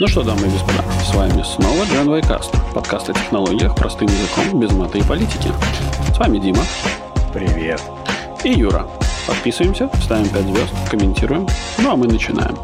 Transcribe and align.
Ну 0.00 0.06
что, 0.06 0.22
дамы 0.22 0.46
и 0.46 0.50
господа, 0.50 0.84
с 1.02 1.12
вами 1.12 1.42
снова 1.42 1.82
Джен 1.86 2.08
Вайкаст, 2.08 2.54
подкаст 2.72 3.10
о 3.10 3.14
технологиях 3.14 3.74
простым 3.74 4.06
языком, 4.06 4.60
без 4.60 4.70
мата 4.70 4.96
и 4.96 5.02
политики. 5.02 5.50
С 6.14 6.18
вами 6.18 6.38
Дима. 6.38 6.62
Привет. 7.34 7.82
И 8.44 8.50
Юра. 8.50 8.86
Подписываемся, 9.26 9.90
ставим 10.00 10.28
5 10.28 10.42
звезд, 10.44 10.72
комментируем. 10.88 11.48
Ну 11.78 11.90
а 11.90 11.96
мы 11.96 12.06
начинаем. 12.06 12.56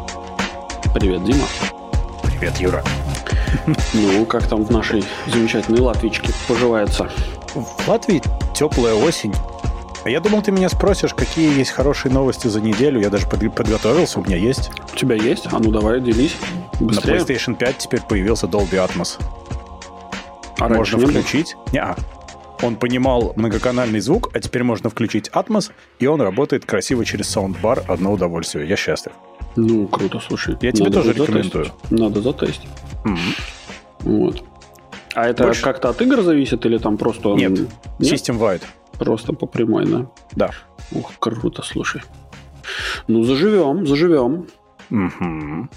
Привет, 0.93 1.25
Дима. 1.25 1.45
Привет, 2.23 2.57
Юра. 2.57 2.81
Ну, 3.93 4.25
как 4.25 4.47
там 4.47 4.63
в 4.63 4.71
нашей 4.71 5.03
замечательной 5.27 5.81
латвичке 5.81 6.31
поживается? 6.47 7.09
В 7.53 7.85
Латвии 7.89 8.23
теплая 8.53 8.95
осень. 8.95 9.33
А 10.05 10.09
я 10.09 10.19
думал, 10.19 10.43
ты 10.43 10.51
меня 10.51 10.69
спросишь, 10.69 11.15
какие 11.15 11.57
есть 11.57 11.71
хорошие 11.71 12.11
новости 12.11 12.47
за 12.47 12.61
неделю. 12.61 12.99
Я 13.01 13.09
даже 13.09 13.27
под- 13.27 13.53
подготовился, 13.55 14.19
у 14.19 14.23
меня 14.23 14.37
есть. 14.37 14.69
У 14.93 14.95
тебя 14.95 15.15
есть? 15.15 15.47
А 15.51 15.57
ну 15.57 15.71
давай, 15.71 15.99
делись. 15.99 16.35
Быстрее. 16.79 17.15
На 17.15 17.23
PlayStation 17.23 17.55
5 17.57 17.77
теперь 17.79 18.01
появился 18.01 18.45
Dolby 18.45 18.73
Atmos. 18.75 19.19
А 20.59 20.69
можно 20.69 20.97
не 20.97 21.05
включить. 21.07 21.55
Не, 21.73 21.83
Он 22.61 22.75
понимал 22.75 23.33
многоканальный 23.35 23.99
звук, 23.99 24.29
а 24.33 24.39
теперь 24.39 24.63
можно 24.63 24.89
включить 24.91 25.29
Atmos, 25.29 25.71
и 25.99 26.05
он 26.05 26.21
работает 26.21 26.65
красиво 26.65 27.03
через 27.03 27.27
саундбар. 27.29 27.83
Одно 27.87 28.13
удовольствие. 28.13 28.67
Я 28.69 28.75
счастлив. 28.75 29.13
Ну, 29.55 29.87
круто, 29.87 30.19
слушай. 30.25 30.55
Я 30.61 30.71
тебе 30.71 30.91
тоже 30.91 31.13
будет 31.13 31.29
рекомендую. 31.29 31.65
затестить. 31.65 31.91
Надо 31.99 32.21
затестить. 32.21 32.69
М. 33.05 33.17
Вот. 34.01 34.43
А 35.15 35.27
это 35.27 35.45
Больше- 35.45 35.63
как-то 35.63 35.89
от 35.89 35.99
игр 36.01 36.21
зависит 36.21 36.63
или 36.65 36.77
там 36.77 36.97
просто... 36.97 37.29
Нет. 37.35 37.51
Нет? 37.51 37.69
System-wide. 37.99 38.61
Просто 38.99 39.33
по 39.33 39.45
прямой, 39.45 39.85
да? 39.85 40.07
Да. 40.35 40.51
Ух, 40.91 41.11
круто, 41.19 41.61
слушай. 41.63 42.01
Ну, 43.07 43.23
заживем, 43.23 43.85
заживем. 43.87 44.47
Мгм. 44.89 45.69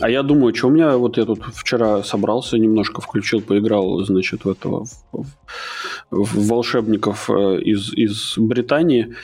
А 0.00 0.10
я 0.10 0.22
думаю, 0.22 0.54
что 0.54 0.68
у 0.68 0.70
меня 0.70 0.96
вот 0.96 1.18
я 1.18 1.24
тут 1.24 1.44
вчера 1.54 2.02
собрался, 2.02 2.58
немножко 2.58 3.00
включил, 3.00 3.40
поиграл, 3.40 4.02
значит, 4.04 4.44
в 4.44 4.48
этого 4.50 4.84
в, 4.84 4.90
в- 5.12 5.26
в 6.10 6.48
волшебников 6.48 7.30
э, 7.30 7.60
из, 7.60 7.92
из 7.94 8.34
Британии. 8.36 9.14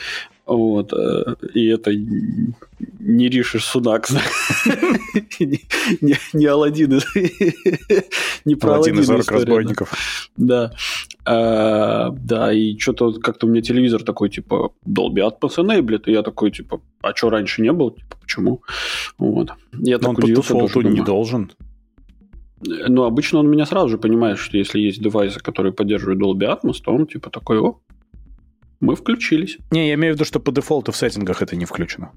Вот, 0.46 0.92
э, 0.92 1.34
и 1.54 1.66
это 1.66 1.92
не 1.92 3.28
Риши 3.28 3.58
Сунак, 3.58 4.08
не, 5.40 5.60
не, 6.00 6.16
не 8.44 8.54
про 8.54 8.68
Паладин 8.68 9.00
из 9.00 9.10
Аладдина 9.10 9.14
«Орк 9.14 9.22
история, 9.22 9.26
да. 9.26 9.34
разбойников. 9.34 9.92
Да. 10.36 10.72
А, 11.24 12.10
да, 12.10 12.52
и 12.52 12.78
что-то 12.78 13.14
как-то 13.14 13.46
у 13.46 13.50
меня 13.50 13.60
телевизор 13.60 14.04
такой, 14.04 14.30
типа, 14.30 14.72
Dolby 14.86 15.28
Atmos 15.28 15.56
enabled, 15.56 16.02
и 16.06 16.12
я 16.12 16.22
такой, 16.22 16.52
типа, 16.52 16.80
а 17.02 17.12
что 17.16 17.30
раньше 17.30 17.62
не 17.62 17.72
был? 17.72 17.90
Типа, 17.90 18.16
почему? 18.20 18.62
Вот. 19.18 19.50
Я 19.72 19.98
так 19.98 20.10
он 20.10 20.16
по 20.16 20.20
удивился 20.20 20.54
тоже, 20.54 20.88
не 20.88 21.02
должен. 21.02 21.50
Ну, 22.60 23.02
обычно 23.02 23.40
он 23.40 23.50
меня 23.50 23.66
сразу 23.66 23.88
же 23.88 23.98
понимает, 23.98 24.38
что 24.38 24.56
если 24.56 24.78
есть 24.78 25.02
девайсы, 25.02 25.40
которые 25.40 25.72
поддерживают 25.72 26.20
Dolby 26.20 26.46
Atmos, 26.46 26.80
то 26.84 26.92
он, 26.92 27.08
типа, 27.08 27.30
такой, 27.30 27.58
о, 27.58 27.80
мы 28.80 28.96
включились. 28.96 29.58
Не, 29.70 29.88
я 29.88 29.94
имею 29.94 30.14
в 30.14 30.16
виду, 30.16 30.24
что 30.24 30.40
по 30.40 30.52
дефолту 30.52 30.92
в 30.92 30.96
сеттингах 30.96 31.42
это 31.42 31.56
не 31.56 31.64
включено. 31.64 32.12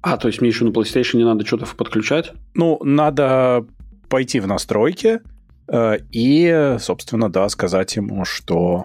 А, 0.00 0.16
то 0.16 0.28
есть 0.28 0.40
мне 0.40 0.50
еще 0.50 0.64
на 0.64 0.70
PlayStation 0.70 1.16
не 1.16 1.24
надо 1.24 1.44
что-то 1.46 1.66
подключать? 1.74 2.32
Ну, 2.54 2.78
надо 2.82 3.66
пойти 4.08 4.40
в 4.40 4.46
настройки 4.46 5.20
э, 5.66 5.98
и, 6.10 6.76
собственно, 6.78 7.30
да, 7.30 7.48
сказать 7.48 7.96
ему, 7.96 8.24
что 8.24 8.84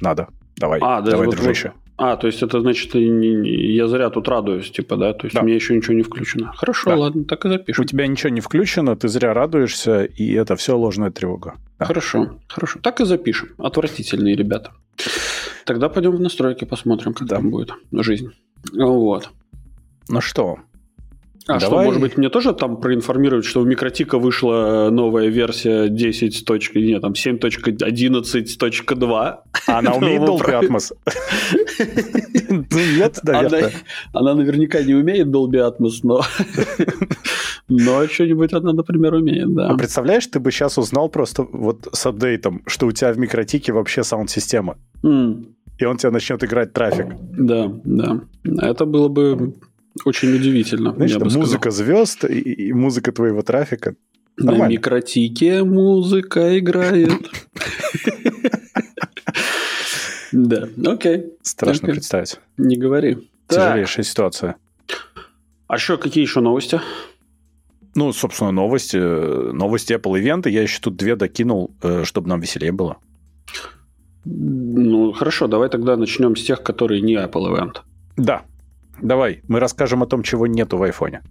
надо. 0.00 0.28
Давай, 0.56 0.78
А, 0.82 1.00
да, 1.00 1.10
давай, 1.12 1.26
вот- 1.26 1.36
дружище. 1.36 1.72
А, 2.02 2.16
то 2.16 2.28
есть 2.28 2.42
это 2.42 2.60
значит, 2.62 2.94
не- 2.94 3.74
я 3.74 3.86
зря 3.86 4.08
тут 4.08 4.26
радуюсь, 4.26 4.70
типа, 4.70 4.96
да? 4.96 5.12
То 5.12 5.26
есть 5.26 5.34
Да. 5.36 5.42
мне 5.42 5.54
еще 5.54 5.76
ничего 5.76 5.92
не 5.94 6.02
включено. 6.02 6.50
Хорошо, 6.56 6.90
Да. 6.90 6.96
ладно, 6.96 7.24
так 7.24 7.44
и 7.44 7.48
У 7.48 7.50
запишем. 7.50 7.84
тебя 7.84 8.06
ничего 8.06 8.30
не 8.30 8.40
включено, 8.40 8.96
ты 8.96 9.08
зря 9.08 9.34
радуешься, 9.34 10.04
и 10.04 10.32
это 10.32 10.56
все 10.56 10.78
ложная 10.78 11.10
тревога. 11.10 11.56
Да. 11.78 11.84
Хорошо, 11.84 12.38
хорошо. 12.48 12.78
Так 12.82 13.00
и 13.02 13.04
запишем. 13.04 13.50
Отвратительные 13.58 14.34
ребята. 14.34 14.72
Тогда 15.66 15.90
пойдем 15.90 16.12
в 16.12 16.20
настройки, 16.20 16.64
посмотрим, 16.64 17.12
как 17.12 17.28
Да. 17.28 17.36
там 17.36 17.50
будет 17.50 17.72
жизнь. 17.92 18.30
Вот. 18.72 19.28
Ну 20.08 20.20
что, 20.22 20.56
А 21.52 21.60
что, 21.60 21.70
Давай. 21.70 21.86
может 21.86 22.00
быть, 22.00 22.16
мне 22.16 22.28
тоже 22.28 22.52
там 22.52 22.80
проинформировать, 22.80 23.44
что 23.44 23.60
у 23.60 23.64
Микротика 23.64 24.18
вышла 24.18 24.88
новая 24.90 25.28
версия 25.28 25.88
10. 25.88 26.44
точка- 26.44 26.80
Нет, 26.80 27.02
там 27.02 27.12
7.11.2. 27.12 29.34
она 29.66 29.92
умеет 29.94 30.22
Dolby 30.22 30.60
Atmos? 30.60 30.92
Ну, 32.52 32.64
Нет, 32.96 33.20
наверное. 33.22 33.70
она 34.12 34.34
наверняка 34.34 34.82
не 34.82 34.94
умеет 34.94 35.28
Dolby 35.28 35.60
Atmos, 35.70 36.00
но... 36.02 36.20
Но 37.68 38.06
что-нибудь 38.08 38.52
она, 38.52 38.72
например, 38.72 39.14
умеет, 39.14 39.54
да. 39.54 39.68
А 39.70 39.76
представляешь, 39.76 40.26
ты 40.26 40.40
бы 40.40 40.50
сейчас 40.50 40.76
узнал 40.76 41.08
просто 41.08 41.44
вот 41.44 41.86
с 41.92 42.04
апдейтом, 42.06 42.62
что 42.66 42.86
у 42.86 42.92
тебя 42.92 43.12
в 43.12 43.18
микротике 43.18 43.72
вообще 43.72 44.02
саунд-система, 44.02 44.76
и 45.04 45.84
он 45.84 45.96
тебе 45.96 46.10
начнет 46.10 46.42
играть 46.42 46.72
трафик. 46.72 47.06
Да, 47.38 47.70
да. 47.84 48.20
Это 48.60 48.84
было 48.86 49.06
бы 49.08 49.54
очень 50.04 50.34
удивительно. 50.34 50.94
Знаешь, 50.94 51.16
музыка 51.18 51.70
звезд 51.70 52.24
и, 52.24 52.38
и 52.40 52.72
музыка 52.72 53.12
твоего 53.12 53.42
трафика. 53.42 53.94
На 54.36 54.52
Нормально. 54.52 54.72
микротике 54.72 55.64
музыка 55.64 56.58
играет. 56.58 57.12
Да, 60.32 60.68
окей, 60.86 61.32
Страшно 61.42 61.88
представить. 61.88 62.38
не 62.56 62.76
говори. 62.76 63.28
Тяжелейшая 63.48 64.04
ситуация. 64.04 64.56
а 65.66 65.78
что, 65.78 65.98
какие 65.98 66.22
еще 66.22 66.40
новости? 66.40 66.80
Ну, 67.96 68.12
собственно, 68.12 68.52
новости. 68.52 68.96
э, 68.96 69.50
Новости 69.52 69.92
Apple 69.94 70.20
ивенты. 70.20 70.48
Я 70.50 70.62
еще 70.62 70.78
тут 70.80 70.94
две 70.96 71.16
докинул, 71.16 71.72
э, 71.82 72.04
чтобы 72.04 72.28
нам 72.28 72.40
веселее 72.40 72.70
было. 72.70 72.98
Ну, 74.24 75.10
хорошо, 75.12 75.48
давай 75.48 75.68
тогда 75.68 75.96
начнем 75.96 76.36
с 76.36 76.44
тех, 76.44 76.62
которые 76.62 77.00
не 77.00 77.14
Apple 77.16 77.50
Event. 77.52 77.78
Да. 78.16 78.42
Давай, 79.02 79.40
мы 79.48 79.60
расскажем 79.60 80.02
о 80.02 80.06
том, 80.06 80.22
чего 80.22 80.46
нету 80.46 80.76
в 80.76 80.82
айфоне. 80.82 81.22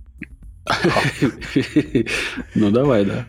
Ну, 2.56 2.72
давай, 2.72 3.06
да. 3.06 3.25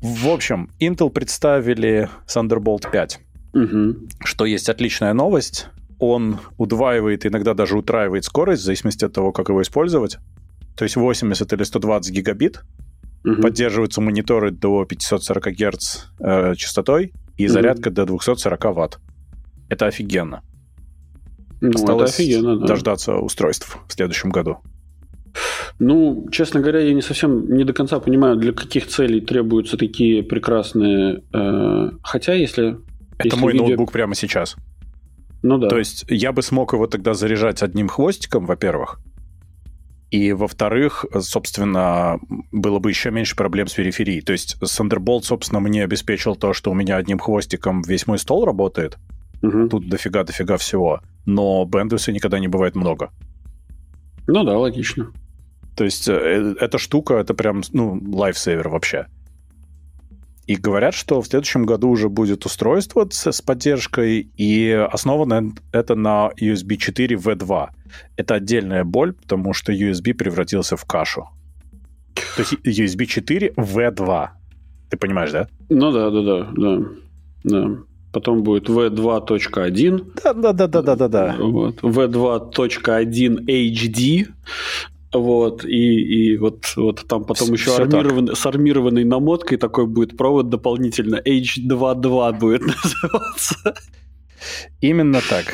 В 0.00 0.28
общем, 0.28 0.70
Intel 0.80 1.10
представили 1.10 2.08
Thunderbolt 2.26 2.90
5, 2.90 3.20
Мгм. 3.54 4.08
что 4.24 4.44
есть 4.44 4.68
отличная 4.68 5.14
новость. 5.14 5.68
Он 5.98 6.40
удваивает, 6.58 7.24
иногда 7.24 7.54
даже 7.54 7.78
утраивает 7.78 8.24
скорость, 8.24 8.62
в 8.62 8.64
зависимости 8.66 9.04
от 9.04 9.12
того, 9.12 9.32
как 9.32 9.48
его 9.48 9.62
использовать. 9.62 10.18
То 10.76 10.82
есть 10.84 10.96
80 10.96 11.52
или 11.52 11.62
120 11.62 12.12
гигабит. 12.12 12.62
Поддерживаются 13.40 14.02
мониторы 14.02 14.50
до 14.50 14.84
540 14.84 15.46
Гц 15.54 16.04
э, 16.20 16.54
частотой 16.56 17.14
и 17.38 17.46
зарядка 17.46 17.90
до 17.90 18.04
240 18.04 18.64
Ватт. 18.74 18.98
Это 19.70 19.86
офигенно. 19.86 20.42
Ну, 21.64 21.70
Осталось 21.74 22.14
офигенно, 22.14 22.58
да. 22.58 22.66
дождаться 22.66 23.16
устройств 23.16 23.78
в 23.88 23.92
следующем 23.92 24.30
году. 24.30 24.58
Ну, 25.78 26.28
честно 26.30 26.60
говоря, 26.60 26.80
я 26.80 26.92
не 26.94 27.02
совсем, 27.02 27.48
не 27.56 27.64
до 27.64 27.72
конца 27.72 27.98
понимаю, 27.98 28.36
для 28.36 28.52
каких 28.52 28.86
целей 28.86 29.20
требуются 29.20 29.76
такие 29.76 30.22
прекрасные... 30.22 31.22
э, 31.32 31.90
Хотя, 32.02 32.34
если... 32.34 32.76
Это 33.18 33.28
если 33.28 33.40
мой 33.40 33.52
видео- 33.52 33.66
ноутбук 33.68 33.92
прямо 33.92 34.14
сейчас. 34.14 34.56
Ну 35.42 35.58
да. 35.58 35.68
То 35.68 35.78
есть 35.78 36.04
я 36.08 36.32
бы 36.32 36.42
смог 36.42 36.72
его 36.72 36.86
тогда 36.86 37.14
заряжать 37.14 37.62
одним 37.62 37.88
хвостиком, 37.88 38.46
во-первых. 38.46 39.00
И, 40.10 40.32
во-вторых, 40.32 41.06
собственно, 41.20 42.18
было 42.52 42.78
бы 42.78 42.90
еще 42.90 43.10
меньше 43.10 43.34
проблем 43.34 43.66
с 43.66 43.74
периферией. 43.74 44.20
То 44.20 44.32
есть 44.32 44.56
Thunderbolt, 44.62 45.22
собственно, 45.22 45.60
мне 45.60 45.82
обеспечил 45.82 46.36
то, 46.36 46.52
что 46.52 46.70
у 46.70 46.74
меня 46.74 46.96
одним 46.96 47.18
хвостиком 47.18 47.82
весь 47.82 48.06
мой 48.06 48.18
стол 48.18 48.44
работает. 48.44 48.98
Мгм. 49.42 49.68
Тут 49.68 49.88
дофига-дофига 49.88 50.56
всего. 50.56 51.00
Но 51.26 51.64
бендвиса 51.64 52.12
никогда 52.12 52.38
не 52.38 52.48
бывает 52.48 52.74
много. 52.74 53.10
Ну 54.26 54.44
да, 54.44 54.58
логично. 54.58 55.12
То 55.76 55.84
есть 55.84 56.08
э, 56.08 56.54
эта 56.60 56.78
штука, 56.78 57.14
это 57.14 57.34
прям, 57.34 57.62
ну, 57.72 58.00
лайфсейвер 58.12 58.68
вообще. 58.68 59.06
И 60.46 60.56
говорят, 60.56 60.94
что 60.94 61.22
в 61.22 61.26
следующем 61.26 61.64
году 61.64 61.88
уже 61.88 62.08
будет 62.08 62.44
устройство 62.44 63.08
с, 63.10 63.32
с 63.32 63.40
поддержкой, 63.40 64.30
и 64.36 64.70
основано 64.70 65.52
это 65.72 65.94
на 65.94 66.30
USB 66.38 66.76
4 66.76 67.16
V2. 67.16 67.68
Это 68.16 68.34
отдельная 68.34 68.84
боль, 68.84 69.14
потому 69.14 69.54
что 69.54 69.72
USB 69.72 70.12
превратился 70.12 70.76
в 70.76 70.84
кашу. 70.84 71.28
То 72.36 72.42
есть 72.42 72.52
USB 72.52 73.06
4 73.06 73.54
V2. 73.56 74.28
Ты 74.90 74.96
понимаешь, 74.96 75.32
да? 75.32 75.48
Ну 75.70 75.90
да, 75.90 76.10
да, 76.10 76.22
да, 76.22 76.50
да. 76.52 76.78
да. 77.44 77.78
Потом 78.14 78.42
будет 78.44 78.68
V2.1, 78.68 80.12
Да-да-да-да-да-да. 80.22 81.36
вот, 81.40 81.80
V2.1 81.82 83.44
HD, 83.46 84.26
вот, 85.12 85.64
и, 85.64 86.00
и 86.00 86.36
вот, 86.38 86.64
вот 86.76 87.04
там 87.08 87.24
потом 87.24 87.46
Всё- 87.48 87.54
еще 87.54 87.70
так. 87.76 87.80
армированный, 87.92 88.36
с 88.36 88.46
армированной 88.46 89.04
намоткой 89.04 89.58
такой 89.58 89.86
будет 89.86 90.16
провод 90.16 90.48
дополнительно, 90.48 91.16
H22 91.16 92.38
будет 92.38 92.62
называться. 92.66 93.74
Именно 94.80 95.20
так. 95.28 95.46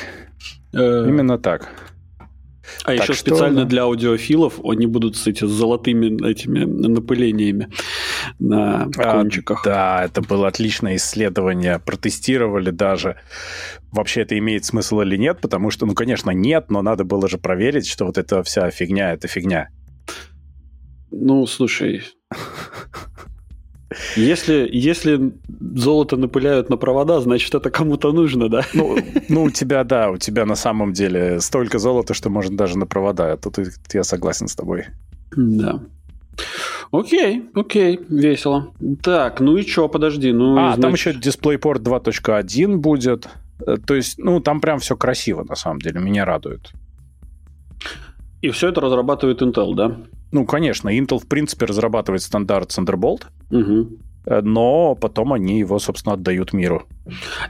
Э, 0.75 1.07
Именно 1.09 1.39
так. 1.39 1.69
А 2.85 2.97
так 2.97 3.03
еще 3.03 3.13
что, 3.13 3.31
специально 3.31 3.63
да. 3.63 3.69
для 3.69 3.83
аудиофилов 3.83 4.61
они 4.65 4.87
будут 4.87 5.17
с 5.17 5.27
этими 5.27 5.49
золотыми 5.49 6.29
этими 6.29 6.65
напылениями 6.65 7.69
на 8.39 8.89
а, 8.97 9.13
кончиках. 9.19 9.67
А, 9.67 9.69
да, 9.69 10.05
это 10.05 10.23
было 10.23 10.49
отличное 10.49 10.97
исследование. 10.97 11.79
Протестировали 11.79 12.71
даже, 12.71 13.17
вообще 13.93 14.23
это 14.23 14.39
имеет 14.39 14.65
смысл 14.65 15.01
или 15.01 15.17
нет, 15.17 15.41
потому 15.41 15.71
что, 15.71 15.87
ну, 15.87 15.95
конечно, 15.95 16.31
нет, 16.31 16.71
но 16.71 16.83
надо 16.83 17.05
было 17.05 17.29
же 17.29 17.39
проверить, 17.39 17.87
что 17.87 18.07
вот 18.07 18.19
эта 18.19 18.43
вся 18.43 18.71
фигня, 18.71 19.13
это 19.13 19.29
фигня. 19.29 19.69
Ну, 21.11 21.47
слушай, 21.47 22.03
если, 24.17 24.69
если 24.71 25.33
золото 25.61 26.17
напыляют 26.17 26.71
на 26.71 26.77
провода, 26.77 27.21
значит, 27.21 27.55
это 27.55 27.71
кому-то 27.71 28.13
нужно, 28.13 28.49
да? 28.49 28.65
Ну, 28.73 28.99
ну, 29.29 29.43
у 29.45 29.51
тебя, 29.51 29.85
да, 29.85 30.11
у 30.11 30.17
тебя 30.17 30.47
на 30.47 30.55
самом 30.55 30.93
деле 30.93 31.41
столько 31.41 31.79
золота, 31.79 32.15
что 32.15 32.31
можно 32.31 32.57
даже 32.57 32.79
на 32.79 32.87
провода. 32.87 33.37
Тут 33.37 33.59
я 33.93 34.05
согласен 34.05 34.49
с 34.49 34.55
тобой. 34.55 34.87
Да. 35.37 35.81
Окей, 36.93 37.45
окей, 37.55 38.01
весело. 38.09 38.73
Так, 39.03 39.41
ну 39.41 39.57
и 39.57 39.67
что, 39.67 39.89
подожди. 39.89 40.33
Ну, 40.33 40.57
а, 40.57 40.77
значит... 40.77 40.83
там 40.83 40.93
еще 40.93 41.13
DisplayPort 41.13 41.83
2.1 41.83 42.77
будет. 42.77 43.29
Э, 43.67 43.77
то 43.77 43.95
есть, 43.95 44.19
ну, 44.19 44.41
там 44.41 44.61
прям 44.61 44.79
все 44.79 44.97
красиво, 44.97 45.45
на 45.45 45.55
самом 45.55 45.81
деле, 45.81 46.01
меня 46.01 46.25
радует. 46.25 46.73
И 48.43 48.51
все 48.51 48.69
это 48.69 48.81
разрабатывает 48.81 49.43
Intel, 49.43 49.75
да? 49.75 49.99
Ну, 50.33 50.45
конечно, 50.45 50.89
Intel, 50.89 51.19
в 51.19 51.27
принципе, 51.27 51.67
разрабатывает 51.67 52.23
стандарт 52.23 52.71
Thunderbolt, 52.71 53.25
угу. 53.51 53.99
но 54.27 54.95
потом 54.95 55.33
они 55.33 55.59
его, 55.59 55.79
собственно, 55.79 56.15
отдают 56.15 56.53
миру. 56.53 56.87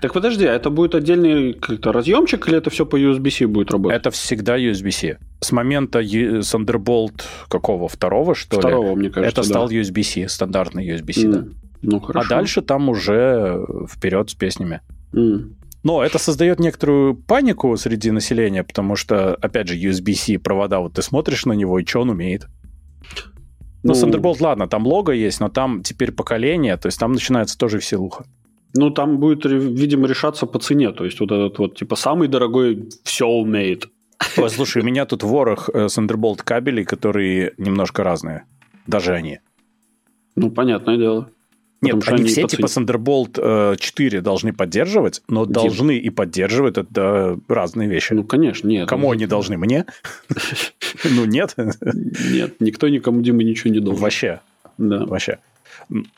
Так 0.00 0.14
подожди, 0.14 0.46
а 0.46 0.54
это 0.54 0.70
будет 0.70 0.94
отдельный 0.94 1.52
как-то 1.52 1.92
разъемчик 1.92 2.48
или 2.48 2.56
это 2.56 2.70
все 2.70 2.86
по 2.86 2.98
USB-C 2.98 3.46
будет 3.46 3.70
работать? 3.70 3.98
Это 3.98 4.10
всегда 4.10 4.58
USB-C. 4.58 5.18
С 5.40 5.52
момента 5.52 6.00
Thunderbolt 6.00 7.22
какого? 7.48 7.88
Второго, 7.88 8.34
что 8.34 8.58
Второго, 8.58 8.90
ли? 8.90 8.96
мне 8.96 9.10
кажется, 9.10 9.40
Это 9.40 9.48
стал 9.48 9.68
да. 9.68 9.74
USB-C, 9.74 10.28
стандартный 10.28 10.88
USB-C, 10.88 11.26
mm. 11.26 11.32
да. 11.32 11.44
Ну, 11.82 12.00
хорошо. 12.00 12.26
А 12.26 12.28
дальше 12.28 12.62
там 12.62 12.88
уже 12.88 13.64
вперед 13.90 14.30
с 14.30 14.34
песнями. 14.34 14.80
Mm. 15.12 15.54
Но 15.82 16.04
это 16.04 16.18
создает 16.18 16.60
некоторую 16.60 17.14
панику 17.14 17.74
среди 17.76 18.10
населения, 18.10 18.62
потому 18.62 18.96
что, 18.96 19.34
опять 19.34 19.68
же, 19.68 19.76
USB-C 19.78 20.38
провода, 20.38 20.80
вот 20.80 20.94
ты 20.94 21.02
смотришь 21.02 21.46
на 21.46 21.52
него, 21.52 21.78
и 21.78 21.86
что 21.86 22.02
он 22.02 22.10
умеет? 22.10 22.48
Ну, 23.82 23.94
ну, 23.94 23.94
Thunderbolt, 23.94 24.36
ладно, 24.40 24.68
там 24.68 24.86
лого 24.86 25.12
есть, 25.12 25.40
но 25.40 25.48
там 25.48 25.82
теперь 25.82 26.12
поколение, 26.12 26.76
то 26.76 26.86
есть 26.86 26.98
там 26.98 27.12
начинается 27.12 27.58
тоже 27.58 27.78
веселуха. 27.78 28.24
Ну, 28.74 28.90
там 28.90 29.18
будет, 29.18 29.44
видимо, 29.44 30.06
решаться 30.06 30.46
по 30.46 30.58
цене. 30.58 30.92
То 30.92 31.04
есть 31.04 31.18
вот 31.20 31.32
этот 31.32 31.58
вот, 31.58 31.76
типа, 31.76 31.96
самый 31.96 32.28
дорогой 32.28 32.88
все 33.02 33.26
умеет. 33.26 33.88
Ой, 34.36 34.50
слушай, 34.50 34.82
у 34.82 34.84
меня 34.84 35.06
тут 35.06 35.22
ворох 35.22 35.70
э, 35.72 35.86
Thunderbolt 35.86 36.42
кабелей, 36.44 36.84
которые 36.84 37.54
немножко 37.58 38.04
разные. 38.04 38.44
Даже 38.86 39.14
они. 39.14 39.40
Ну, 40.36 40.50
понятное 40.50 40.96
дело. 40.96 41.30
Нет, 41.82 41.96
они, 42.08 42.22
они 42.22 42.28
все 42.28 42.46
типа 42.46 42.66
Thunderbolt 42.66 43.76
4 43.78 44.18
э, 44.18 44.20
должны 44.20 44.52
поддерживать, 44.52 45.22
но 45.28 45.44
Дим. 45.44 45.54
должны 45.54 45.96
и 45.96 46.10
поддерживают 46.10 46.76
это 46.76 47.38
разные 47.48 47.88
вещи. 47.88 48.12
Ну, 48.12 48.24
конечно, 48.24 48.68
нет. 48.68 48.88
Кому 48.88 49.08
ну, 49.08 49.12
они 49.12 49.26
должны? 49.26 49.56
Мне? 49.56 49.86
Ну, 51.04 51.24
нет. 51.24 51.54
Нет, 51.56 52.56
никто 52.60 52.88
никому 52.88 53.22
Дима 53.22 53.42
ничего 53.42 53.72
не 53.72 53.80
должен. 53.80 54.02
Вообще. 54.02 54.40
Да. 54.76 55.06
Вообще. 55.06 55.38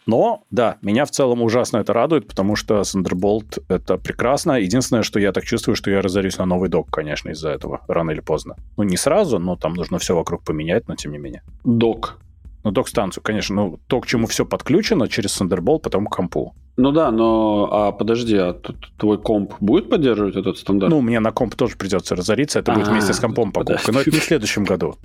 Но, 0.06 0.42
да, 0.50 0.76
меня 0.82 1.04
в 1.04 1.10
целом 1.10 1.42
ужасно 1.42 1.78
это 1.78 1.92
радует, 1.92 2.26
потому 2.26 2.56
что 2.56 2.80
Thunderbolt 2.80 3.62
это 3.68 3.96
прекрасно. 3.96 4.58
Единственное, 4.58 5.02
что 5.02 5.20
я 5.20 5.32
так 5.32 5.44
чувствую, 5.44 5.76
что 5.76 5.90
я 5.90 6.02
разорюсь 6.02 6.38
на 6.38 6.46
новый 6.46 6.68
док, 6.68 6.90
конечно, 6.90 7.30
из-за 7.30 7.50
этого, 7.50 7.80
рано 7.88 8.10
или 8.10 8.20
поздно. 8.20 8.56
Ну, 8.76 8.82
не 8.82 8.96
сразу, 8.96 9.38
но 9.38 9.56
там 9.56 9.74
нужно 9.74 9.98
все 9.98 10.14
вокруг 10.14 10.42
поменять, 10.42 10.88
но 10.88 10.96
тем 10.96 11.12
не 11.12 11.18
менее. 11.18 11.42
Док. 11.64 12.18
Ну, 12.64 12.70
док-станцию, 12.70 13.22
конечно. 13.22 13.56
Ну, 13.56 13.80
то, 13.86 14.00
к 14.00 14.06
чему 14.06 14.26
все 14.26 14.46
подключено 14.46 15.08
через 15.08 15.40
Thunderbolt, 15.40 15.80
потом 15.80 16.06
к 16.06 16.14
компу. 16.14 16.54
Ну 16.76 16.90
да, 16.90 17.10
но 17.10 17.68
а 17.70 17.92
подожди, 17.92 18.36
а 18.36 18.58
твой 18.96 19.20
комп 19.20 19.54
будет 19.60 19.90
поддерживать 19.90 20.36
этот 20.36 20.56
стандарт? 20.56 20.90
Ну, 20.90 21.02
мне 21.02 21.20
на 21.20 21.30
комп 21.30 21.54
тоже 21.54 21.76
придется 21.76 22.16
разориться, 22.16 22.60
это 22.60 22.72
будет 22.72 22.88
вместе 22.88 23.12
с 23.12 23.20
компом 23.20 23.52
покупка, 23.52 23.92
но 23.92 24.00
это 24.00 24.10
не 24.10 24.18
в 24.18 24.24
следующем 24.24 24.64
году. 24.64 24.96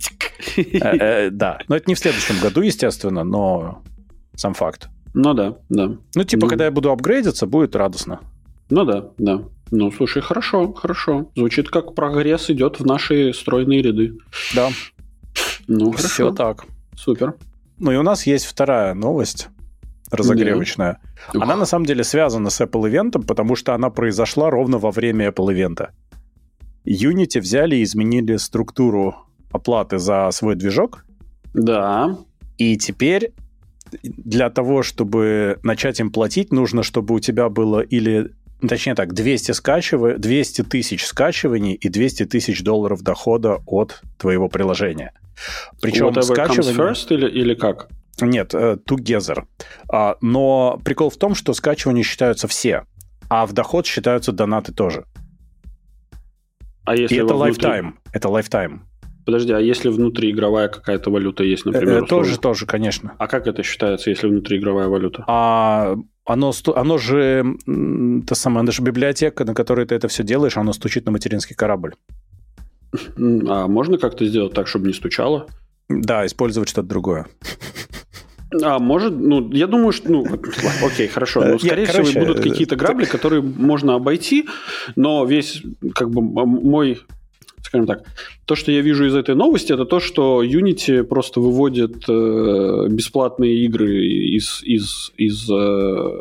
Э, 0.58 1.26
э, 1.28 1.30
да, 1.30 1.60
но 1.68 1.76
это 1.76 1.86
не 1.88 1.96
в 1.96 2.00
следующем 2.00 2.40
году, 2.42 2.62
естественно, 2.62 3.24
но 3.24 3.84
сам 4.36 4.54
факт. 4.54 4.90
Ну 5.14 5.34
да, 5.34 5.58
да. 5.70 5.98
Ну, 6.16 6.24
типа, 6.24 6.46
ну. 6.46 6.50
когда 6.50 6.66
я 6.66 6.72
буду 6.72 6.92
апгрейдиться, 6.92 7.48
будет 7.48 7.76
радостно. 7.76 8.22
Ну 8.70 8.86
да, 8.86 9.10
да. 9.18 9.44
Ну, 9.72 9.92
слушай, 9.92 10.22
хорошо, 10.22 10.74
хорошо. 10.74 11.30
Звучит 11.36 11.70
как 11.70 11.96
прогресс 11.96 12.50
идет 12.50 12.80
в 12.80 12.86
наши 12.86 13.34
стройные 13.34 13.82
ряды. 13.82 14.18
Да. 14.56 14.70
Ну, 15.68 15.92
хорошо. 15.92 16.08
Все 16.08 16.32
так. 16.32 16.66
Супер. 16.96 17.36
Ну 17.80 17.92
и 17.92 17.96
у 17.96 18.04
нас 18.04 18.26
есть 18.26 18.46
вторая 18.46 18.94
новость 18.94 19.50
разогревочная. 20.12 21.00
Да. 21.34 21.44
Она 21.44 21.56
на 21.56 21.66
самом 21.66 21.86
деле 21.86 22.04
связана 22.04 22.50
с 22.50 22.62
Apple 22.62 22.90
ивентом, 22.90 23.24
потому 23.24 23.56
что 23.56 23.74
она 23.74 23.90
произошла 23.90 24.50
ровно 24.50 24.78
во 24.78 24.92
время 24.92 25.30
Apple 25.30 25.54
ивента. 25.54 25.92
Unity 26.86 27.42
взяли 27.42 27.76
и 27.76 27.84
изменили 27.84 28.38
структуру 28.38 29.16
оплаты 29.52 29.98
за 29.98 30.30
свой 30.32 30.56
движок. 30.56 31.06
Да. 31.54 32.18
И 32.58 32.78
теперь 32.78 33.34
для 34.02 34.50
того, 34.50 34.84
чтобы 34.84 35.60
начать 35.64 36.00
им 36.00 36.12
платить, 36.12 36.52
нужно, 36.52 36.84
чтобы 36.84 37.16
у 37.16 37.20
тебя 37.20 37.50
было 37.50 37.82
или 37.82 38.32
точнее 38.62 38.96
так, 38.96 39.14
200, 39.14 39.52
скачивай, 39.52 40.18
200 40.18 40.64
тысяч 40.64 41.06
скачиваний 41.06 41.74
и 41.74 41.90
200 41.90 42.26
тысяч 42.26 42.64
долларов 42.64 43.02
дохода 43.02 43.60
от 43.66 44.02
твоего 44.18 44.50
приложения. 44.50 45.14
Причем 45.82 46.08
Whatever 46.08 46.24
скачивание... 46.24 46.74
comes 46.74 46.92
first 46.92 47.14
или, 47.14 47.30
или 47.30 47.54
как? 47.54 47.90
Нет, 48.20 48.54
uh, 48.54 48.80
together. 48.84 49.46
Uh, 49.92 50.16
но 50.22 50.82
прикол 50.84 51.10
в 51.10 51.18
том, 51.18 51.36
что 51.36 51.54
скачивания 51.54 52.04
считаются 52.04 52.48
все, 52.48 52.86
а 53.30 53.46
в 53.46 53.54
доход 53.54 53.86
считаются 53.86 54.32
донаты 54.32 54.74
тоже. 54.74 55.06
А 56.86 56.96
если 56.96 57.16
и 57.16 57.18
это 57.20 57.36
внутри... 57.36 57.70
lifetime. 57.70 57.94
Это 58.14 58.28
lifetime. 58.30 58.80
Подожди, 59.26 59.52
а 59.52 59.60
если 59.60 59.90
внутриигровая 59.90 60.70
какая-то 60.70 61.12
валюта 61.12 61.44
есть, 61.44 61.66
например? 61.66 62.04
Э, 62.04 62.08
тоже, 62.08 62.40
тоже, 62.40 62.66
конечно. 62.66 63.14
А 63.18 63.28
как 63.28 63.46
это 63.46 63.62
считается, 63.62 64.10
если 64.10 64.28
внутриигровая 64.28 64.88
валюта? 64.88 65.26
А 65.28 65.98
оно, 66.28 66.52
оно 66.76 66.98
же, 66.98 67.46
та 68.28 68.36
самая, 68.36 68.64
наша 68.64 68.84
библиотека, 68.84 69.46
на 69.46 69.54
которой 69.54 69.86
ты 69.86 69.96
это 69.96 70.08
все 70.08 70.24
делаешь, 70.24 70.58
оно 70.58 70.74
стучит 70.74 71.06
на 71.06 71.12
материнский 71.12 71.56
корабль. 71.56 71.96
А 73.18 73.68
можно 73.68 73.98
как-то 73.98 74.26
сделать 74.26 74.54
так, 74.54 74.68
чтобы 74.68 74.88
не 74.88 74.94
стучало? 74.94 75.48
Да, 75.90 76.26
использовать 76.26 76.70
что-то 76.70 76.88
другое. 76.88 77.28
А, 78.62 78.80
может, 78.80 79.14
ну, 79.14 79.50
я 79.52 79.68
думаю, 79.68 79.92
что, 79.92 80.10
ну, 80.10 80.26
окей, 80.86 81.08
хорошо. 81.08 81.44
Ну, 81.44 81.60
скорее 81.60 81.84
я, 81.84 81.92
короче, 81.92 82.12
всего, 82.12 82.26
будут 82.26 82.44
какие-то 82.44 82.76
грабли, 82.76 83.04
так... 83.04 83.12
которые 83.12 83.42
можно 83.42 83.96
обойти, 83.96 84.48
но 84.96 85.26
весь, 85.26 85.64
как 85.94 86.10
бы, 86.10 86.22
мой 86.22 87.02
скажем 87.68 87.86
так, 87.86 88.04
то, 88.46 88.56
что 88.56 88.72
я 88.72 88.82
вижу 88.82 89.06
из 89.06 89.16
этой 89.16 89.36
новости, 89.36 89.74
это 89.74 89.86
то, 89.86 90.00
что 90.00 90.42
Unity 90.44 91.04
просто 91.04 91.42
выводит 91.42 92.08
э, 92.08 92.88
бесплатные 92.90 93.66
игры 93.66 94.06
из, 94.06 94.64
из, 94.64 95.12
из, 95.18 95.50
э, 95.50 96.20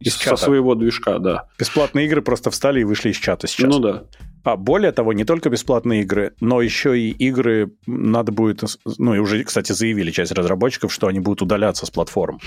из 0.00 0.14
со 0.16 0.36
своего 0.36 0.74
движка, 0.74 1.18
да. 1.20 1.46
Бесплатные 1.58 2.06
игры 2.06 2.22
просто 2.22 2.50
встали 2.50 2.80
и 2.80 2.84
вышли 2.84 3.10
из 3.10 3.16
чата 3.16 3.46
сейчас. 3.46 3.72
Ну 3.72 3.78
да. 3.78 4.04
А 4.42 4.56
более 4.56 4.92
того, 4.92 5.12
не 5.12 5.24
только 5.24 5.48
бесплатные 5.48 6.02
игры, 6.02 6.34
но 6.40 6.60
еще 6.60 6.98
и 6.98 7.10
игры 7.10 7.72
надо 7.86 8.32
будет, 8.32 8.64
ну 8.98 9.14
и 9.14 9.18
уже, 9.18 9.44
кстати, 9.44 9.72
заявили 9.72 10.10
часть 10.10 10.32
разработчиков, 10.32 10.92
что 10.92 11.06
они 11.06 11.20
будут 11.20 11.42
удаляться 11.42 11.86
с 11.86 11.90
платформ. 11.90 12.40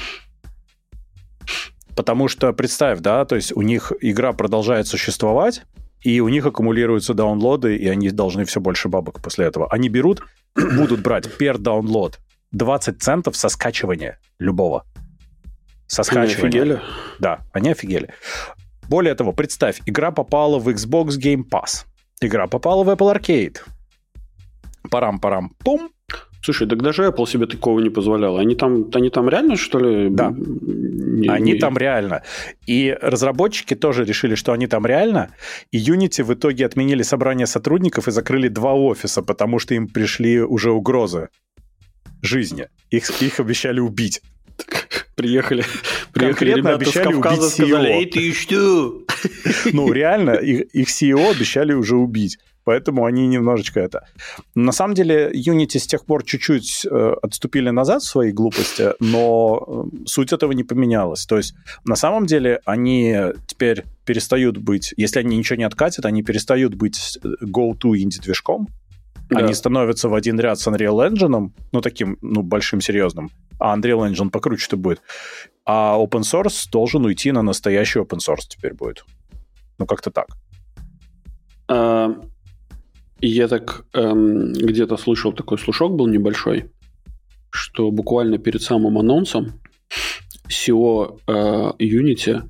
Потому 1.96 2.28
что, 2.28 2.54
представь, 2.54 3.00
да, 3.00 3.26
то 3.26 3.36
есть 3.36 3.52
у 3.54 3.62
них 3.62 3.92
игра 4.00 4.32
продолжает 4.32 4.88
существовать, 4.88 5.64
и 6.02 6.20
у 6.22 6.30
них 6.30 6.46
аккумулируются 6.46 7.14
даунлоды, 7.14 7.76
и 7.76 7.88
они 7.88 8.10
должны 8.10 8.46
все 8.46 8.60
больше 8.60 8.90
бабок 8.90 9.22
после 9.22 9.46
этого. 9.46 9.72
Они 9.72 9.90
берут, 9.90 10.24
будут 10.56 11.02
брать 11.02 11.26
per 11.40 11.58
download 11.58 12.16
20 12.52 13.02
центов 13.02 13.36
со 13.36 13.50
скачивания 13.50 14.20
любого. 14.40 14.86
Со 15.88 16.04
скачивания. 16.04 16.62
Они 16.62 16.72
офигели? 16.72 16.82
Да, 17.20 17.40
они 17.52 17.72
офигели. 17.72 18.10
Более 18.88 19.16
того, 19.16 19.34
представь, 19.34 19.82
игра 19.86 20.12
попала 20.12 20.60
в 20.60 20.68
Xbox 20.70 21.20
Game 21.20 21.44
Pass. 21.50 21.86
Игра 22.22 22.48
попала 22.48 22.84
в 22.84 22.90
Apple 22.90 23.16
Arcade. 23.16 23.58
Парам-парам-пум. 24.90 25.92
Слушай, 26.42 26.68
так 26.68 26.82
даже 26.82 27.04
Apple 27.04 27.28
себе 27.28 27.46
такого 27.46 27.80
не 27.82 27.90
позволял. 27.90 28.38
Они 28.38 28.56
там, 28.56 28.90
они 28.94 29.10
там 29.10 29.30
реально, 29.30 29.58
что 29.58 29.80
ли? 29.80 30.10
Да. 30.10 30.34
Не, 30.34 31.28
они 31.28 31.54
не... 31.54 31.60
там 31.60 31.78
реально. 31.78 32.24
И 32.66 32.98
разработчики 33.02 33.76
тоже 33.76 34.06
решили, 34.06 34.36
что 34.36 34.54
они 34.54 34.68
там 34.68 34.86
реально. 34.86 35.30
И 35.72 35.78
Unity 35.78 36.24
в 36.24 36.34
итоге 36.34 36.66
отменили 36.66 37.04
собрание 37.04 37.46
сотрудников 37.46 38.08
и 38.08 38.12
закрыли 38.12 38.48
два 38.48 38.74
офиса, 38.74 39.22
потому 39.22 39.60
что 39.60 39.74
им 39.74 39.88
пришли 39.88 40.42
уже 40.42 40.72
угрозы 40.72 41.28
жизни. 42.22 42.68
Их, 42.90 43.22
их 43.22 43.40
обещали 43.40 43.80
убить. 43.80 44.22
Приехали, 45.16 45.66
приехали 46.14 46.54
ребята 46.54 46.76
обещали 46.76 47.12
с 47.12 47.14
Кавказа, 47.14 47.42
убить 47.42 47.54
сказали, 47.54 47.90
эй, 47.90 48.06
ты 48.06 48.34
что? 48.34 49.02
Ну, 49.74 49.92
реально, 49.92 50.32
их, 50.32 50.74
их 50.74 50.88
CEO 50.88 51.32
обещали 51.32 51.74
уже 51.74 51.98
убить. 51.98 52.38
Поэтому 52.70 53.06
они 53.06 53.26
немножечко 53.26 53.80
это... 53.80 54.06
На 54.54 54.72
самом 54.72 54.94
деле, 54.94 55.32
Unity 55.32 55.80
с 55.80 55.88
тех 55.88 56.06
пор 56.06 56.24
чуть-чуть 56.24 56.86
э, 56.86 57.14
отступили 57.24 57.72
назад 57.72 58.04
в 58.04 58.06
своей 58.06 58.32
глупости, 58.32 58.90
но 59.00 59.90
э, 59.92 60.06
суть 60.06 60.34
этого 60.34 60.52
не 60.52 60.64
поменялась. 60.64 61.26
То 61.26 61.38
есть, 61.38 61.56
на 61.84 61.96
самом 61.96 62.28
деле, 62.28 62.60
они 62.66 63.18
теперь 63.48 63.86
перестают 64.06 64.58
быть... 64.58 64.94
Если 64.98 65.20
они 65.20 65.36
ничего 65.36 65.58
не 65.58 65.64
откатят, 65.64 66.06
они 66.06 66.22
перестают 66.22 66.76
быть 66.76 67.18
э, 67.24 67.44
go-to 67.44 67.98
инди-движком, 67.98 68.68
да. 69.30 69.40
Они 69.40 69.56
становятся 69.56 70.08
в 70.08 70.14
один 70.14 70.40
ряд 70.40 70.60
с 70.60 70.68
Unreal 70.68 71.10
Engine, 71.10 71.52
ну, 71.72 71.82
таким, 71.82 72.20
ну, 72.22 72.44
большим, 72.44 72.82
серьезным. 72.82 73.32
А 73.60 73.76
Unreal 73.76 74.12
Engine 74.12 74.30
покруче-то 74.30 74.78
будет. 74.78 75.02
А 75.66 75.98
open 75.98 76.22
source 76.22 76.70
должен 76.72 77.04
уйти 77.06 77.32
на 77.32 77.42
настоящий 77.42 77.98
open 78.00 78.20
source 78.20 78.46
теперь 78.48 78.76
будет. 78.76 79.06
Ну, 79.80 79.88
как-то 79.88 80.12
так. 80.12 80.28
А, 81.68 82.16
я 83.28 83.48
так 83.48 83.86
эм, 83.94 84.54
где-то 84.54 84.98
слышал, 84.98 85.34
такой 85.34 85.58
слушок 85.58 85.96
был 85.96 86.08
небольшой, 86.08 86.72
что 87.52 87.92
буквально 87.92 88.38
перед 88.38 88.62
самым 88.62 88.98
анонсом 88.98 89.60
SEO 90.48 91.20
э, 91.28 91.32
Unity 91.80 92.44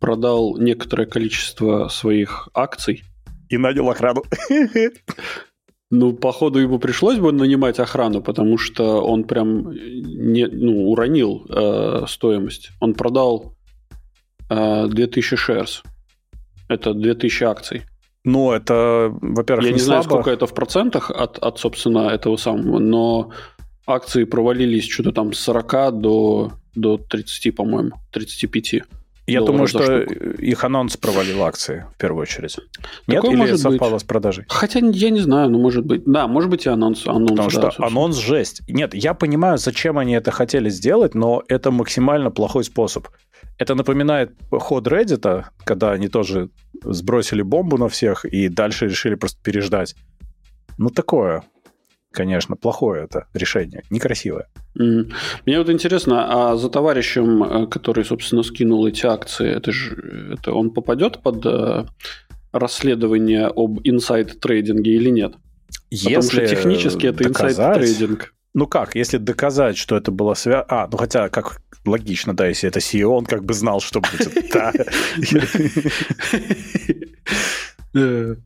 продал 0.00 0.56
некоторое 0.58 1.06
количество 1.06 1.88
своих 1.88 2.48
акций. 2.54 3.02
И 3.48 3.58
нанял 3.58 3.88
охрану. 3.90 4.22
Ну, 5.92 6.12
походу, 6.12 6.60
ему 6.60 6.78
пришлось 6.78 7.18
бы 7.18 7.32
нанимать 7.32 7.80
охрану, 7.80 8.22
потому 8.22 8.58
что 8.58 9.02
он 9.02 9.24
прям 9.24 9.72
не, 9.72 10.46
ну, 10.46 10.88
уронил 10.88 11.44
э, 11.48 12.04
стоимость. 12.06 12.70
Он 12.78 12.94
продал 12.94 13.56
э, 14.48 14.86
2000 14.86 15.34
shares. 15.34 15.82
Это 16.68 16.94
2000 16.94 17.42
акций. 17.42 17.82
Ну, 18.24 18.52
это, 18.52 19.08
во-первых, 19.20 19.64
Я 19.64 19.70
не, 19.70 19.76
не 19.78 19.80
знаю, 19.82 20.02
слабо. 20.02 20.14
сколько 20.22 20.30
это 20.30 20.46
в 20.46 20.54
процентах 20.54 21.10
от, 21.10 21.38
от, 21.38 21.58
собственно, 21.58 22.08
этого 22.10 22.36
самого, 22.36 22.78
но 22.78 23.30
акции 23.86 24.24
провалились 24.24 24.88
что-то 24.88 25.12
там 25.12 25.32
с 25.32 25.40
40 25.40 26.00
до, 26.00 26.52
до 26.74 26.98
30, 26.98 27.54
по-моему, 27.56 27.92
35. 28.12 28.82
Я 29.26 29.42
думаю, 29.42 29.68
что 29.68 30.00
их 30.00 30.64
анонс 30.64 30.96
провалил 30.96 31.44
акции 31.44 31.86
в 31.94 31.98
первую 31.98 32.22
очередь. 32.22 32.56
Нет, 33.06 33.22
Такое 33.22 33.46
или 33.46 33.54
совпало 33.56 33.92
быть. 33.92 34.00
с 34.00 34.04
продажей? 34.04 34.44
Хотя 34.48 34.80
я 34.80 35.10
не 35.10 35.20
знаю, 35.20 35.50
но 35.50 35.58
может 35.58 35.86
быть. 35.86 36.02
Да, 36.04 36.26
может 36.26 36.50
быть 36.50 36.66
и 36.66 36.68
анонс. 36.68 37.06
анонс 37.06 37.30
Потому 37.30 37.48
да, 37.48 37.50
что 37.50 37.60
собственно. 37.62 37.86
анонс 37.88 38.16
жесть. 38.16 38.62
Нет, 38.68 38.92
я 38.92 39.14
понимаю, 39.14 39.58
зачем 39.58 39.98
они 39.98 40.14
это 40.14 40.32
хотели 40.32 40.68
сделать, 40.68 41.14
но 41.14 41.44
это 41.48 41.70
максимально 41.70 42.30
плохой 42.32 42.64
способ. 42.64 43.06
Это 43.60 43.74
напоминает 43.74 44.32
ход 44.50 44.86
Reddit, 44.86 45.44
когда 45.64 45.92
они 45.92 46.08
тоже 46.08 46.48
сбросили 46.82 47.42
бомбу 47.42 47.76
на 47.76 47.88
всех 47.88 48.24
и 48.24 48.48
дальше 48.48 48.86
решили 48.86 49.16
просто 49.16 49.38
переждать. 49.42 49.94
Ну, 50.78 50.88
такое 50.88 51.42
конечно, 52.12 52.56
плохое 52.56 53.04
это 53.04 53.26
решение, 53.34 53.82
некрасивое. 53.90 54.48
Mm. 54.78 55.12
Мне 55.46 55.58
вот 55.58 55.70
интересно, 55.70 56.50
а 56.52 56.56
за 56.56 56.68
товарищем, 56.68 57.42
э, 57.42 57.66
который, 57.66 58.04
собственно, 58.04 58.42
скинул 58.42 58.86
эти 58.86 59.06
акции, 59.06 59.48
это 59.48 59.72
же 59.72 60.36
это 60.38 60.52
он 60.52 60.70
попадет 60.70 61.22
под 61.22 61.46
э, 61.46 61.84
расследование 62.52 63.46
об 63.46 63.80
инсайд-трейдинге 63.84 64.90
или 64.90 65.10
нет? 65.10 65.34
Если 65.90 66.08
Потому 66.08 66.30
что 66.32 66.46
технически 66.46 67.06
это 67.06 67.24
inside 67.24 67.70
trading. 67.70 68.32
Ну 68.52 68.66
как, 68.66 68.96
если 68.96 69.18
доказать, 69.18 69.76
что 69.76 69.96
это 69.96 70.10
было 70.10 70.34
связано... 70.34 70.66
А, 70.68 70.88
ну 70.90 70.96
хотя, 70.98 71.28
как 71.28 71.62
логично, 71.84 72.34
да, 72.34 72.48
если 72.48 72.68
это 72.68 72.80
CEO, 72.80 73.10
он 73.10 73.24
как 73.24 73.44
бы 73.44 73.54
знал, 73.54 73.80
что 73.80 74.00
будет. 74.00 74.32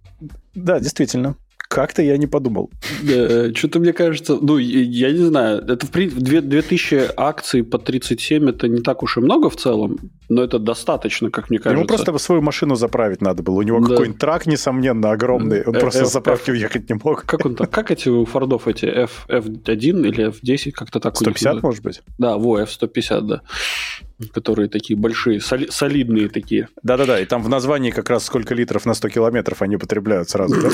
Да, 0.55 0.79
действительно. 0.79 1.37
Как-то 1.75 2.03
я 2.03 2.17
не 2.17 2.27
подумал. 2.27 2.71
Э, 3.09 3.53
что-то 3.55 3.81
мне 3.81 3.93
кажется, 3.93 4.39
ну, 4.41 4.59
я 4.59 5.11
не 5.11 5.25
знаю, 5.25 5.59
это 5.59 5.87
в 5.87 5.91
принципе 5.91 6.41
2000 6.41 7.11
акций 7.17 7.65
по 7.65 7.79
37 7.79 8.49
это 8.49 8.69
не 8.69 8.81
так 8.81 9.03
уж 9.03 9.17
и 9.17 9.21
много 9.21 9.51
в 9.51 9.57
целом, 9.57 9.99
но 10.29 10.43
это 10.43 10.61
достаточно, 10.61 11.31
как 11.31 11.51
мне 11.51 11.59
кажется. 11.59 11.81
Ему 11.81 11.89
просто 11.89 12.17
свою 12.19 12.43
машину 12.43 12.77
заправить 12.77 13.21
надо 13.21 13.43
было. 13.43 13.57
У 13.57 13.63
него 13.63 13.81
да. 13.81 13.89
какой-нибудь 13.89 14.21
трак, 14.21 14.47
несомненно, 14.47 15.11
огромный. 15.11 15.65
Он 15.65 15.75
F, 15.75 15.81
просто 15.81 16.05
с 16.05 16.13
заправки 16.13 16.51
F, 16.51 16.57
уехать 16.57 16.89
не 16.89 16.95
мог. 17.03 17.25
Как 17.25 17.45
он 17.45 17.57
там? 17.57 17.67
Как 17.67 17.91
эти 17.91 18.09
у 18.09 18.25
Фордов 18.25 18.69
эти 18.69 18.87
F, 18.87 19.27
F1 19.29 20.07
или 20.07 20.29
F10, 20.29 20.71
как-то 20.71 21.01
так 21.01 21.17
150, 21.17 21.63
может 21.63 21.83
быть? 21.83 22.03
Да, 22.19 22.39
во, 22.39 22.61
F150, 22.61 23.21
да 23.23 23.43
которые 24.33 24.69
такие 24.69 24.99
большие, 24.99 25.41
соли, 25.41 25.69
солидные 25.71 26.29
такие. 26.29 26.69
Да-да-да, 26.83 27.21
и 27.21 27.25
там 27.25 27.43
в 27.43 27.49
названии 27.49 27.91
как 27.91 28.11
раз 28.11 28.25
сколько 28.25 28.55
литров 28.55 28.87
на 28.87 28.95
100 28.95 29.09
километров 29.11 29.63
они 29.63 29.77
потребляют 29.77 30.31
сразу, 30.31 30.61
да? 30.61 30.71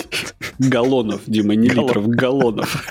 Галлонов, 0.59 1.23
Дима, 1.26 1.54
не 1.54 1.68
литров, 1.68 2.06
галлонов. 2.09 2.90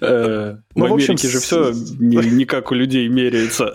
Э, 0.00 0.56
ну, 0.74 0.88
в 0.88 0.94
Америке 0.94 1.28
же 1.28 1.38
все 1.38 1.72
не 2.00 2.44
как 2.44 2.72
у 2.72 2.74
людей 2.74 3.06
меряется. 3.08 3.72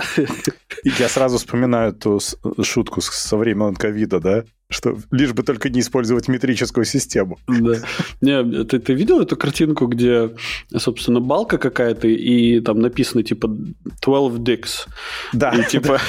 Я 0.84 1.08
сразу 1.08 1.38
вспоминаю 1.38 1.94
эту 1.94 2.20
шутку 2.64 3.00
со 3.02 3.38
времен 3.38 3.76
ковида, 3.76 4.20
да? 4.20 4.44
Что 4.72 4.98
лишь 5.12 5.34
бы 5.34 5.44
только 5.44 5.70
не 5.70 5.82
использовать 5.82 6.30
метрическую 6.30 6.86
систему. 6.86 7.38
Да. 7.48 7.76
Не, 8.22 8.64
ты, 8.64 8.80
ты 8.80 8.94
видел 8.94 9.20
эту 9.20 9.36
картинку, 9.36 9.86
где, 9.86 10.32
собственно, 10.76 11.20
балка 11.20 11.58
какая-то, 11.58 12.08
и 12.08 12.62
там 12.62 12.80
написано 12.80 13.22
типа 13.22 13.50
12 13.50 14.40
dicks. 14.40 14.88
Да. 15.34 15.50
И 15.50 15.70
типа 15.70 16.00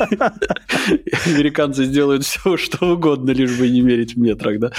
американцы 1.26 1.84
сделают 1.84 2.24
все, 2.24 2.56
что 2.56 2.94
угодно, 2.94 3.32
лишь 3.32 3.58
бы 3.58 3.68
не 3.68 3.82
мерить 3.82 4.14
в 4.14 4.18
метрах, 4.18 4.58
да? 4.58 4.72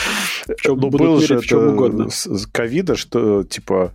Ну, 0.65 0.75
был 0.75 1.21
же 1.21 1.37
в 1.37 1.45
чем 1.45 1.67
угодно. 1.67 2.09
ковида, 2.51 2.95
что 2.95 3.43
типа 3.43 3.93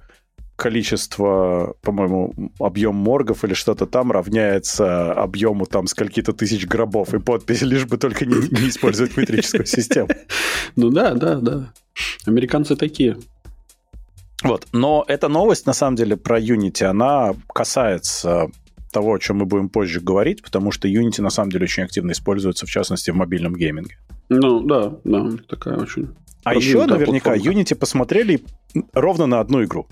количество, 0.60 1.74
по-моему, 1.80 2.34
объем 2.58 2.94
моргов 2.94 3.44
или 3.44 3.54
что-то 3.54 3.86
там 3.86 4.12
равняется 4.12 5.12
объему 5.14 5.64
там 5.64 5.86
скольки-то 5.86 6.34
тысяч 6.34 6.66
гробов 6.66 7.14
и 7.14 7.18
подпись, 7.18 7.62
лишь 7.62 7.86
бы 7.86 7.96
только 7.96 8.26
не, 8.26 8.34
не 8.34 8.68
использовать 8.68 9.16
метрическую 9.16 9.64
систему. 9.64 10.08
Ну 10.76 10.90
да, 10.90 11.14
да, 11.14 11.36
да. 11.36 11.72
Американцы 12.26 12.76
такие. 12.76 13.16
Вот, 14.42 14.66
но 14.72 15.02
эта 15.08 15.28
новость, 15.28 15.66
на 15.66 15.72
самом 15.72 15.96
деле, 15.96 16.18
про 16.18 16.38
Unity, 16.38 16.84
она 16.84 17.34
касается 17.54 18.50
того, 18.92 19.14
о 19.14 19.18
чем 19.18 19.38
мы 19.38 19.46
будем 19.46 19.70
позже 19.70 20.00
говорить, 20.00 20.42
потому 20.42 20.72
что 20.72 20.88
Unity, 20.88 21.22
на 21.22 21.30
самом 21.30 21.50
деле, 21.50 21.64
очень 21.64 21.84
активно 21.84 22.12
используется, 22.12 22.66
в 22.66 22.70
частности, 22.70 23.10
в 23.10 23.14
мобильном 23.16 23.54
гейминге. 23.54 23.96
Ну, 24.28 24.60
да, 24.60 24.92
да, 25.04 25.30
такая 25.48 25.78
очень... 25.78 26.10
А 26.44 26.54
еще, 26.54 26.84
наверняка, 26.84 27.30
платформа. 27.30 27.60
Unity 27.60 27.74
посмотрели 27.74 28.40
ровно 28.92 29.26
на 29.26 29.40
одну 29.40 29.64
игру. 29.64 29.86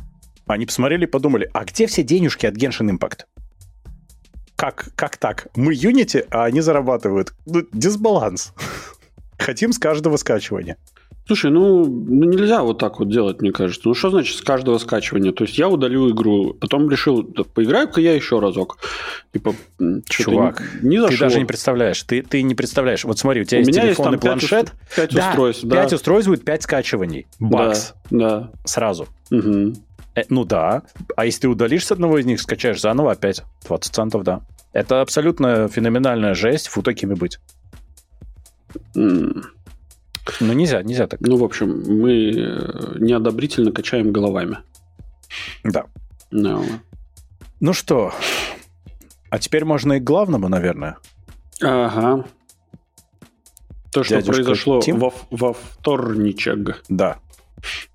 Они 0.48 0.66
посмотрели 0.66 1.04
и 1.04 1.06
подумали, 1.06 1.48
а 1.52 1.64
где 1.64 1.86
все 1.86 2.02
денежки 2.02 2.46
от 2.46 2.56
Genshin 2.56 2.90
Impact? 2.90 3.20
Как, 4.56 4.88
как 4.96 5.16
так? 5.18 5.48
Мы 5.54 5.74
Unity, 5.74 6.26
а 6.30 6.44
они 6.44 6.60
зарабатывают. 6.60 7.32
Ну, 7.46 7.62
дисбаланс. 7.72 8.52
Хотим 9.38 9.72
с 9.72 9.78
каждого 9.78 10.16
скачивания. 10.16 10.76
Слушай, 11.28 11.50
ну, 11.50 11.84
ну 11.84 12.24
нельзя 12.24 12.62
вот 12.62 12.78
так 12.78 12.98
вот 12.98 13.10
делать, 13.10 13.42
мне 13.42 13.52
кажется. 13.52 13.86
Ну 13.86 13.94
что 13.94 14.08
значит 14.08 14.36
с 14.36 14.40
каждого 14.40 14.78
скачивания? 14.78 15.30
То 15.30 15.44
есть 15.44 15.58
я 15.58 15.68
удалю 15.68 16.10
игру, 16.10 16.54
потом 16.54 16.90
решил, 16.90 17.22
да, 17.22 17.44
поиграю-ка 17.44 18.00
я 18.00 18.14
еще 18.14 18.40
разок. 18.40 18.78
Типа, 19.34 19.54
Чувак, 20.08 20.62
не, 20.80 20.96
не 20.96 21.06
ты 21.06 21.18
даже 21.18 21.38
не 21.38 21.44
представляешь. 21.44 22.02
Ты, 22.02 22.22
ты 22.22 22.40
не 22.40 22.54
представляешь. 22.54 23.04
Вот 23.04 23.18
смотри, 23.18 23.42
у 23.42 23.44
тебя 23.44 23.58
у 23.58 23.60
есть 23.60 23.78
телефон 23.78 24.12
есть, 24.14 24.24
и 24.24 24.26
планшет. 24.26 24.72
5 24.96 25.14
да, 25.14 25.28
устройств, 25.28 25.64
да. 25.64 25.82
5 25.82 25.92
устройств 25.92 26.28
будет 26.30 26.44
5 26.46 26.62
скачиваний. 26.62 27.26
Бакс. 27.38 27.92
Да, 28.10 28.18
да. 28.18 28.50
Сразу. 28.64 29.06
Угу. 29.30 29.74
Э, 30.18 30.24
ну 30.28 30.44
да. 30.44 30.82
А 31.16 31.24
если 31.24 31.42
ты 31.42 31.48
удалишь 31.48 31.86
с 31.86 31.92
одного 31.92 32.18
из 32.18 32.26
них, 32.26 32.40
скачаешь 32.40 32.80
заново 32.80 33.12
опять. 33.12 33.42
20 33.66 33.94
центов, 33.94 34.22
да. 34.24 34.42
Это 34.72 35.00
абсолютно 35.00 35.68
феноменальная 35.68 36.34
жесть, 36.34 36.68
фу 36.68 36.82
такими 36.82 37.14
быть. 37.14 37.38
Mm. 38.94 39.44
Ну 40.40 40.52
нельзя, 40.52 40.82
нельзя 40.82 41.06
так. 41.06 41.20
Ну, 41.20 41.36
в 41.36 41.44
общем, 41.44 42.00
мы 42.00 42.30
э, 42.30 42.98
неодобрительно 42.98 43.72
качаем 43.72 44.12
головами. 44.12 44.58
Да. 45.64 45.86
No. 46.30 46.64
Ну 47.60 47.72
что, 47.72 48.12
а 49.30 49.38
теперь 49.38 49.64
можно 49.64 49.94
и 49.94 50.00
к 50.00 50.04
главному, 50.04 50.48
наверное. 50.48 50.98
Ага. 51.62 52.24
То, 53.90 54.04
что 54.04 54.16
Дядюшка 54.16 54.32
произошло 54.32 54.80
во, 54.86 55.14
во 55.30 55.52
вторничек. 55.54 56.82
Да. 56.88 57.18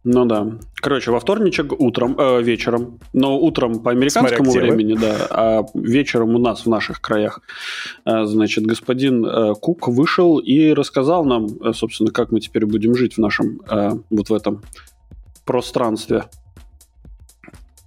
Ну 0.04 0.26
да. 0.26 0.60
Короче, 0.76 1.12
во 1.12 1.20
вторничек 1.20 1.80
утром, 1.80 2.16
э, 2.20 2.42
вечером, 2.42 3.00
но 3.14 3.40
утром 3.40 3.80
по 3.80 3.92
американскому 3.92 4.52
времени, 4.52 4.96
да, 4.96 5.28
а 5.30 5.66
вечером 5.74 6.36
у 6.36 6.40
нас 6.40 6.66
в 6.66 6.70
наших 6.70 7.00
краях, 7.02 7.42
э, 8.06 8.26
значит, 8.26 8.66
господин 8.66 9.26
э, 9.26 9.54
Кук 9.56 9.88
вышел 9.88 10.40
и 10.40 10.74
рассказал 10.74 11.24
нам, 11.24 11.48
э, 11.48 11.74
собственно, 11.74 12.12
как 12.12 12.32
мы 12.32 12.42
теперь 12.42 12.66
будем 12.66 12.96
жить 12.96 13.16
в 13.16 13.18
нашем, 13.20 13.62
э, 13.70 13.92
вот 14.10 14.30
в 14.30 14.34
этом 14.34 14.62
пространстве. 15.46 16.26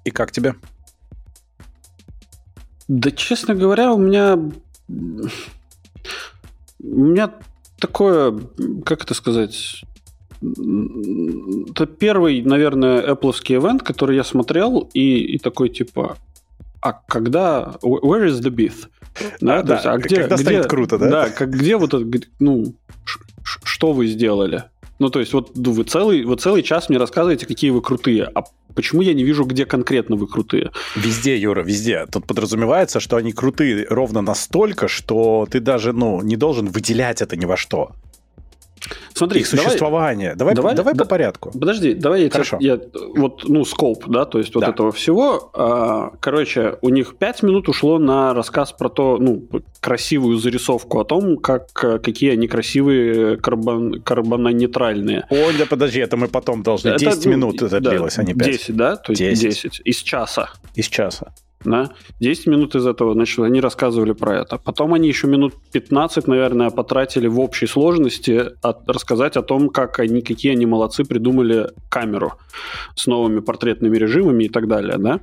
И 0.04 0.10
как 0.10 0.32
тебе? 0.32 0.54
Да, 2.88 3.10
честно 3.10 3.54
говоря, 3.54 3.92
у 3.92 3.98
меня... 3.98 4.38
У 6.78 7.04
меня 7.04 7.34
такое, 7.78 8.38
как 8.84 9.02
это 9.02 9.14
сказать, 9.14 9.82
это 10.40 11.86
первый, 11.86 12.42
наверное, 12.42 13.02
Apple 13.02 13.32
ивент, 13.48 13.82
который 13.82 14.16
я 14.16 14.24
смотрел, 14.24 14.90
и, 14.92 15.18
и 15.18 15.38
такой 15.38 15.68
типа, 15.68 16.18
а 16.80 16.92
когда, 16.92 17.76
where 17.82 18.26
is 18.28 18.40
the 18.40 18.50
beef? 18.50 18.88
Да, 19.40 19.62
да, 19.62 19.74
есть, 19.74 19.86
а 19.86 19.96
где, 19.98 20.16
когда 20.16 20.36
где, 20.36 20.44
станет 20.44 20.66
круто, 20.66 20.98
да? 20.98 21.10
Да, 21.10 21.30
как, 21.30 21.50
где 21.50 21.76
вот 21.76 21.94
это, 21.94 22.06
ну, 22.38 22.74
что 23.42 23.92
вы 23.92 24.06
сделали? 24.06 24.64
Ну, 24.98 25.10
то 25.10 25.20
есть, 25.20 25.32
вот 25.32 25.52
ну, 25.54 25.72
вы 25.72 25.84
целый, 25.84 26.24
вы 26.24 26.36
целый 26.36 26.62
час 26.62 26.88
мне 26.88 26.98
рассказываете, 26.98 27.46
какие 27.46 27.70
вы 27.70 27.82
крутые, 27.82 28.30
а 28.34 28.44
почему 28.74 29.02
я 29.02 29.14
не 29.14 29.24
вижу, 29.24 29.44
где 29.44 29.66
конкретно 29.66 30.16
вы 30.16 30.26
крутые? 30.26 30.70
Везде, 30.94 31.36
Юра, 31.36 31.62
везде. 31.62 32.06
Тут 32.10 32.26
подразумевается, 32.26 33.00
что 33.00 33.16
они 33.16 33.32
крутые 33.32 33.86
ровно 33.88 34.22
настолько, 34.22 34.88
что 34.88 35.46
ты 35.50 35.60
даже, 35.60 35.92
ну, 35.92 36.22
не 36.22 36.36
должен 36.36 36.68
выделять 36.68 37.20
это 37.20 37.36
ни 37.36 37.44
во 37.44 37.56
что. 37.56 37.92
Смотри, 39.16 39.40
их 39.40 39.46
существование. 39.46 40.34
Давай, 40.34 40.54
давай, 40.54 40.74
давай 40.74 40.94
да, 40.94 41.04
по 41.04 41.08
порядку. 41.08 41.50
Подожди, 41.58 41.94
давай 41.94 42.24
я, 42.24 42.30
Хорошо. 42.30 42.58
я 42.60 42.78
вот, 43.16 43.44
ну, 43.48 43.64
скоп, 43.64 44.06
да, 44.08 44.26
то 44.26 44.38
есть 44.38 44.54
вот 44.54 44.60
да. 44.60 44.70
этого 44.70 44.92
всего. 44.92 45.50
А, 45.54 46.12
короче, 46.20 46.76
у 46.82 46.90
них 46.90 47.16
5 47.16 47.42
минут 47.42 47.68
ушло 47.70 47.98
на 47.98 48.34
рассказ 48.34 48.72
про 48.72 48.90
то, 48.90 49.16
ну, 49.18 49.48
красивую 49.80 50.36
зарисовку 50.36 51.00
о 51.00 51.04
том, 51.04 51.38
как, 51.38 51.72
какие 51.72 52.32
они 52.32 52.46
красивые 52.46 53.38
карбон, 53.38 54.02
карбононейтральные. 54.02 55.26
Ой, 55.30 55.54
да 55.58 55.64
подожди, 55.64 56.00
это 56.00 56.18
мы 56.18 56.28
потом 56.28 56.62
должны. 56.62 56.90
Это, 56.90 56.98
10 56.98 57.24
ну, 57.24 57.30
минут 57.30 57.62
это 57.62 57.80
да, 57.80 57.90
длилось, 57.90 58.18
а 58.18 58.22
не 58.22 58.34
5. 58.34 58.46
10, 58.46 58.76
да? 58.76 58.96
То 58.96 59.12
есть 59.12 59.20
10. 59.20 59.62
10 59.62 59.80
из 59.82 59.96
часа. 60.02 60.50
Из 60.74 60.88
часа 60.88 61.32
да, 61.66 61.90
10 62.20 62.46
минут 62.46 62.74
из 62.74 62.86
этого, 62.86 63.12
значит, 63.12 63.38
они 63.40 63.60
рассказывали 63.60 64.12
про 64.12 64.40
это. 64.40 64.58
Потом 64.58 64.94
они 64.94 65.08
еще 65.08 65.26
минут 65.26 65.54
15, 65.72 66.26
наверное, 66.26 66.70
потратили 66.70 67.26
в 67.26 67.40
общей 67.40 67.66
сложности 67.66 68.52
от, 68.62 68.88
рассказать 69.06 69.36
о 69.36 69.42
том, 69.42 69.68
как 69.68 70.00
они, 70.00 70.20
какие 70.20 70.52
они 70.52 70.66
молодцы 70.66 71.04
придумали 71.04 71.68
камеру 71.88 72.32
с 72.96 73.06
новыми 73.06 73.40
портретными 73.40 73.96
режимами 73.96 74.44
и 74.44 74.48
так 74.48 74.66
далее, 74.66 74.98
да? 74.98 75.20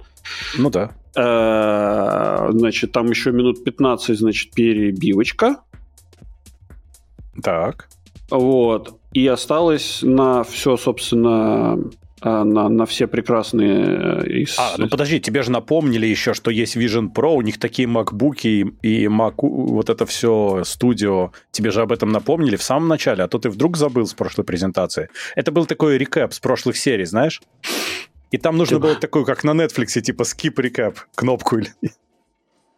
Ну 0.58 0.70
да. 0.70 0.92
Э, 1.16 2.50
значит, 2.52 2.94
там 2.94 3.08
еще 3.08 3.32
минут 3.32 3.64
15, 3.66 4.18
значит, 4.18 4.54
перебивочка. 4.54 5.58
Так. 7.44 7.90
Вот. 8.30 8.98
И 9.12 9.28
осталось 9.28 10.00
на 10.02 10.44
все, 10.44 10.78
собственно, 10.78 11.78
на, 12.24 12.70
на 12.70 12.86
все 12.86 13.08
прекрасные... 13.08 14.24
Э, 14.24 14.28
из... 14.28 14.58
А, 14.58 14.76
ну 14.78 14.88
подожди, 14.88 15.20
тебе 15.20 15.44
же 15.44 15.52
напомнили 15.52 16.06
еще, 16.06 16.34
что 16.34 16.52
есть 16.52 16.78
Vision 16.78 17.14
Pro, 17.14 17.34
у 17.36 17.42
них 17.42 17.60
такие 17.60 17.88
MacBook 17.88 18.42
и, 18.44 18.62
и 18.82 19.06
Mac, 19.06 19.36
вот 19.40 19.90
это 19.90 20.06
все 20.06 20.64
студио. 20.66 21.32
Тебе 21.52 21.72
же 21.72 21.82
об 21.82 21.92
этом 21.92 22.12
напомнили 22.12 22.56
в 22.56 22.64
самом 22.64 22.88
начале, 22.88 23.24
а 23.24 23.28
то 23.28 23.40
ты 23.40 23.50
вдруг 23.50 23.78
забыл 23.78 24.06
с 24.06 24.14
прошлой 24.14 24.46
презентации. 24.46 25.10
Это 25.36 25.52
был 25.52 25.66
такой 25.66 25.98
рекэп 25.98 26.34
с 26.34 26.40
прошлых 26.40 26.78
серий, 26.78 27.06
знаешь? 27.06 27.42
И 28.32 28.38
там 28.38 28.58
нужно 28.58 28.80
было 28.80 28.96
такое, 28.96 29.26
как 29.26 29.44
на 29.44 29.52
Netflix, 29.52 30.02
типа 30.02 30.24
skip 30.24 30.56
recap, 30.56 30.96
кнопку 31.16 31.58
или... 31.58 31.70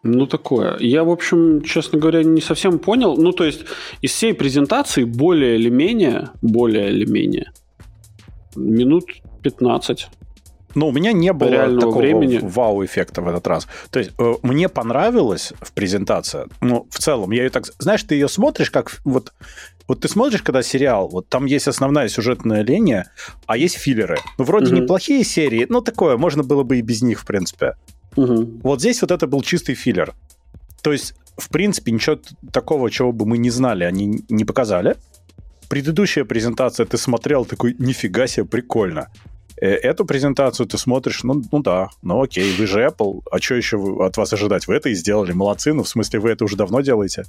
Ну, 0.03 0.27
такое. 0.27 0.77
Я, 0.79 1.03
в 1.03 1.09
общем, 1.09 1.63
честно 1.63 1.97
говоря, 1.97 2.23
не 2.23 2.41
совсем 2.41 2.77
понял. 2.77 3.17
Ну, 3.17 3.31
то 3.31 3.43
есть, 3.43 3.61
из 4.01 4.11
всей 4.11 4.35
презентации 4.35 5.03
более 5.03 5.55
или 5.55 5.69
менее, 5.69 6.29
более 6.43 6.91
или 6.91 7.09
менее, 7.09 7.51
минут 8.55 9.05
15. 9.45 10.09
Но 10.75 10.89
у 10.89 10.91
меня 10.91 11.13
не 11.13 11.31
было 11.31 11.79
такого 11.79 11.99
времени. 11.99 12.39
вау-эффекта 12.41 13.21
в 13.21 13.27
этот 13.27 13.47
раз. 13.47 13.67
То 13.91 13.99
есть 13.99 14.11
э, 14.17 14.33
мне 14.41 14.67
понравилась 14.67 15.53
в 15.61 15.71
презентации. 15.71 16.47
Ну, 16.61 16.85
в 16.89 16.97
целом, 16.97 17.31
я 17.31 17.43
ее 17.43 17.49
так... 17.49 17.65
Знаешь, 17.79 18.03
ты 18.03 18.15
ее 18.15 18.27
смотришь 18.27 18.71
как... 18.71 18.99
Вот, 19.05 19.33
вот 19.87 20.01
ты 20.01 20.09
смотришь, 20.09 20.41
когда 20.41 20.63
сериал, 20.63 21.07
вот 21.07 21.29
там 21.29 21.45
есть 21.45 21.67
основная 21.67 22.09
сюжетная 22.09 22.63
линия, 22.63 23.11
а 23.45 23.55
есть 23.55 23.75
филлеры. 23.75 24.17
Ну, 24.37 24.43
вроде 24.43 24.73
угу. 24.73 24.81
неплохие 24.81 25.23
серии, 25.23 25.65
но 25.69 25.81
такое, 25.81 26.17
можно 26.17 26.43
было 26.43 26.63
бы 26.63 26.77
и 26.77 26.81
без 26.81 27.01
них, 27.01 27.21
в 27.21 27.25
принципе. 27.25 27.75
Угу. 28.17 28.61
Вот 28.63 28.79
здесь 28.79 29.01
вот 29.01 29.11
это 29.11 29.27
был 29.27 29.41
чистый 29.43 29.75
филлер. 29.75 30.13
То 30.81 30.91
есть, 30.91 31.15
в 31.37 31.49
принципе, 31.49 31.91
ничего 31.91 32.19
такого, 32.51 32.91
чего 32.91 33.13
бы 33.13 33.25
мы 33.25 33.37
не 33.37 33.49
знали, 33.49 33.85
они 33.85 34.23
не 34.29 34.43
показали. 34.43 34.95
Предыдущая 35.69 36.25
презентация 36.25 36.85
ты 36.85 36.97
смотрел, 36.97 37.45
такой, 37.45 37.75
нифига 37.79 38.27
себе, 38.27 38.45
прикольно. 38.45 39.07
Э, 39.61 39.67
эту 39.67 40.05
презентацию 40.05 40.67
ты 40.67 40.77
смотришь, 40.77 41.23
ну, 41.23 41.41
ну 41.51 41.61
да, 41.61 41.89
ну 42.01 42.21
окей, 42.21 42.55
вы 42.57 42.67
же 42.67 42.85
Apple, 42.85 43.21
а 43.31 43.39
что 43.39 43.55
еще 43.55 43.77
от 44.03 44.17
вас 44.17 44.33
ожидать? 44.33 44.67
Вы 44.67 44.75
это 44.75 44.89
и 44.89 44.93
сделали, 44.93 45.31
молодцы, 45.31 45.73
ну 45.73 45.83
в 45.83 45.87
смысле 45.87 46.19
вы 46.19 46.31
это 46.31 46.43
уже 46.45 46.55
давно 46.55 46.81
делаете. 46.81 47.23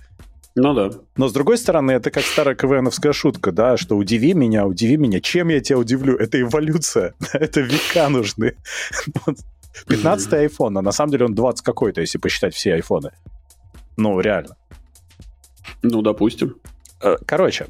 Ну 0.54 0.72
да. 0.74 0.90
Но 1.16 1.28
с 1.28 1.32
другой 1.32 1.58
стороны, 1.58 1.92
это 1.92 2.10
как 2.10 2.24
старая 2.24 2.54
КВНовская 2.54 3.12
шутка, 3.12 3.52
да, 3.52 3.76
что 3.76 3.96
удиви 3.96 4.32
меня, 4.32 4.66
удиви 4.66 4.96
меня. 4.96 5.20
Чем 5.20 5.48
я 5.48 5.60
тебя 5.60 5.78
удивлю? 5.78 6.16
Это 6.16 6.40
эволюция, 6.40 7.14
это 7.32 7.60
века 7.60 8.08
нужны. 8.08 8.54
15-й 9.86 10.46
iPhone, 10.46 10.78
а 10.78 10.82
на 10.82 10.92
самом 10.92 11.12
деле 11.12 11.26
он 11.26 11.34
20 11.34 11.62
какой-то, 11.62 12.00
если 12.00 12.18
посчитать 12.18 12.54
все 12.54 12.74
айфоны. 12.74 13.10
Ну, 13.98 14.18
реально. 14.20 14.56
Ну, 15.82 16.00
допустим. 16.00 16.56
Э, 17.02 17.16
короче, 17.26 17.66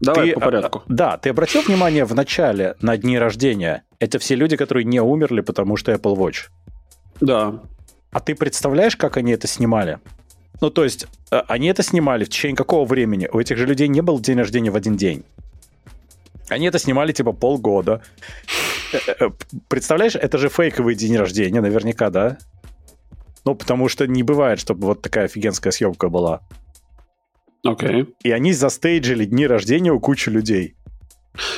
Давай 0.00 0.28
ты, 0.28 0.34
по 0.34 0.40
порядку. 0.40 0.82
Да, 0.88 1.16
ты 1.16 1.30
обратил 1.30 1.62
внимание 1.62 2.04
в 2.04 2.14
начале 2.14 2.76
на 2.80 2.96
дни 2.96 3.18
рождения? 3.18 3.82
Это 3.98 4.18
все 4.18 4.34
люди, 4.34 4.56
которые 4.56 4.84
не 4.84 5.00
умерли, 5.00 5.40
потому 5.40 5.76
что 5.76 5.92
Apple 5.92 6.16
Watch. 6.16 6.48
Да. 7.20 7.62
А 8.10 8.20
ты 8.20 8.34
представляешь, 8.34 8.96
как 8.96 9.16
они 9.16 9.32
это 9.32 9.46
снимали? 9.46 9.98
Ну, 10.60 10.70
то 10.70 10.84
есть, 10.84 11.06
э, 11.30 11.42
они 11.48 11.68
это 11.68 11.82
снимали 11.82 12.24
в 12.24 12.28
течение 12.28 12.56
какого 12.56 12.86
времени? 12.86 13.28
У 13.32 13.38
этих 13.38 13.56
же 13.56 13.66
людей 13.66 13.88
не 13.88 14.00
был 14.00 14.20
день 14.20 14.38
рождения 14.38 14.70
в 14.70 14.76
один 14.76 14.96
день. 14.96 15.24
Они 16.48 16.66
это 16.66 16.78
снимали 16.78 17.12
типа 17.12 17.32
полгода. 17.32 18.02
Э, 18.92 18.98
э, 19.18 19.30
представляешь, 19.68 20.14
это 20.14 20.38
же 20.38 20.48
фейковый 20.48 20.94
день 20.94 21.16
рождения, 21.16 21.60
наверняка, 21.60 22.10
да? 22.10 22.38
Ну, 23.44 23.54
потому 23.54 23.88
что 23.88 24.06
не 24.06 24.22
бывает, 24.22 24.60
чтобы 24.60 24.86
вот 24.86 25.02
такая 25.02 25.26
офигенская 25.26 25.72
съемка 25.72 26.08
была. 26.08 26.40
Окей. 27.64 27.88
Okay. 27.88 28.14
И 28.22 28.30
они 28.30 28.52
застейджили 28.52 29.24
дни 29.24 29.46
рождения 29.46 29.92
у 29.92 30.00
кучи 30.00 30.28
людей. 30.28 30.75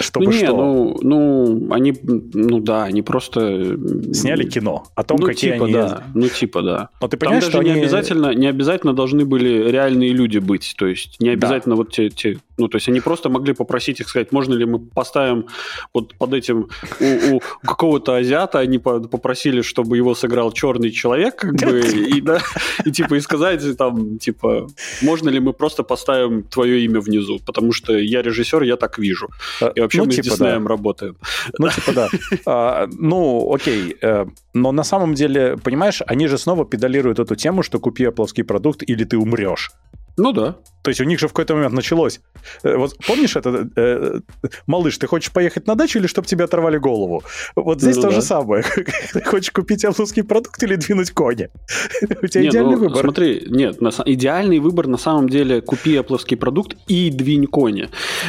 Чтобы 0.01 0.27
ну, 0.27 0.33
не, 0.33 0.39
что? 0.39 0.57
Ну, 0.57 0.99
ну, 1.03 1.73
они, 1.73 1.95
ну 2.03 2.61
да, 2.61 2.85
они 2.85 3.03
просто... 3.03 3.77
Сняли 4.13 4.45
кино 4.45 4.85
о 4.95 5.05
том, 5.05 5.19
ну, 5.21 5.27
какие 5.27 5.53
типа, 5.53 5.65
они... 5.65 5.75
Да. 5.75 6.03
Ну, 6.15 6.29
типа, 6.29 6.63
да. 6.63 6.89
Но 7.01 7.09
ты 7.09 7.17
понимаешь, 7.17 7.45
Там 7.45 7.53
даже 7.53 7.67
что 7.67 7.75
не, 7.75 7.81
обязательно, 7.81 8.35
не 8.35 8.47
обязательно 8.47 8.93
должны 8.93 9.25
были 9.25 9.71
реальные 9.71 10.13
люди 10.13 10.39
быть. 10.39 10.75
То 10.79 10.87
есть 10.87 11.21
не 11.21 11.31
обязательно 11.31 11.77
да. 11.77 11.83
вот 11.83 11.93
те, 11.93 12.11
те... 12.11 12.39
Ну, 12.59 12.69
то 12.69 12.77
есть 12.77 12.89
они 12.89 13.01
просто 13.01 13.29
могли 13.29 13.55
попросить 13.55 14.01
их 14.01 14.09
сказать, 14.09 14.33
можно 14.33 14.55
ли 14.55 14.67
мы 14.67 14.79
поставим 14.79 15.47
вот 15.95 16.15
под 16.15 16.35
этим... 16.35 16.69
У, 17.01 17.37
у 17.37 17.41
какого-то 17.65 18.17
азиата 18.17 18.59
они 18.59 18.79
попросили, 18.79 19.63
чтобы 19.63 19.97
его 19.97 20.15
сыграл 20.15 20.53
черный 20.53 20.91
человек, 20.91 21.37
как 21.37 21.55
бы, 21.55 21.81
и, 21.81 22.21
да, 22.21 22.41
и 22.85 22.91
типа 22.91 23.15
и 23.15 23.21
сказать 23.21 23.63
там, 23.77 24.19
типа, 24.19 24.69
можно 25.03 25.29
ли 25.29 25.41
мы 25.41 25.53
просто 25.53 25.83
поставим 25.83 26.43
твое 26.43 26.85
имя 26.85 27.01
внизу, 27.01 27.39
потому 27.47 27.73
что 27.73 27.97
я 27.97 28.23
режиссер, 28.23 28.63
я 28.63 28.77
так 28.77 28.99
вижу. 28.99 29.29
А, 29.61 29.69
и 29.69 29.81
вообще 29.81 29.99
ну, 29.99 30.05
мы 30.07 30.13
типа, 30.13 30.29
с 30.29 30.31
Диснеем 30.31 30.63
да. 30.65 30.69
работаем. 30.69 31.17
Ну, 31.59 31.69
типа, 31.69 31.93
да. 31.93 32.09
А, 32.47 32.89
ну, 32.93 33.53
окей. 33.55 33.97
Э, 34.03 34.27
но 34.55 34.73
на 34.73 34.85
самом 34.85 35.15
деле, 35.15 35.57
понимаешь, 35.57 36.03
они 36.07 36.27
же 36.27 36.39
снова 36.39 36.65
педалируют 36.65 37.19
эту 37.19 37.37
тему, 37.37 37.63
что 37.63 37.79
купи 37.79 38.05
Apple 38.05 38.45
продукт 38.45 38.83
или 38.83 39.05
ты 39.05 39.17
умрешь. 39.17 39.71
Ну 40.19 40.33
да. 40.33 40.57
То 40.83 40.91
есть 40.91 41.01
у 41.01 41.05
них 41.05 41.19
же 41.21 41.29
в 41.29 41.33
какой-то 41.33 41.55
момент 41.55 41.75
началось. 41.75 42.21
Э, 42.63 42.77
вот 42.77 42.97
помнишь 43.07 43.37
это? 43.37 43.69
Э, 43.77 44.21
малыш, 44.67 44.99
ты 44.99 45.07
хочешь 45.07 45.33
поехать 45.33 45.67
на 45.67 45.75
дачу 45.75 45.99
или 45.99 46.07
чтобы 46.07 46.27
тебе 46.27 46.45
оторвали 46.45 46.79
голову? 46.79 47.23
Вот 47.55 47.81
здесь 47.81 47.97
ну, 47.97 48.03
то 48.03 48.09
да. 48.09 48.15
же 48.15 48.23
самое. 48.23 48.65
Ты 49.13 49.23
хочешь 49.23 49.51
купить 49.51 49.85
русский 49.85 50.23
продукт 50.23 50.63
или 50.63 50.77
двинуть 50.77 51.13
кони? 51.13 51.51
У 52.23 52.27
тебя 52.27 52.43
не, 52.43 52.49
идеальный 52.49 52.77
ну, 52.77 52.81
выбор. 52.81 53.03
Смотри, 53.03 53.45
нет, 53.49 53.81
на, 53.81 53.91
идеальный 54.05 54.59
выбор 54.59 54.89
на 54.89 54.99
самом 54.99 55.29
деле 55.29 55.61
купи 55.61 55.97
Apple 55.97 56.37
продукт 56.37 56.77
и 56.89 57.11
двинь 57.11 57.47
кони. 57.47 57.89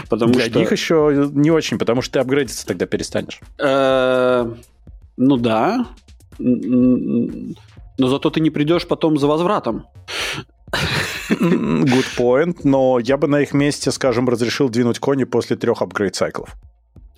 Потому 0.10 0.34
Для 0.34 0.46
что... 0.46 0.60
них 0.60 0.72
еще 0.72 1.30
не 1.34 1.52
очень, 1.52 1.80
потому 1.80 2.02
что 2.02 2.14
ты 2.14 2.20
апгрейдиться 2.20 2.68
тогда 2.68 2.86
перестанешь. 2.86 3.40
Э, 3.58 4.52
ну 5.18 5.38
да. 5.38 5.88
Но 6.38 8.08
зато 8.08 8.30
ты 8.30 8.40
не 8.42 8.50
придешь 8.50 8.88
потом 8.88 9.18
за 9.18 9.28
возвратом. 9.28 9.86
Good 11.40 12.18
point, 12.18 12.62
но 12.64 13.00
я 13.00 13.18
бы 13.18 13.28
на 13.28 13.42
их 13.42 13.54
месте, 13.54 13.92
скажем, 13.92 14.28
разрешил 14.30 14.70
двинуть 14.70 15.00
кони 15.00 15.26
после 15.26 15.56
трех 15.56 15.82
апгрейд-сайклов. 15.82 16.56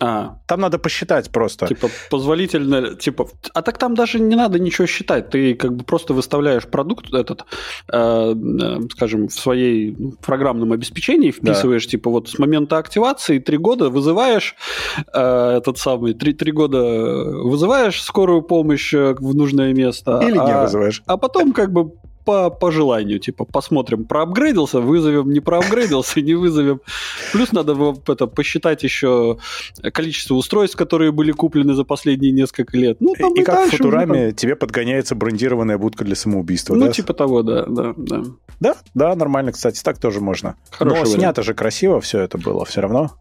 А. 0.04 0.38
Там 0.48 0.60
надо 0.60 0.78
посчитать 0.78 1.30
просто. 1.30 1.68
Типа 1.68 1.88
позволительно, 2.10 2.96
типа, 2.96 3.28
а 3.54 3.62
так 3.62 3.78
там 3.78 3.94
даже 3.94 4.18
не 4.18 4.34
надо 4.34 4.58
ничего 4.58 4.88
считать. 4.88 5.30
Ты 5.30 5.54
как 5.54 5.76
бы 5.76 5.84
просто 5.84 6.12
выставляешь 6.12 6.66
продукт 6.66 7.14
этот, 7.14 7.44
э, 7.92 8.34
э, 8.34 8.80
скажем, 8.90 9.28
в 9.28 9.32
своей 9.32 9.96
программном 10.20 10.72
обеспечении, 10.72 11.30
вписываешь, 11.30 11.84
да. 11.84 11.90
типа, 11.90 12.10
вот 12.10 12.28
с 12.28 12.38
момента 12.40 12.78
активации 12.78 13.38
три 13.38 13.58
года 13.58 13.90
вызываешь 13.90 14.56
э, 15.12 15.56
этот 15.58 15.78
самый, 15.78 16.14
три, 16.14 16.32
три 16.32 16.50
года 16.50 16.82
вызываешь 16.82 18.02
скорую 18.02 18.42
помощь 18.42 18.92
э, 18.92 19.14
в 19.14 19.36
нужное 19.36 19.72
место. 19.72 20.18
Или 20.20 20.36
а, 20.36 20.46
не 20.48 20.62
вызываешь. 20.64 21.02
А 21.06 21.16
потом 21.16 21.52
как 21.52 21.72
бы 21.72 21.92
по, 22.24 22.50
по 22.50 22.70
желанию. 22.70 23.18
Типа, 23.18 23.44
посмотрим, 23.44 24.04
проапгрейдился, 24.04 24.80
вызовем, 24.80 25.30
не 25.30 25.40
проапгрейдился, 25.40 26.20
не 26.20 26.34
вызовем. 26.34 26.80
Плюс 27.32 27.52
надо 27.52 27.96
это, 28.06 28.26
посчитать 28.26 28.82
еще 28.82 29.38
количество 29.92 30.34
устройств, 30.34 30.76
которые 30.76 31.12
были 31.12 31.32
куплены 31.32 31.74
за 31.74 31.84
последние 31.84 32.32
несколько 32.32 32.76
лет. 32.76 32.98
Ну, 33.00 33.14
там 33.18 33.34
и, 33.34 33.40
и 33.40 33.44
как 33.44 33.68
в 33.68 33.70
Футураме 33.70 34.26
уже... 34.26 34.32
тебе 34.32 34.56
подгоняется 34.56 35.14
брендированная 35.14 35.78
будка 35.78 36.04
для 36.04 36.16
самоубийства, 36.16 36.74
ну, 36.74 36.86
да? 36.86 36.92
типа 36.92 37.14
того, 37.14 37.42
да, 37.42 37.64
да, 37.66 37.94
да. 37.96 38.22
Да, 38.60 38.76
да, 38.94 39.16
нормально, 39.16 39.52
кстати, 39.52 39.82
так 39.82 39.98
тоже 39.98 40.20
можно. 40.20 40.54
Хороший 40.70 40.94
Но 40.94 41.00
вариант. 41.00 41.20
снято 41.20 41.42
же 41.42 41.54
красиво 41.54 42.00
все 42.00 42.20
это 42.20 42.38
было, 42.38 42.64
все 42.64 42.80
равно. 42.80 43.12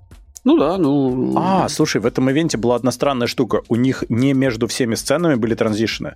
Ну 0.44 0.58
да, 0.58 0.78
ну... 0.78 1.34
А, 1.38 1.70
слушай, 1.70 2.02
в 2.02 2.06
этом 2.06 2.30
ивенте 2.30 2.58
была 2.58 2.76
одна 2.76 2.92
странная 2.92 3.28
штука. 3.28 3.62
У 3.70 3.76
них 3.76 4.04
не 4.10 4.34
между 4.34 4.68
всеми 4.68 4.96
сценами 4.96 5.36
были 5.36 5.54
транзишны. 5.54 6.14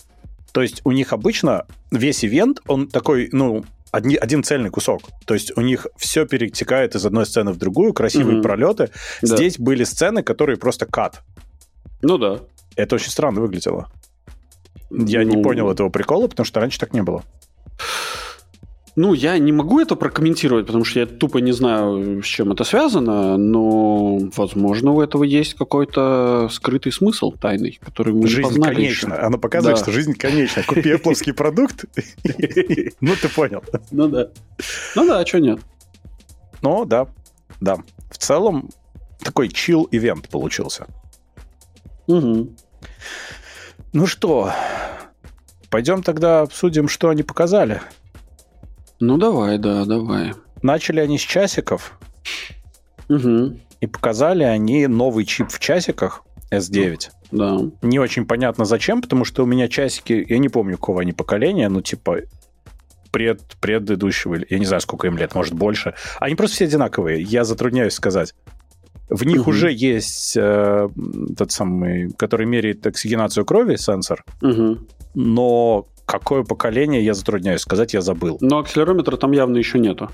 То 0.55 0.61
есть 0.61 0.79
у 0.85 0.93
них 0.93 1.11
обычно 1.11 1.65
весь 1.91 2.23
ивент, 2.23 2.61
он 2.65 2.87
такой, 2.87 3.27
ну, 3.33 3.65
одни, 3.91 4.15
один 4.15 4.41
цельный 4.41 4.69
кусок. 4.69 5.01
То 5.25 5.33
есть 5.33 5.51
у 5.57 5.59
них 5.59 5.85
все 5.97 6.25
перетекает 6.25 6.95
из 6.95 7.05
одной 7.05 7.25
сцены 7.25 7.51
в 7.51 7.57
другую, 7.57 7.91
красивые 7.91 8.37
mm-hmm. 8.37 8.41
пролеты. 8.41 8.89
Да. 9.21 9.35
Здесь 9.35 9.59
были 9.59 9.83
сцены, 9.83 10.23
которые 10.23 10.55
просто 10.55 10.85
кат. 10.85 11.23
Ну 12.01 12.17
да. 12.17 12.39
Это 12.77 12.95
очень 12.95 13.11
странно 13.11 13.41
выглядело. 13.41 13.91
Я 14.89 15.25
ну... 15.25 15.35
не 15.35 15.43
понял 15.43 15.69
этого 15.69 15.89
прикола, 15.89 16.29
потому 16.29 16.45
что 16.45 16.61
раньше 16.61 16.79
так 16.79 16.93
не 16.93 17.03
было. 17.03 17.25
Ну, 18.95 19.13
я 19.13 19.37
не 19.37 19.51
могу 19.51 19.81
это 19.81 19.97
прокомментировать, 19.97 20.67
потому 20.67 20.85
что 20.85 21.01
я 21.01 21.05
тупо 21.05 21.39
не 21.39 21.51
знаю, 21.51 22.23
с 22.23 22.25
чем 22.25 22.53
это 22.53 22.63
связано, 22.63 23.35
но, 23.35 24.17
возможно, 24.37 24.91
у 24.91 25.01
этого 25.01 25.23
есть 25.23 25.55
какой-то 25.55 26.47
скрытый 26.49 26.93
смысл 26.93 27.31
тайный, 27.31 27.77
который 27.83 28.13
мы 28.13 28.27
жизнь 28.27 28.41
не 28.41 28.47
познали 28.47 28.75
конечна. 28.75 29.13
Еще. 29.15 29.23
Оно 29.23 29.37
показывает, 29.37 29.77
да. 29.77 29.83
что 29.83 29.91
жизнь 29.91 30.13
конечна. 30.13 30.63
Купи 30.63 30.93
Apple 30.93 31.33
продукт, 31.33 31.85
ну, 33.01 33.15
ты 33.21 33.27
понял. 33.27 33.63
Ну 33.91 34.07
да. 34.07 34.29
Ну 34.95 35.05
да, 35.05 35.19
а 35.19 35.25
что 35.25 35.39
нет? 35.39 35.59
Ну 36.61 36.85
да, 36.85 37.07
да. 37.59 37.77
В 38.09 38.17
целом, 38.17 38.69
такой 39.21 39.49
чил-ивент 39.49 40.29
получился. 40.29 40.87
Угу. 42.07 42.49
Ну 43.91 44.07
что, 44.07 44.53
пойдем 45.69 46.01
тогда 46.01 46.41
обсудим, 46.41 46.87
что 46.87 47.09
они 47.09 47.23
показали. 47.23 47.81
Ну 48.99 49.17
давай, 49.17 49.57
да, 49.57 49.85
давай. 49.85 50.33
Начали 50.61 50.99
они 50.99 51.17
с 51.17 51.21
часиков. 51.21 51.97
Угу. 53.09 53.59
И 53.81 53.87
показали 53.87 54.43
они 54.43 54.87
новый 54.87 55.25
чип 55.25 55.49
в 55.49 55.59
часиках 55.59 56.23
S9. 56.51 57.09
Да. 57.31 57.59
Не 57.81 57.99
очень 57.99 58.25
понятно 58.25 58.65
зачем, 58.65 59.01
потому 59.01 59.25
что 59.25 59.43
у 59.43 59.45
меня 59.45 59.67
часики, 59.67 60.25
я 60.27 60.37
не 60.37 60.49
помню, 60.49 60.77
какого 60.77 61.01
они 61.01 61.11
поколения, 61.11 61.69
ну 61.69 61.81
типа 61.81 62.21
пред, 63.11 63.41
предыдущего, 63.59 64.37
я 64.49 64.59
не 64.59 64.65
знаю, 64.65 64.81
сколько 64.81 65.07
им 65.07 65.17
лет, 65.17 65.35
может 65.35 65.53
больше. 65.53 65.93
Они 66.19 66.35
просто 66.35 66.55
все 66.55 66.65
одинаковые, 66.65 67.21
я 67.21 67.43
затрудняюсь 67.43 67.93
сказать. 67.93 68.33
В 69.09 69.23
них 69.23 69.41
угу. 69.41 69.51
уже 69.51 69.71
есть 69.71 70.35
э, 70.35 70.89
тот 71.37 71.51
самый, 71.51 72.11
который 72.13 72.47
меряет 72.47 72.85
оксигенацию 72.87 73.45
крови, 73.45 73.75
сенсор, 73.75 74.23
угу. 74.41 74.79
но 75.13 75.85
Какое 76.05 76.43
поколение, 76.43 77.03
я 77.03 77.13
затрудняюсь 77.13 77.61
сказать, 77.61 77.93
я 77.93 78.01
забыл. 78.01 78.37
Но 78.41 78.59
акселерометра 78.59 79.17
там 79.17 79.31
явно 79.31 79.57
еще 79.57 79.79
нету. 79.79 80.11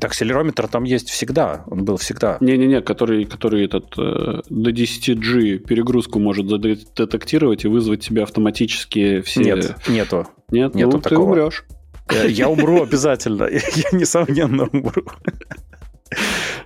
Так, 0.00 0.10
акселерометр 0.10 0.68
там 0.68 0.84
есть 0.84 1.10
всегда, 1.10 1.64
он 1.66 1.84
был 1.84 1.96
всегда. 1.96 2.38
Не-не-не, 2.40 2.80
который, 2.80 3.24
который 3.24 3.64
этот 3.64 3.96
э, 3.98 4.40
до 4.48 4.70
10G 4.70 5.58
перегрузку 5.58 6.18
может 6.18 6.46
детектировать 6.46 7.64
и 7.64 7.68
вызвать 7.68 8.00
тебе 8.00 8.22
автоматически 8.22 9.20
все... 9.20 9.42
Нет, 9.42 9.76
нету. 9.86 10.26
Нет, 10.50 10.74
нету 10.74 10.96
ну, 10.96 11.00
такого. 11.00 11.36
ты 11.36 11.42
умрешь. 11.42 11.64
Э, 12.08 12.26
я 12.28 12.48
умру 12.48 12.82
обязательно, 12.82 13.44
я 13.50 13.98
несомненно 13.98 14.64
умру. 14.72 15.04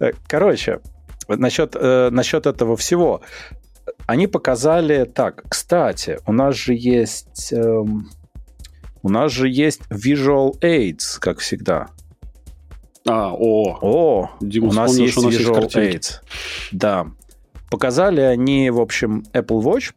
Э, 0.00 0.12
короче, 0.28 0.80
насчет, 1.28 1.74
э, 1.74 2.10
насчет 2.10 2.46
этого 2.46 2.76
всего. 2.76 3.22
Они 4.06 4.28
показали 4.28 5.04
так, 5.04 5.44
кстати, 5.48 6.18
у 6.26 6.32
нас 6.32 6.54
же 6.54 6.74
есть... 6.74 7.52
Эм, 7.52 8.08
у 9.02 9.08
нас 9.08 9.32
же 9.32 9.48
есть 9.48 9.82
Visual 9.90 10.58
Aids, 10.60 11.18
как 11.20 11.38
всегда. 11.38 11.88
А, 13.06 13.32
о. 13.32 13.78
О, 13.80 14.30
Дима 14.40 14.68
у 14.68 14.72
нас 14.72 14.96
есть 14.98 15.16
у 15.16 15.22
нас 15.22 15.34
Visual 15.34 15.62
есть 15.62 15.76
Aids. 15.76 16.10
Да. 16.72 17.06
Показали 17.70 18.20
они, 18.20 18.70
в 18.70 18.80
общем, 18.80 19.24
Apple 19.32 19.62
Watch. 19.62 19.92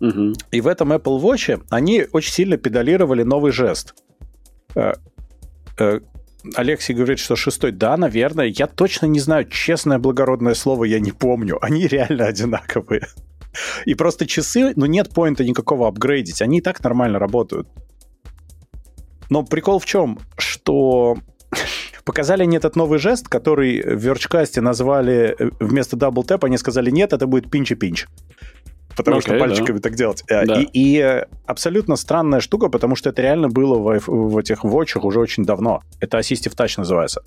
Угу. 0.00 0.34
И 0.52 0.60
в 0.60 0.66
этом 0.66 0.92
Apple 0.92 1.20
Watch 1.20 1.62
они 1.70 2.04
очень 2.12 2.32
сильно 2.32 2.56
педалировали 2.56 3.22
новый 3.22 3.52
жест. 3.52 3.94
Э, 4.74 4.92
э, 5.78 6.00
Алексей 6.54 6.94
говорит, 6.94 7.18
что 7.18 7.34
шестой. 7.36 7.72
Да, 7.72 7.96
наверное. 7.96 8.46
Я 8.46 8.66
точно 8.66 9.06
не 9.06 9.20
знаю. 9.20 9.48
Честное 9.48 9.98
благородное 9.98 10.54
слово 10.54 10.84
я 10.84 11.00
не 11.00 11.12
помню. 11.12 11.58
Они 11.60 11.86
реально 11.86 12.26
одинаковые. 12.26 13.06
И 13.86 13.94
просто 13.94 14.26
часы, 14.26 14.72
ну 14.76 14.86
нет 14.86 15.10
поинта 15.10 15.44
никакого 15.44 15.88
апгрейдить. 15.88 16.42
Они 16.42 16.58
и 16.58 16.60
так 16.60 16.82
нормально 16.84 17.18
работают. 17.18 17.68
Но 19.30 19.42
прикол 19.42 19.78
в 19.78 19.84
чем? 19.84 20.18
Что 20.36 21.16
показали 22.04 22.44
не 22.44 22.56
этот 22.56 22.76
новый 22.76 22.98
жест, 22.98 23.28
который 23.28 23.82
в 23.82 23.98
Верчкасте 23.98 24.60
назвали 24.60 25.34
э, 25.38 25.50
вместо 25.60 25.96
Tap, 25.96 26.44
они 26.44 26.56
сказали 26.56 26.90
нет, 26.90 27.12
это 27.12 27.26
будет 27.26 27.50
пинч-пинч. 27.50 28.06
Потому 28.96 29.18
okay, 29.18 29.20
что 29.20 29.38
пальчиками 29.38 29.76
да. 29.76 29.82
так 29.82 29.94
делать. 29.94 30.24
Э, 30.28 30.46
да. 30.46 30.60
И, 30.60 30.68
и 30.72 31.24
абсолютно 31.46 31.96
странная 31.96 32.40
штука, 32.40 32.68
потому 32.68 32.96
что 32.96 33.10
это 33.10 33.22
реально 33.22 33.48
было 33.48 33.98
в, 33.98 34.06
в 34.06 34.38
этих 34.38 34.64
вотчах 34.64 35.04
уже 35.04 35.20
очень 35.20 35.44
давно. 35.44 35.82
Это 36.00 36.18
Assistive 36.18 36.56
Touch 36.56 36.74
называется. 36.78 37.22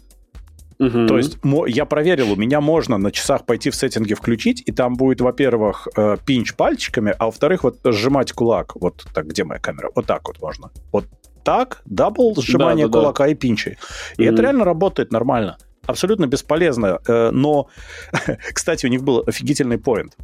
Угу. 0.80 1.08
То 1.08 1.18
есть 1.18 1.38
я 1.68 1.86
проверил, 1.86 2.32
у 2.32 2.36
меня 2.38 2.62
можно 2.62 2.98
на 2.98 3.12
часах 3.12 3.46
пойти 3.46 3.70
в 3.70 3.76
сеттинги 3.76 4.14
включить, 4.14 4.64
и 4.66 4.72
там 4.72 4.96
будет, 4.96 5.20
во-первых, 5.20 5.90
э, 5.96 6.16
pinch 6.26 6.56
пальчиками, 6.56 7.14
а 7.20 7.26
во-вторых, 7.26 7.64
вот 7.64 7.80
сжимать 7.84 8.32
кулак. 8.32 8.76
Вот 8.76 9.06
так, 9.14 9.28
где 9.28 9.44
моя 9.44 9.60
камера? 9.60 9.92
Вот 9.94 10.06
так 10.06 10.26
вот 10.28 10.42
можно. 10.42 10.72
Вот 10.94 11.06
так, 11.44 11.82
double, 11.86 12.36
сжимание 12.42 12.88
да, 12.88 12.94
да, 12.94 13.00
кулака 13.00 13.24
да. 13.24 13.30
и 13.32 13.36
пинчи. 13.36 13.78
И 14.18 14.22
mm-hmm. 14.22 14.34
это 14.34 14.42
реально 14.42 14.66
работает 14.66 15.12
нормально. 15.12 15.58
Абсолютно 15.86 16.28
бесполезно. 16.28 17.00
Э, 17.08 17.32
но, 17.32 17.68
кстати, 18.54 18.86
у 18.86 18.90
них 18.90 19.04
был 19.04 19.24
офигительный 19.26 19.78
поинт. 19.78 20.16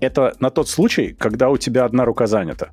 Это 0.00 0.34
на 0.40 0.50
тот 0.50 0.68
случай, 0.68 1.14
когда 1.18 1.48
у 1.48 1.56
тебя 1.56 1.84
одна 1.84 2.04
рука 2.04 2.26
занята. 2.26 2.70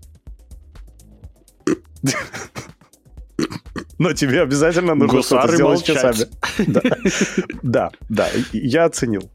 Но 4.00 4.14
тебе 4.14 4.42
обязательно 4.42 4.96
нужно 4.96 5.22
что-то 5.22 5.54
сделать 5.54 5.84
часами. 5.84 6.28
Да, 7.64 7.92
да, 8.10 8.28
я 8.54 8.86
оценил. 8.86 9.30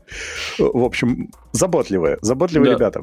В 0.58 0.84
общем, 0.84 1.30
заботливые, 1.52 2.18
заботливые 2.22 2.72
ребята. 2.74 3.02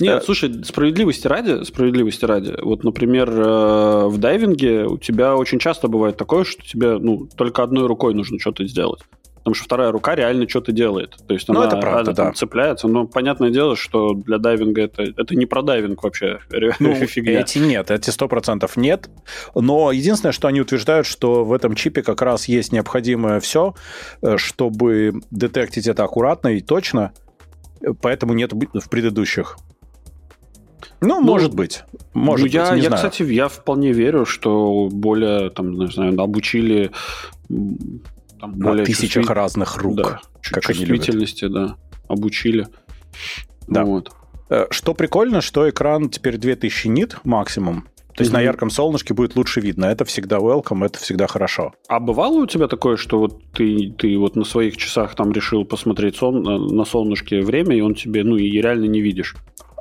Нет, 0.00 0.22
э, 0.22 0.24
слушай, 0.24 0.64
справедливости 0.64 1.26
ради, 1.26 1.64
справедливости 1.64 2.24
ради, 2.24 2.54
вот, 2.60 2.84
например, 2.84 3.30
э, 3.30 4.06
в 4.06 4.18
дайвинге 4.18 4.86
у 4.86 4.98
тебя 4.98 5.36
очень 5.36 5.58
часто 5.58 5.88
бывает 5.88 6.16
такое, 6.16 6.44
что 6.44 6.62
тебе, 6.62 6.98
ну, 6.98 7.28
только 7.36 7.62
одной 7.62 7.86
рукой 7.86 8.14
нужно 8.14 8.38
что-то 8.38 8.66
сделать. 8.66 9.00
Потому 9.44 9.56
что 9.56 9.64
вторая 9.66 9.92
рука 9.92 10.14
реально 10.14 10.48
что-то 10.48 10.72
делает. 10.72 11.16
То 11.28 11.34
есть 11.34 11.46
ну, 11.48 11.60
она, 11.60 11.66
это 11.68 11.76
правда, 11.76 12.14
да. 12.14 12.32
цепляется. 12.32 12.88
Но 12.88 13.06
понятное 13.06 13.50
дело, 13.50 13.76
что 13.76 14.14
для 14.14 14.38
дайвинга 14.38 14.80
это, 14.80 15.02
это 15.02 15.36
не 15.36 15.44
про 15.44 15.60
дайвинг 15.60 16.02
вообще. 16.02 16.38
Ну, 16.80 16.94
фигня. 17.06 17.40
Эти 17.40 17.58
нет, 17.58 17.90
эти 17.90 18.08
сто 18.08 18.26
процентов 18.26 18.78
нет. 18.78 19.10
Но 19.54 19.92
единственное, 19.92 20.32
что 20.32 20.48
они 20.48 20.62
утверждают, 20.62 21.06
что 21.06 21.44
в 21.44 21.52
этом 21.52 21.74
чипе 21.74 22.02
как 22.02 22.22
раз 22.22 22.48
есть 22.48 22.72
необходимое 22.72 23.38
все, 23.40 23.74
э, 24.22 24.38
чтобы 24.38 25.20
детектить 25.30 25.88
это 25.88 26.04
аккуратно 26.04 26.48
и 26.48 26.62
точно. 26.62 27.12
Поэтому 28.00 28.34
нет 28.34 28.52
в 28.52 28.88
предыдущих. 28.88 29.56
Ну, 31.00 31.20
ну 31.20 31.22
может 31.22 31.54
быть. 31.54 31.84
Может 32.14 32.40
ну, 32.40 32.46
быть, 32.46 32.54
я, 32.54 32.74
я 32.74 32.88
знаю. 32.88 32.96
кстати, 32.96 33.22
я 33.22 33.48
вполне 33.48 33.92
верю, 33.92 34.24
что 34.24 34.88
более, 34.90 35.50
там, 35.50 35.78
не 35.78 35.88
знаю, 35.88 36.18
обучили 36.20 36.90
там, 37.48 38.58
На 38.58 38.68
более 38.70 38.86
тысячах 38.86 39.22
чувствитель... 39.22 39.32
разных 39.32 39.76
рук, 39.78 39.96
да, 39.96 40.20
как 40.42 40.64
чувствительности, 40.64 41.44
они 41.44 41.54
любят. 41.54 41.70
да, 41.70 41.76
обучили. 42.08 42.68
Да. 43.68 43.84
Вот. 43.84 44.12
Э, 44.50 44.66
что 44.70 44.94
прикольно, 44.94 45.40
что 45.40 45.68
экран 45.68 46.08
теперь 46.10 46.36
2000 46.36 46.88
нит 46.88 47.18
максимум. 47.24 47.86
То 48.16 48.22
есть 48.22 48.30
mm-hmm. 48.30 48.36
на 48.36 48.42
ярком 48.42 48.70
солнышке 48.70 49.12
будет 49.12 49.34
лучше 49.34 49.60
видно. 49.60 49.86
Это 49.86 50.04
всегда 50.04 50.38
welcome, 50.38 50.84
это 50.86 50.98
всегда 51.00 51.26
хорошо. 51.26 51.72
А 51.88 51.98
бывало 51.98 52.42
у 52.42 52.46
тебя 52.46 52.68
такое, 52.68 52.96
что 52.96 53.18
вот 53.18 53.42
ты, 53.52 53.92
ты 53.98 54.16
вот 54.16 54.36
на 54.36 54.44
своих 54.44 54.76
часах 54.76 55.16
там 55.16 55.32
решил 55.32 55.64
посмотреть 55.64 56.16
сон, 56.16 56.42
на 56.42 56.84
солнышке 56.84 57.40
время, 57.40 57.76
и 57.76 57.80
он 57.80 57.94
тебе, 57.94 58.22
ну, 58.22 58.36
и 58.36 58.50
реально 58.50 58.86
не 58.86 59.00
видишь? 59.00 59.34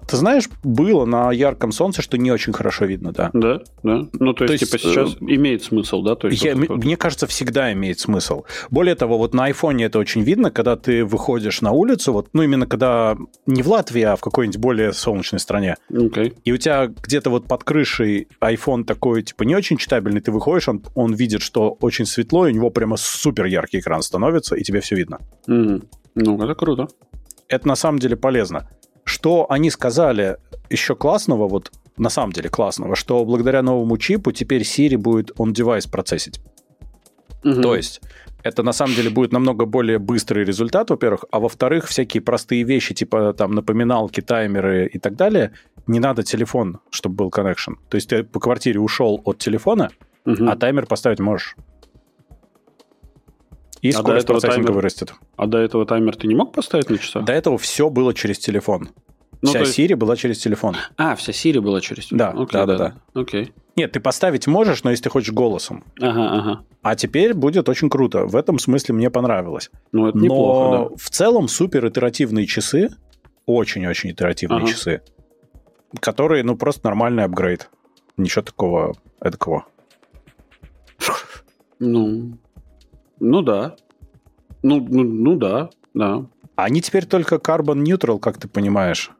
Ты 0.07 0.17
знаешь, 0.17 0.49
было 0.63 1.05
на 1.05 1.31
ярком 1.31 1.71
солнце, 1.71 2.01
что 2.01 2.17
не 2.17 2.31
очень 2.31 2.53
хорошо 2.53 2.85
видно, 2.85 3.11
да. 3.11 3.29
Да, 3.33 3.61
да. 3.83 4.07
Ну, 4.13 4.33
то, 4.33 4.45
то 4.45 4.53
есть, 4.53 4.65
типа, 4.65 4.77
сейчас 4.77 5.15
э, 5.15 5.17
имеет 5.21 5.63
смысл, 5.63 6.01
да? 6.01 6.15
То 6.15 6.27
есть, 6.27 6.43
я, 6.43 6.55
вот, 6.55 6.69
мне 6.69 6.97
кажется, 6.97 7.27
всегда 7.27 7.71
имеет 7.73 7.99
смысл. 7.99 8.43
Более 8.69 8.95
того, 8.95 9.17
вот 9.17 9.33
на 9.33 9.45
айфоне 9.45 9.85
это 9.85 9.99
очень 9.99 10.21
видно, 10.21 10.51
когда 10.51 10.75
ты 10.75 11.05
выходишь 11.05 11.61
на 11.61 11.71
улицу, 11.71 12.13
вот, 12.13 12.27
ну, 12.33 12.43
именно 12.43 12.67
когда 12.67 13.17
не 13.45 13.61
в 13.61 13.67
Латвии, 13.67 14.03
а 14.03 14.15
в 14.15 14.21
какой-нибудь 14.21 14.59
более 14.59 14.93
солнечной 14.93 15.39
стране. 15.39 15.75
Okay. 15.91 16.33
И 16.43 16.51
у 16.51 16.57
тебя 16.57 16.87
где-то 16.87 17.29
вот 17.29 17.47
под 17.47 17.63
крышей 17.63 18.27
iPhone 18.41 18.83
такой, 18.83 19.23
типа, 19.23 19.43
не 19.43 19.55
очень 19.55 19.77
читабельный, 19.77 20.21
ты 20.21 20.31
выходишь, 20.31 20.67
он, 20.67 20.83
он 20.95 21.13
видит, 21.13 21.41
что 21.41 21.77
очень 21.79 22.05
светло, 22.05 22.47
и 22.47 22.51
у 22.51 22.55
него 22.55 22.69
прямо 22.69 22.97
супер 22.97 23.45
яркий 23.45 23.79
экран 23.79 24.01
становится, 24.01 24.55
и 24.55 24.63
тебе 24.63 24.81
все 24.81 24.95
видно. 24.95 25.19
Mm. 25.47 25.85
Ну, 26.15 26.43
это 26.43 26.55
круто. 26.55 26.87
Это 27.47 27.67
на 27.67 27.75
самом 27.75 27.99
деле 27.99 28.15
полезно. 28.15 28.67
Что 29.03 29.45
они 29.49 29.69
сказали 29.69 30.37
еще 30.69 30.95
классного, 30.95 31.47
вот 31.47 31.71
на 31.97 32.09
самом 32.09 32.31
деле 32.31 32.49
классного, 32.49 32.95
что 32.95 33.23
благодаря 33.25 33.61
новому 33.61 33.97
чипу 33.97 34.31
теперь 34.31 34.63
Siri 34.63 34.97
будет 34.97 35.31
on-device 35.31 35.89
процессить. 35.89 36.39
Угу. 37.43 37.61
То 37.61 37.75
есть 37.75 38.01
это 38.43 38.63
на 38.63 38.73
самом 38.73 38.95
деле 38.95 39.09
будет 39.09 39.31
намного 39.31 39.65
более 39.65 39.99
быстрый 39.99 40.43
результат, 40.43 40.89
во-первых, 40.89 41.25
а 41.31 41.39
во-вторых, 41.39 41.87
всякие 41.87 42.21
простые 42.21 42.63
вещи, 42.63 42.93
типа 42.93 43.33
там 43.33 43.51
напоминалки, 43.51 44.21
таймеры 44.21 44.87
и 44.87 44.99
так 44.99 45.15
далее, 45.15 45.53
не 45.87 45.99
надо 45.99 46.23
телефон, 46.23 46.79
чтобы 46.89 47.15
был 47.15 47.29
connection. 47.29 47.75
То 47.89 47.95
есть 47.95 48.09
ты 48.09 48.23
по 48.23 48.39
квартире 48.39 48.79
ушел 48.79 49.21
от 49.25 49.37
телефона, 49.37 49.91
угу. 50.25 50.45
а 50.47 50.55
таймер 50.55 50.85
поставить 50.85 51.19
можешь. 51.19 51.55
И 53.83 53.89
а 53.89 53.93
скорость 53.93 54.25
процессинга 54.27 54.55
таймер, 54.55 54.71
вырастет. 54.71 55.13
А 55.35 55.45
до 55.45 55.57
этого 55.57 55.85
таймер 55.85 56.15
ты 56.15 56.27
не 56.27 56.35
мог 56.35 56.53
поставить 56.53 56.89
на 56.89 56.97
часа? 56.97 57.19
До 57.19 57.33
этого 57.33 57.57
все 57.57 57.89
было 57.89 58.13
через 58.13 58.39
телефон. 58.39 58.89
Ну, 59.41 59.49
вся 59.49 59.59
есть... 59.59 59.77
Siri 59.77 59.97
была 59.97 60.15
через 60.15 60.39
телефон. 60.39 60.77
А, 60.95 61.15
вся 61.17 61.33
Siri 61.33 61.59
была 61.59 61.81
через 61.81 62.05
телефон. 62.05 62.17
Да, 62.17 62.43
Окей, 62.43 62.53
да, 62.53 62.65
да, 62.65 62.77
да, 62.77 62.95
да. 63.13 63.21
Окей. 63.21 63.51
Нет, 63.75 63.91
ты 63.91 63.99
поставить 63.99 64.47
можешь, 64.47 64.85
но 64.85 64.91
если 64.91 65.03
ты 65.03 65.09
хочешь 65.09 65.33
голосом. 65.33 65.83
Ага, 65.99 66.29
ага. 66.31 66.65
А 66.81 66.95
теперь 66.95 67.33
будет 67.33 67.67
очень 67.67 67.89
круто. 67.89 68.25
В 68.25 68.37
этом 68.37 68.57
смысле 68.57 68.95
мне 68.95 69.09
понравилось. 69.09 69.69
Ну, 69.91 70.07
это 70.07 70.17
неплохо, 70.17 70.77
но 70.77 70.89
да. 70.89 70.95
в 70.95 71.09
целом 71.09 71.49
супер 71.49 71.85
итеративные 71.85 72.45
часы, 72.45 72.89
очень-очень 73.45 74.11
итеративные 74.11 74.59
ага. 74.59 74.67
часы, 74.67 75.01
которые, 75.99 76.45
ну, 76.45 76.55
просто 76.55 76.85
нормальный 76.85 77.25
апгрейд. 77.25 77.69
Ничего 78.15 78.43
такого 78.43 78.93
эдакого. 79.19 79.65
Ну, 81.79 82.37
ну 83.23 83.41
да. 83.41 83.75
Ну, 84.61 84.85
ну, 84.89 85.03
ну 85.03 85.35
да, 85.35 85.69
да. 85.93 86.25
Они 86.55 86.81
теперь 86.81 87.05
только 87.05 87.35
carbon 87.35 87.83
neutral, 87.83 88.19
как 88.19 88.37
ты 88.37 88.47
понимаешь. 88.47 89.11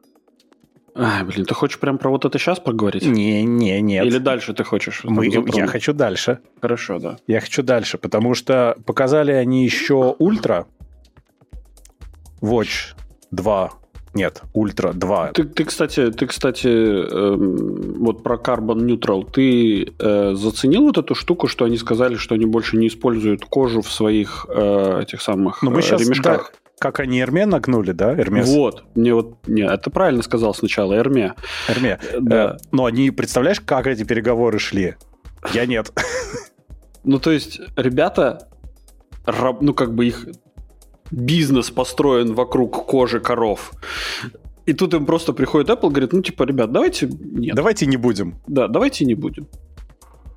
А, 0.94 1.24
блин, 1.24 1.44
ты 1.44 1.54
хочешь 1.54 1.80
прям 1.80 1.98
про 1.98 2.10
вот 2.10 2.24
это 2.24 2.38
сейчас 2.38 2.60
поговорить? 2.60 3.04
Не, 3.04 3.42
не, 3.42 3.80
нет. 3.80 4.06
Или 4.06 4.18
дальше 4.18 4.54
ты 4.54 4.62
хочешь? 4.62 5.02
Мы, 5.02 5.26
я 5.26 5.66
хочу 5.66 5.92
дальше. 5.92 6.38
Хорошо, 6.60 7.00
да. 7.00 7.16
Я 7.26 7.40
хочу 7.40 7.64
дальше, 7.64 7.98
потому 7.98 8.34
что 8.34 8.76
показали 8.86 9.32
они 9.32 9.64
еще 9.64 10.14
ультра 10.18 10.66
Watch 12.40 12.94
2 13.32 13.72
нет, 14.14 14.42
Ультра 14.52 14.92
2. 14.92 15.32
Ты, 15.32 15.44
ты, 15.44 15.64
кстати, 15.64 16.10
ты, 16.12 16.26
кстати, 16.26 16.68
эм, 16.68 17.94
вот 17.98 18.22
про 18.22 18.36
Carbon 18.36 18.78
Neutral, 18.78 19.28
ты 19.30 19.92
э, 19.98 20.34
заценил 20.34 20.84
вот 20.84 20.98
эту 20.98 21.16
штуку, 21.16 21.48
что 21.48 21.64
они 21.64 21.76
сказали, 21.76 22.14
что 22.14 22.36
они 22.36 22.46
больше 22.46 22.76
не 22.76 22.86
используют 22.86 23.44
кожу 23.44 23.82
в 23.82 23.90
своих 23.90 24.46
э, 24.48 25.00
этих 25.02 25.20
самых 25.20 25.62
Но 25.62 25.70
мы 25.70 25.80
э, 25.80 25.82
сейчас, 25.82 26.00
ремешках? 26.02 26.52
Да, 26.52 26.58
как 26.78 27.00
они 27.00 27.20
Эрме 27.20 27.44
нагнули, 27.44 27.90
да, 27.90 28.14
Эрмес? 28.14 28.48
Вот, 28.48 28.84
мне 28.94 29.12
вот, 29.14 29.36
не, 29.48 29.62
это 29.62 29.90
правильно 29.90 30.22
сказал 30.22 30.54
сначала, 30.54 30.94
Эрме. 30.94 31.34
Эрме, 31.68 31.98
да. 32.20 32.52
Э, 32.52 32.56
но 32.70 32.84
они, 32.84 33.10
представляешь, 33.10 33.60
как 33.60 33.88
эти 33.88 34.04
переговоры 34.04 34.60
шли? 34.60 34.94
Я 35.52 35.66
нет. 35.66 35.92
Ну, 37.06 37.18
то 37.18 37.32
есть, 37.32 37.60
ребята, 37.76 38.48
ну, 39.60 39.74
как 39.74 39.94
бы 39.94 40.06
их 40.06 40.26
бизнес 41.14 41.70
построен 41.70 42.34
вокруг 42.34 42.86
кожи 42.86 43.20
коров. 43.20 43.72
И 44.66 44.72
тут 44.72 44.94
им 44.94 45.06
просто 45.06 45.32
приходит 45.32 45.68
Apple 45.68 45.88
и 45.88 45.90
говорит, 45.90 46.12
ну, 46.12 46.22
типа, 46.22 46.44
ребят, 46.44 46.72
давайте 46.72 47.06
нет. 47.06 47.54
Давайте 47.54 47.86
не 47.86 47.96
будем. 47.96 48.36
Да, 48.46 48.66
давайте 48.66 49.04
не 49.04 49.14
будем. 49.14 49.46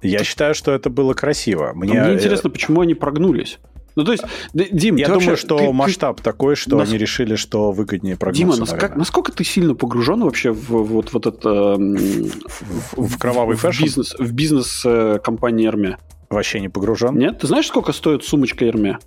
Я 0.02 0.24
считаю, 0.24 0.54
что 0.54 0.74
это 0.74 0.90
было 0.90 1.14
красиво. 1.14 1.72
Мне, 1.74 2.02
мне 2.02 2.14
интересно, 2.14 2.50
почему 2.50 2.82
они 2.82 2.94
прогнулись. 2.94 3.60
Ну, 3.96 4.04
то 4.04 4.12
есть, 4.12 4.24
Дим, 4.54 4.96
я 4.98 5.08
думаю, 5.08 5.30
вообще, 5.30 5.42
что 5.44 5.58
ты, 5.58 5.72
масштаб 5.72 6.18
ты, 6.18 6.24
такой, 6.24 6.56
что 6.56 6.78
нас... 6.78 6.88
они 6.88 7.00
решили, 7.00 7.36
что 7.36 7.72
выгоднее 7.72 8.16
прогнуться. 8.16 8.44
Дима, 8.44 8.56
насколько, 8.60 8.96
насколько 8.96 9.32
ты 9.32 9.44
сильно 9.44 9.74
погружен 9.74 10.24
вообще 10.24 10.52
в 10.52 10.70
вот, 10.70 11.14
вот 11.14 11.26
это... 11.26 11.76
В, 11.78 13.08
в 13.08 13.18
кровавый 13.18 13.56
в, 13.56 13.62
фэшн? 13.62 13.82
В 13.82 13.84
бизнес, 13.84 14.16
в 14.20 14.32
бизнес 14.34 14.84
э, 14.86 15.18
компании 15.24 15.66
Эрме. 15.66 15.98
Вообще 16.30 16.60
не 16.60 16.70
погружен? 16.70 17.18
Нет? 17.18 17.40
Ты 17.40 17.48
знаешь, 17.48 17.66
сколько 17.66 17.92
стоит 17.92 18.24
сумочка 18.24 18.68
Эрме? 18.68 19.00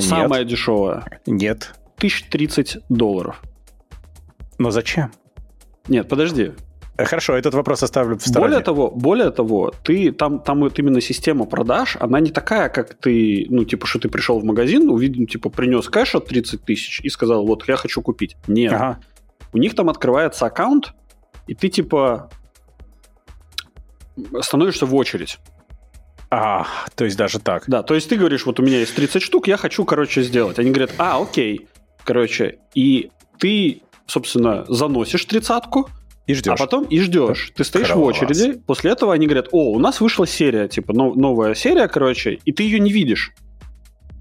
Самая 0.00 0.40
нет. 0.40 0.48
дешевая. 0.48 1.20
Нет. 1.26 1.74
1030 1.96 2.78
долларов. 2.88 3.42
Но 4.58 4.70
зачем? 4.70 5.10
Нет, 5.88 6.08
подожди. 6.08 6.52
Э, 6.98 7.04
хорошо, 7.04 7.36
этот 7.36 7.54
вопрос 7.54 7.82
оставлю 7.82 8.18
в 8.18 8.22
стороне. 8.22 8.48
Более 8.48 8.64
того, 8.64 8.90
более 8.90 9.30
того, 9.30 9.72
ты 9.84 10.12
там, 10.12 10.40
там 10.40 10.60
вот 10.60 10.78
именно 10.78 11.00
система 11.00 11.46
продаж, 11.46 11.96
она 12.00 12.20
не 12.20 12.30
такая, 12.30 12.68
как 12.68 12.94
ты, 12.94 13.46
ну, 13.48 13.64
типа, 13.64 13.86
что 13.86 14.00
ты 14.00 14.08
пришел 14.08 14.40
в 14.40 14.44
магазин, 14.44 14.90
увидел, 14.90 15.26
типа, 15.26 15.48
принес 15.48 15.88
кэш 15.88 16.16
от 16.16 16.26
30 16.26 16.62
тысяч 16.62 17.00
и 17.00 17.08
сказал, 17.08 17.46
вот, 17.46 17.68
я 17.68 17.76
хочу 17.76 18.02
купить. 18.02 18.36
Нет. 18.48 18.72
Ага. 18.72 18.98
У 19.52 19.58
них 19.58 19.74
там 19.74 19.88
открывается 19.88 20.46
аккаунт, 20.46 20.92
и 21.46 21.54
ты, 21.54 21.68
типа, 21.68 22.30
становишься 24.40 24.84
в 24.84 24.94
очередь. 24.94 25.38
А, 26.30 26.66
то 26.94 27.04
есть 27.04 27.16
даже 27.16 27.38
так. 27.38 27.64
Да, 27.66 27.82
то 27.82 27.94
есть 27.94 28.08
ты 28.08 28.16
говоришь, 28.16 28.44
вот 28.44 28.60
у 28.60 28.62
меня 28.62 28.78
есть 28.80 28.94
30 28.94 29.22
штук, 29.22 29.48
я 29.48 29.56
хочу, 29.56 29.84
короче, 29.84 30.22
сделать. 30.22 30.58
Они 30.58 30.70
говорят, 30.70 30.92
а, 30.98 31.20
окей. 31.20 31.68
Короче, 32.04 32.58
и 32.74 33.10
ты, 33.38 33.82
собственно, 34.06 34.64
заносишь 34.68 35.24
тридцатку, 35.24 35.88
и 36.26 36.34
ждешь. 36.34 36.52
А 36.52 36.56
потом 36.56 36.84
и 36.84 37.00
ждешь. 37.00 37.52
Ты 37.56 37.64
стоишь 37.64 37.86
Класс. 37.86 37.98
в 37.98 38.02
очереди. 38.02 38.60
После 38.66 38.90
этого 38.90 39.14
они 39.14 39.26
говорят, 39.26 39.48
о, 39.50 39.72
у 39.72 39.78
нас 39.78 40.02
вышла 40.02 40.26
серия, 40.26 40.68
типа, 40.68 40.92
новая 40.92 41.54
серия, 41.54 41.88
короче, 41.88 42.38
и 42.44 42.52
ты 42.52 42.64
ее 42.64 42.80
не 42.80 42.92
видишь 42.92 43.32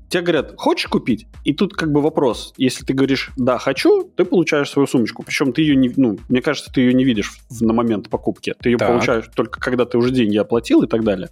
тебе 0.09 0.23
говорят, 0.23 0.53
хочешь 0.57 0.87
купить? 0.87 1.27
И 1.43 1.53
тут 1.53 1.73
как 1.73 1.91
бы 1.91 2.01
вопрос, 2.01 2.53
если 2.57 2.85
ты 2.85 2.93
говоришь, 2.93 3.31
да, 3.37 3.57
хочу, 3.57 4.03
ты 4.15 4.25
получаешь 4.25 4.69
свою 4.69 4.87
сумочку. 4.87 5.23
Причем 5.23 5.53
ты 5.53 5.61
ее 5.61 5.75
не, 5.75 5.91
ну, 5.95 6.17
мне 6.29 6.41
кажется, 6.41 6.71
ты 6.71 6.81
ее 6.81 6.93
не 6.93 7.03
видишь 7.03 7.39
на 7.61 7.73
момент 7.73 8.09
покупки. 8.09 8.55
Ты 8.59 8.69
ее 8.69 8.77
так. 8.77 8.89
получаешь 8.89 9.25
только 9.35 9.59
когда 9.59 9.85
ты 9.85 9.97
уже 9.97 10.11
деньги 10.11 10.37
оплатил 10.37 10.83
и 10.83 10.87
так 10.87 11.03
далее. 11.03 11.29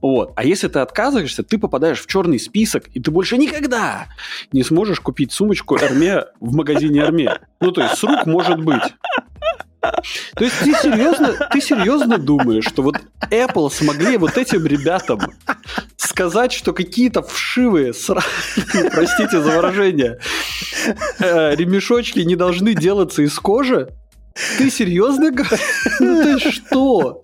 Вот. 0.00 0.32
А 0.36 0.44
если 0.44 0.68
ты 0.68 0.78
отказываешься, 0.78 1.42
ты 1.42 1.58
попадаешь 1.58 2.00
в 2.00 2.06
черный 2.06 2.38
список, 2.38 2.88
и 2.94 3.00
ты 3.00 3.10
больше 3.10 3.36
никогда 3.36 4.06
не 4.52 4.62
сможешь 4.62 5.00
купить 5.00 5.32
сумочку 5.32 5.76
Эрме 5.76 6.24
в 6.40 6.54
магазине 6.54 7.00
Эрме. 7.00 7.38
Ну, 7.60 7.72
то 7.72 7.82
есть 7.82 7.98
с 7.98 8.02
рук 8.02 8.26
может 8.26 8.62
быть. 8.62 8.82
То 10.36 10.44
есть 10.44 10.58
ты 10.60 10.72
серьезно, 10.72 11.48
ты 11.50 11.60
серьезно 11.60 12.18
думаешь, 12.18 12.64
что 12.64 12.82
вот 12.82 12.96
Apple 13.30 13.70
смогли 13.70 14.16
вот 14.16 14.36
этим 14.36 14.66
ребятам 14.66 15.20
сказать, 15.96 16.52
что 16.52 16.72
какие-то 16.72 17.22
вшивые, 17.22 17.92
сра... 17.92 18.22
простите 18.92 19.40
за 19.40 19.50
выражение, 19.50 20.18
э, 21.18 21.54
ремешочки 21.56 22.20
не 22.20 22.36
должны 22.36 22.74
делаться 22.74 23.22
из 23.22 23.38
кожи? 23.38 23.88
Ты 24.58 24.70
серьезно 24.70 25.30
говоришь? 25.30 25.60
Ну 26.00 26.22
ты 26.22 26.50
что? 26.50 27.22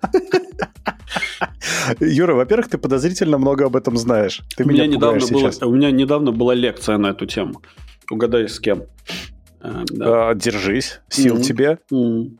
Юра, 1.98 2.34
во-первых, 2.34 2.68
ты 2.68 2.78
подозрительно 2.78 3.38
много 3.38 3.66
об 3.66 3.76
этом 3.76 3.96
знаешь. 3.96 4.42
Ты 4.56 4.64
у 4.64 4.68
меня, 4.68 4.86
недавно 4.86 5.26
было, 5.26 5.50
у 5.62 5.74
меня 5.74 5.90
недавно 5.90 6.30
была 6.32 6.54
лекция 6.54 6.98
на 6.98 7.08
эту 7.08 7.26
тему. 7.26 7.62
Угадай, 8.10 8.48
с 8.48 8.60
кем. 8.60 8.84
А, 9.60 9.82
да. 9.88 10.30
а, 10.30 10.34
держись, 10.34 11.00
сил 11.08 11.36
mm-hmm. 11.36 11.42
тебе. 11.42 11.78
Mm-hmm. 11.92 12.38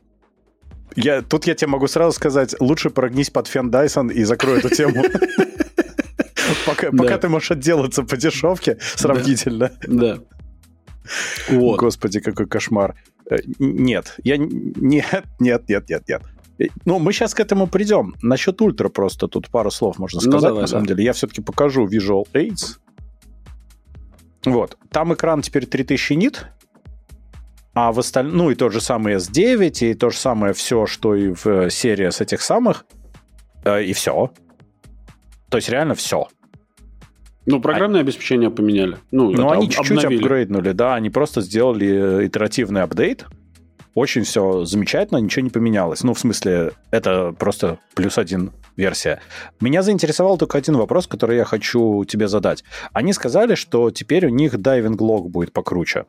Я, 0.95 1.21
тут 1.21 1.47
я 1.47 1.55
тебе 1.55 1.69
могу 1.69 1.87
сразу 1.87 2.13
сказать, 2.13 2.55
лучше 2.59 2.89
прогнись 2.89 3.29
под 3.29 3.47
фен 3.47 3.69
Дайсон 3.71 4.09
и 4.09 4.23
закрой 4.23 4.59
эту 4.59 4.69
тему. 4.69 5.03
Пока, 6.65 6.91
пока 6.91 7.17
ты 7.17 7.29
можешь 7.29 7.51
отделаться 7.51 8.03
по 8.03 8.17
дешевке 8.17 8.77
сравнительно. 8.95 9.71
Да. 9.87 10.19
Вот. 11.49 11.79
Господи, 11.79 12.19
какой 12.19 12.45
кошмар. 12.45 12.95
Э, 13.29 13.37
нет, 13.59 14.15
я 14.23 14.37
нет, 14.37 15.25
нет, 15.39 15.69
нет, 15.69 15.89
нет, 15.89 16.03
нет. 16.09 16.21
Э, 16.59 16.65
ну, 16.85 16.99
мы 16.99 17.13
сейчас 17.13 17.33
к 17.33 17.39
этому 17.39 17.67
придем. 17.67 18.15
Насчет 18.21 18.61
ультра 18.61 18.89
просто 18.89 19.27
тут 19.27 19.49
пару 19.49 19.71
слов 19.71 19.97
можно 19.97 20.17
ну, 20.17 20.21
сказать, 20.21 20.41
ну, 20.41 20.47
давай, 20.47 20.61
на 20.61 20.67
самом 20.67 20.85
да. 20.85 20.93
деле. 20.93 21.05
Я 21.05 21.13
все-таки 21.13 21.41
покажу 21.41 21.87
Visual 21.87 22.25
Aids. 22.33 22.77
Вот. 24.45 24.77
Там 24.91 25.13
экран 25.13 25.41
теперь 25.41 25.65
3000 25.65 26.13
нит, 26.13 26.47
а 27.73 27.91
в 27.91 27.99
остальном, 27.99 28.37
ну 28.37 28.51
и 28.51 28.55
тот 28.55 28.73
же 28.73 28.81
самый 28.81 29.15
S9, 29.15 29.91
и 29.91 29.93
то 29.93 30.09
же 30.09 30.17
самое 30.17 30.53
все, 30.53 30.85
что 30.85 31.15
и 31.15 31.33
в 31.33 31.45
э, 31.47 31.69
серии 31.69 32.09
с 32.09 32.21
этих 32.21 32.41
самых, 32.41 32.85
э, 33.63 33.83
и 33.83 33.93
все. 33.93 34.31
То 35.49 35.57
есть 35.57 35.69
реально 35.69 35.95
все. 35.95 36.27
Ну, 37.45 37.59
программное 37.59 38.01
а... 38.01 38.03
обеспечение 38.03 38.51
поменяли. 38.51 38.97
Ну, 39.11 39.31
ну 39.31 39.49
они 39.49 39.69
чуть-чуть 39.69 40.03
апгрейднули, 40.03 40.73
да, 40.73 40.95
они 40.95 41.09
просто 41.09 41.41
сделали 41.41 42.19
э, 42.19 42.27
итеративный 42.27 42.83
апдейт, 42.83 43.25
очень 43.93 44.23
все 44.23 44.63
замечательно, 44.63 45.17
ничего 45.17 45.43
не 45.43 45.49
поменялось. 45.49 46.03
Ну, 46.03 46.13
в 46.13 46.19
смысле, 46.19 46.71
это 46.91 47.33
просто 47.37 47.79
плюс 47.93 48.17
один 48.17 48.51
версия. 48.77 49.21
Меня 49.59 49.81
заинтересовал 49.81 50.37
только 50.37 50.57
один 50.57 50.77
вопрос, 50.77 51.07
который 51.07 51.37
я 51.37 51.45
хочу 51.45 52.05
тебе 52.05 52.27
задать. 52.27 52.63
Они 52.93 53.11
сказали, 53.11 53.55
что 53.55 53.91
теперь 53.91 54.25
у 54.27 54.29
них 54.29 54.57
дайвинг-лог 54.57 55.29
будет 55.29 55.51
покруче. 55.51 56.05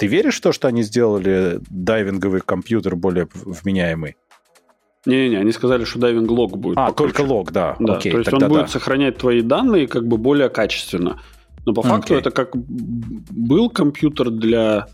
Ты 0.00 0.06
веришь 0.06 0.38
в 0.38 0.40
то, 0.40 0.52
что 0.52 0.66
они 0.66 0.82
сделали 0.82 1.60
дайвинговый 1.68 2.40
компьютер 2.40 2.96
более 2.96 3.28
вменяемый? 3.34 4.16
Не-не-не, 5.04 5.36
они 5.36 5.52
сказали, 5.52 5.84
что 5.84 5.98
дайвинг 5.98 6.30
лог 6.30 6.56
будет. 6.56 6.78
А, 6.78 6.86
покруче. 6.86 7.12
только 7.12 7.28
лог, 7.28 7.52
да. 7.52 7.76
да 7.78 7.96
Окей, 7.96 8.12
то 8.12 8.18
есть 8.18 8.32
он 8.32 8.48
будет 8.48 8.70
сохранять 8.70 9.18
твои 9.18 9.42
данные 9.42 9.86
как 9.86 10.06
бы 10.06 10.16
более 10.16 10.48
качественно. 10.48 11.20
Но 11.66 11.74
по 11.74 11.82
факту 11.82 12.14
okay. 12.14 12.18
это 12.18 12.30
как 12.30 12.56
был 12.56 13.68
компьютер 13.68 14.30
для... 14.30 14.86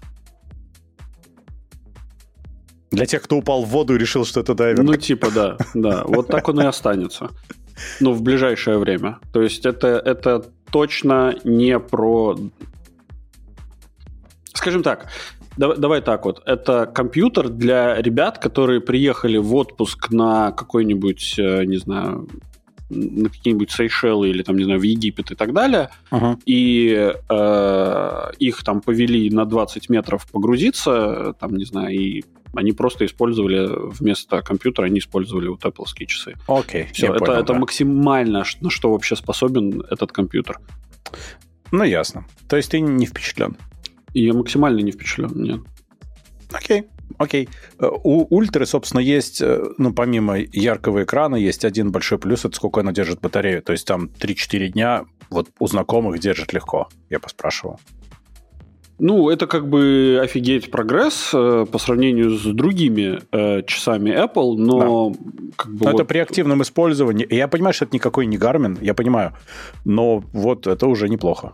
Для 2.91 3.07
тех, 3.07 3.23
кто 3.23 3.37
упал 3.37 3.63
в 3.63 3.69
воду 3.69 3.95
и 3.95 3.99
решил, 3.99 4.25
что 4.25 4.41
это 4.41 4.55
дайвинг. 4.55 4.89
Ну, 4.89 4.97
типа, 4.97 5.31
да, 5.31 5.57
да. 5.75 6.03
Вот 6.05 6.27
так 6.27 6.49
он 6.49 6.61
и 6.61 6.65
останется. 6.65 7.31
Ну, 8.01 8.13
в 8.13 8.23
ближайшее 8.23 8.79
время. 8.79 9.19
То 9.33 9.41
есть 9.41 9.67
это, 9.67 10.03
это 10.05 10.47
точно 10.73 11.37
не 11.45 11.79
про 11.79 12.37
скажем 14.57 14.83
так, 14.83 15.09
давай, 15.57 16.01
так 16.01 16.25
вот. 16.25 16.43
Это 16.47 16.87
компьютер 16.87 17.49
для 17.49 18.01
ребят, 18.01 18.39
которые 18.39 18.81
приехали 18.81 19.39
в 19.39 19.55
отпуск 19.55 20.11
на 20.11 20.53
какой-нибудь, 20.53 21.35
э, 21.39 21.65
не 21.65 21.77
знаю, 21.77 22.29
на 22.89 23.29
какие-нибудь 23.29 23.71
Сейшелы 23.71 24.31
или 24.31 24.43
там, 24.43 24.57
не 24.57 24.65
знаю, 24.65 24.81
в 24.81 24.85
Египет 24.85 25.31
и 25.33 25.35
так 25.35 25.53
далее, 25.53 25.91
uh-huh. 26.11 26.39
и 26.47 27.13
э, 27.29 28.33
их 28.39 28.63
там 28.63 28.81
повели 28.81 29.29
на 29.31 29.45
20 29.45 29.91
метров 29.91 30.27
погрузиться, 30.31 31.35
там, 31.41 31.57
не 31.57 31.65
знаю, 31.65 31.95
и 31.95 32.25
они 32.55 32.73
просто 32.73 33.05
использовали 33.05 33.69
вместо 33.69 34.41
компьютера, 34.43 34.87
они 34.87 35.01
использовали 35.01 35.49
вот 35.49 35.65
Apple 35.65 35.85
часы. 36.07 36.35
Окей. 36.47 36.85
Okay, 36.85 36.93
Все, 36.93 37.07
это, 37.09 37.19
понял, 37.19 37.33
это 37.35 37.53
да. 37.53 37.59
максимально, 37.59 38.45
на 38.61 38.71
что 38.71 38.93
вообще 38.93 39.17
способен 39.17 39.83
этот 39.91 40.13
компьютер. 40.13 40.61
Ну, 41.73 41.85
ясно. 41.85 42.25
То 42.49 42.57
есть 42.57 42.71
ты 42.71 42.81
не 42.81 43.07
впечатлен? 43.07 43.57
И 44.17 44.25
я 44.25 44.33
максимально 44.33 44.81
не 44.81 44.93
впечатлен, 44.93 45.31
нет. 45.35 45.61
Окей, 46.51 46.85
окей. 47.19 47.51
Э, 47.79 47.91
у 48.03 48.35
ультры, 48.35 48.65
собственно, 48.65 49.01
есть, 49.01 49.43
э, 49.43 49.63
ну, 49.77 49.93
помимо 49.93 50.39
яркого 50.39 51.03
экрана, 51.03 51.37
есть 51.37 51.67
один 51.67 51.93
большой 51.93 52.19
плюс, 52.19 52.47
это 52.47 52.57
сколько 52.57 52.81
она 52.81 52.93
держит 52.93 53.21
батарею. 53.21 53.63
То 53.63 53.73
есть 53.73 53.87
там 53.87 54.09
3-4 54.19 54.69
дня 54.69 55.05
вот 55.29 55.51
у 55.59 55.67
знакомых 55.67 56.19
держит 56.19 56.55
легко, 56.55 56.89
я 57.11 57.21
поспрашивал. 57.21 57.79
Ну, 58.99 59.29
это 59.29 59.47
как 59.47 59.69
бы 59.69 60.19
офигеть 60.23 60.71
прогресс 60.71 61.33
э, 61.35 61.67
по 61.71 61.77
сравнению 61.77 62.31
с 62.31 62.43
другими 62.45 63.21
э, 63.33 63.65
часами 63.65 64.13
Apple, 64.13 64.57
но 64.57 65.11
да. 65.11 65.19
как 65.57 65.73
бы. 65.75 65.85
Но 65.85 65.91
вот... 65.91 66.01
Это 66.01 66.05
при 66.07 66.21
активном 66.21 66.63
использовании. 66.63 67.27
Я 67.29 67.49
понимаю, 67.49 67.75
что 67.75 67.85
это 67.85 67.95
никакой 67.95 68.25
не 68.25 68.39
Garmin, 68.39 68.79
я 68.81 68.95
понимаю, 68.95 69.35
но 69.85 70.25
вот 70.33 70.67
это 70.67 70.87
уже 70.87 71.11
неплохо. 71.11 71.53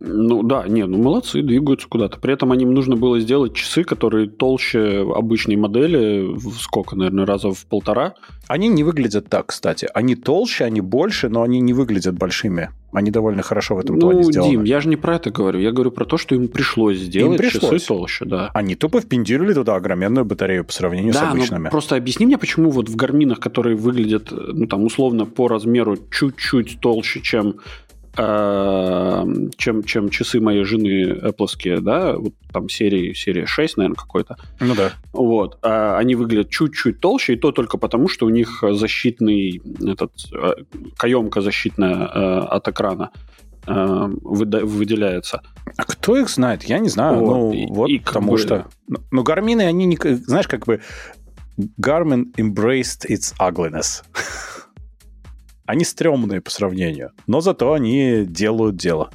Ну 0.00 0.44
да, 0.44 0.68
не, 0.68 0.86
ну 0.86 1.02
молодцы, 1.02 1.42
двигаются 1.42 1.88
куда-то. 1.88 2.20
При 2.20 2.32
этом 2.32 2.54
им 2.54 2.72
нужно 2.72 2.94
было 2.94 3.18
сделать 3.18 3.54
часы, 3.54 3.82
которые 3.82 4.28
толще 4.28 5.04
обычной 5.14 5.56
модели, 5.56 6.24
в 6.34 6.60
сколько, 6.60 6.94
наверное, 6.94 7.26
раза 7.26 7.50
в 7.52 7.66
полтора. 7.66 8.14
Они 8.46 8.68
не 8.68 8.84
выглядят 8.84 9.28
так, 9.28 9.46
кстати. 9.46 9.88
Они 9.94 10.14
толще, 10.14 10.64
они 10.64 10.80
больше, 10.80 11.28
но 11.28 11.42
они 11.42 11.58
не 11.60 11.72
выглядят 11.72 12.14
большими. 12.16 12.70
Они 12.92 13.10
довольно 13.10 13.42
хорошо 13.42 13.74
в 13.74 13.80
этом 13.80 13.96
ну, 13.96 14.00
плане 14.00 14.22
сделаны. 14.22 14.50
Дим, 14.50 14.64
я 14.64 14.80
же 14.80 14.88
не 14.88 14.96
про 14.96 15.16
это 15.16 15.30
говорю. 15.30 15.58
Я 15.58 15.72
говорю 15.72 15.90
про 15.90 16.04
то, 16.04 16.16
что 16.16 16.34
им 16.36 16.48
пришлось 16.48 16.98
сделать 16.98 17.32
им 17.32 17.38
пришлось. 17.38 17.72
часы 17.72 17.86
толще, 17.86 18.24
да. 18.24 18.50
Они 18.54 18.76
тупо 18.76 19.00
впендюрили 19.00 19.52
туда 19.52 19.74
огроменную 19.74 20.24
батарею 20.24 20.64
по 20.64 20.72
сравнению 20.72 21.12
да, 21.12 21.18
с 21.18 21.22
обычными. 21.32 21.64
Ну, 21.64 21.70
просто 21.70 21.96
объясни 21.96 22.24
мне, 22.24 22.38
почему 22.38 22.70
вот 22.70 22.88
в 22.88 22.96
гарминах, 22.96 23.40
которые 23.40 23.76
выглядят, 23.76 24.30
ну 24.30 24.66
там, 24.66 24.84
условно, 24.84 25.26
по 25.26 25.48
размеру 25.48 25.98
чуть-чуть 26.10 26.78
толще, 26.80 27.20
чем 27.20 27.56
чем, 28.18 29.84
чем 29.84 30.08
часы 30.08 30.40
моей 30.40 30.64
жены 30.64 31.20
Apple, 31.22 31.80
да, 31.80 32.16
вот 32.16 32.34
там 32.52 32.68
серии, 32.68 33.12
серия 33.12 33.46
6, 33.46 33.76
наверное, 33.76 33.94
какой-то. 33.94 34.36
Ну 34.58 34.74
да. 34.74 34.92
Вот. 35.12 35.58
А 35.62 35.96
они 35.98 36.16
выглядят 36.16 36.50
чуть-чуть 36.50 36.98
толще, 36.98 37.34
и 37.34 37.36
то 37.36 37.52
только 37.52 37.78
потому, 37.78 38.08
что 38.08 38.26
у 38.26 38.30
них 38.30 38.64
защитный, 38.72 39.62
этот, 39.86 40.12
э, 40.32 40.64
каемка 40.96 41.40
защитная 41.42 41.94
э, 41.94 42.38
от 42.40 42.66
экрана 42.66 43.10
э, 43.66 44.08
выделяется. 44.22 45.42
А 45.76 45.84
кто 45.84 46.16
их 46.16 46.28
знает? 46.28 46.64
Я 46.64 46.80
не 46.80 46.88
знаю. 46.88 47.20
Вот. 47.20 47.36
Ну, 47.36 47.52
и, 47.52 47.66
вот 47.66 47.88
и 47.88 48.00
потому 48.00 48.32
бы... 48.32 48.38
что... 48.38 48.66
Ну, 49.12 49.22
гармины, 49.22 49.62
они, 49.62 49.86
не, 49.86 49.96
знаешь, 49.96 50.48
как 50.48 50.66
бы 50.66 50.80
Garmin 51.80 52.32
embraced 52.36 53.06
its 53.08 53.34
ugliness. 53.38 54.02
Они 55.68 55.84
стрёмные 55.84 56.40
по 56.40 56.50
сравнению, 56.50 57.10
но 57.26 57.42
зато 57.42 57.74
они 57.74 58.24
делают 58.26 58.76
дело. 58.76 59.10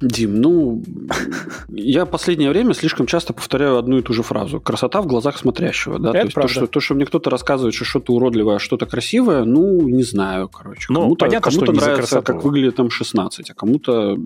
Дим, 0.00 0.40
ну, 0.40 0.82
я 1.68 2.06
последнее 2.06 2.50
время 2.50 2.74
слишком 2.74 3.06
часто 3.06 3.32
повторяю 3.32 3.78
одну 3.78 3.98
и 3.98 4.02
ту 4.02 4.12
же 4.12 4.24
фразу. 4.24 4.60
Красота 4.60 5.00
в 5.00 5.06
глазах 5.06 5.38
смотрящего. 5.38 6.00
Да? 6.00 6.08
Это 6.08 6.18
то, 6.18 6.24
есть 6.24 6.34
то, 6.34 6.48
что, 6.48 6.66
то, 6.66 6.80
что 6.80 6.94
мне 6.94 7.06
кто-то 7.06 7.30
рассказывает, 7.30 7.72
что 7.72 7.84
что-то 7.84 8.14
уродливое, 8.14 8.56
а 8.56 8.58
что-то 8.58 8.86
красивое, 8.86 9.44
ну, 9.44 9.88
не 9.88 10.02
знаю, 10.02 10.48
короче. 10.48 10.86
Ну, 10.88 11.02
кому-то, 11.02 11.24
понятно, 11.24 11.50
кому-то 11.52 11.72
что 11.72 11.86
нравится, 11.86 12.22
как 12.22 12.42
выглядит 12.42 12.74
там 12.74 12.90
16, 12.90 13.50
а 13.50 13.54
кому-то, 13.54 14.16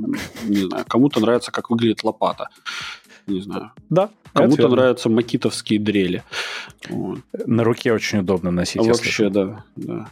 не 0.44 0.64
знаю, 0.64 0.86
кому-то 0.88 1.20
нравится, 1.20 1.52
как 1.52 1.68
выглядит 1.68 2.02
лопата. 2.04 2.48
Не 3.26 3.42
знаю. 3.42 3.72
Да. 3.90 4.08
Кому-то 4.32 4.68
нравятся 4.68 5.10
макитовские 5.10 5.78
дрели. 5.78 6.22
Вот. 6.88 7.18
На 7.46 7.64
руке 7.64 7.92
очень 7.92 8.20
удобно 8.20 8.50
носить. 8.50 8.80
Вообще, 8.80 9.28
да, 9.28 9.62
да. 9.76 10.08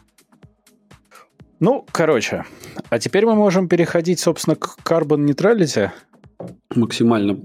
Ну, 1.61 1.87
короче, 1.91 2.45
а 2.91 2.99
теперь 2.99 3.25
мы 3.25 3.35
можем 3.35 3.69
переходить, 3.69 4.21
собственно, 4.21 4.57
к 4.57 4.79
Carbon 4.85 5.25
Neutrality. 5.25 5.91
Максимально 6.75 7.39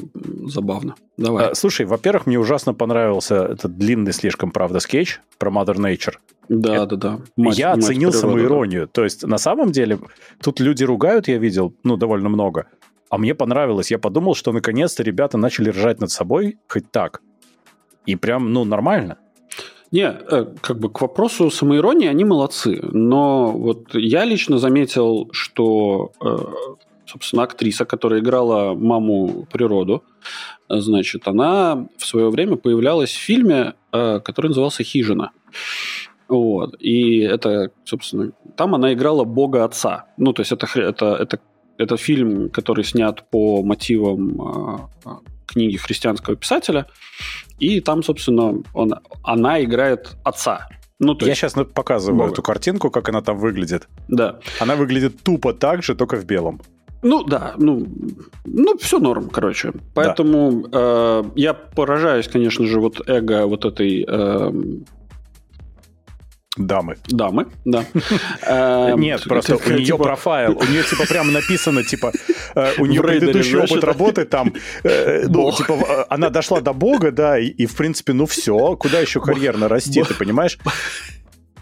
забавно. 0.48 0.96
Давай. 1.18 1.52
А, 1.52 1.56
слушай, 1.56 1.86
во-первых, 1.86 2.26
мне 2.26 2.38
ужасно 2.38 2.74
понравился 2.74 3.36
этот 3.46 3.78
длинный 3.78 4.12
слишком, 4.12 4.52
правда, 4.52 4.82
скетч 4.82 5.22
про 5.38 5.50
Mother 5.50 5.76
Nature. 5.78 6.16
Да, 6.50 6.76
Это, 6.76 6.98
да, 6.98 6.98
да. 6.98 7.20
Мать, 7.38 7.58
я 7.58 7.70
мать 7.70 7.86
оценил 7.86 8.12
природа, 8.12 8.18
самоиронию. 8.18 8.86
Да. 8.88 8.92
То 8.92 9.04
есть, 9.06 9.26
на 9.26 9.38
самом 9.38 9.72
деле, 9.72 10.00
тут 10.42 10.60
люди 10.60 10.84
ругают, 10.84 11.30
я 11.30 11.38
видел, 11.38 11.74
ну, 11.84 11.96
довольно 11.96 12.28
много. 12.28 12.68
А 13.10 13.18
мне 13.18 13.34
понравилось. 13.34 13.92
Я 13.92 14.00
подумал, 14.00 14.36
что 14.36 14.52
наконец-то 14.52 15.04
ребята 15.04 15.38
начали 15.38 15.70
ржать 15.70 16.02
над 16.02 16.12
собой 16.12 16.58
хоть 16.68 16.92
так. 16.92 17.22
И 18.06 18.18
прям, 18.18 18.52
ну, 18.52 18.66
нормально. 18.66 19.18
Не, 19.92 20.04
э, 20.04 20.46
как 20.62 20.80
бы 20.80 20.90
к 20.90 21.02
вопросу 21.02 21.52
самоиронии 21.52 22.08
они 22.08 22.24
молодцы. 22.24 22.80
Но 22.82 23.52
вот 23.52 23.94
я 23.94 24.24
лично 24.24 24.58
заметил, 24.58 25.28
что, 25.34 26.14
э, 26.22 26.38
собственно, 27.06 27.44
актриса, 27.44 27.84
которая 27.84 28.22
играла 28.22 28.74
маму 28.74 29.46
природу, 29.52 30.04
значит, 30.70 31.28
она 31.28 31.88
в 31.98 32.06
свое 32.06 32.30
время 32.30 32.56
появлялась 32.56 33.12
в 33.12 33.20
фильме, 33.20 33.74
э, 33.92 34.22
который 34.24 34.48
назывался 34.48 34.84
«Хижина». 34.84 35.32
Вот. 36.30 36.76
И 36.80 37.20
это, 37.20 37.72
собственно, 37.84 38.32
там 38.56 38.74
она 38.74 38.94
играла 38.94 39.26
бога 39.26 39.66
отца. 39.66 40.06
Ну, 40.16 40.32
то 40.32 40.42
есть 40.42 40.54
это, 40.54 40.68
это, 40.80 41.16
это, 41.16 41.40
это 41.78 41.98
фильм, 41.98 42.50
который 42.50 42.86
снят 42.86 43.30
по 43.30 43.62
мотивам 43.62 44.90
книги 45.46 45.76
христианского 45.76 46.38
писателя. 46.38 46.88
И 47.62 47.80
там, 47.80 48.04
собственно, 48.04 48.62
он, 48.74 48.94
она 49.24 49.64
играет 49.64 50.18
отца. 50.24 50.68
Ну, 51.00 51.16
то 51.16 51.26
Я 51.26 51.32
есть... 51.32 51.42
сейчас 51.42 51.54
показываю 51.74 52.18
Бога. 52.20 52.32
эту 52.32 52.42
картинку, 52.42 52.90
как 52.90 53.10
она 53.10 53.22
там 53.22 53.38
выглядит. 53.38 53.88
Да. 54.08 54.40
Она 54.60 54.76
выглядит 54.76 55.22
тупо 55.24 55.54
так 55.54 55.84
же, 55.84 55.96
только 55.96 56.18
в 56.18 56.26
белом. 56.26 56.60
Ну 57.04 57.24
да, 57.24 57.54
ну, 57.58 57.88
ну 58.46 58.78
все 58.78 59.00
норм, 59.00 59.30
короче. 59.30 59.74
Поэтому 59.96 60.68
да. 60.68 60.70
э, 60.74 61.24
я 61.36 61.54
поражаюсь, 61.54 62.28
конечно 62.28 62.66
же, 62.66 62.80
вот 62.80 63.02
эго 63.08 63.48
вот 63.48 63.66
этой 63.66 64.06
э, 64.08 64.52
Дамы. 66.58 66.98
Дамы, 67.08 67.48
да. 67.64 67.86
Эм, 68.46 69.00
Нет, 69.00 69.24
просто 69.24 69.56
у 69.56 69.70
нее 69.70 69.86
типа 69.86 70.04
профайл, 70.04 70.58
у 70.58 70.64
нее 70.66 70.84
типа 70.84 71.06
прямо 71.08 71.32
написано, 71.32 71.82
типа, 71.84 72.12
э, 72.56 72.74
у 72.78 72.86
нее 72.86 73.02
предыдущий 73.02 73.58
опыт 73.58 73.84
работы 73.86 74.26
там, 74.26 74.54
э, 74.84 75.28
ну, 75.30 75.50
типа, 75.54 75.74
э, 75.74 76.06
она 76.10 76.30
дошла 76.30 76.60
до 76.60 76.74
бога, 76.74 77.12
да, 77.12 77.40
и 77.40 77.66
в 77.66 77.76
принципе, 77.78 78.12
ну 78.12 78.26
все, 78.26 78.76
куда 78.76 79.00
еще 79.00 79.22
карьерно 79.22 79.70
расти, 79.70 80.04
ты 80.04 80.14
понимаешь? 80.14 80.58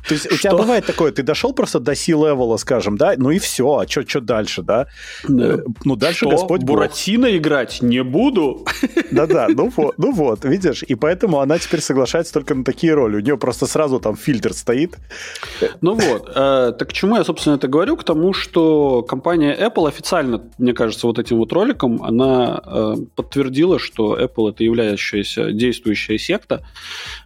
То 0.09 0.15
есть 0.15 0.31
у 0.31 0.35
тебя 0.37 0.55
бывает 0.55 0.87
такое, 0.87 1.11
ты 1.11 1.21
дошел 1.21 1.53
просто 1.53 1.79
до 1.79 1.93
C-левела, 1.93 2.57
скажем, 2.57 2.97
да, 2.97 3.13
ну 3.15 3.29
и 3.29 3.37
все, 3.37 3.77
а 3.77 3.87
что 3.87 4.21
дальше, 4.21 4.63
да? 4.63 4.87
Э, 5.29 5.59
ну 5.85 5.95
дальше? 5.95 6.25
Господь 6.25 6.63
Буратино 6.63 7.37
играть 7.37 7.83
не 7.83 8.03
буду. 8.03 8.65
Да-да, 9.11 9.47
ну 9.49 9.71
вот, 9.75 9.99
ну 9.99 10.11
вот, 10.11 10.45
видишь, 10.45 10.83
и 10.83 10.95
поэтому 10.95 11.39
она 11.41 11.59
теперь 11.59 11.81
соглашается 11.81 12.33
только 12.33 12.55
на 12.55 12.63
такие 12.63 12.95
роли. 12.95 13.17
У 13.17 13.19
нее 13.19 13.37
просто 13.37 13.67
сразу 13.67 13.99
там 13.99 14.15
фильтр 14.15 14.53
стоит. 14.53 14.97
Ну 15.81 15.93
вот, 15.93 16.31
э, 16.35 16.73
так 16.77 16.89
к 16.89 16.93
чему 16.93 17.15
я, 17.15 17.23
собственно, 17.23 17.55
это 17.55 17.67
говорю? 17.67 17.95
К 17.95 18.03
тому, 18.03 18.33
что 18.33 19.03
компания 19.03 19.55
Apple 19.55 19.87
официально, 19.87 20.41
мне 20.57 20.73
кажется, 20.73 21.05
вот 21.05 21.19
этим 21.19 21.37
вот 21.37 21.53
роликом, 21.53 22.01
она 22.01 22.61
э, 22.65 22.95
подтвердила, 23.15 23.77
что 23.77 24.19
Apple 24.19 24.49
это 24.49 24.63
являющаяся 24.63 25.51
действующая 25.51 26.17
секта, 26.17 26.65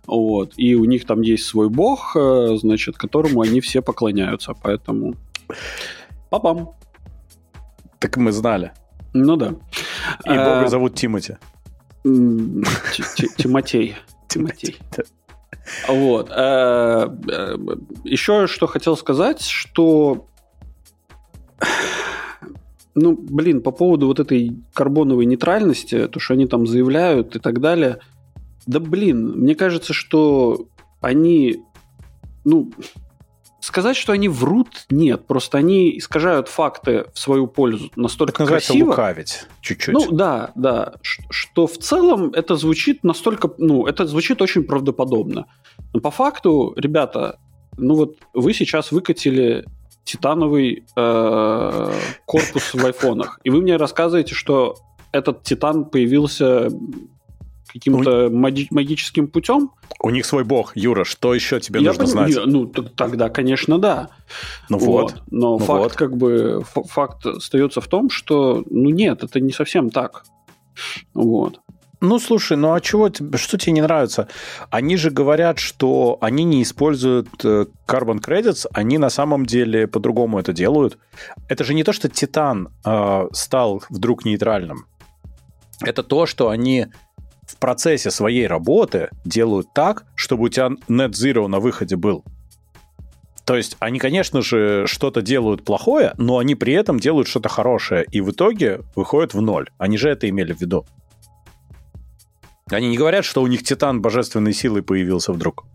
вот, 0.05 0.53
и 0.57 0.75
у 0.75 0.85
них 0.85 1.05
там 1.05 1.21
есть 1.21 1.45
свой 1.45 1.69
бог, 1.69 2.15
э, 2.15 2.57
значит, 2.57 2.97
которому 2.97 3.41
они 3.41 3.61
все 3.61 3.81
поклоняются, 3.81 4.53
поэтому 4.53 5.15
папам. 6.29 6.71
Так 7.99 8.17
мы 8.17 8.31
знали. 8.31 8.73
Ну 9.13 9.35
да. 9.35 9.55
И 10.25 10.29
бога 10.29 10.63
а, 10.63 10.67
зовут 10.67 10.95
Тимати. 10.95 11.37
Тимотей. 12.03 13.95
Тимотей. 14.27 14.77
Вот. 15.87 16.29
Э, 16.29 17.07
э, 17.29 17.57
Еще 18.03 18.47
что 18.47 18.67
хотел 18.67 18.97
сказать, 18.97 19.41
что 19.41 20.27
ну, 22.95 23.17
блин, 23.17 23.61
по 23.61 23.71
поводу 23.71 24.07
вот 24.07 24.19
этой 24.19 24.55
карбоновой 24.73 25.25
нейтральности, 25.25 26.07
то, 26.07 26.19
что 26.19 26.33
они 26.33 26.45
там 26.45 26.67
заявляют 26.67 27.35
и 27.35 27.39
так 27.39 27.59
далее, 27.59 27.99
да, 28.65 28.79
блин, 28.79 29.39
мне 29.39 29.55
кажется, 29.55 29.93
что 29.93 30.67
они, 31.01 31.63
ну, 32.45 32.71
сказать, 33.59 33.95
что 33.95 34.11
они 34.13 34.27
врут, 34.27 34.85
нет. 34.89 35.25
Просто 35.25 35.57
они 35.57 35.97
искажают 35.97 36.47
факты 36.47 37.05
в 37.13 37.19
свою 37.19 37.47
пользу 37.47 37.89
настолько 37.95 38.39
так 38.39 38.47
красиво. 38.47 38.89
лукавить 38.89 39.45
чуть-чуть. 39.61 39.93
Ну, 39.93 40.11
да, 40.11 40.51
да. 40.55 40.95
Что 41.01 41.67
в 41.67 41.77
целом 41.77 42.31
это 42.33 42.55
звучит 42.55 43.03
настолько... 43.03 43.49
Ну, 43.57 43.85
это 43.85 44.05
звучит 44.05 44.41
очень 44.41 44.63
правдоподобно. 44.63 45.45
Но 45.93 45.99
по 46.01 46.11
факту, 46.11 46.73
ребята, 46.75 47.39
ну 47.77 47.95
вот 47.95 48.17
вы 48.33 48.53
сейчас 48.53 48.91
выкатили 48.91 49.65
титановый 50.03 50.83
э, 50.95 51.93
корпус 52.25 52.73
в 52.73 52.85
айфонах, 52.85 53.39
и 53.43 53.49
вы 53.49 53.61
мне 53.61 53.77
рассказываете, 53.77 54.35
что 54.35 54.75
этот 55.13 55.43
титан 55.43 55.85
появился 55.85 56.69
каким-то 57.73 58.29
ну, 58.29 58.37
маги- 58.37 58.67
магическим 58.69 59.27
путем. 59.27 59.71
У 59.99 60.11
них 60.11 60.25
свой 60.25 60.43
бог, 60.43 60.75
Юра, 60.75 61.03
что 61.03 61.33
еще 61.33 61.59
тебе 61.59 61.81
я 61.81 61.89
нужно 61.89 62.05
понимаю, 62.05 62.31
знать? 62.31 62.45
Ну, 62.45 62.65
тогда, 62.67 63.29
конечно, 63.29 63.79
да. 63.79 64.09
Ну 64.69 64.77
вот. 64.77 65.13
вот. 65.13 65.23
Но 65.31 65.57
ну 65.57 65.65
факт 65.65 65.81
вот. 65.81 65.93
как 65.93 66.15
бы 66.15 66.63
факт 66.65 67.25
остается 67.25 67.81
в 67.81 67.87
том, 67.87 68.09
что 68.09 68.63
ну 68.69 68.89
нет, 68.89 69.23
это 69.23 69.39
не 69.39 69.51
совсем 69.51 69.89
так. 69.89 70.23
Вот. 71.13 71.59
Ну, 71.99 72.19
слушай, 72.19 72.57
ну 72.57 72.73
а 72.73 72.81
чего, 72.81 73.09
что 73.09 73.57
тебе 73.57 73.71
не 73.71 73.81
нравится? 73.81 74.27
Они 74.69 74.97
же 74.97 75.09
говорят, 75.09 75.57
что 75.57 76.17
они 76.19 76.43
не 76.43 76.61
используют 76.61 77.29
э, 77.45 77.65
carbon 77.87 78.19
credits, 78.19 78.67
они 78.73 78.97
на 78.97 79.09
самом 79.09 79.45
деле 79.45 79.87
по-другому 79.87 80.37
это 80.37 80.51
делают. 80.51 80.97
Это 81.47 81.63
же 81.63 81.73
не 81.73 81.85
то, 81.85 81.93
что 81.93 82.09
Титан 82.09 82.69
э, 82.85 83.27
стал 83.31 83.83
вдруг 83.89 84.25
нейтральным. 84.25 84.85
Это 85.81 86.03
то, 86.03 86.25
что 86.25 86.49
они 86.49 86.87
в 87.47 87.57
процессе 87.57 88.11
своей 88.11 88.47
работы 88.47 89.09
делают 89.25 89.73
так, 89.73 90.05
чтобы 90.15 90.45
у 90.45 90.49
тебя 90.49 90.67
net 90.87 91.11
zero 91.11 91.47
на 91.47 91.59
выходе 91.59 91.95
был. 91.95 92.23
То 93.45 93.55
есть 93.57 93.75
они, 93.79 93.99
конечно 93.99 94.41
же, 94.41 94.85
что-то 94.87 95.21
делают 95.21 95.65
плохое, 95.65 96.13
но 96.17 96.37
они 96.37 96.55
при 96.55 96.73
этом 96.73 96.99
делают 96.99 97.27
что-то 97.27 97.49
хорошее, 97.49 98.05
и 98.09 98.21
в 98.21 98.31
итоге 98.31 98.81
выходят 98.95 99.33
в 99.33 99.41
ноль. 99.41 99.69
Они 99.77 99.97
же 99.97 100.09
это 100.09 100.29
имели 100.29 100.53
в 100.53 100.61
виду. 100.61 100.85
Они 102.71 102.89
не 102.89 102.97
говорят, 102.97 103.25
что 103.25 103.41
у 103.41 103.47
них 103.47 103.63
титан 103.63 104.01
божественной 104.01 104.53
силы 104.53 104.81
появился 104.81 105.33
вдруг. 105.33 105.65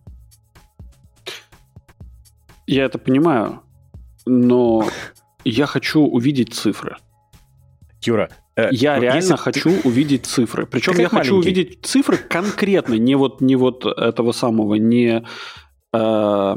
Я 2.67 2.85
это 2.85 2.99
понимаю, 2.99 3.63
но 4.25 4.89
я 5.45 5.67
хочу 5.67 6.01
увидеть 6.01 6.55
цифры. 6.55 6.97
Юра, 8.03 8.31
Э, 8.59 8.69
я 8.73 8.99
реально 8.99 9.21
если 9.21 9.37
хочу 9.37 9.71
ты... 9.71 9.89
увидеть 9.89 10.27
цифры. 10.27 10.67
Причем 10.67 10.99
я 10.99 11.09
хочу 11.09 11.37
увидеть 11.37 11.79
цифры 11.83 12.17
конкретно, 12.17 12.95
не 12.95 13.15
вот, 13.15 13.41
не 13.41 13.55
вот 13.55 13.87
этого 13.87 14.33
самого, 14.33 14.75
не 14.75 15.25
э, 15.93 16.57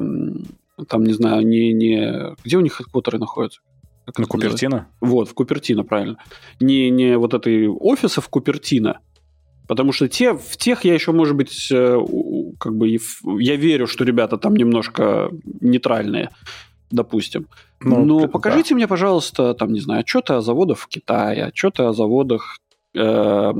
там, 0.87 1.03
не 1.03 1.13
знаю, 1.13 1.45
не, 1.45 1.73
не... 1.73 2.35
Где 2.43 2.57
у 2.57 2.61
них 2.61 2.73
хедквотеры 2.73 3.19
находятся? 3.19 3.61
Как 4.05 4.17
На 4.17 4.25
Купертино? 4.25 4.87
Вот, 4.99 5.29
в 5.29 5.35
Купертино, 5.35 5.83
правильно. 5.83 6.17
Не, 6.59 6.89
не 6.89 7.17
вот 7.19 7.35
этой 7.35 7.67
офиса 7.67 8.19
в 8.19 8.29
Купертино, 8.29 8.99
потому 9.67 9.91
что 9.91 10.09
те, 10.09 10.33
в 10.33 10.57
тех 10.57 10.83
я 10.85 10.95
еще, 10.95 11.11
может 11.11 11.35
быть, 11.35 11.71
э, 11.71 11.99
как 12.59 12.75
бы 12.75 12.97
я 13.39 13.55
верю, 13.57 13.85
что 13.85 14.03
ребята 14.05 14.37
там 14.37 14.55
немножко 14.55 15.29
нейтральные 15.61 16.31
допустим. 16.91 17.47
Ну, 17.79 18.05
Но 18.05 18.27
покажите 18.27 18.69
да. 18.69 18.75
мне, 18.75 18.87
пожалуйста, 18.87 19.53
там, 19.53 19.73
не 19.73 19.79
знаю, 19.79 20.01
отчеты 20.01 20.33
о 20.33 20.41
заводах 20.41 20.77
в 20.77 20.87
Китае, 20.87 21.45
отчеты 21.45 21.83
о 21.83 21.93
заводах 21.93 22.57
э, 22.95 23.53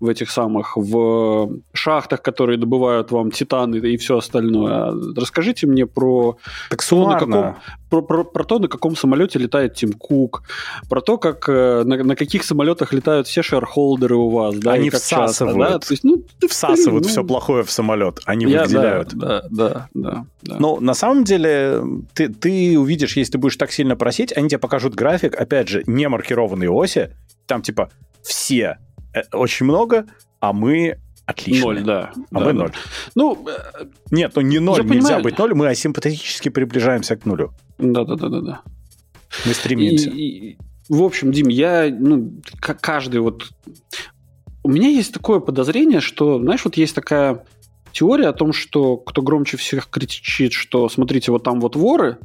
в 0.00 0.08
этих 0.08 0.30
самых, 0.30 0.76
в 0.76 1.50
шахтах, 1.72 2.22
которые 2.22 2.58
добывают 2.58 3.10
вам 3.10 3.30
титаны 3.30 3.76
и 3.76 3.96
все 3.96 4.18
остальное. 4.18 4.94
Расскажите 5.16 5.66
мне 5.66 5.86
про, 5.86 6.36
так 6.70 6.84
то, 6.84 7.08
на 7.08 7.18
каком, 7.18 7.56
про, 7.90 8.02
про, 8.02 8.24
про 8.24 8.44
то, 8.44 8.58
на 8.58 8.68
каком 8.68 8.94
самолете 8.96 9.38
летает 9.38 9.74
Тим 9.74 9.92
Кук, 9.92 10.42
про 10.88 11.00
то, 11.00 11.18
как, 11.18 11.48
э, 11.48 11.82
на, 11.84 11.96
на 12.04 12.16
каких 12.16 12.44
самолетах 12.44 12.92
летают 12.92 13.26
все 13.26 13.42
шерхолдеры 13.42 14.16
у 14.16 14.28
вас. 14.30 14.56
Да, 14.56 14.72
Они 14.72 14.90
всасывают, 14.90 15.56
часто, 15.56 15.72
да? 15.72 15.78
То 15.78 15.92
есть, 15.92 16.04
ну, 16.04 16.22
всасывают 16.48 17.04
ну, 17.04 17.10
все 17.10 17.24
плохое 17.24 17.64
в 17.64 17.70
самолет, 17.70 18.20
они 18.24 18.46
я, 18.46 18.64
выделяют. 18.64 19.14
Да, 19.14 19.42
да, 19.50 19.88
да, 19.94 20.26
да. 20.42 20.56
Но 20.58 20.78
на 20.80 20.94
самом 20.94 21.24
деле 21.24 21.82
ты, 22.14 22.28
ты 22.28 22.78
увидишь, 22.78 23.16
если 23.16 23.32
ты 23.32 23.38
будешь 23.38 23.56
так 23.56 23.72
сильно 23.72 23.96
просить, 23.96 24.32
они 24.36 24.48
тебе 24.48 24.58
покажут 24.58 24.94
график, 24.94 25.34
опять 25.34 25.68
же, 25.68 25.82
не 25.86 26.08
маркированные 26.08 26.70
оси, 26.70 27.10
там 27.46 27.62
типа 27.62 27.90
все 28.22 28.78
Э, 28.78 28.87
очень 29.32 29.66
много, 29.66 30.06
а 30.40 30.52
мы 30.52 30.98
отлично. 31.26 31.66
Ноль, 31.66 31.82
да. 31.82 32.12
А 32.32 32.38
да, 32.38 32.44
мы 32.46 32.52
ноль. 32.52 32.72
Ну, 33.14 33.46
э, 33.48 33.84
Нет, 34.10 34.32
ну 34.34 34.42
не 34.42 34.58
ноль, 34.58 34.80
нельзя 34.80 35.00
понимаю. 35.00 35.22
быть 35.22 35.38
ноль, 35.38 35.54
мы 35.54 35.68
асимптотически 35.68 36.48
приближаемся 36.48 37.16
к 37.16 37.26
нулю. 37.26 37.52
Да-да-да-да. 37.78 38.62
Мы 39.44 39.52
стремимся. 39.52 40.10
И, 40.10 40.22
и, 40.22 40.58
в 40.88 41.02
общем, 41.02 41.32
Дим, 41.32 41.48
я, 41.48 41.88
ну, 41.90 42.32
каждый 42.60 43.20
вот... 43.20 43.50
У 44.64 44.70
меня 44.70 44.88
есть 44.88 45.14
такое 45.14 45.40
подозрение, 45.40 46.00
что, 46.00 46.38
знаешь, 46.38 46.64
вот 46.64 46.76
есть 46.76 46.94
такая 46.94 47.44
теория 47.92 48.28
о 48.28 48.32
том, 48.32 48.52
что 48.52 48.96
кто 48.96 49.22
громче 49.22 49.56
всех 49.56 49.88
кричит, 49.88 50.52
что 50.52 50.88
смотрите, 50.88 51.30
вот 51.30 51.42
там 51.42 51.60
вот 51.60 51.76
воры, 51.76 52.18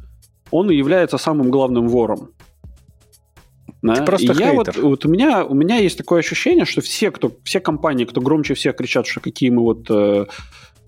он 0.50 0.70
и 0.70 0.76
является 0.76 1.18
самым 1.18 1.50
главным 1.50 1.88
вором. 1.88 2.30
Да? 3.84 3.96
Ты 3.96 4.04
просто 4.04 4.32
и 4.32 4.36
я 4.36 4.54
вот, 4.54 4.74
вот 4.76 5.04
у 5.04 5.08
меня 5.10 5.44
у 5.44 5.54
меня 5.54 5.76
есть 5.76 5.98
такое 5.98 6.20
ощущение, 6.20 6.64
что 6.64 6.80
все, 6.80 7.10
кто 7.10 7.30
все 7.44 7.60
компании, 7.60 8.06
кто 8.06 8.22
громче 8.22 8.54
всех 8.54 8.76
кричат, 8.76 9.06
что 9.06 9.20
какие 9.20 9.50
мы 9.50 9.60
вот 9.60 9.90
э, 9.90 10.24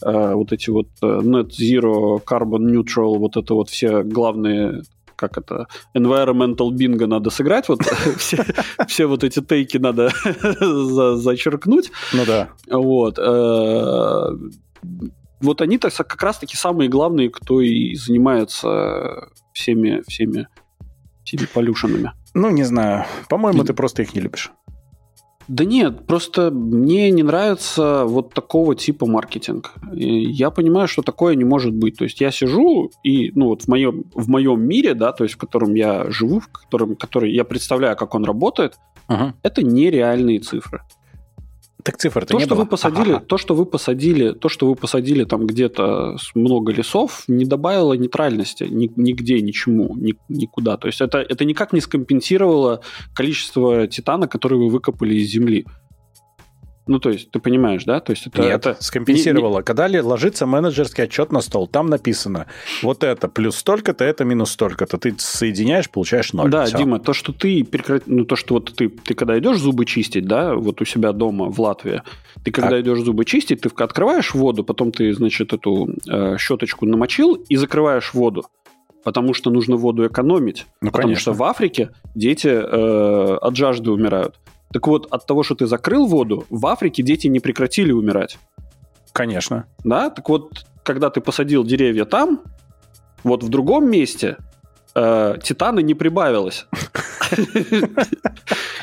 э, 0.03 0.35
вот 0.35 0.51
эти 0.53 0.71
вот 0.71 0.89
э, 1.03 1.07
net 1.07 1.51
zero, 1.51 2.23
carbon 2.25 2.65
neutral, 2.65 3.19
вот 3.19 3.37
это 3.37 3.53
вот 3.53 3.69
все 3.69 4.03
главные 4.03 4.83
как 5.15 5.37
это, 5.37 5.67
environmental 5.95 6.71
bingo 6.71 7.07
надо 7.07 7.29
сыграть, 7.29 7.69
вот 7.69 7.81
все, 8.17 8.45
все 8.89 9.07
вот 9.07 9.25
эти 9.25 9.41
тейки 9.43 9.77
надо 9.77 10.11
за, 10.61 11.17
зачеркнуть. 11.17 11.91
Ну 12.15 12.25
да. 12.27 12.49
Вот. 12.71 13.19
Э, 13.19 14.31
вот 15.43 15.61
они 15.61 15.77
-то 15.77 15.91
как 16.03 16.23
раз-таки 16.23 16.57
самые 16.57 16.89
главные, 16.89 17.29
кто 17.29 17.61
и 17.61 17.95
занимается 17.95 19.29
всеми, 19.53 20.03
всеми, 20.09 20.49
всеми 21.25 21.47
полюшенами. 21.53 22.13
Ну, 22.37 22.51
не 22.51 22.65
знаю. 22.65 23.07
По-моему, 23.31 23.65
ты 23.65 23.73
просто 23.73 24.03
их 24.03 24.15
не 24.15 24.21
любишь. 24.21 24.53
Да 25.49 25.65
нет, 25.65 26.07
просто 26.07 26.51
мне 26.51 27.11
не 27.11 27.23
нравится 27.23 28.05
вот 28.05 28.35
такого 28.35 28.75
типа 28.75 29.07
маркетинг. 29.07 29.73
И 29.95 30.25
я 30.33 30.51
понимаю, 30.51 30.87
что 30.87 31.03
такое 31.03 31.35
не 31.35 31.45
может 31.45 31.73
быть. 31.73 31.97
То 31.97 32.05
есть 32.05 32.21
я 32.21 32.31
сижу 32.31 32.91
и, 33.03 33.33
ну 33.35 33.47
вот 33.47 33.63
в 33.63 33.69
моем, 33.69 34.05
в 34.15 34.29
моем 34.29 34.61
мире, 34.61 34.93
да, 34.95 35.13
то 35.13 35.25
есть 35.25 35.37
в 35.37 35.39
котором 35.39 35.75
я 35.75 36.11
живу, 36.11 36.41
в 36.41 36.49
котором, 36.49 36.95
который 36.97 37.33
я 37.33 37.45
представляю, 37.45 37.97
как 37.97 38.15
он 38.15 38.25
работает, 38.25 38.75
uh-huh. 39.09 39.33
это 39.43 39.63
нереальные 39.63 40.41
цифры. 40.41 40.83
Так 41.87 41.99
цифр 41.99 42.27
то, 42.27 42.37
не 42.37 42.45
что 42.45 42.57
было. 42.57 42.65
вы 42.65 42.71
посадили, 42.71 43.13
ага. 43.13 43.21
то, 43.21 43.39
что 43.39 43.55
вы 43.55 43.65
посадили, 43.65 44.33
то, 44.33 44.49
что 44.49 44.67
вы 44.67 44.75
посадили 44.75 45.23
там 45.23 45.47
где-то 45.47 46.17
много 46.35 46.73
лесов, 46.73 47.23
не 47.29 47.45
добавило 47.45 47.93
нейтральности 47.93 48.65
ни, 48.65 48.91
нигде, 48.97 49.41
ничему, 49.41 49.95
ни, 49.95 50.17
никуда. 50.29 50.79
То 50.79 50.89
есть 50.89 51.01
это, 51.01 51.19
это 51.19 51.45
никак 51.45 51.73
не 51.73 51.81
скомпенсировало 51.81 52.81
количество 53.15 53.87
титана, 53.87 54.27
который 54.27 54.59
вы 54.59 54.69
выкопали 54.69 55.15
из 55.15 55.31
земли. 55.31 55.65
Ну, 56.87 57.01
то 57.01 57.11
есть, 57.11 57.31
ты 57.33 57.41
понимаешь, 57.41 57.85
да? 57.85 57.99
То 58.01 58.13
есть 58.13 58.27
это, 58.29 58.43
Нет, 58.43 58.67
это 58.67 58.77
скомпенсировала. 58.81 59.55
Не, 59.55 59.59
не... 59.59 59.63
Когда 59.65 60.03
ложится 60.03 60.47
менеджерский 60.47 61.05
отчет 61.05 61.33
на 61.33 61.41
стол, 61.41 61.67
там 61.67 61.89
написано, 61.89 62.47
вот 62.83 63.03
это 63.03 63.29
плюс 63.29 63.57
столько-то, 63.57 64.05
это 64.05 64.25
минус 64.25 64.53
столько-то. 64.53 64.97
Ты 64.97 65.15
соединяешь, 65.19 65.91
получаешь 65.91 66.33
ноль. 66.33 66.51
Да, 66.51 66.67
Все. 66.67 66.79
Дима, 66.79 67.01
то, 67.01 67.13
что 67.13 67.33
ты 67.33 67.65
прекрат... 67.65 68.05
ну, 68.07 68.25
то, 68.25 68.37
что 68.37 68.55
вот 68.55 68.73
ты, 68.75 68.89
ты 68.89 69.15
когда 69.15 69.37
идешь 69.39 69.59
зубы 69.59 69.85
чистить, 69.85 70.27
да, 70.27 70.55
вот 70.55 70.81
у 70.81 70.85
себя 70.85 71.13
дома 71.13 71.47
в 71.47 71.61
Латвии, 71.61 72.03
ты 72.45 72.53
когда 72.53 72.71
так. 72.71 72.81
идешь 72.83 73.01
зубы 73.01 73.25
чистить, 73.25 73.63
ты 73.63 73.71
открываешь 73.83 74.33
воду, 74.35 74.63
потом 74.63 74.93
ты, 74.93 75.13
значит, 75.13 75.53
эту 75.53 75.89
э, 76.09 76.37
щеточку 76.39 76.87
намочил 76.87 77.35
и 77.35 77.57
закрываешь 77.57 78.15
воду 78.15 78.47
потому 79.07 79.35
что 79.35 79.51
нужно 79.53 79.77
воду 79.77 80.05
экономить. 80.05 80.67
Ну, 80.81 80.91
потому 80.91 81.11
конечно. 81.11 81.21
что 81.21 81.33
в 81.33 81.45
Африке 81.45 81.91
дети 82.17 82.49
э, 82.49 83.37
от 83.41 83.55
жажды 83.55 83.93
умирают. 83.93 84.35
Так 84.73 84.87
вот, 84.87 85.07
от 85.11 85.27
того, 85.27 85.43
что 85.43 85.55
ты 85.55 85.67
закрыл 85.67 86.07
воду, 86.07 86.45
в 86.51 86.67
Африке 86.67 87.03
дети 87.03 87.29
не 87.29 87.41
прекратили 87.41 87.93
умирать. 87.93 88.39
Конечно. 89.13 89.67
Да? 89.85 90.11
Так 90.11 90.29
вот, 90.29 90.67
когда 90.83 91.11
ты 91.11 91.21
посадил 91.21 91.65
деревья 91.65 92.05
там, 92.05 92.43
вот 93.25 93.43
в 93.43 93.49
другом 93.49 93.91
месте 93.91 94.37
э, 94.97 95.39
титана 95.43 95.81
не 95.81 95.95
прибавилось. 95.95 96.67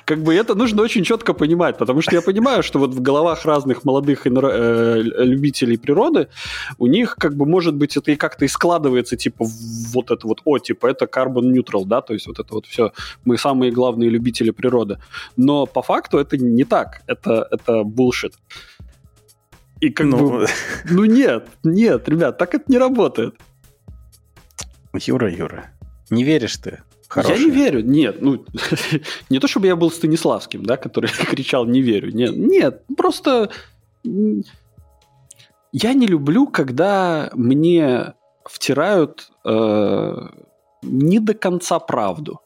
Как 0.05 0.19
бы 0.21 0.35
это 0.35 0.55
нужно 0.55 0.83
очень 0.83 1.03
четко 1.03 1.33
понимать, 1.33 1.77
потому 1.77 2.01
что 2.01 2.15
я 2.15 2.21
понимаю, 2.21 2.63
что 2.63 2.79
вот 2.79 2.93
в 2.93 3.01
головах 3.01 3.45
разных 3.45 3.83
молодых 3.85 4.27
э, 4.27 5.01
любителей 5.01 5.77
природы 5.77 6.27
у 6.77 6.87
них 6.87 7.15
как 7.15 7.35
бы 7.35 7.45
может 7.45 7.75
быть 7.75 7.97
это 7.97 8.11
и 8.11 8.15
как-то 8.15 8.45
и 8.45 8.47
складывается 8.47 9.15
типа 9.15 9.45
вот 9.93 10.11
это 10.11 10.27
вот, 10.27 10.41
о, 10.45 10.59
типа 10.59 10.87
это 10.87 11.05
carbon 11.05 11.51
neutral, 11.51 11.85
да, 11.85 12.01
то 12.01 12.13
есть 12.13 12.27
вот 12.27 12.39
это 12.39 12.53
вот 12.53 12.65
все, 12.65 12.91
мы 13.25 13.37
самые 13.37 13.71
главные 13.71 14.09
любители 14.09 14.51
природы. 14.51 14.97
Но 15.37 15.65
по 15.65 15.81
факту 15.81 16.17
это 16.17 16.37
не 16.37 16.65
так, 16.65 17.01
это, 17.07 17.47
это 17.51 17.81
bullshit. 17.81 18.33
И 19.79 19.89
как 19.89 20.07
ну... 20.07 20.29
бы, 20.29 20.47
ну 20.89 21.05
нет, 21.05 21.47
нет, 21.63 22.09
ребят, 22.09 22.37
так 22.37 22.53
это 22.55 22.65
не 22.67 22.77
работает. 22.77 23.35
Юра, 25.07 25.31
Юра, 25.31 25.71
не 26.13 26.23
веришь 26.23 26.57
ты? 26.57 26.81
Хорошие. 27.07 27.37
Я 27.37 27.45
не 27.45 27.51
верю, 27.51 27.81
нет. 27.81 28.21
Ну, 28.21 28.45
не 29.29 29.39
то, 29.39 29.47
чтобы 29.47 29.67
я 29.67 29.75
был 29.75 29.91
Станиславским, 29.91 30.65
да, 30.65 30.77
который 30.77 31.09
кричал 31.29 31.65
«не 31.65 31.81
верю». 31.81 32.11
Нет, 32.11 32.35
нет, 32.35 32.83
просто 32.97 33.51
я 35.71 35.93
не 35.93 36.07
люблю, 36.07 36.47
когда 36.47 37.29
мне 37.33 38.13
втирают 38.45 39.29
э, 39.45 40.13
не 40.81 41.19
до 41.19 41.33
конца 41.33 41.79
правду. 41.79 42.41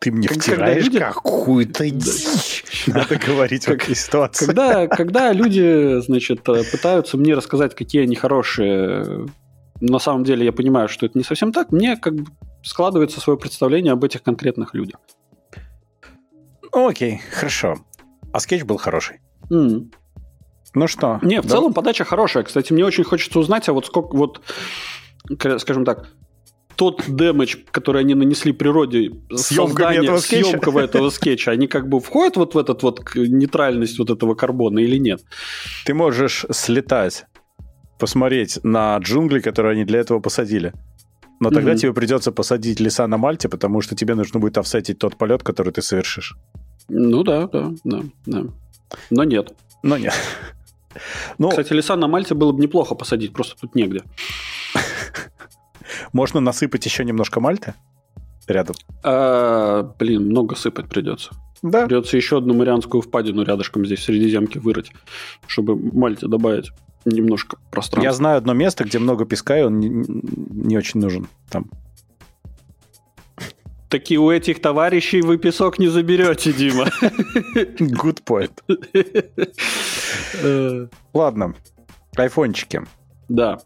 Ты 0.00 0.12
мне 0.12 0.28
как, 0.28 0.38
втираешь 0.38 0.84
люди... 0.84 0.98
какую-то 0.98 1.88
дичь. 1.90 2.64
Надо 2.86 3.16
говорить 3.16 3.64
в 3.64 3.70
этой 3.70 3.94
ситуации. 3.94 4.46
Когда, 4.46 4.86
когда 4.86 5.32
люди, 5.32 6.00
значит, 6.00 6.48
э, 6.48 6.62
пытаются 6.70 7.16
мне 7.16 7.34
рассказать, 7.34 7.74
какие 7.74 8.02
они 8.02 8.14
хорошие, 8.14 9.26
на 9.80 9.98
самом 9.98 10.24
деле 10.24 10.44
я 10.44 10.52
понимаю, 10.52 10.88
что 10.88 11.06
это 11.06 11.18
не 11.18 11.24
совсем 11.24 11.52
так, 11.52 11.72
мне 11.72 11.96
как 11.96 12.14
бы 12.14 12.30
складывается 12.62 13.20
свое 13.20 13.38
представление 13.38 13.92
об 13.92 14.04
этих 14.04 14.22
конкретных 14.22 14.74
людях. 14.74 15.00
Окей, 16.72 17.20
хорошо. 17.32 17.76
А 18.32 18.40
скетч 18.40 18.64
был 18.64 18.76
хороший. 18.76 19.20
Mm. 19.50 19.90
Ну 20.74 20.86
что? 20.88 21.18
Не, 21.22 21.40
в 21.40 21.44
да? 21.44 21.50
целом 21.50 21.72
подача 21.72 22.04
хорошая. 22.04 22.42
Кстати, 22.42 22.72
мне 22.72 22.84
очень 22.84 23.04
хочется 23.04 23.38
узнать, 23.38 23.68
а 23.68 23.72
вот 23.72 23.86
сколько 23.86 24.14
вот, 24.14 24.42
скажем 25.58 25.84
так, 25.84 26.08
тот 26.76 27.04
дэмэдж, 27.08 27.56
который 27.70 28.02
они 28.02 28.14
нанесли 28.14 28.52
природе, 28.52 29.12
создание, 29.34 30.04
этого 30.04 30.18
съемка 30.18 30.78
этого 30.78 31.08
скетча, 31.08 31.50
они 31.50 31.66
как 31.66 31.88
бы 31.88 32.00
входят 32.00 32.36
вот 32.36 32.54
в 32.54 32.58
этот 32.58 32.82
вот 32.82 33.00
нейтральность 33.14 33.98
вот 33.98 34.10
этого 34.10 34.34
карбона 34.34 34.80
или 34.80 34.98
нет? 34.98 35.22
Ты 35.86 35.94
можешь 35.94 36.44
слетать, 36.50 37.24
посмотреть 37.98 38.58
на 38.62 38.96
джунгли, 38.98 39.40
которые 39.40 39.72
они 39.72 39.84
для 39.84 40.00
этого 40.00 40.20
посадили. 40.20 40.72
Но 41.40 41.50
тогда 41.50 41.72
угу. 41.72 41.78
тебе 41.78 41.92
придется 41.92 42.32
посадить 42.32 42.80
леса 42.80 43.06
на 43.06 43.18
Мальте, 43.18 43.48
потому 43.48 43.82
что 43.82 43.94
тебе 43.94 44.14
нужно 44.14 44.40
будет 44.40 44.56
офсетить 44.58 44.98
тот 44.98 45.16
полет, 45.16 45.42
который 45.42 45.72
ты 45.72 45.82
совершишь. 45.82 46.36
Ну 46.88 47.22
да, 47.22 47.46
да, 47.46 47.72
да, 47.84 48.02
да. 48.26 48.44
Но 49.10 49.24
нет. 49.24 49.52
Но 49.82 49.98
нет. 49.98 50.14
Ну, 51.36 51.50
Кстати, 51.50 51.74
леса 51.74 51.94
на 51.96 52.08
Мальте 52.08 52.34
было 52.34 52.52
бы 52.52 52.62
неплохо 52.62 52.94
посадить, 52.94 53.34
просто 53.34 53.54
тут 53.60 53.74
негде. 53.74 54.02
Можно 56.12 56.40
насыпать 56.40 56.86
еще 56.86 57.04
немножко 57.04 57.40
Мальты 57.40 57.74
рядом? 58.46 58.76
А, 59.02 59.82
блин, 59.98 60.26
много 60.30 60.54
сыпать 60.54 60.88
придется. 60.88 61.32
Да. 61.60 61.86
Придется 61.86 62.16
еще 62.16 62.38
одну 62.38 62.54
Марианскую 62.54 63.02
впадину 63.02 63.42
рядышком 63.42 63.84
здесь 63.84 64.00
в 64.00 64.04
Средиземке 64.04 64.58
вырыть, 64.58 64.92
чтобы 65.46 65.76
Мальте 65.76 66.28
добавить 66.28 66.70
немножко 67.06 67.56
пространства. 67.70 68.02
Я 68.02 68.12
знаю 68.12 68.38
одно 68.38 68.52
место, 68.52 68.84
где 68.84 68.98
много 68.98 69.24
песка, 69.24 69.58
и 69.58 69.62
он 69.62 69.78
не, 69.78 69.88
не 69.88 70.76
очень 70.76 71.00
нужен 71.00 71.28
там. 71.48 71.70
Таки 73.88 74.18
у 74.18 74.30
этих 74.30 74.60
товарищей 74.60 75.22
вы 75.22 75.38
песок 75.38 75.78
не 75.78 75.88
заберете, 75.88 76.52
Дима. 76.52 76.88
Good 77.78 78.24
point. 78.24 78.52
Ладно, 81.14 81.54
айфончики. 82.16 82.82
Да. 83.28 83.60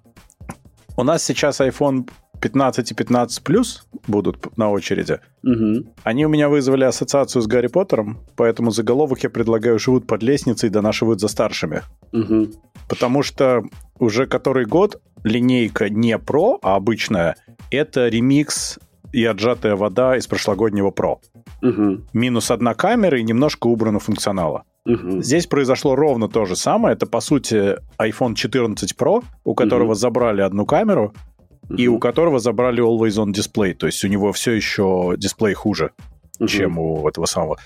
У 0.96 1.02
нас 1.02 1.24
сейчас 1.24 1.60
iPhone 1.60 2.10
15 2.40 2.90
и 2.90 2.94
15 2.94 3.44
плюс 3.44 3.86
будут 4.06 4.56
на 4.56 4.70
очереди. 4.70 5.20
Угу. 5.42 5.92
Они 6.04 6.26
у 6.26 6.28
меня 6.28 6.48
вызвали 6.48 6.84
ассоциацию 6.84 7.42
с 7.42 7.46
Гарри 7.46 7.68
Поттером, 7.68 8.18
поэтому 8.36 8.70
заголовок 8.70 9.22
я 9.22 9.30
предлагаю 9.30 9.78
«Живут 9.78 10.06
под 10.06 10.22
лестницей, 10.22 10.70
донашивают 10.70 11.20
за 11.20 11.28
старшими». 11.28 11.82
Угу. 12.12 12.48
Потому 12.88 13.22
что 13.22 13.62
уже 13.98 14.26
который 14.26 14.64
год 14.64 15.00
линейка 15.22 15.88
не 15.88 16.16
Pro, 16.16 16.58
а 16.62 16.76
обычная, 16.76 17.36
это 17.70 18.08
ремикс 18.08 18.78
и 19.12 19.24
отжатая 19.24 19.76
вода 19.76 20.16
из 20.16 20.26
прошлогоднего 20.26 20.90
Pro. 20.90 21.18
Угу. 21.62 22.06
Минус 22.12 22.50
одна 22.50 22.74
камера 22.74 23.18
и 23.18 23.22
немножко 23.22 23.66
убрано 23.66 23.98
функционала. 23.98 24.64
Угу. 24.86 25.22
Здесь 25.22 25.46
произошло 25.46 25.94
ровно 25.94 26.28
то 26.28 26.46
же 26.46 26.56
самое. 26.56 26.94
Это, 26.94 27.06
по 27.06 27.20
сути, 27.20 27.76
iPhone 27.98 28.34
14 28.34 28.94
Pro, 28.96 29.22
у 29.44 29.54
которого 29.54 29.90
угу. 29.90 29.94
забрали 29.94 30.40
одну 30.40 30.64
камеру, 30.64 31.12
и 31.76 31.88
у 31.88 31.98
которого 31.98 32.38
забрали 32.38 32.82
Always 32.82 33.22
On 33.22 33.32
Display, 33.32 33.74
то 33.74 33.86
есть 33.86 34.04
у 34.04 34.08
него 34.08 34.32
все 34.32 34.52
еще 34.52 35.14
дисплей 35.16 35.54
хуже, 35.54 35.92
uh-huh. 36.38 36.46
чем 36.46 36.78
у 36.78 37.08
этого 37.08 37.26
самого. 37.26 37.58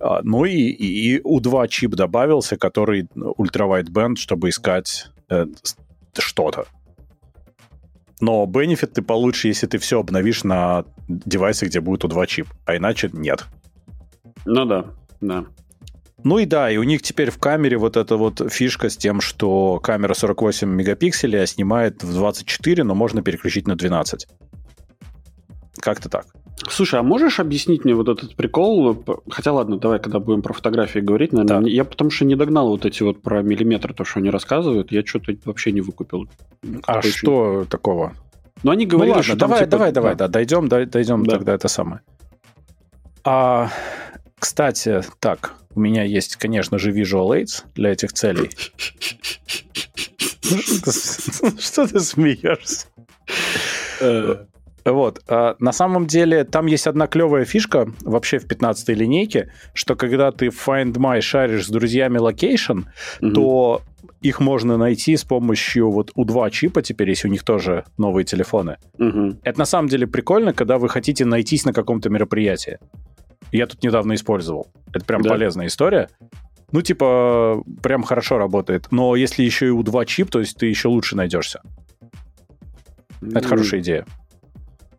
А, 0.00 0.20
ну 0.22 0.44
и, 0.44 0.52
и, 0.52 1.16
и 1.16 1.20
U2 1.20 1.68
чип 1.68 1.92
добавился, 1.92 2.56
который 2.56 3.08
ультравайдбенд, 3.14 4.18
чтобы 4.18 4.48
искать 4.48 5.10
э, 5.28 5.46
что-то. 6.18 6.66
Но 8.20 8.46
бенефит 8.46 8.92
ты 8.92 9.02
получишь, 9.02 9.44
если 9.46 9.66
ты 9.66 9.78
все 9.78 10.00
обновишь 10.00 10.44
на 10.44 10.84
девайсе, 11.08 11.66
где 11.66 11.80
будет 11.80 12.04
U2 12.04 12.26
чип, 12.26 12.48
а 12.64 12.76
иначе 12.76 13.10
нет. 13.12 13.46
Ну 14.44 14.64
да, 14.64 14.86
да. 15.20 15.44
Ну 16.24 16.38
и 16.38 16.46
да, 16.46 16.70
и 16.70 16.76
у 16.76 16.82
них 16.82 17.02
теперь 17.02 17.30
в 17.30 17.38
камере 17.38 17.76
вот 17.76 17.96
эта 17.96 18.16
вот 18.16 18.52
фишка 18.52 18.88
с 18.88 18.96
тем, 18.96 19.20
что 19.20 19.80
камера 19.80 20.14
48 20.14 20.68
мегапикселей, 20.68 21.42
а 21.42 21.46
снимает 21.46 22.02
в 22.02 22.12
24, 22.12 22.84
но 22.84 22.94
можно 22.94 23.22
переключить 23.22 23.66
на 23.66 23.74
12. 23.74 24.28
Как-то 25.78 26.08
так. 26.08 26.26
Слушай, 26.68 27.00
а 27.00 27.02
можешь 27.02 27.40
объяснить 27.40 27.84
мне 27.84 27.94
вот 27.94 28.08
этот 28.08 28.36
прикол? 28.36 29.04
Хотя 29.28 29.52
ладно, 29.52 29.78
давай, 29.78 29.98
когда 29.98 30.20
будем 30.20 30.42
про 30.42 30.52
фотографии 30.52 31.00
говорить, 31.00 31.32
наверное. 31.32 31.62
Да. 31.62 31.68
Я 31.68 31.84
потому 31.84 32.10
что 32.10 32.24
не 32.24 32.36
догнал 32.36 32.68
вот 32.68 32.86
эти 32.86 33.02
вот 33.02 33.20
про 33.20 33.42
миллиметр, 33.42 33.92
то, 33.92 34.04
что 34.04 34.20
они 34.20 34.30
рассказывают, 34.30 34.92
я 34.92 35.04
что-то 35.04 35.34
вообще 35.44 35.72
не 35.72 35.80
выкупил. 35.80 36.28
А 36.86 36.98
Очень... 36.98 37.10
что 37.10 37.64
такого? 37.68 38.12
Ну, 38.62 38.70
они 38.70 38.86
говорили, 38.86 39.10
ну, 39.10 39.16
ладно, 39.16 39.22
что 39.24 39.36
давай, 39.36 39.58
там, 39.58 39.66
типа, 39.66 39.70
давай, 39.70 39.92
давай, 39.92 40.14
да, 40.14 40.28
дойдем, 40.28 40.68
дойдем 40.68 41.24
да. 41.24 41.32
тогда 41.32 41.54
это 41.54 41.66
самое. 41.66 42.02
А, 43.24 43.70
кстати, 44.42 45.02
так, 45.20 45.54
у 45.72 45.78
меня 45.78 46.02
есть, 46.02 46.34
конечно 46.34 46.76
же, 46.76 46.90
Visual 46.90 47.28
Aids 47.30 47.62
для 47.76 47.92
этих 47.92 48.12
целей. 48.12 48.50
Что 51.60 51.86
ты 51.86 52.00
смеешься? 52.00 52.88
Э. 54.00 54.38
Вот. 54.84 55.22
А 55.28 55.54
на 55.60 55.70
самом 55.70 56.08
деле, 56.08 56.42
там 56.42 56.66
есть 56.66 56.88
одна 56.88 57.06
клевая 57.06 57.44
фишка 57.44 57.88
вообще 58.00 58.40
в 58.40 58.46
15-й 58.46 58.94
линейке, 58.94 59.52
что 59.74 59.94
когда 59.94 60.32
ты 60.32 60.50
в 60.50 60.66
Find 60.66 60.94
My 60.94 61.20
шаришь 61.20 61.66
с 61.66 61.70
друзьями 61.70 62.18
угу. 62.18 63.32
то 63.32 63.82
их 64.22 64.40
можно 64.40 64.76
найти 64.76 65.16
с 65.16 65.22
помощью 65.22 65.92
вот 65.92 66.10
у 66.16 66.24
2 66.24 66.50
чипа 66.50 66.82
теперь, 66.82 67.10
если 67.10 67.28
у 67.28 67.30
них 67.30 67.44
тоже 67.44 67.84
новые 67.96 68.24
телефоны. 68.24 68.78
Угу. 68.98 69.38
Это 69.44 69.58
на 69.60 69.66
самом 69.66 69.88
деле 69.88 70.08
прикольно, 70.08 70.52
когда 70.52 70.78
вы 70.78 70.88
хотите 70.88 71.24
найтись 71.24 71.64
на 71.64 71.72
каком-то 71.72 72.10
мероприятии. 72.10 72.78
Я 73.52 73.66
тут 73.66 73.82
недавно 73.82 74.14
использовал. 74.14 74.66
Это 74.92 75.04
прям 75.04 75.22
да. 75.22 75.30
полезная 75.30 75.66
история. 75.66 76.08
Ну, 76.72 76.80
типа, 76.80 77.62
прям 77.82 78.02
хорошо 78.02 78.38
работает. 78.38 78.88
Но 78.90 79.14
если 79.14 79.42
еще 79.42 79.66
и 79.66 79.70
у 79.70 79.82
2 79.82 80.06
чип, 80.06 80.30
то 80.30 80.40
есть 80.40 80.56
ты 80.56 80.66
еще 80.66 80.88
лучше 80.88 81.16
найдешься. 81.16 81.60
Mm. 83.20 83.38
Это 83.38 83.46
хорошая 83.48 83.80
идея. 83.80 84.06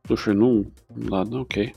Слушай, 0.06 0.36
ну, 0.36 0.66
ладно, 0.96 1.42
окей. 1.42 1.74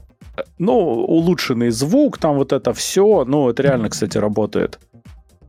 Ну, 0.58 0.74
улучшенный 0.74 1.70
звук, 1.70 2.18
там 2.18 2.36
вот 2.36 2.52
это 2.52 2.74
все. 2.74 3.24
Ну, 3.24 3.48
это 3.48 3.62
реально, 3.62 3.88
кстати, 3.88 4.18
работает. 4.18 4.78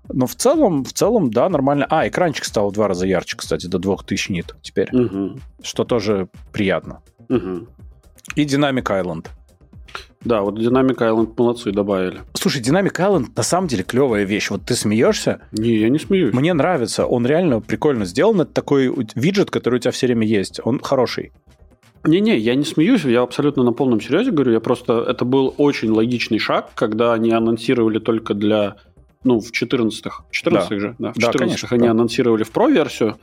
Но 0.09 0.25
в 0.25 0.35
целом, 0.35 0.85
в 0.85 0.93
целом, 0.93 1.29
да, 1.29 1.49
нормально. 1.49 1.85
А, 1.89 2.07
экранчик 2.07 2.45
стал 2.45 2.69
в 2.69 2.73
два 2.73 2.87
раза 2.87 3.05
ярче, 3.05 3.35
кстати, 3.35 3.67
до 3.67 3.79
2000 3.79 4.31
нит 4.31 4.55
теперь. 4.61 4.87
Мгм. 4.93 5.41
Что 5.61 5.83
тоже 5.83 6.29
приятно. 6.53 7.01
Мгм. 7.27 7.67
И 8.35 8.45
Dynamic 8.45 8.83
Island. 8.83 9.27
Да, 10.23 10.41
вот 10.41 10.57
Dynamic 10.59 10.97
Island 10.97 11.33
молодцы, 11.37 11.71
добавили. 11.71 12.21
Слушай, 12.33 12.61
Dynamic 12.61 12.93
Island 12.95 13.27
на 13.35 13.43
самом 13.43 13.67
деле 13.67 13.83
клевая 13.83 14.23
вещь. 14.23 14.49
Вот 14.49 14.63
ты 14.65 14.73
смеешься, 14.75 15.41
Не, 15.51 15.75
я 15.77 15.89
не 15.89 15.99
смеюсь. 15.99 16.33
мне 16.33 16.53
нравится. 16.53 17.05
Он 17.05 17.25
реально 17.25 17.61
прикольно 17.61 18.05
сделан. 18.05 18.41
Это 18.41 18.51
такой 18.51 18.93
виджет, 19.15 19.51
который 19.51 19.75
у 19.75 19.79
тебя 19.79 19.91
все 19.91 20.07
время 20.07 20.25
есть. 20.27 20.59
Он 20.63 20.79
хороший. 20.79 21.31
Не-не, 22.03 22.37
я 22.37 22.55
не 22.55 22.63
смеюсь, 22.63 23.03
я 23.03 23.21
абсолютно 23.21 23.63
на 23.63 23.73
полном 23.73 23.99
серьезе 24.01 24.31
говорю. 24.31 24.53
Я 24.53 24.59
просто... 24.59 25.01
Это 25.07 25.25
был 25.25 25.53
очень 25.57 25.91
логичный 25.91 26.39
шаг, 26.39 26.69
когда 26.75 27.13
они 27.13 27.31
анонсировали 27.31 27.99
только 27.99 28.33
для... 28.33 28.77
Ну, 29.23 29.39
в 29.39 29.51
14-х. 29.51 30.23
В 30.31 30.47
14-х 30.47 30.79
же, 30.79 30.95
да. 30.99 31.11
В 31.11 31.17
Да, 31.17 31.27
14-х 31.29 31.37
конечно, 31.39 31.67
они 31.71 31.85
да. 31.85 31.91
анонсировали 31.91 32.43
в 32.43 32.51
Pro-версию. 32.51 33.17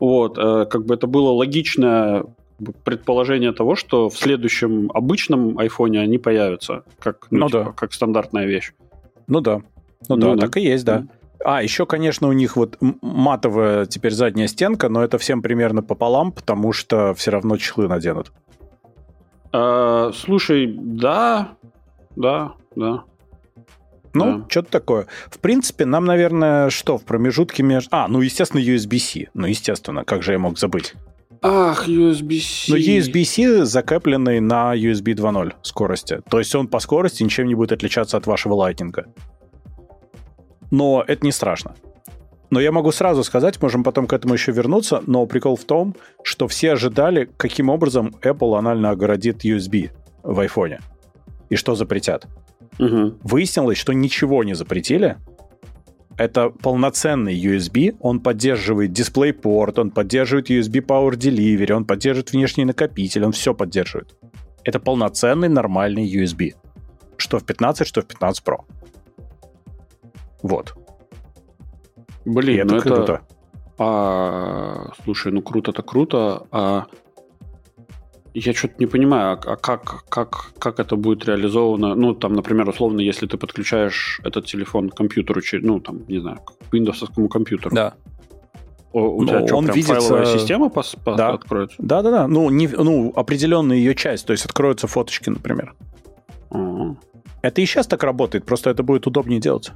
Вот, 0.00 0.38
э, 0.38 0.66
как 0.68 0.86
бы 0.86 0.94
это 0.94 1.06
было 1.06 1.30
логичное 1.30 2.24
предположение 2.84 3.52
того, 3.52 3.76
что 3.76 4.08
в 4.08 4.16
следующем 4.16 4.90
обычном 4.92 5.58
айфоне 5.58 6.00
они 6.00 6.18
появятся, 6.18 6.84
как, 6.98 7.26
ну, 7.30 7.40
Ну 7.40 7.46
типа, 7.48 7.64
да. 7.64 7.72
как 7.72 7.92
стандартная 7.92 8.46
вещь. 8.46 8.72
Ну 9.26 9.40
да. 9.40 9.62
Ну, 10.08 10.16
Ну 10.16 10.16
да, 10.16 10.34
да. 10.34 10.40
так 10.42 10.56
и 10.56 10.60
есть, 10.62 10.84
да. 10.84 11.04
А, 11.44 11.62
еще, 11.62 11.86
конечно, 11.86 12.28
у 12.28 12.32
них 12.32 12.56
вот 12.56 12.76
матовая 13.00 13.86
теперь 13.86 14.12
задняя 14.12 14.46
стенка, 14.46 14.88
но 14.88 15.02
это 15.02 15.16
всем 15.18 15.40
примерно 15.40 15.82
пополам, 15.82 16.32
потому 16.32 16.72
что 16.72 17.14
все 17.14 17.30
равно 17.30 17.56
чехлы 17.56 17.88
наденут. 17.88 18.32
А, 19.52 20.12
слушай, 20.14 20.66
да, 20.76 21.52
да, 22.16 22.52
да. 22.76 23.04
Ну, 24.12 24.38
Да. 24.40 24.44
что-то 24.48 24.70
такое. 24.70 25.06
В 25.30 25.38
принципе, 25.38 25.84
нам, 25.86 26.04
наверное, 26.04 26.68
что 26.70 26.98
в 26.98 27.04
промежутке 27.04 27.62
между... 27.62 27.88
А, 27.92 28.08
ну, 28.08 28.20
естественно, 28.20 28.60
USB-C. 28.60 29.28
Ну, 29.34 29.46
естественно, 29.46 30.04
как 30.04 30.22
же 30.22 30.32
я 30.32 30.38
мог 30.38 30.58
забыть? 30.58 30.94
Ах, 31.42 31.88
USB-C. 31.88 32.70
Но 32.70 32.76
USB-C 32.76 33.64
закрепленный 33.64 34.40
на 34.40 34.74
USB 34.74 35.14
2.0 35.14 35.54
скорости. 35.62 36.20
То 36.28 36.38
есть 36.38 36.54
он 36.54 36.68
по 36.68 36.80
скорости 36.80 37.22
ничем 37.22 37.46
не 37.46 37.54
будет 37.54 37.72
отличаться 37.72 38.16
от 38.16 38.26
вашего 38.26 38.54
Lightning. 38.54 39.06
Но 40.70 41.02
это 41.06 41.24
не 41.24 41.32
страшно. 41.32 41.74
Но 42.50 42.60
я 42.60 42.72
могу 42.72 42.92
сразу 42.92 43.22
сказать, 43.24 43.62
можем 43.62 43.84
потом 43.84 44.06
к 44.06 44.12
этому 44.12 44.34
еще 44.34 44.52
вернуться, 44.52 45.02
но 45.06 45.24
прикол 45.26 45.56
в 45.56 45.64
том, 45.64 45.94
что 46.24 46.48
все 46.48 46.72
ожидали, 46.72 47.30
каким 47.36 47.68
образом 47.68 48.16
Apple 48.22 48.58
анально 48.58 48.90
огородит 48.90 49.44
USB 49.44 49.90
в 50.22 50.40
айфоне. 50.40 50.80
И 51.48 51.56
что 51.56 51.74
запретят. 51.74 52.26
Мгм. 52.78 53.18
Выяснилось, 53.22 53.78
что 53.78 53.92
ничего 53.92 54.42
не 54.44 54.54
запретили. 54.54 55.16
Это 56.20 56.50
полноценный 56.50 57.34
USB, 57.34 57.96
он 57.98 58.20
поддерживает 58.20 58.90
DisplayPort, 58.90 59.80
он 59.80 59.90
поддерживает 59.90 60.50
USB 60.50 60.84
Power 60.84 61.12
Delivery, 61.12 61.72
он 61.72 61.86
поддерживает 61.86 62.32
внешний 62.32 62.66
накопитель, 62.66 63.24
он 63.24 63.32
все 63.32 63.54
поддерживает. 63.54 64.14
Это 64.62 64.80
полноценный 64.80 65.48
нормальный 65.48 66.06
USB. 66.14 66.56
Что 67.16 67.38
в 67.38 67.44
15, 67.44 67.86
что 67.86 68.02
в 68.02 68.04
15 68.04 68.44
Pro. 68.44 68.58
Вот. 70.42 70.74
И 72.26 72.30
Блин, 72.30 72.66
это 72.66 72.74
ну 72.74 72.76
это... 72.76 72.94
круто. 72.94 73.20
А, 73.78 74.92
слушай, 75.04 75.32
ну 75.32 75.40
круто-то 75.40 75.82
круто, 75.82 76.46
а 76.50 76.84
я 78.34 78.52
что-то 78.54 78.74
не 78.78 78.86
понимаю, 78.86 79.32
а, 79.44 79.52
а 79.52 79.56
как, 79.56 80.04
как, 80.08 80.52
как 80.58 80.78
это 80.80 80.96
будет 80.96 81.24
реализовано? 81.26 81.94
Ну, 81.94 82.14
там, 82.14 82.32
например, 82.34 82.68
условно, 82.68 83.00
если 83.00 83.26
ты 83.26 83.36
подключаешь 83.36 84.20
этот 84.24 84.46
телефон 84.46 84.88
к 84.90 84.94
компьютеру, 84.96 85.40
ну, 85.62 85.80
там, 85.80 86.00
не 86.08 86.18
знаю, 86.20 86.38
к 86.38 86.72
Windows 86.74 87.28
компьютеру, 87.28 87.74
Да. 87.74 87.94
о- 88.92 89.08
у 89.16 89.22
Ну, 89.22 89.28
тебя 89.28 89.46
что, 89.46 89.56
он 89.56 89.64
прям 89.64 89.76
видится- 89.76 90.00
файловая 90.00 90.26
система 90.38 90.66
пос- 90.66 90.96
пос- 91.04 91.16
Да. 91.16 91.30
откроется? 91.30 91.76
Да-да-да. 91.78 92.28
Ну, 92.28 92.50
не, 92.50 92.68
ну, 92.68 93.12
определенная 93.16 93.76
ее 93.76 93.94
часть. 93.94 94.26
То 94.26 94.32
есть 94.32 94.44
откроются 94.44 94.86
фоточки, 94.86 95.30
например. 95.30 95.74
Ага. 96.50 96.96
Это 97.42 97.60
и 97.60 97.66
сейчас 97.66 97.86
так 97.86 98.02
работает, 98.04 98.44
просто 98.44 98.70
это 98.70 98.82
будет 98.82 99.06
удобнее 99.06 99.40
делать. 99.40 99.72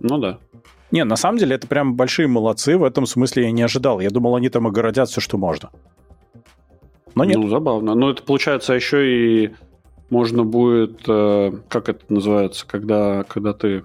Ну 0.00 0.18
да. 0.18 0.38
Не, 0.90 1.04
на 1.04 1.16
самом 1.16 1.38
деле 1.38 1.54
это 1.56 1.66
прям 1.66 1.94
большие 1.94 2.28
молодцы. 2.28 2.76
В 2.76 2.84
этом 2.84 3.06
смысле 3.06 3.44
я 3.44 3.50
не 3.52 3.62
ожидал. 3.62 4.00
Я 4.00 4.10
думал, 4.10 4.36
они 4.36 4.50
там 4.50 4.66
огородят 4.66 5.08
все, 5.08 5.20
что 5.22 5.38
можно. 5.38 5.70
Но 7.14 7.24
нет. 7.24 7.36
Ну, 7.36 7.48
забавно. 7.48 7.94
Но 7.94 8.10
это, 8.10 8.22
получается, 8.22 8.74
еще 8.74 9.06
и 9.06 9.50
можно 10.10 10.44
будет, 10.44 11.02
э, 11.08 11.52
как 11.68 11.88
это 11.88 12.04
называется, 12.08 12.66
когда, 12.66 13.24
когда 13.24 13.52
ты 13.54 13.84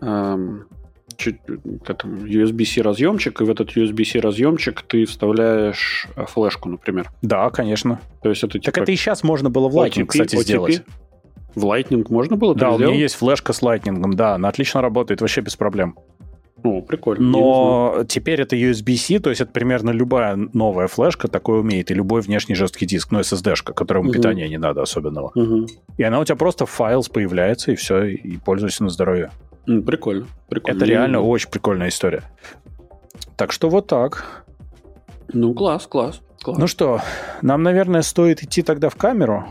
эм, 0.00 0.66
чуть, 1.16 1.36
к 1.84 1.90
этому 1.90 2.24
USB-C 2.24 2.80
разъемчик, 2.82 3.40
и 3.40 3.44
в 3.44 3.50
этот 3.50 3.76
USB-C 3.76 4.20
разъемчик 4.20 4.82
ты 4.82 5.04
вставляешь 5.04 6.06
э, 6.16 6.24
флешку, 6.26 6.68
например. 6.68 7.10
Да, 7.22 7.50
конечно. 7.50 8.00
То 8.22 8.30
есть 8.30 8.44
это 8.44 8.54
Так 8.54 8.74
типа 8.74 8.82
это 8.84 8.92
и 8.92 8.96
сейчас 8.96 9.22
можно 9.22 9.50
было 9.50 9.68
в 9.68 9.76
Lightning, 9.76 10.04
OTP, 10.04 10.06
кстати, 10.06 10.36
OTP. 10.36 10.42
сделать. 10.42 10.82
В 11.54 11.64
Lightning 11.64 12.06
можно 12.08 12.36
было 12.36 12.54
Да, 12.54 12.70
так 12.70 12.76
у 12.76 12.82
меня 12.82 12.94
есть 12.94 13.16
флешка 13.16 13.52
с 13.52 13.62
Lightning, 13.62 14.14
да, 14.14 14.34
она 14.34 14.48
отлично 14.48 14.80
работает, 14.80 15.20
вообще 15.20 15.40
без 15.40 15.56
проблем. 15.56 15.96
О, 16.64 16.80
прикольно. 16.82 17.22
Не 17.24 17.30
знал. 17.30 17.42
Но 17.98 18.04
теперь 18.04 18.40
это 18.40 18.56
USB-C, 18.56 19.20
то 19.20 19.30
есть 19.30 19.40
это 19.40 19.52
примерно 19.52 19.90
любая 19.90 20.36
новая 20.36 20.88
флешка 20.88 21.28
такое 21.28 21.60
умеет, 21.60 21.90
и 21.90 21.94
любой 21.94 22.20
внешний 22.20 22.54
жесткий 22.54 22.84
диск, 22.86 23.12
ну, 23.12 23.20
SSD-шка, 23.20 23.72
которому 23.74 24.06
Мгм. 24.06 24.14
питания 24.14 24.48
не 24.48 24.58
надо 24.58 24.82
особенного. 24.82 25.30
Мгм. 25.34 25.66
И 25.96 26.02
она 26.02 26.18
у 26.18 26.24
тебя 26.24 26.36
просто 26.36 26.66
в 26.66 26.70
файлс 26.70 27.08
появляется, 27.08 27.72
и 27.72 27.76
все, 27.76 28.04
и 28.04 28.36
пользуйся 28.38 28.82
на 28.84 28.90
здоровье. 28.90 29.30
Прикольно. 29.66 30.26
прикольно. 30.48 30.76
Это 30.76 30.84
реально 30.86 31.20
очень 31.20 31.50
прикольная 31.50 31.88
история. 31.88 32.22
Так 33.36 33.52
что 33.52 33.68
вот 33.68 33.86
так. 33.86 34.44
Ну, 35.32 35.52
класс, 35.54 35.86
класс. 35.86 36.20
класс. 36.42 36.58
Ну 36.58 36.66
что, 36.66 37.00
нам, 37.42 37.62
наверное, 37.62 38.02
стоит 38.02 38.42
идти 38.42 38.62
тогда 38.62 38.88
в 38.88 38.96
камеру 38.96 39.46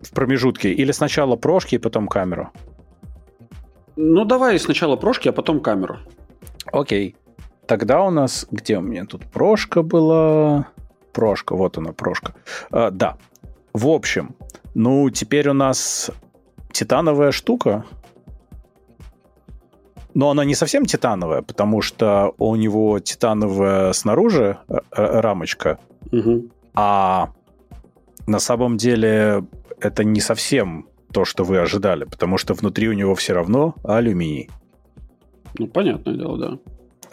в 0.00 0.10
промежутке, 0.12 0.72
или 0.72 0.92
сначала 0.92 1.36
прошки 1.36 1.74
и 1.74 1.78
потом 1.78 2.06
камеру? 2.06 2.50
Ну, 3.96 4.24
давай 4.24 4.58
сначала 4.58 4.96
прошки, 4.96 5.28
а 5.28 5.32
потом 5.32 5.60
камеру. 5.60 5.98
Окей. 6.72 7.16
Тогда 7.66 8.02
у 8.02 8.10
нас... 8.10 8.46
Где 8.50 8.78
у 8.78 8.80
меня 8.80 9.04
тут 9.04 9.24
прошка 9.30 9.82
была? 9.82 10.68
Прошка, 11.12 11.54
вот 11.54 11.78
она, 11.78 11.92
прошка. 11.92 12.34
А, 12.70 12.90
да. 12.90 13.16
В 13.72 13.88
общем, 13.88 14.34
ну, 14.74 15.08
теперь 15.10 15.48
у 15.48 15.52
нас 15.52 16.10
титановая 16.72 17.32
штука. 17.32 17.84
Но 20.14 20.30
она 20.30 20.44
не 20.44 20.54
совсем 20.54 20.86
титановая, 20.86 21.42
потому 21.42 21.82
что 21.82 22.34
у 22.38 22.56
него 22.56 22.98
титановая 22.98 23.92
снаружи 23.92 24.58
э, 24.68 24.74
э, 24.90 25.20
рамочка, 25.20 25.78
Мгм. 26.10 26.50
а 26.74 27.30
на 28.26 28.40
самом 28.40 28.76
деле 28.76 29.44
это 29.80 30.02
не 30.02 30.20
совсем 30.20 30.88
то, 31.12 31.24
что 31.24 31.44
вы 31.44 31.58
ожидали, 31.58 32.04
потому 32.04 32.38
что 32.38 32.54
внутри 32.54 32.88
у 32.88 32.92
него 32.92 33.14
все 33.14 33.34
равно 33.34 33.76
алюминий. 33.84 34.50
Ну, 35.58 35.66
понятное 35.66 36.14
дело, 36.14 36.38
да. 36.38 36.58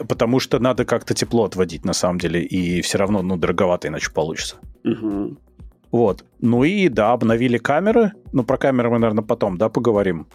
Потому 0.08 0.38
что 0.40 0.58
надо 0.60 0.84
как-то 0.84 1.14
тепло 1.14 1.44
отводить, 1.44 1.84
на 1.84 1.92
самом 1.92 2.18
деле, 2.18 2.42
и 2.42 2.80
все 2.82 2.98
равно, 2.98 3.22
ну, 3.22 3.36
дороговато 3.36 3.88
иначе 3.88 4.10
получится. 4.12 4.56
Мгм. 4.84 5.38
Вот. 5.90 6.24
Ну 6.40 6.64
и, 6.64 6.88
да, 6.88 7.12
обновили 7.12 7.58
камеры. 7.58 8.12
Ну, 8.32 8.44
про 8.44 8.56
камеры 8.58 8.90
мы, 8.90 8.98
наверное, 8.98 9.24
потом, 9.24 9.56
да, 9.58 9.68
поговорим. 9.68 10.26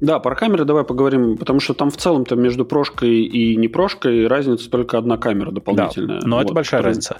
Да, 0.00 0.18
про 0.18 0.34
камеры 0.34 0.64
давай 0.64 0.84
поговорим, 0.84 1.36
потому 1.36 1.60
что 1.60 1.74
там 1.74 1.90
в 1.90 1.96
целом-то 1.96 2.36
между 2.36 2.64
прошкой 2.64 3.22
и 3.24 3.56
не 3.56 3.68
прошкой 3.68 4.26
разница 4.28 4.70
только 4.70 4.96
одна 4.98 5.18
камера 5.18 5.50
дополнительная. 5.50 6.20
Да, 6.20 6.26
но 6.26 6.36
это 6.38 6.48
Вот. 6.48 6.54
большая 6.54 6.80
Которая- 6.80 6.94
разница. 6.94 7.18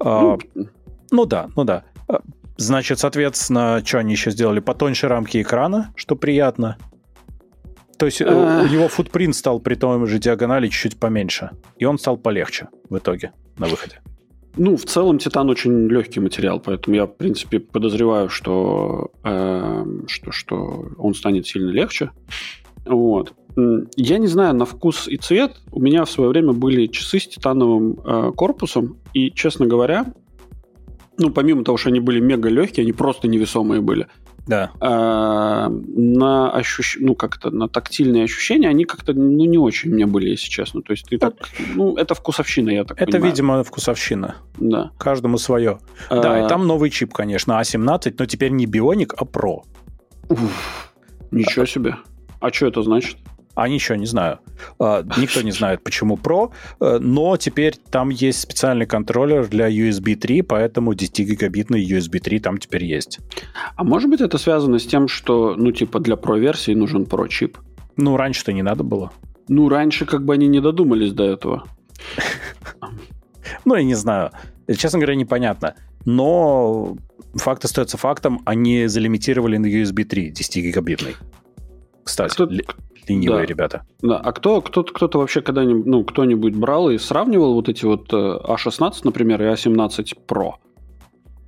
А, 0.00 0.20
Ну, 0.54 0.66
ну 1.10 1.24
да, 1.26 1.48
ну 1.56 1.64
да. 1.64 1.84
А, 2.08 2.20
Значит, 2.56 3.00
соответственно, 3.00 3.82
что 3.84 3.98
они 3.98 4.12
еще 4.12 4.30
сделали? 4.30 4.60
Потоньше 4.60 5.08
рамки 5.08 5.42
экрана, 5.42 5.92
что 5.96 6.14
приятно. 6.14 6.76
То 8.04 8.06
есть 8.08 8.20
э, 8.20 8.26
А. 8.28 8.62
у 8.62 8.66
него 8.70 8.88
футпринт 8.88 9.34
стал 9.34 9.60
при 9.60 9.76
том 9.76 10.06
же 10.06 10.18
диагонали 10.18 10.68
чуть-чуть 10.68 11.00
поменьше. 11.00 11.52
И 11.78 11.86
он 11.86 11.98
стал 11.98 12.18
полегче 12.18 12.68
в 12.90 12.98
итоге 12.98 13.32
на 13.56 13.66
выходе. 13.66 14.02
Ну, 14.58 14.76
в 14.76 14.84
целом 14.84 15.16
титан 15.18 15.48
очень 15.48 15.88
легкий 15.88 16.20
материал, 16.20 16.60
поэтому 16.60 16.96
я, 16.96 17.06
в 17.06 17.16
принципе, 17.16 17.60
подозреваю, 17.60 18.28
что, 18.28 19.10
эм, 19.22 20.06
что, 20.06 20.32
что 20.32 20.88
он 20.98 21.14
станет 21.14 21.46
сильно 21.46 21.70
легче. 21.70 22.10
Вот. 22.84 23.32
Я 23.96 24.18
не 24.18 24.26
знаю, 24.26 24.54
на 24.54 24.66
вкус 24.66 25.08
и 25.08 25.16
цвет. 25.16 25.52
У 25.72 25.80
меня 25.80 26.04
в 26.04 26.10
свое 26.10 26.28
время 26.28 26.52
были 26.52 26.88
часы 26.88 27.18
с 27.18 27.26
титановым 27.26 27.98
э, 28.04 28.32
корпусом, 28.36 28.98
и, 29.14 29.30
честно 29.30 29.64
говоря, 29.64 30.12
ну, 31.16 31.30
помимо 31.30 31.64
того, 31.64 31.78
что 31.78 31.88
они 31.88 32.00
были 32.00 32.20
мега 32.20 32.50
легкие, 32.50 32.82
они 32.82 32.92
просто 32.92 33.28
невесомые 33.28 33.80
были. 33.80 34.08
Да. 34.46 34.72
А, 34.80 35.68
на 35.68 36.52
ощущ... 36.52 36.96
ну 37.00 37.14
как 37.14 37.36
это, 37.38 37.50
на 37.50 37.68
тактильные 37.68 38.24
ощущения, 38.24 38.68
они 38.68 38.84
как-то, 38.84 39.12
ну, 39.14 39.30
не 39.46 39.58
очень 39.58 39.90
у 39.90 39.94
меня 39.94 40.06
были, 40.06 40.28
если 40.30 40.48
честно. 40.48 40.82
То 40.82 40.92
есть 40.92 41.06
ты 41.08 41.18
так, 41.18 41.34
ну, 41.74 41.96
это 41.96 42.14
вкусовщина, 42.14 42.70
я 42.70 42.84
так 42.84 43.00
Это, 43.00 43.12
понимаю. 43.12 43.30
видимо, 43.30 43.64
вкусовщина. 43.64 44.36
Да. 44.58 44.90
Каждому 44.98 45.38
свое. 45.38 45.78
Да, 46.10 46.34
А, 46.34 46.44
и 46.44 46.48
там 46.48 46.66
новый 46.66 46.90
чип, 46.90 47.12
конечно, 47.12 47.58
А17, 47.60 48.14
но 48.18 48.26
теперь 48.26 48.50
не 48.50 48.66
Бионик, 48.66 49.14
а 49.16 49.24
Pro. 49.24 49.62
уф, 50.28 50.92
ничего 51.30 51.64
себе. 51.64 51.96
А 52.40 52.52
что 52.52 52.66
это 52.66 52.82
значит? 52.82 53.16
А 53.54 53.68
ничего, 53.68 53.96
не 53.96 54.06
знаю. 54.06 54.40
А, 54.78 55.04
никто 55.16 55.42
не 55.42 55.52
знает, 55.52 55.84
почему 55.84 56.16
Pro, 56.16 56.50
э, 56.80 56.98
но 57.00 57.36
теперь 57.36 57.76
там 57.90 58.08
есть 58.08 58.40
специальный 58.40 58.86
контроллер 58.86 59.46
для 59.46 59.68
USB 59.68 60.16
3, 60.16 60.42
поэтому 60.42 60.92
10-гигабитный 60.92 61.84
USB 61.84 62.18
3 62.18 62.40
там 62.40 62.58
теперь 62.58 62.84
есть. 62.84 63.20
А 63.76 63.84
может 63.84 64.10
быть 64.10 64.20
это 64.20 64.38
связано 64.38 64.78
с 64.78 64.86
тем, 64.86 65.06
что, 65.08 65.54
ну, 65.56 65.70
типа, 65.70 66.00
для 66.00 66.16
Pro-версии 66.16 66.74
нужен 66.74 67.04
Pro-чип? 67.04 67.58
Ну, 67.96 68.16
раньше-то 68.16 68.52
не 68.52 68.62
надо 68.62 68.82
было. 68.82 69.12
Ну, 69.48 69.68
раньше 69.68 70.04
как 70.04 70.24
бы 70.24 70.34
они 70.34 70.48
не 70.48 70.60
додумались 70.60 71.12
до 71.12 71.24
этого. 71.24 71.64
Ну, 73.64 73.74
я 73.76 73.84
не 73.84 73.94
знаю. 73.94 74.30
Честно 74.76 74.98
говоря, 74.98 75.14
непонятно. 75.14 75.74
Но 76.06 76.96
факт 77.34 77.64
остается 77.64 77.96
фактом, 77.96 78.40
они 78.44 78.86
залимитировали 78.86 79.58
на 79.58 79.66
USB 79.66 80.04
3 80.04 80.32
10-гигабитный. 80.32 81.16
Кстати, 82.02 82.36
ленивые 83.08 83.42
да. 83.42 83.46
ребята. 83.46 83.86
Да, 84.02 84.16
а 84.18 84.32
кто, 84.32 84.60
кто, 84.60 84.82
кто-то 84.82 85.18
вообще 85.18 85.40
когда-нибудь, 85.40 85.86
ну, 85.86 86.04
кто-нибудь 86.04 86.54
брал 86.54 86.90
и 86.90 86.98
сравнивал 86.98 87.54
вот 87.54 87.68
эти 87.68 87.84
вот 87.84 88.12
A16, 88.12 88.80
э, 88.80 88.80
а 88.80 88.90
например, 89.04 89.42
и 89.42 89.46
A17 89.46 90.14
а 90.16 90.32
Pro? 90.32 90.52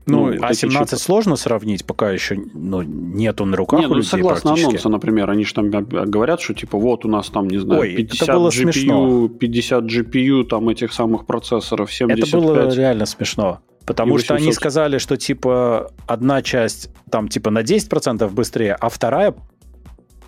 Ну, 0.06 0.26
ну 0.26 0.34
А17 0.34 0.96
сложно 0.96 1.36
сравнить, 1.36 1.84
пока 1.84 2.12
еще 2.12 2.38
ну, 2.54 2.82
нету 2.82 3.44
на 3.44 3.56
руках 3.56 3.80
не, 3.80 3.86
у 3.86 3.88
ну, 3.88 3.94
людей 3.96 4.08
согласно 4.08 4.52
анонсу, 4.52 4.88
например, 4.88 5.28
они 5.30 5.44
же 5.44 5.52
там 5.52 5.68
говорят, 5.70 6.40
что 6.40 6.54
типа 6.54 6.78
вот 6.78 7.04
у 7.04 7.08
нас 7.08 7.28
там, 7.28 7.48
не 7.48 7.58
знаю, 7.58 7.80
Ой, 7.80 7.96
50 7.96 8.28
GPU, 8.28 8.50
смешно. 8.52 9.28
50 9.28 9.84
GPU 9.84 10.44
там 10.44 10.68
этих 10.68 10.92
самых 10.92 11.26
процессоров, 11.26 11.92
75. 11.92 12.28
Это 12.28 12.38
было 12.38 12.74
реально 12.74 13.06
смешно. 13.06 13.60
Потому 13.84 14.18
что 14.18 14.34
они 14.34 14.52
сказали, 14.52 14.98
что 14.98 15.16
типа 15.16 15.90
одна 16.06 16.42
часть 16.42 16.90
там 17.10 17.28
типа 17.28 17.50
на 17.50 17.62
10% 17.62 18.28
быстрее, 18.30 18.74
а 18.74 18.88
вторая 18.88 19.34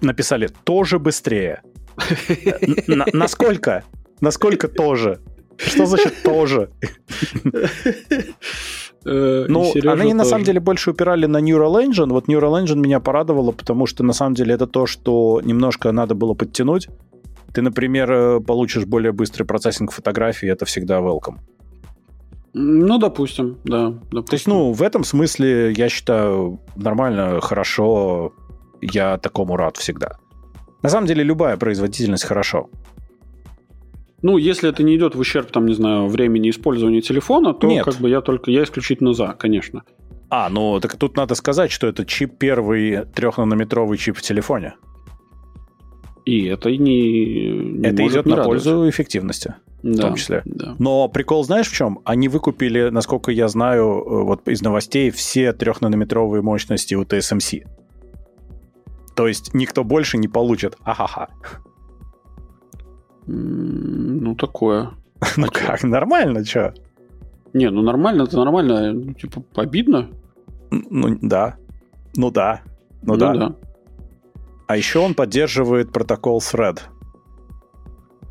написали 0.01 0.49
тоже 0.65 0.99
быстрее. 0.99 1.63
Насколько? 3.13 3.85
Насколько 4.21 4.69
тоже? 4.69 5.21
Что 5.57 5.87
значит 5.87 6.23
тоже? 6.23 6.71
Э, 9.05 9.47
ну, 9.49 9.73
они 9.85 10.13
на 10.13 10.25
самом 10.25 10.45
деле 10.45 10.61
больше 10.61 10.91
упирали 10.91 11.27
на 11.27 11.39
Neural 11.39 11.87
Engine. 11.87 12.11
Вот 12.11 12.29
Neural 12.29 12.63
Engine 12.63 12.77
меня 12.77 13.01
порадовало, 13.01 13.53
потому 13.53 13.87
что 13.87 14.05
на 14.05 14.13
самом 14.13 14.35
деле 14.35 14.55
это 14.55 14.67
то, 14.67 14.87
что 14.87 15.41
немножко 15.45 15.93
надо 15.93 16.15
было 16.15 16.35
подтянуть. 16.35 16.89
Ты, 17.55 17.63
например, 17.63 18.13
э, 18.13 18.41
получишь 18.41 18.85
более 18.85 19.13
быстрый 19.13 19.45
процессинг 19.45 19.93
фотографий, 19.93 20.49
это 20.49 20.65
всегда 20.65 20.99
welcome. 20.99 21.39
Ну, 22.55 22.99
допустим, 22.99 23.59
да. 23.65 23.91
Допустим. 24.11 24.25
То 24.25 24.35
есть, 24.35 24.47
ну, 24.47 24.73
в 24.73 24.83
этом 24.83 25.05
смысле, 25.05 25.73
я 25.73 25.89
считаю, 25.89 26.61
нормально, 26.77 27.41
хорошо, 27.41 28.33
я 28.81 29.19
такому 29.19 29.57
рад 29.57 29.77
всегда. 29.77 30.19
На 30.83 30.89
самом 30.89 31.07
деле, 31.07 31.25
любая 31.25 31.57
производительность 31.57 32.25
хорошо. 32.25 32.69
Ну, 34.23 34.37
если 34.37 34.69
это 34.69 34.83
не 34.83 34.97
идет 34.97 35.15
в 35.15 35.21
ущерб, 35.21 35.51
там, 35.51 35.67
не 35.67 35.75
знаю, 35.75 36.07
времени 36.09 36.51
использования 36.51 37.01
телефона, 37.01 37.55
то 37.55 37.69
Нет. 37.69 37.85
как 37.85 37.97
бы 37.97 38.09
я 38.11 38.21
только, 38.21 38.51
я 38.51 38.63
исключительно 38.65 39.13
за, 39.13 39.35
конечно. 39.39 39.83
А, 40.31 40.49
ну, 40.51 40.81
так 40.81 40.97
тут 40.97 41.17
надо 41.17 41.35
сказать, 41.35 41.71
что 41.71 41.87
это 41.87 42.05
чип 42.05 42.33
первый 42.39 43.05
трехнанометровый 43.07 43.97
чип 43.97 44.17
в 44.17 44.23
телефоне. 44.23 44.75
И 46.25 46.45
это 46.45 46.71
не, 46.71 47.53
не 47.53 47.89
Это 47.89 48.07
идет 48.07 48.27
не 48.27 48.33
на 48.33 48.37
радовать. 48.37 48.63
пользу 48.63 48.91
эффективности, 48.91 49.55
да, 49.83 49.93
в 49.93 50.07
том 50.09 50.15
числе. 50.17 50.43
Да. 50.45 50.75
Но 50.79 51.09
прикол 51.09 51.43
знаешь 51.45 51.69
в 51.71 51.75
чем? 51.75 52.01
Они 52.05 52.29
выкупили, 52.29 52.91
насколько 52.91 53.31
я 53.33 53.49
знаю, 53.49 53.85
э, 53.85 54.25
вот 54.25 54.47
из 54.47 54.61
новостей, 54.61 55.11
все 55.11 55.55
трехнанометровые 55.55 56.43
мощности 56.43 56.95
у 56.95 57.05
TSMC. 57.05 57.65
То 59.19 59.27
есть 59.27 59.53
никто 59.53 59.83
больше 59.83 60.17
не 60.17 60.29
получит. 60.29 60.77
Ахаха. 60.85 61.29
Ну, 63.27 64.37
такое. 64.37 64.93
Ну 65.37 65.49
как, 65.53 65.83
нормально, 65.83 66.45
что? 66.45 66.73
Не, 67.53 67.69
ну 67.69 67.83
нормально, 67.83 68.23
это 68.23 68.37
нормально. 68.37 68.93
Ну, 68.93 69.15
типа, 69.15 69.43
обидно. 69.57 70.09
Ну, 70.71 71.19
да. 71.21 71.57
Ну 72.15 72.31
да. 72.31 72.61
Ну, 73.03 73.15
ну 73.15 73.17
да. 73.19 73.35
да. 73.35 73.57
А 74.69 74.77
еще 74.77 75.01
он 75.01 75.15
поддерживает 75.15 75.93
протокол 75.93 76.39
Thread 76.39 76.79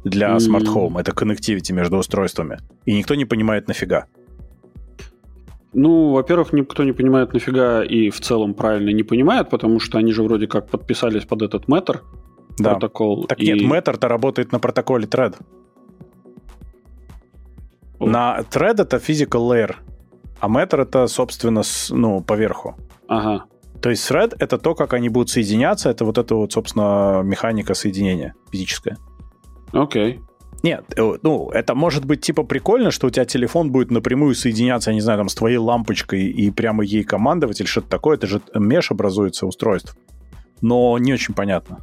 для 0.05 0.37
mm. 0.37 0.73
Home. 0.73 1.01
Это 1.01 1.11
connectivity 1.11 1.73
между 1.73 1.97
устройствами. 1.97 2.59
И 2.85 2.97
никто 2.97 3.15
не 3.15 3.25
понимает 3.25 3.67
нафига. 3.67 4.05
Ну, 5.79 6.13
во-первых, 6.13 6.53
никто 6.53 6.83
не 6.83 6.91
понимает 6.91 7.33
нафига 7.33 7.83
и 7.83 8.09
в 8.09 8.19
целом 8.19 8.55
правильно 8.55 8.89
не 8.89 9.03
понимает, 9.03 9.51
потому 9.51 9.79
что 9.79 9.99
они 9.99 10.11
же 10.11 10.23
вроде 10.23 10.47
как 10.47 10.67
подписались 10.69 11.23
под 11.25 11.43
этот 11.43 11.65
Matter 11.65 11.99
да. 12.57 12.71
протокол. 12.71 13.25
Так 13.25 13.39
и... 13.39 13.51
нет, 13.51 13.61
Matter-то 13.61 14.07
работает 14.07 14.51
на 14.51 14.59
протоколе 14.59 15.05
Thread. 15.05 15.35
О. 17.99 18.07
На 18.07 18.39
Thread 18.39 18.81
это 18.81 18.97
physical 18.97 19.47
layer, 19.47 19.75
а 20.39 20.47
Matter 20.47 20.81
это, 20.81 21.05
собственно, 21.05 21.61
с, 21.61 21.91
ну, 21.91 22.21
поверху. 22.21 22.75
Ага. 23.07 23.45
То 23.79 23.91
есть 23.91 24.09
thread— 24.09 24.35
это 24.39 24.57
то, 24.57 24.73
как 24.73 24.93
они 24.93 25.09
будут 25.09 25.29
соединяться, 25.29 25.91
это 25.91 26.05
вот 26.05 26.17
эта 26.17 26.33
вот, 26.33 26.51
собственно, 26.51 27.21
механика 27.23 27.75
соединения 27.75 28.33
физическая. 28.51 28.97
Окей. 29.71 30.15
Okay. 30.15 30.19
Нет, 30.67 30.83
э, 30.97 31.13
ну, 31.21 31.49
это 31.51 31.75
может 31.75 32.03
быть 32.03 32.19
типа 32.19 32.43
прикольно, 32.43 32.91
что 32.91 33.07
у 33.07 33.09
тебя 33.09 33.23
телефон 33.23 33.71
будет 33.71 33.89
напрямую 33.89 34.35
соединяться, 34.35 34.89
я 34.89 34.95
не 34.95 35.01
знаю, 35.01 35.17
там, 35.17 35.29
с 35.29 35.35
твоей 35.35 35.55
лампочкой 35.55 36.25
и 36.25 36.51
прямо 36.51 36.83
ей 36.83 37.05
командовать 37.05 37.61
или 37.61 37.67
что-то 37.67 37.87
такое. 37.87 38.17
Это 38.17 38.27
же 38.27 38.41
меш 38.53 38.91
образуется 38.91 39.45
устройств. 39.45 39.95
Но 40.61 40.97
не 40.97 41.13
очень 41.13 41.33
понятно. 41.33 41.77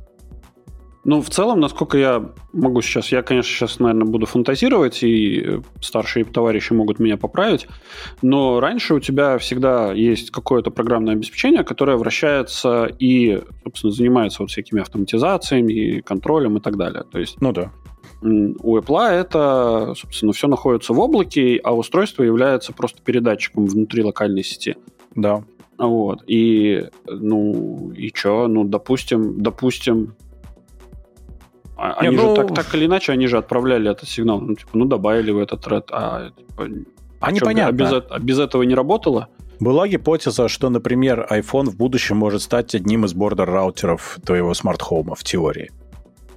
Ну, 1.05 1.23
в 1.23 1.31
целом, 1.31 1.61
насколько 1.61 1.97
я 1.97 2.31
могу 2.53 2.83
сейчас, 2.83 3.11
я, 3.11 3.23
конечно, 3.23 3.51
сейчас, 3.51 3.79
наверное, 3.79 4.05
буду 4.05 4.27
фантазировать, 4.27 5.03
и 5.03 5.61
старшие 5.81 6.27
товарищи 6.27 6.75
могут 6.75 6.99
меня 6.99 7.17
поправить, 7.17 7.67
но 8.21 8.61
раньше 8.61 8.93
у 8.93 9.01
тебя 9.01 9.39
всегда 9.39 9.95
есть 9.95 10.31
какое-то 10.31 10.71
программное 10.71 11.15
обеспечение, 11.15 11.65
которое 11.65 11.97
вращается 11.97 12.85
и, 12.99 13.41
собственно, 13.65 13.93
занимается 13.95 14.43
вот 14.43 14.51
всякими 14.51 14.83
автоматизациями, 14.83 16.01
контролем 16.01 16.59
и 16.59 16.61
так 16.61 16.77
далее. 16.77 17.05
То 17.11 17.19
есть, 17.19 17.41
ну 17.41 17.53
да. 17.53 17.73
У 18.25 18.79
Apple 18.79 19.11
это, 19.11 19.95
собственно, 19.97 20.33
все 20.33 20.49
находится 20.49 20.95
в 20.95 20.99
облаке, 20.99 21.61
а 21.63 21.75
устройство 21.75 22.23
является 22.23 22.73
просто 22.73 23.03
передатчиком 23.03 23.67
внутри 23.67 24.03
локальной 24.03 24.43
сети. 24.43 24.77
Да. 25.15 25.45
Вот. 25.77 26.25
И, 26.27 26.89
ну, 27.07 27.93
и 27.95 28.11
что? 28.15 28.49
Ну, 28.49 28.65
допустим, 28.65 29.43
допустим, 29.43 30.15
а, 31.77 31.93
они 31.95 32.17
Не, 32.17 32.23
ну... 32.23 32.31
же 32.31 32.43
так, 32.43 32.55
так 32.55 32.75
или 32.75 32.87
иначе, 32.87 33.13
они 33.13 33.27
же 33.27 33.37
отправляли 33.37 33.91
этот 33.91 34.09
сигнал. 34.09 34.41
Ну, 34.41 34.55
типа, 34.55 34.71
ну, 34.73 34.85
добавили 34.87 35.31
в 35.31 35.39
этот 35.39 35.63
тред, 35.63 35.89
а 35.91 36.31
типа, 36.31 36.69
а 37.21 37.27
что, 37.27 37.35
непонятно. 37.35 37.69
А 37.69 37.73
без, 37.73 38.05
а 38.11 38.19
без 38.21 38.39
этого 38.39 38.63
не 38.63 38.75
работало? 38.75 39.29
Была 39.61 39.87
гипотеза, 39.87 40.49
что, 40.49 40.71
например, 40.71 41.27
iPhone 41.31 41.71
в 41.71 41.77
будущем 41.77 42.17
может 42.17 42.43
стать 42.43 42.75
одним 42.75 43.05
из 43.05 43.15
border 43.15 43.59
router 43.59 44.04
ов 44.04 44.19
твоего 44.25 44.55
smart 44.55 44.85
home 44.85 45.09
а 45.09 45.15
в 45.15 45.25
теории. 45.25 45.71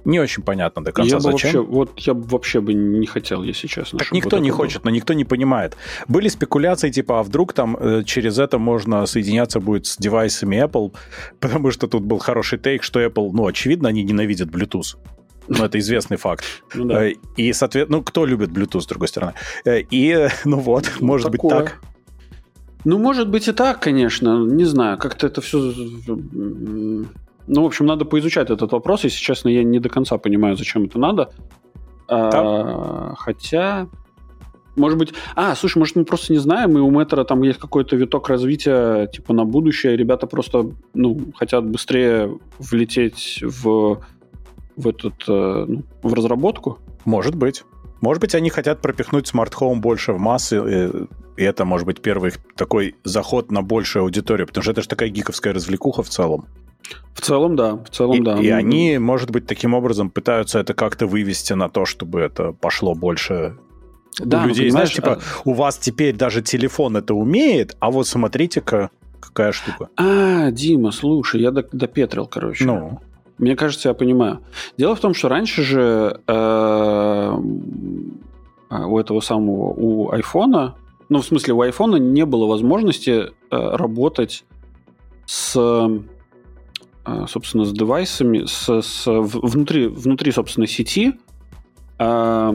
Не 0.08 0.20
очень 0.20 0.42
понятно 0.42 0.82
до 0.82 0.90
конца, 0.90 1.16
я 1.16 1.20
зачем. 1.20 1.32
Вообще, 1.32 1.60
вот 1.60 1.98
я 1.98 2.14
бы 2.14 2.22
вообще 2.22 2.60
бы 2.62 2.72
не 2.72 3.06
хотел, 3.06 3.42
если 3.42 3.66
честно. 3.66 3.98
Так 3.98 4.12
никто 4.12 4.38
не 4.38 4.50
хочет, 4.50 4.82
было. 4.82 4.90
но 4.90 4.96
никто 4.96 5.12
не 5.12 5.26
понимает. 5.26 5.76
Были 6.08 6.28
спекуляции, 6.28 6.88
типа, 6.88 7.20
а 7.20 7.22
вдруг 7.22 7.52
там 7.52 7.76
э, 7.78 8.02
через 8.04 8.38
это 8.38 8.58
можно 8.58 9.04
соединяться 9.04 9.60
будет 9.60 9.84
с 9.84 9.98
девайсами 9.98 10.64
Apple, 10.64 10.94
потому 11.40 11.70
что 11.70 11.88
тут 11.88 12.04
был 12.04 12.18
хороший 12.18 12.58
тейк, 12.58 12.84
что 12.84 13.04
Apple, 13.04 13.32
ну, 13.34 13.46
очевидно, 13.46 13.90
они 13.90 14.02
ненавидят 14.02 14.48
Bluetooth. 14.48 14.96
Ну, 15.48 15.64
это 15.64 15.78
известный 15.78 16.16
факт. 16.16 16.44
Ну, 16.74 16.86
да. 16.86 17.04
Э, 17.04 17.12
и, 17.36 17.52
соответственно, 17.52 17.98
ну, 17.98 18.02
кто 18.02 18.24
любит 18.24 18.48
Bluetooth, 18.48 18.80
с 18.80 18.86
другой 18.86 19.08
стороны? 19.08 19.34
Э, 19.66 19.80
и, 19.90 20.28
ну 20.46 20.58
вот, 20.58 20.90
ну, 21.00 21.06
может 21.06 21.32
такое. 21.32 21.58
быть 21.58 21.66
так. 21.66 21.80
Ну, 22.86 22.98
может 22.98 23.28
быть 23.28 23.46
и 23.46 23.52
так, 23.52 23.80
конечно. 23.80 24.38
Не 24.38 24.64
знаю, 24.64 24.96
как-то 24.96 25.26
это 25.26 25.42
все... 25.42 25.74
Ну, 27.48 27.62
в 27.62 27.66
общем, 27.66 27.86
надо 27.86 28.04
поизучать 28.04 28.50
этот 28.50 28.72
вопрос. 28.72 29.04
Если 29.04 29.18
честно, 29.18 29.48
я 29.48 29.64
не 29.64 29.80
до 29.80 29.88
конца 29.88 30.18
понимаю, 30.18 30.56
зачем 30.56 30.84
это 30.84 30.98
надо. 30.98 31.30
А, 32.08 33.14
хотя... 33.16 33.88
Может 34.76 34.98
быть... 34.98 35.12
А, 35.34 35.56
слушай, 35.56 35.78
может, 35.78 35.96
мы 35.96 36.04
просто 36.04 36.32
не 36.32 36.38
знаем, 36.38 36.78
и 36.78 36.80
у 36.80 36.90
Matter 36.90 37.24
там 37.24 37.42
есть 37.42 37.58
какой-то 37.58 37.96
виток 37.96 38.28
развития, 38.28 39.08
типа, 39.08 39.32
на 39.32 39.44
будущее. 39.44 39.96
Ребята 39.96 40.28
просто, 40.28 40.70
ну, 40.94 41.18
хотят 41.34 41.68
быстрее 41.68 42.38
влететь 42.60 43.40
в 43.42 44.00
в 44.78 44.86
этот, 44.86 45.14
э, 45.28 45.64
ну, 45.68 45.82
в 46.02 46.14
разработку? 46.14 46.78
Может 47.04 47.34
быть. 47.34 47.64
Может 48.00 48.20
быть, 48.20 48.34
они 48.36 48.48
хотят 48.48 48.80
пропихнуть 48.80 49.26
smart 49.26 49.56
home 49.56 49.80
больше 49.80 50.12
в 50.12 50.20
массы, 50.20 51.08
и 51.36 51.42
это, 51.42 51.64
может 51.64 51.84
быть, 51.84 52.00
первый 52.00 52.32
такой 52.56 52.94
заход 53.02 53.50
на 53.50 53.62
большую 53.62 54.04
аудиторию, 54.04 54.46
потому 54.46 54.62
что 54.62 54.70
это 54.70 54.82
же 54.82 54.88
такая 54.88 55.08
гиковская 55.08 55.52
развлекуха 55.52 56.04
в 56.04 56.08
целом. 56.08 56.46
В 57.14 57.20
целом, 57.20 57.56
да. 57.56 57.76
В 57.76 57.90
целом, 57.90 58.16
и, 58.16 58.20
да. 58.20 58.38
И 58.38 58.48
они, 58.48 58.98
может 58.98 59.30
быть, 59.30 59.46
таким 59.46 59.74
образом 59.74 60.10
пытаются 60.10 60.60
это 60.60 60.74
как-то 60.74 61.06
вывести 61.06 61.52
на 61.52 61.68
то, 61.68 61.84
чтобы 61.84 62.20
это 62.20 62.52
пошло 62.52 62.94
больше 62.94 63.56
да, 64.18 64.44
у 64.44 64.48
людей. 64.48 64.70
Знаешь, 64.70 64.92
типа, 64.92 65.14
а... 65.14 65.40
у 65.44 65.52
вас 65.52 65.78
теперь 65.78 66.14
даже 66.16 66.42
телефон 66.42 66.96
это 66.96 67.14
умеет, 67.14 67.76
а 67.80 67.90
вот 67.90 68.06
смотрите-ка, 68.06 68.90
какая 69.20 69.52
штука. 69.52 69.88
А, 69.96 70.50
Дима, 70.50 70.92
слушай, 70.92 71.40
я 71.40 71.50
допетрил, 71.50 72.26
короче. 72.26 72.64
Ну. 72.64 73.00
Мне 73.38 73.54
кажется, 73.54 73.88
я 73.88 73.94
понимаю. 73.94 74.40
Дело 74.76 74.96
в 74.96 75.00
том, 75.00 75.14
что 75.14 75.28
раньше 75.28 75.62
же 75.62 76.20
э, 76.26 77.32
у 78.70 78.98
этого 78.98 79.20
самого, 79.20 79.72
у 79.76 80.10
айфона, 80.10 80.74
ну, 81.08 81.20
в 81.20 81.24
смысле, 81.24 81.54
у 81.54 81.60
айфона 81.62 81.96
не 81.96 82.24
было 82.24 82.46
возможности 82.46 83.10
э, 83.10 83.26
работать 83.50 84.44
с, 85.24 85.54
собственно, 87.28 87.64
с 87.64 87.72
девайсами, 87.72 88.44
с, 88.46 88.68
с, 88.82 89.06
внутри, 89.06 89.86
внутри, 89.86 90.32
собственно, 90.32 90.66
сети. 90.66 91.14
Э, 91.98 92.52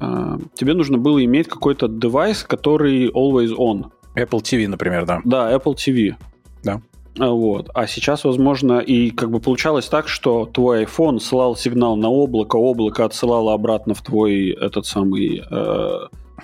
э, 0.00 0.38
тебе 0.54 0.74
нужно 0.74 0.98
было 0.98 1.24
иметь 1.24 1.48
какой-то 1.48 1.88
девайс, 1.88 2.42
который 2.44 3.08
always 3.10 3.54
on. 3.56 3.90
Apple 4.14 4.40
TV, 4.40 4.68
например, 4.68 5.06
да. 5.06 5.20
Да, 5.24 5.54
Apple 5.54 5.74
TV. 5.74 6.14
Да. 6.62 6.82
А, 7.18 7.30
вот. 7.30 7.70
А 7.74 7.86
сейчас, 7.86 8.24
возможно, 8.24 8.78
и 8.78 9.10
как 9.10 9.30
бы 9.30 9.40
получалось 9.40 9.86
так, 9.86 10.08
что 10.08 10.46
твой 10.46 10.84
iPhone 10.84 11.18
ссылал 11.18 11.56
сигнал 11.56 11.96
на 11.96 12.08
облако, 12.08 12.56
облако 12.56 13.04
отсылало 13.04 13.52
обратно 13.52 13.94
в 13.94 14.02
твой 14.02 14.50
этот 14.50 14.86
самый 14.86 15.42
э, 15.50 15.98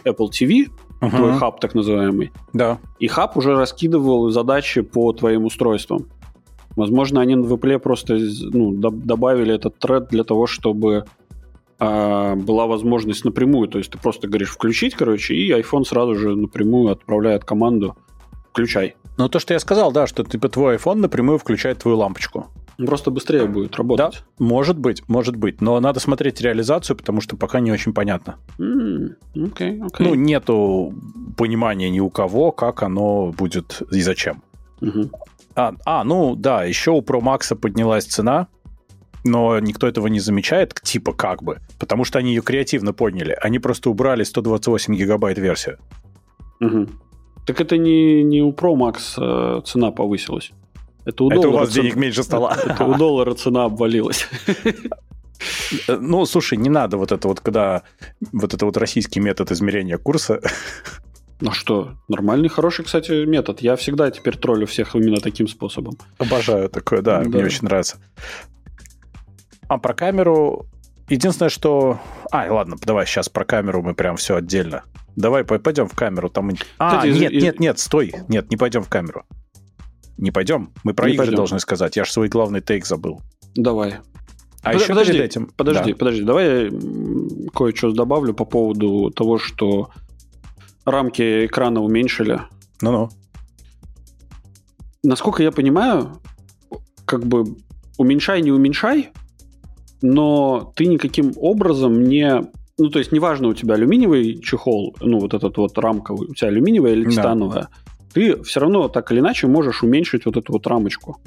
Apple 0.05 0.29
TV, 0.31 0.69
uh-huh. 1.01 1.11
твой 1.11 1.33
хаб 1.39 1.61
так 1.61 1.75
называемый. 1.75 2.33
Да. 2.53 2.79
И 2.99 3.07
хаб 3.07 3.37
уже 3.37 3.55
раскидывал 3.55 4.31
задачи 4.31 4.83
по 4.83 5.13
твоим 5.13 5.45
устройствам. 5.45 6.07
Возможно, 6.79 7.21
они 7.21 7.35
в 7.35 7.53
Apple 7.53 7.79
просто 7.79 8.19
ну, 8.53 8.73
добавили 8.73 9.55
этот 9.55 9.79
тред 9.79 10.09
для 10.09 10.25
того, 10.25 10.47
чтобы 10.47 11.05
э, 11.81 12.35
была 12.37 12.67
возможность 12.67 13.25
напрямую. 13.25 13.69
То 13.69 13.79
есть 13.79 13.91
ты 13.91 13.99
просто 13.99 14.29
говоришь 14.29 14.51
включить, 14.51 14.95
короче, 14.95 15.35
и 15.35 15.53
iPhone 15.53 15.85
сразу 15.85 16.15
же 16.15 16.37
напрямую 16.37 16.93
отправляет 16.93 17.45
команду 17.45 17.97
включай. 18.59 18.97
Ну, 19.17 19.29
то, 19.29 19.39
что 19.39 19.55
я 19.55 19.61
сказал, 19.61 19.93
да, 19.93 20.07
что 20.07 20.25
типа 20.25 20.49
твой 20.49 20.77
iPhone 20.77 20.97
напрямую 20.97 21.39
включает 21.39 21.79
твою 21.79 21.99
лампочку. 21.99 22.47
Просто 22.87 23.11
быстрее 23.11 23.47
будет 23.47 23.75
работать. 23.77 24.23
Да, 24.39 24.45
может 24.45 24.79
быть, 24.79 25.03
может 25.09 25.35
быть. 25.35 25.61
Но 25.61 25.81
надо 25.81 25.99
смотреть 25.99 26.41
реализацию, 26.41 26.97
потому 26.97 27.21
что 27.21 27.37
пока 27.37 27.59
не 27.59 27.73
очень 27.73 27.93
понятно. 27.93 28.37
Mm, 28.59 29.15
okay, 29.37 29.81
okay. 29.81 29.99
Ну, 29.99 30.15
нету 30.15 30.95
понимания 31.37 31.91
ни 31.91 31.99
у 31.99 32.11
кого, 32.11 32.53
как 32.53 32.85
оно 32.85 33.33
будет 33.37 33.83
и 33.91 34.01
зачем. 34.01 34.43
Uh-huh. 34.81 35.11
А, 35.59 35.75
а, 35.85 36.05
ну 36.05 36.37
да, 36.37 36.63
еще 36.63 36.93
у 36.93 37.01
Pro 37.01 37.21
Max 37.21 37.53
поднялась 37.57 38.05
цена, 38.05 38.47
но 39.25 39.59
никто 39.59 39.89
этого 39.89 40.07
не 40.07 40.21
замечает, 40.21 40.81
типа 40.85 41.13
как 41.13 41.43
бы, 41.43 41.59
потому 41.81 42.05
что 42.05 42.21
они 42.21 42.31
ее 42.31 42.43
креативно 42.43 42.93
подняли. 42.93 43.37
Они 43.43 43.59
просто 43.59 43.91
убрали 43.91 44.23
128 44.23 44.95
гигабайт 44.95 45.37
версию. 45.37 45.79
Угу. 46.61 46.87
Так 47.45 47.61
это 47.61 47.77
не, 47.77 48.23
не 48.23 48.41
у 48.41 48.53
Pro 48.53 48.77
Max 48.77 49.15
э, 49.19 49.63
цена 49.65 49.91
повысилась. 49.91 50.53
Это 51.05 51.25
у, 51.25 51.31
это 51.31 51.49
у 51.49 51.53
вас 51.53 51.71
цена, 51.71 51.83
денег 51.83 51.97
меньше 51.97 52.23
стало. 52.23 52.57
Это 52.65 52.85
у 52.85 52.95
доллара 52.97 53.35
цена 53.35 53.65
обвалилась. 53.65 54.29
Э, 55.89 55.97
ну, 56.01 56.27
слушай, 56.27 56.59
не 56.59 56.69
надо 56.69 56.97
вот 56.97 57.13
это 57.13 57.29
вот, 57.29 57.41
когда 57.41 57.83
вот 58.33 58.55
это 58.55 58.65
вот 58.65 58.77
российский 58.77 59.21
метод 59.21 59.51
измерения 59.53 59.99
курса. 59.99 60.41
Ну 61.41 61.53
что, 61.53 61.93
нормальный, 62.09 62.49
хороший, 62.49 62.85
кстати, 62.85 63.25
метод. 63.25 63.61
Я 63.61 63.77
всегда 63.77 64.11
теперь 64.11 64.37
троллю 64.37 64.67
всех 64.67 64.97
именно 64.97 65.21
таким 65.21 65.47
способом. 65.47 65.97
Обожаю 66.19 66.69
такое, 66.69 67.01
да, 67.01 67.23
да. 67.23 67.29
мне 67.29 67.45
очень 67.45 67.65
нравится. 67.65 67.99
А 69.69 69.79
про 69.79 69.95
камеру... 69.95 70.67
Единственное, 71.09 71.49
что... 71.49 72.01
А, 72.31 72.53
ладно, 72.53 72.77
давай 72.85 73.07
сейчас 73.07 73.29
про 73.29 73.45
камеру 73.45 73.83
мы 73.83 73.95
прям 73.95 74.17
все 74.17 74.37
отдельно. 74.37 74.85
Давай 75.17 75.45
пойдем 75.45 75.89
в 75.89 75.95
камеру. 75.95 76.29
Там... 76.29 76.51
А, 76.79 76.97
Кстати, 76.97 77.13
нет, 77.19 77.33
из... 77.33 77.43
нет, 77.43 77.61
нет, 77.61 77.79
стой. 77.79 78.15
Нет, 78.29 78.51
не 78.51 78.57
пойдем 78.57 78.83
в 78.83 78.89
камеру. 78.89 79.25
Не 80.17 80.33
пойдем. 80.33 80.73
Мы 80.85 80.93
про 80.93 81.07
не 81.07 81.15
игры 81.15 81.27
пойдем. 81.27 81.37
должны 81.37 81.61
сказать. 81.61 81.97
Я 81.97 82.05
же 82.05 82.13
свой 82.13 82.29
главный 82.29 82.61
тейк 82.61 82.85
забыл. 82.85 83.21
Давай. 83.55 83.97
А 84.63 84.73
Под, 84.73 84.81
еще 84.81 84.89
подожди, 84.89 85.13
перед 85.13 85.25
этим... 85.25 85.47
Подожди, 85.57 85.93
да. 85.93 85.99
подожди. 85.99 86.23
Давай 86.23 86.65
я 86.65 86.71
кое-что 87.55 87.93
добавлю 87.93 88.35
по 88.35 88.45
поводу 88.45 89.11
того, 89.11 89.39
что 89.39 89.91
рамки 90.91 91.47
экрана 91.47 91.83
уменьшили. 91.83 92.41
Ну-ну. 92.81 93.09
Насколько 95.03 95.43
я 95.43 95.53
понимаю, 95.53 96.21
как 97.05 97.25
бы 97.25 97.57
уменьшай, 97.97 98.43
не 98.43 98.53
уменьшай, 98.53 99.11
но 100.03 100.73
ты 100.77 100.87
никаким 100.87 101.33
образом 101.37 102.05
не 102.05 102.49
ну, 102.81 102.91
то 102.91 103.01
есть, 103.01 103.11
неважно, 103.11 103.49
у 103.49 103.55
тебя 103.55 103.75
алюминиевый 103.75 104.41
чехол, 104.41 104.95
ну, 105.01 105.19
вот 105.19 105.35
этот 105.35 105.57
вот 105.57 105.77
рамковый, 105.77 106.29
у 106.29 106.35
тебя 106.35 106.47
алюминиевая 106.49 106.93
или 106.93 107.11
титановая, 107.11 107.63
да. 107.63 107.69
ты 108.15 108.41
все 108.45 108.61
равно 108.61 108.87
так 108.89 109.11
или 109.11 109.19
иначе 109.19 109.49
можешь 109.49 109.83
уменьшить 109.83 110.27
вот 110.27 110.37
эту 110.37 110.53
вот 110.53 110.65
рамочку. 110.69 111.21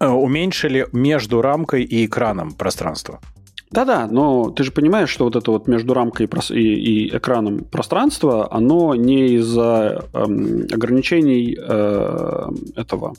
Э, 0.00 0.08
уменьшили 0.08 0.88
между 0.92 1.42
рамкой 1.42 1.84
и 1.84 2.06
экраном 2.06 2.52
пространство. 2.52 3.20
Да-да, 3.70 4.08
но 4.10 4.50
ты 4.50 4.64
же 4.64 4.72
понимаешь, 4.72 5.10
что 5.10 5.24
вот 5.24 5.36
это 5.36 5.52
вот 5.52 5.68
между 5.68 5.94
рамкой 5.94 6.28
и, 6.50 6.54
и 6.54 7.16
экраном 7.16 7.64
пространство, 7.64 8.52
оно 8.52 8.96
не 8.96 9.34
из-за 9.36 10.06
эм, 10.12 10.66
ограничений 10.72 11.56
э, 11.56 12.48
этого 12.74 13.14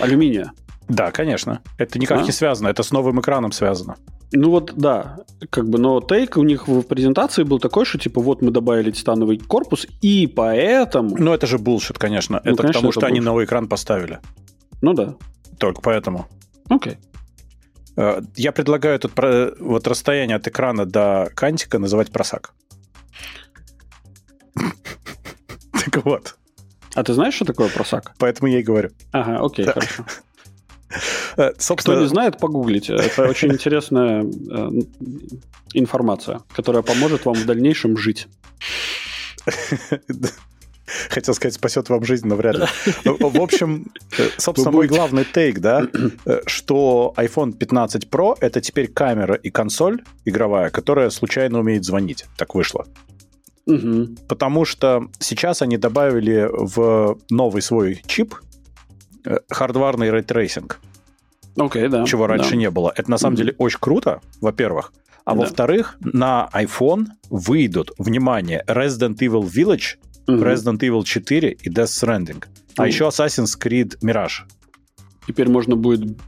алюминия. 0.00 0.52
Да, 0.88 1.12
конечно. 1.12 1.60
Это 1.78 2.00
никак 2.00 2.20
а? 2.20 2.22
не 2.22 2.32
связано, 2.32 2.68
это 2.68 2.82
с 2.82 2.90
новым 2.90 3.20
экраном 3.20 3.52
связано. 3.52 3.96
Ну 4.32 4.50
вот, 4.50 4.72
да, 4.74 5.18
как 5.50 5.68
бы, 5.68 5.78
но 5.78 6.00
тейк 6.00 6.36
у 6.36 6.42
них 6.42 6.66
в 6.66 6.82
презентации 6.82 7.44
был 7.44 7.60
такой, 7.60 7.84
что 7.84 7.98
типа 7.98 8.20
вот 8.20 8.42
мы 8.42 8.50
добавили 8.50 8.90
титановый 8.90 9.38
корпус, 9.38 9.86
и 10.02 10.26
поэтому... 10.26 11.16
Ну 11.16 11.32
это 11.32 11.46
же 11.46 11.58
булшит, 11.58 11.98
конечно. 11.98 12.40
Ну, 12.44 12.50
это 12.50 12.62
конечно, 12.62 12.80
потому, 12.80 12.88
это 12.88 12.92
что 12.92 13.00
булшит. 13.00 13.04
они 13.04 13.20
новый 13.20 13.44
экран 13.44 13.68
поставили. 13.68 14.18
Ну 14.82 14.94
да. 14.94 15.14
Только 15.58 15.80
поэтому. 15.80 16.26
Окей. 16.68 16.94
Okay. 16.94 16.98
Я 17.96 18.52
предлагаю 18.52 18.96
этот 18.96 19.12
вот 19.60 19.86
расстояние 19.86 20.36
от 20.36 20.48
экрана 20.48 20.84
до 20.84 21.30
кантика 21.34 21.78
называть 21.78 22.10
просак. 22.10 22.52
Так 25.72 26.04
вот. 26.04 26.36
А 26.94 27.02
ты 27.02 27.12
знаешь, 27.12 27.34
что 27.34 27.44
такое 27.44 27.68
просак? 27.68 28.14
Поэтому 28.18 28.48
я 28.48 28.60
и 28.60 28.62
говорю. 28.62 28.90
Ага, 29.12 29.44
окей, 29.44 29.66
хорошо. 29.66 30.04
Э, 31.36 31.50
собственно... 31.58 31.96
Кто 31.96 32.04
не 32.04 32.08
знает, 32.08 32.38
погуглите. 32.38 32.94
Это 32.94 33.24
очень 33.24 33.50
интересная 33.50 34.22
э, 34.22 34.70
информация, 35.72 36.42
которая 36.54 36.82
поможет 36.82 37.24
вам 37.24 37.34
в 37.34 37.44
дальнейшем 37.46 37.96
жить. 37.96 38.28
Хотел 41.08 41.34
сказать, 41.34 41.54
спасет 41.54 41.88
вам 41.88 42.04
жизнь, 42.04 42.26
но 42.26 42.36
вряд 42.36 42.56
ли. 42.56 42.66
В 43.04 43.40
общем, 43.40 43.86
э, 44.18 44.28
собственно, 44.36 44.70
мой 44.70 44.86
главный 44.86 45.24
take, 45.24 45.60
да, 45.60 45.86
что 46.46 47.14
iPhone 47.16 47.52
15 47.52 48.08
Pro— 48.08 48.36
это 48.40 48.60
теперь 48.60 48.88
камера 48.88 49.34
и 49.34 49.50
консоль 49.50 50.02
игровая, 50.24 50.70
которая 50.70 51.10
случайно 51.10 51.60
умеет 51.60 51.84
звонить. 51.84 52.26
Так 52.36 52.54
вышло. 52.54 52.86
Угу. 53.66 54.08
Потому 54.28 54.64
что 54.64 55.08
сейчас 55.18 55.62
они 55.62 55.78
добавили 55.78 56.48
в 56.50 57.18
новый 57.30 57.62
свой 57.62 58.02
чип 58.06 58.34
хардварный 59.48 60.10
ray 60.10 60.29
tracing. 60.29 60.80
Окей, 61.56 61.84
okay, 61.84 61.88
да. 61.88 62.04
Чего 62.04 62.26
раньше 62.26 62.50
да. 62.50 62.56
не 62.56 62.70
было. 62.70 62.92
Это 62.94 63.10
на 63.10 63.18
самом 63.18 63.36
деле 63.36 63.54
очень 63.58 63.78
круто, 63.80 64.20
во-первых. 64.40 64.92
А 65.24 65.34
да. 65.34 65.40
во-вторых, 65.40 65.96
на 66.00 66.48
iPhone 66.52 67.06
выйдут, 67.30 67.92
внимание, 67.96 68.64
Resident 68.66 69.16
Evil 69.18 69.42
Village, 69.42 69.96
mm-hmm. 70.26 70.42
Resident 70.42 70.82
Evil 70.82 71.04
4 71.04 71.50
и 71.62 71.70
Death 71.70 71.90
Stranding. 71.90 72.40
Mm-hmm. 72.40 72.74
А 72.76 72.86
еще 72.86 73.04
Assassin's 73.04 73.58
Creed 73.58 73.96
Mirage. 74.02 74.42
Теперь 75.26 75.48
можно 75.48 75.76
будет 75.76 76.18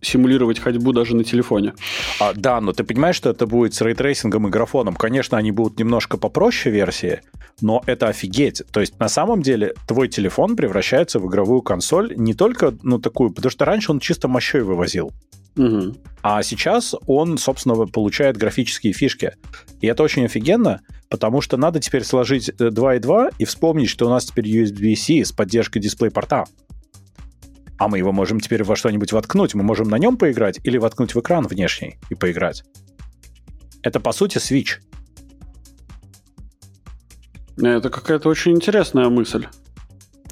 симулировать 0.00 0.58
ходьбу 0.58 0.92
даже 0.92 1.16
на 1.16 1.24
телефоне. 1.24 1.74
А, 2.20 2.32
да, 2.34 2.60
но 2.60 2.72
ты 2.72 2.84
понимаешь, 2.84 3.16
что 3.16 3.30
это 3.30 3.46
будет 3.46 3.74
с 3.74 3.80
ray 3.80 3.96
tracing 3.96 4.35
ом 4.35 4.46
и 4.46 4.50
графоном. 4.50 4.94
Конечно, 4.94 5.38
они 5.38 5.52
будут 5.52 5.78
немножко 5.78 6.16
попроще 6.16 6.74
версии, 6.74 7.20
но 7.60 7.82
это 7.86 8.08
офигеть. 8.08 8.62
То 8.70 8.80
есть, 8.80 8.98
на 8.98 9.08
самом 9.08 9.42
деле, 9.42 9.74
твой 9.86 10.08
телефон 10.08 10.56
превращается 10.56 11.18
в 11.18 11.26
игровую 11.28 11.62
консоль 11.62 12.14
не 12.16 12.34
только, 12.34 12.74
ну, 12.82 12.98
такую, 12.98 13.30
потому 13.30 13.50
что 13.50 13.64
раньше 13.64 13.92
он 13.92 14.00
чисто 14.00 14.28
мощой 14.28 14.62
вывозил. 14.62 15.12
Угу. 15.56 15.94
А 16.22 16.42
сейчас 16.42 16.94
он, 17.06 17.38
собственно, 17.38 17.74
получает 17.86 18.36
графические 18.36 18.92
фишки. 18.92 19.32
И 19.80 19.86
это 19.86 20.02
очень 20.02 20.24
офигенно, 20.24 20.80
потому 21.08 21.40
что 21.40 21.56
надо 21.56 21.80
теперь 21.80 22.04
сложить 22.04 22.50
2 22.56 22.94
и 22.96 22.98
2 22.98 23.30
и 23.38 23.44
вспомнить, 23.44 23.88
что 23.88 24.06
у 24.06 24.10
нас 24.10 24.26
теперь 24.26 24.46
USB-C 24.46 25.24
с 25.24 25.32
поддержкой 25.32 25.80
дисплей-порта. 25.80 26.44
А 27.78 27.88
мы 27.88 27.98
его 27.98 28.12
можем 28.12 28.40
теперь 28.40 28.64
во 28.64 28.76
что-нибудь 28.76 29.12
воткнуть. 29.12 29.54
Мы 29.54 29.62
можем 29.62 29.88
на 29.88 29.98
нем 29.98 30.16
поиграть 30.16 30.60
или 30.64 30.78
воткнуть 30.78 31.14
в 31.14 31.20
экран 31.20 31.46
внешний 31.46 31.98
и 32.08 32.14
поиграть. 32.14 32.64
Это, 33.82 34.00
по 34.00 34.12
сути, 34.12 34.38
Switch. 34.38 34.80
Это 37.58 37.88
какая-то 37.90 38.28
очень 38.28 38.52
интересная 38.52 39.08
мысль. 39.08 39.46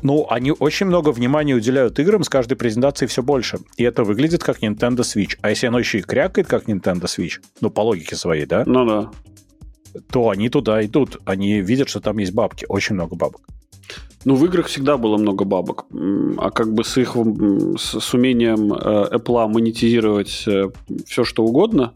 Ну, 0.03 0.27
они 0.29 0.53
очень 0.53 0.87
много 0.87 1.11
внимания 1.11 1.55
уделяют 1.55 1.99
играм 1.99 2.25
с 2.25 2.29
каждой 2.29 2.57
презентацией 2.57 3.09
все 3.09 3.23
больше. 3.23 3.59
И 3.79 3.85
это 3.85 4.05
выглядит 4.05 4.45
как 4.45 4.63
Nintendo 4.63 5.01
Switch. 5.01 5.39
А 5.41 5.49
если 5.49 5.67
оно 5.67 5.79
еще 5.79 5.99
и 5.99 6.03
крякает 6.03 6.47
как 6.47 6.69
Nintendo 6.69 7.05
Switch, 7.05 7.41
ну, 7.63 7.71
по 7.71 7.81
логике 7.81 8.15
своей, 8.15 8.45
да? 8.45 8.65
Ну 8.67 8.85
да. 8.85 9.11
То 10.11 10.29
они 10.29 10.51
туда 10.51 10.85
идут. 10.85 11.19
Они 11.25 11.61
видят, 11.61 11.89
что 11.89 12.01
там 12.01 12.19
есть 12.19 12.35
бабки. 12.35 12.67
Очень 12.69 12.97
много 12.97 13.17
бабок. 13.17 13.41
Ну, 14.25 14.37
в 14.37 14.45
играх 14.47 14.67
всегда 14.67 14.97
было 14.97 15.19
много 15.19 15.45
бабок. 15.45 15.87
А 16.39 16.51
как 16.51 16.73
бы 16.73 16.83
с 16.85 16.97
их 16.97 17.17
с, 17.77 18.01
с 18.01 18.15
умением 18.15 18.73
э, 18.73 19.17
Apple 19.17 19.49
монетизировать 19.49 20.45
э, 20.47 20.71
все, 21.07 21.25
что 21.25 21.45
угодно, 21.45 21.93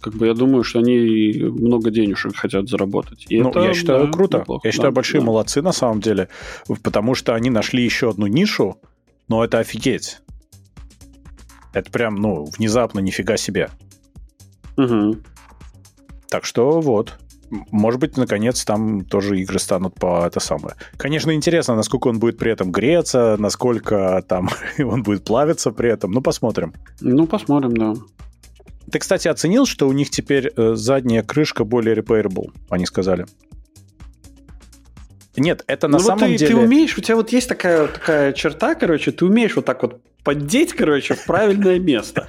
как 0.00 0.14
бы 0.14 0.26
я 0.26 0.34
думаю, 0.34 0.62
что 0.62 0.78
они 0.78 1.42
много 1.42 1.90
денежек 1.90 2.36
хотят 2.36 2.68
заработать. 2.68 3.26
И 3.28 3.40
ну, 3.40 3.50
это, 3.50 3.60
я 3.60 3.74
считаю, 3.74 4.06
да, 4.06 4.12
круто. 4.12 4.38
Неплохо. 4.38 4.66
Я 4.66 4.72
считаю, 4.72 4.92
да, 4.92 4.94
большие 4.94 5.20
да. 5.20 5.26
молодцы 5.26 5.60
на 5.60 5.72
самом 5.72 6.00
деле, 6.00 6.28
потому 6.82 7.14
что 7.14 7.34
они 7.34 7.50
нашли 7.50 7.84
еще 7.84 8.10
одну 8.10 8.26
нишу, 8.26 8.78
но 9.28 9.44
это 9.44 9.58
офигеть. 9.58 10.20
Это 11.74 11.90
прям, 11.90 12.16
ну, 12.16 12.44
внезапно 12.44 13.00
нифига 13.00 13.36
себе. 13.36 13.70
Угу. 14.76 15.16
Так 16.28 16.44
что 16.44 16.80
вот. 16.80 17.18
Может 17.50 18.00
быть, 18.00 18.16
наконец, 18.16 18.64
там 18.64 19.04
тоже 19.04 19.40
игры 19.40 19.58
станут 19.58 19.94
по 19.94 20.26
это 20.26 20.40
самое. 20.40 20.74
Конечно, 20.96 21.32
интересно, 21.32 21.74
насколько 21.74 22.08
он 22.08 22.18
будет 22.18 22.38
при 22.38 22.52
этом 22.52 22.70
греться, 22.70 23.36
насколько 23.38 24.22
там 24.28 24.48
он 24.78 25.02
будет 25.02 25.24
плавиться 25.24 25.70
при 25.70 25.90
этом. 25.90 26.10
Ну, 26.10 26.20
посмотрим. 26.20 26.74
Ну, 27.00 27.26
посмотрим, 27.26 27.76
да. 27.76 27.94
Ты, 28.90 28.98
кстати, 28.98 29.28
оценил, 29.28 29.66
что 29.66 29.86
у 29.88 29.92
них 29.92 30.10
теперь 30.10 30.50
э, 30.56 30.74
задняя 30.74 31.22
крышка 31.22 31.64
более 31.64 31.94
repairable, 31.94 32.52
они 32.70 32.86
сказали. 32.86 33.26
Нет, 35.36 35.62
это 35.66 35.88
на 35.88 35.98
ну, 35.98 36.04
самом 36.04 36.20
вот 36.20 36.26
ты, 36.30 36.36
деле... 36.36 36.54
Ты 36.54 36.56
умеешь, 36.56 36.98
у 36.98 37.00
тебя 37.00 37.16
вот 37.16 37.30
есть 37.30 37.48
такая, 37.48 37.86
такая 37.86 38.32
черта, 38.32 38.74
короче, 38.74 39.12
ты 39.12 39.24
умеешь 39.24 39.56
вот 39.56 39.64
так 39.64 39.82
вот 39.82 40.00
поддеть, 40.24 40.72
короче, 40.72 41.14
в 41.14 41.24
правильное 41.24 41.78
место. 41.78 42.28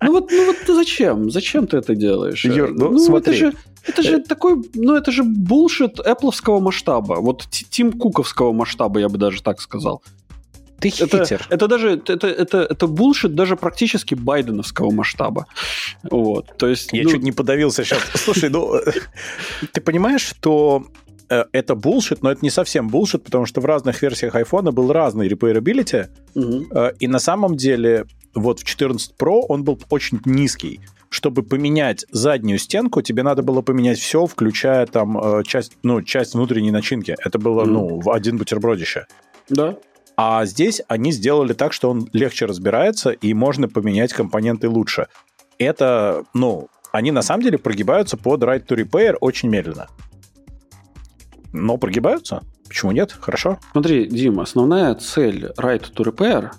Ну 0.00 0.12
вот, 0.12 0.30
ну 0.30 0.46
вот 0.46 0.56
зачем? 0.66 1.30
Зачем 1.30 1.66
ты 1.66 1.76
это 1.76 1.94
делаешь? 1.94 2.44
Юр, 2.44 2.72
ну, 2.72 2.90
ну 2.90 2.98
смотри. 2.98 3.34
Это 3.34 3.38
же, 3.38 3.52
это 3.86 4.02
же 4.02 4.18
такой, 4.20 4.62
ну 4.74 4.94
это 4.94 5.12
же 5.12 5.22
булшит 5.22 5.98
Apple 5.98 6.60
масштаба, 6.60 7.14
вот 7.20 7.46
Тим 7.70 7.92
Куковского 7.92 8.52
масштаба, 8.52 9.00
я 9.00 9.08
бы 9.08 9.18
даже 9.18 9.42
так 9.42 9.60
сказал. 9.60 10.02
Ты 10.80 10.90
хитер. 10.90 11.22
Это, 11.22 11.54
это 11.54 11.68
даже 11.68 11.90
это, 11.90 12.26
это, 12.26 12.58
это 12.58 12.86
булшит 12.88 13.36
даже 13.36 13.56
практически 13.56 14.16
байденовского 14.16 14.90
масштаба. 14.90 15.46
Вот, 16.02 16.56
то 16.58 16.66
есть, 16.66 16.92
Я 16.92 17.04
ну... 17.04 17.10
чуть 17.10 17.22
не 17.22 17.30
подавился 17.30 17.84
сейчас. 17.84 18.00
Слушай, 18.14 18.50
ну, 18.50 18.80
ты 19.72 19.80
понимаешь, 19.80 20.22
что 20.22 20.84
Э, 21.11 21.11
это 21.52 21.74
булшит, 21.74 22.22
но 22.22 22.30
это 22.30 22.40
не 22.42 22.50
совсем 22.50 22.88
булшит, 22.88 23.24
потому 23.24 23.46
что 23.46 23.60
в 23.60 23.64
разных 23.64 24.02
версиях 24.02 24.34
iPhone 24.34 24.70
был 24.72 24.92
разный 24.92 25.28
repairability, 25.28 26.08
угу. 26.34 26.66
и 26.98 27.06
на 27.08 27.18
самом 27.18 27.56
деле 27.56 28.06
вот 28.34 28.60
в 28.60 28.64
14 28.64 29.14
Pro 29.18 29.42
он 29.48 29.64
был 29.64 29.78
очень 29.90 30.20
низкий. 30.24 30.80
Чтобы 31.08 31.42
поменять 31.42 32.06
заднюю 32.10 32.58
стенку, 32.58 33.02
тебе 33.02 33.22
надо 33.22 33.42
было 33.42 33.60
поменять 33.60 33.98
все, 33.98 34.24
включая 34.26 34.86
там 34.86 35.18
э, 35.18 35.42
часть, 35.44 35.76
ну, 35.82 36.00
часть 36.00 36.32
внутренней 36.32 36.70
начинки. 36.70 37.14
Это 37.22 37.38
было, 37.38 37.64
mm. 37.64 37.66
ну, 37.66 38.00
в 38.00 38.10
один 38.10 38.38
бутербродище. 38.38 39.06
Да. 39.50 39.76
А 40.16 40.46
здесь 40.46 40.80
они 40.88 41.12
сделали 41.12 41.52
так, 41.52 41.74
что 41.74 41.90
он 41.90 42.08
легче 42.14 42.46
разбирается, 42.46 43.10
и 43.10 43.34
можно 43.34 43.68
поменять 43.68 44.14
компоненты 44.14 44.70
лучше. 44.70 45.08
Это, 45.58 46.24
ну, 46.32 46.68
они 46.92 47.10
на 47.10 47.20
самом 47.20 47.42
деле 47.42 47.58
прогибаются 47.58 48.16
под 48.16 48.42
Right 48.42 48.66
to 48.66 48.76
Repair 48.76 49.16
очень 49.20 49.50
медленно 49.50 49.88
но 51.52 51.76
прогибаются. 51.76 52.42
Почему 52.66 52.92
нет? 52.92 53.14
Хорошо. 53.18 53.58
Смотри, 53.72 54.06
Дим, 54.06 54.40
основная 54.40 54.94
цель 54.94 55.46
Right 55.58 55.84
to 55.94 56.04
Repair 56.04 56.52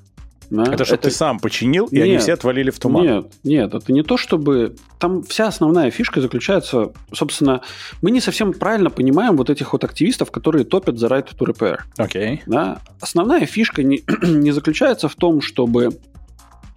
да, 0.53 0.71
это 0.71 0.85
чтобы 0.85 0.99
это... 0.99 1.09
ты 1.09 1.15
сам 1.15 1.39
починил, 1.39 1.87
и 1.87 1.95
нет, 1.95 2.03
они 2.03 2.17
все 2.19 2.33
отвалили 2.33 2.69
в 2.69 2.77
туман. 2.77 3.03
Нет, 3.03 3.25
нет, 3.43 3.73
это 3.73 3.91
не 3.91 4.03
то, 4.03 4.17
чтобы... 4.17 4.75
Там 4.99 5.23
вся 5.23 5.47
основная 5.47 5.89
фишка 5.89 6.21
заключается... 6.21 6.91
Собственно, 7.11 7.61
мы 8.03 8.11
не 8.11 8.21
совсем 8.21 8.53
правильно 8.53 8.91
понимаем 8.91 9.35
вот 9.35 9.49
этих 9.49 9.73
вот 9.73 9.83
активистов, 9.83 10.29
которые 10.29 10.63
топят 10.63 10.99
за 10.99 11.07
right 11.07 11.27
to 11.35 11.47
repair. 11.47 11.79
Окей. 11.97 12.35
Okay. 12.35 12.39
Да? 12.45 12.81
Основная 13.01 13.47
фишка 13.47 13.81
не, 13.81 14.03
не 14.21 14.51
заключается 14.51 15.09
в 15.09 15.15
том, 15.15 15.41
чтобы 15.41 15.89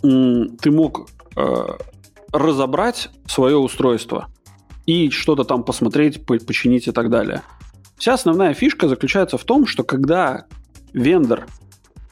м, 0.03 0.57
ты 0.57 0.71
мог 0.71 1.11
э, 1.37 1.67
разобрать 2.33 3.11
свое 3.27 3.59
устройство 3.59 4.29
и 4.87 5.11
что-то 5.11 5.45
там 5.45 5.65
посмотреть, 5.65 6.25
починить 6.25 6.89
и 6.89 6.93
так 6.93 7.11
далее. 7.11 7.43
Вся 7.97 8.15
основная 8.15 8.55
фишка 8.55 8.89
заключается 8.89 9.39
в 9.39 9.45
том, 9.45 9.67
что 9.67 9.85
когда 9.85 10.47
вендор 10.93 11.47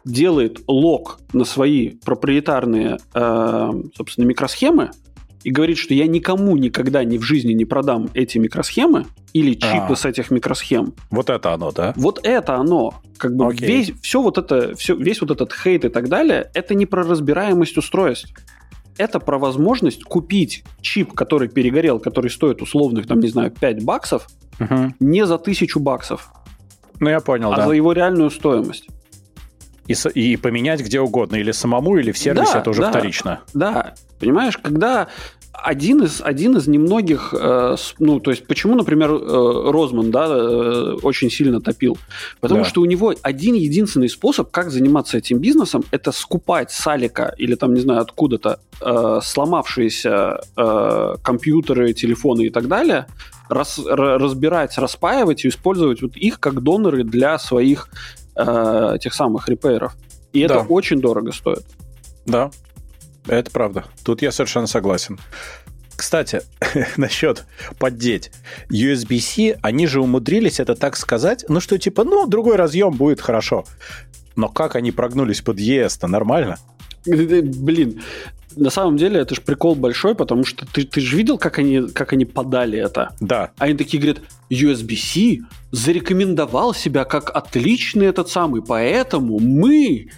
делает 0.05 0.61
лог 0.67 1.21
на 1.33 1.45
свои 1.45 1.91
проприетарные, 2.05 2.99
э, 3.15 3.71
собственно, 3.97 4.27
микросхемы 4.27 4.91
и 5.43 5.51
говорит, 5.51 5.79
что 5.79 5.95
я 5.95 6.07
никому 6.07 6.57
никогда 6.57 7.05
ни 7.05 7.19
в 7.19 7.23
жизни 7.23 7.53
не 7.53 7.65
продам 7.65 8.09
эти 8.15 8.39
микросхемы 8.39 9.07
или 9.35 9.55
чипы 9.55 9.93
а, 9.93 9.97
с 9.97 10.05
этих 10.07 10.31
микросхем. 10.31 10.95
Вот 11.11 11.29
это 11.29 11.53
оно, 11.53 11.71
да? 11.71 11.93
Вот 11.97 12.21
это 12.23 12.55
оно. 12.57 12.95
Как 13.19 13.37
бы 13.37 13.49
Окей. 13.49 13.69
весь, 13.69 13.93
все 14.01 14.23
вот 14.23 14.39
это, 14.39 14.75
все, 14.75 14.97
весь 14.97 15.21
вот 15.21 15.31
этот 15.31 15.53
хейт 15.53 15.85
и 15.85 15.89
так 15.89 16.09
далее, 16.09 16.51
это 16.55 16.75
не 16.75 16.87
про 16.87 17.03
разбираемость 17.03 17.77
устройств. 17.77 18.33
Это 18.97 19.21
про 19.21 19.39
возможность 19.39 20.05
купить 20.05 20.65
чип, 20.81 21.13
который 21.13 21.49
перегорел, 21.49 21.99
который 21.99 22.31
стоит 22.31 22.63
условных, 22.63 23.07
там, 23.07 23.21
не 23.21 23.29
знаю, 23.29 23.51
5 23.51 23.85
баксов, 23.85 24.29
угу. 24.61 24.95
не 25.01 25.27
за 25.27 25.39
тысячу 25.39 25.81
баксов. 25.81 26.33
Ну, 27.01 27.11
я 27.11 27.21
понял, 27.21 27.53
а 27.53 27.57
да. 27.57 27.67
за 27.67 27.73
его 27.73 27.93
реальную 27.93 28.31
стоимость. 28.31 28.87
И, 29.87 29.95
и 30.15 30.37
поменять 30.37 30.81
где 30.81 31.01
угодно, 31.01 31.37
или 31.37 31.53
самому, 31.53 31.99
или 31.99 32.11
в 32.11 32.19
сервисе, 32.19 32.55
да, 32.55 32.61
это 32.61 32.71
уже 32.71 32.81
да, 32.81 32.91
вторично. 32.91 33.41
Да, 33.53 33.95
понимаешь, 34.19 34.57
когда 34.57 35.09
один 35.63 36.03
из, 36.03 36.21
один 36.21 36.57
из 36.57 36.67
немногих, 36.67 37.35
э, 37.39 37.77
ну, 37.99 38.21
то 38.21 38.31
есть, 38.31 38.47
почему, 38.47 38.75
например, 38.75 39.11
э, 39.11 39.71
Розман, 39.71 40.11
да, 40.11 40.27
э, 40.29 40.99
очень 41.03 41.31
сильно 41.31 41.61
топил? 41.61 41.97
Потому 42.41 42.63
да. 42.63 42.69
что 42.69 42.81
у 42.81 42.85
него 42.85 43.15
один 43.23 43.55
единственный 43.55 44.09
способ, 44.09 44.51
как 44.51 44.71
заниматься 44.71 45.19
этим 45.19 45.39
бизнесом, 45.39 45.85
это 45.91 46.13
скупать 46.13 46.71
с 46.71 46.87
Алика 46.87 47.35
или 47.39 47.55
там, 47.55 47.73
не 47.75 47.81
знаю, 47.81 48.01
откуда-то 48.01 48.61
э, 48.81 49.21
сломавшиеся 49.23 50.41
э, 50.57 51.15
компьютеры, 51.23 51.93
телефоны 51.93 52.47
и 52.47 52.51
так 52.51 52.67
далее, 52.69 53.07
рас, 53.49 53.79
разбирать, 53.85 54.77
распаивать 54.77 55.45
и 55.45 55.49
использовать 55.49 56.03
вот 56.03 56.17
их 56.17 56.41
как 56.41 56.63
доноры 56.63 57.05
для 57.05 57.39
своих 57.39 57.89
э, 58.37 58.97
тех 59.01 59.15
самых 59.15 59.49
репейров. 59.49 59.97
И 60.33 60.47
да. 60.47 60.57
это 60.57 60.65
очень 60.65 61.01
дорого 61.01 61.33
стоит. 61.33 61.65
Да, 62.27 62.51
это 63.27 63.51
правда. 63.51 63.85
Тут 64.05 64.23
я 64.23 64.33
совершенно 64.33 64.67
согласен. 64.67 65.19
Кстати, 65.97 66.43
насчет 66.97 67.45
поддеть. 67.79 68.33
USB-C, 68.71 69.59
они 69.63 69.87
же 69.87 70.01
умудрились 70.01 70.61
это 70.61 70.75
так 70.75 70.97
сказать, 70.97 71.45
ну 71.49 71.61
что 71.61 71.79
типа, 71.79 72.05
ну, 72.05 72.27
другой 72.27 72.57
разъем 72.57 72.93
будет 72.93 73.21
хорошо. 73.21 73.65
Но 74.37 74.49
как 74.49 74.75
они 74.75 74.91
прогнулись 74.91 75.41
под 75.41 75.59
ES-то, 75.59 76.09
нормально? 76.09 76.59
Блин, 77.07 78.03
на 78.57 78.71
самом 78.71 78.97
деле 78.97 79.21
это 79.21 79.35
же 79.35 79.41
прикол 79.41 79.75
большой, 79.75 80.15
потому 80.15 80.45
что 80.45 80.67
ты, 80.67 80.85
ты 80.85 81.01
же 81.01 81.17
видел, 81.17 81.39
как 81.39 81.59
они, 81.59 81.89
как 81.89 82.13
они 82.13 82.25
подали 82.25 82.79
это? 82.79 83.15
Да. 83.21 83.53
Они 83.59 83.75
такие 83.75 84.03
говорят, 84.03 84.23
USB-C 84.51 85.41
зарекомендовал 85.71 86.75
себя 86.75 87.05
как 87.05 87.35
отличный 87.35 88.07
этот 88.07 88.29
самый, 88.29 88.63
поэтому 88.63 89.39
мы 89.39 90.11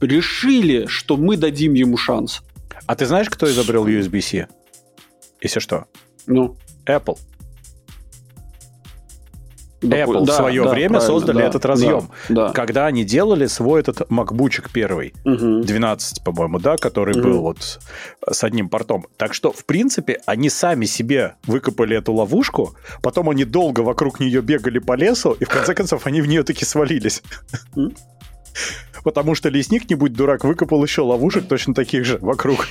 решили, 0.00 0.86
что 0.86 1.16
мы 1.16 1.36
дадим 1.36 1.74
ему 1.74 1.96
шанс. 1.96 2.42
А 2.86 2.94
ты 2.94 3.06
знаешь, 3.06 3.28
кто 3.28 3.50
изобрел 3.50 3.86
USB-C? 3.86 4.48
Если 5.40 5.60
что? 5.60 5.86
Ну? 6.26 6.56
Apple. 6.86 7.18
Apple 9.94 10.24
да, 10.24 10.32
в 10.32 10.36
свое 10.36 10.64
да, 10.64 10.70
время 10.70 11.00
создали 11.00 11.38
да, 11.38 11.44
этот 11.44 11.64
разъем. 11.64 12.10
Да, 12.28 12.48
да. 12.48 12.52
Когда 12.52 12.86
они 12.86 13.04
делали 13.04 13.46
свой 13.46 13.80
этот 13.80 14.02
MacBook 14.10 14.70
первый, 14.72 15.14
угу. 15.24 15.62
12, 15.62 16.22
по-моему, 16.24 16.58
да, 16.58 16.76
который 16.76 17.18
угу. 17.18 17.28
был 17.28 17.40
вот 17.40 17.80
с 18.30 18.44
одним 18.44 18.68
портом. 18.68 19.06
Так 19.16 19.34
что, 19.34 19.52
в 19.52 19.64
принципе, 19.64 20.20
они 20.26 20.50
сами 20.50 20.86
себе 20.86 21.34
выкопали 21.46 21.96
эту 21.96 22.12
ловушку, 22.12 22.74
потом 23.02 23.30
они 23.30 23.44
долго 23.44 23.80
вокруг 23.80 24.20
нее 24.20 24.42
бегали 24.42 24.78
по 24.78 24.94
лесу, 24.94 25.36
и 25.38 25.44
в 25.44 25.48
конце 25.48 25.74
концов 25.76 26.06
они 26.06 26.20
в 26.20 26.26
нее 26.26 26.42
таки 26.42 26.64
свалились. 26.64 27.22
Потому 29.04 29.34
что 29.34 29.48
лесник, 29.50 29.88
не 29.88 29.94
будь 29.94 30.14
дурак, 30.14 30.44
выкопал 30.44 30.82
еще 30.82 31.02
ловушек 31.02 31.46
точно 31.46 31.74
таких 31.74 32.04
же 32.04 32.18
вокруг. 32.20 32.68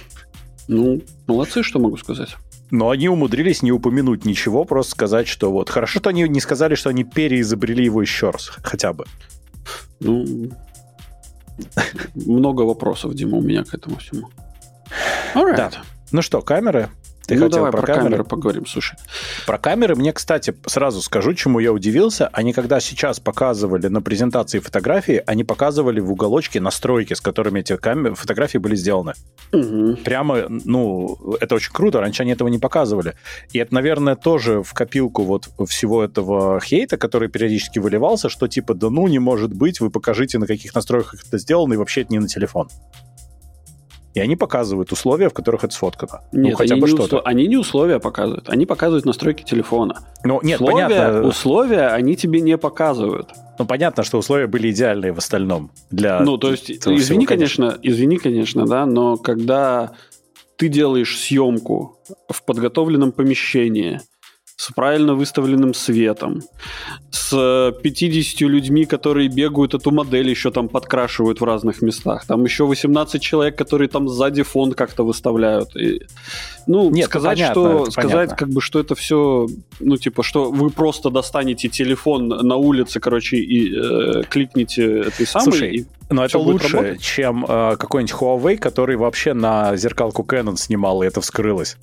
Ну, 0.68 1.02
молодцы, 1.28 1.64
что 1.64 1.80
могу 1.80 1.96
сказать. 1.98 2.36
Но 2.72 2.90
они 2.90 3.10
умудрились 3.10 3.62
не 3.62 3.72
упомянуть 3.72 4.26
ничего, 4.26 4.66
просто 4.66 4.92
сказать, 4.92 5.28
что 5.28 5.52
вот... 5.52 5.70
Хорошо, 5.70 6.00
что 6.00 6.10
они 6.10 6.28
не 6.28 6.40
сказали, 6.40 6.76
что 6.76 6.90
они 6.90 7.04
переизобрели 7.04 7.84
его 7.84 8.02
еще 8.02 8.32
раз, 8.32 8.52
хотя 8.64 8.92
бы. 8.94 9.06
Ну, 10.00 10.50
много 12.16 12.62
вопросов, 12.62 13.14
Дима, 13.14 13.38
у 13.38 13.42
меня 13.42 13.64
к 13.64 13.74
этому 13.74 13.98
всему. 13.98 14.30
Alright. 15.34 15.58
Да. 15.58 15.72
Ну 16.12 16.22
что, 16.22 16.42
камеры? 16.42 16.90
Ты 17.28 17.36
ну, 17.36 17.50
давай 17.50 17.72
про, 17.72 17.82
про 17.82 17.88
камеры? 17.88 18.04
камеры 18.04 18.24
поговорим, 18.24 18.66
слушай. 18.66 18.98
Про 19.46 19.58
камеры 19.58 19.96
мне, 19.96 20.14
кстати, 20.14 20.54
сразу 20.66 21.02
скажу, 21.02 21.34
чему 21.34 21.60
я 21.60 21.72
удивился. 21.72 22.28
Они 22.28 22.54
когда 22.54 22.80
сейчас 22.80 23.20
показывали 23.20 23.88
на 23.88 24.02
презентации 24.02 24.60
фотографии, 24.60 25.24
они 25.26 25.44
показывали 25.44 26.00
в 26.00 26.12
уголочке 26.12 26.60
настройки, 26.60 27.14
с 27.14 27.22
которыми 27.22 27.62
эти 27.62 27.76
камеры, 27.78 28.16
фотографии 28.16 28.58
были 28.58 28.76
сделаны. 28.76 29.14
Угу. 29.52 29.98
Прямо, 30.04 30.46
ну, 30.50 31.18
это 31.40 31.56
очень 31.56 31.74
круто. 31.74 32.00
Раньше 32.00 32.24
они 32.24 32.32
этого 32.32 32.48
не 32.48 32.60
показывали. 32.60 33.16
И 33.52 33.60
это, 33.60 33.74
наверное, 33.74 34.16
тоже 34.16 34.62
в 34.62 34.74
копилку 34.74 35.24
вот 35.24 35.50
всего 35.68 36.04
этого 36.04 36.60
хейта, 36.60 36.98
который 36.98 37.30
периодически 37.30 37.80
выливался, 37.80 38.30
что 38.30 38.48
типа, 38.48 38.74
да 38.74 38.90
ну, 38.90 39.08
не 39.08 39.20
может 39.20 39.54
быть, 39.54 39.80
вы 39.80 39.90
покажите, 39.90 40.38
на 40.38 40.48
каких 40.48 40.76
настройках 40.76 41.26
это 41.28 41.38
сделано, 41.38 41.74
и 41.74 41.78
вообще 41.78 42.02
это 42.02 42.14
не 42.14 42.20
на 42.20 42.28
телефон 42.28 42.70
и 44.16 44.20
они 44.22 44.36
показывают 44.36 44.92
условия, 44.92 45.30
в 45.30 45.34
которых 45.34 45.66
это 45.66 45.74
сфоткано. 45.74 46.22
Ну, 46.32 46.40
нет, 46.42 46.52
ну, 46.54 46.58
хотя 46.58 46.76
бы 46.78 46.88
что-то. 46.88 47.04
Услов... 47.04 47.22
Они 47.26 47.48
не 47.48 47.58
условия 47.58 48.00
показывают, 48.00 48.50
они 48.50 48.66
показывают 48.66 49.06
настройки 49.06 49.44
телефона. 49.44 50.06
Ну, 50.24 50.40
нет, 50.42 50.62
условия, 50.62 50.88
понятно. 50.88 51.28
Условия 51.28 51.88
они 51.90 52.16
тебе 52.16 52.40
не 52.40 52.58
показывают. 52.58 53.30
Ну, 53.60 53.66
понятно, 53.66 54.04
что 54.04 54.18
условия 54.18 54.48
были 54.48 54.72
идеальные 54.72 55.12
в 55.12 55.18
остальном. 55.18 55.70
Для 55.92 56.22
ну, 56.22 56.38
то 56.38 56.52
есть, 56.52 56.72
извини, 56.72 56.98
всего, 56.98 57.26
конечно. 57.26 57.68
конечно, 57.68 57.80
извини, 57.84 58.18
конечно, 58.18 58.66
да, 58.66 58.86
но 58.86 59.18
когда 59.18 59.92
ты 60.56 60.70
делаешь 60.70 61.20
съемку 61.20 62.00
в 62.30 62.44
подготовленном 62.44 63.12
помещении, 63.12 64.00
с 64.58 64.72
правильно 64.72 65.16
выставленным 65.16 65.74
светом, 65.74 66.42
с 67.12 67.74
50 67.84 68.42
людьми, 68.42 68.86
которые 68.86 69.28
бегают 69.28 69.74
эту 69.74 69.92
модель, 69.92 70.30
еще 70.30 70.50
там 70.50 70.70
подкрашивают 70.70 71.42
в 71.42 71.44
разных 71.44 71.82
местах. 71.82 72.26
Там 72.26 72.44
еще 72.46 72.66
18 72.66 73.22
человек, 73.22 73.58
которые 73.58 73.90
там 73.90 74.08
сзади 74.08 74.44
фон 74.44 74.72
как-то 74.72 75.04
выставляют. 75.04 75.76
И, 75.76 76.04
ну, 76.68 76.90
Нет, 76.90 77.08
сказать, 77.08 77.38
понятно, 77.38 77.54
что, 77.54 77.92
сказать 77.92 78.12
понятно. 78.12 78.36
как 78.38 78.50
бы, 78.50 78.62
что 78.62 78.80
это 78.80 78.96
все, 78.96 79.48
ну, 79.82 79.98
типа, 79.98 80.24
что 80.24 80.50
вы 80.52 80.70
просто 80.70 81.10
достанете 81.10 81.68
телефон 81.68 82.30
на 82.30 82.56
улице, 82.56 83.02
короче, 83.02 83.38
и 83.38 83.76
э, 83.76 84.24
кликните 84.30 85.02
этой 85.02 85.28
самой. 85.28 85.52
Слушай, 85.52 85.76
и 85.76 85.86
но 86.10 86.24
это 86.24 86.38
лучше, 86.38 86.98
чем 87.02 87.46
э, 87.46 87.76
какой-нибудь 87.78 88.16
Huawei, 88.16 88.58
который 88.58 88.96
вообще 88.96 89.34
на 89.34 89.76
зеркалку 89.76 90.24
Canon 90.24 90.56
снимал, 90.56 91.04
и 91.04 91.08
это 91.08 91.20
вскрылось. 91.20 91.78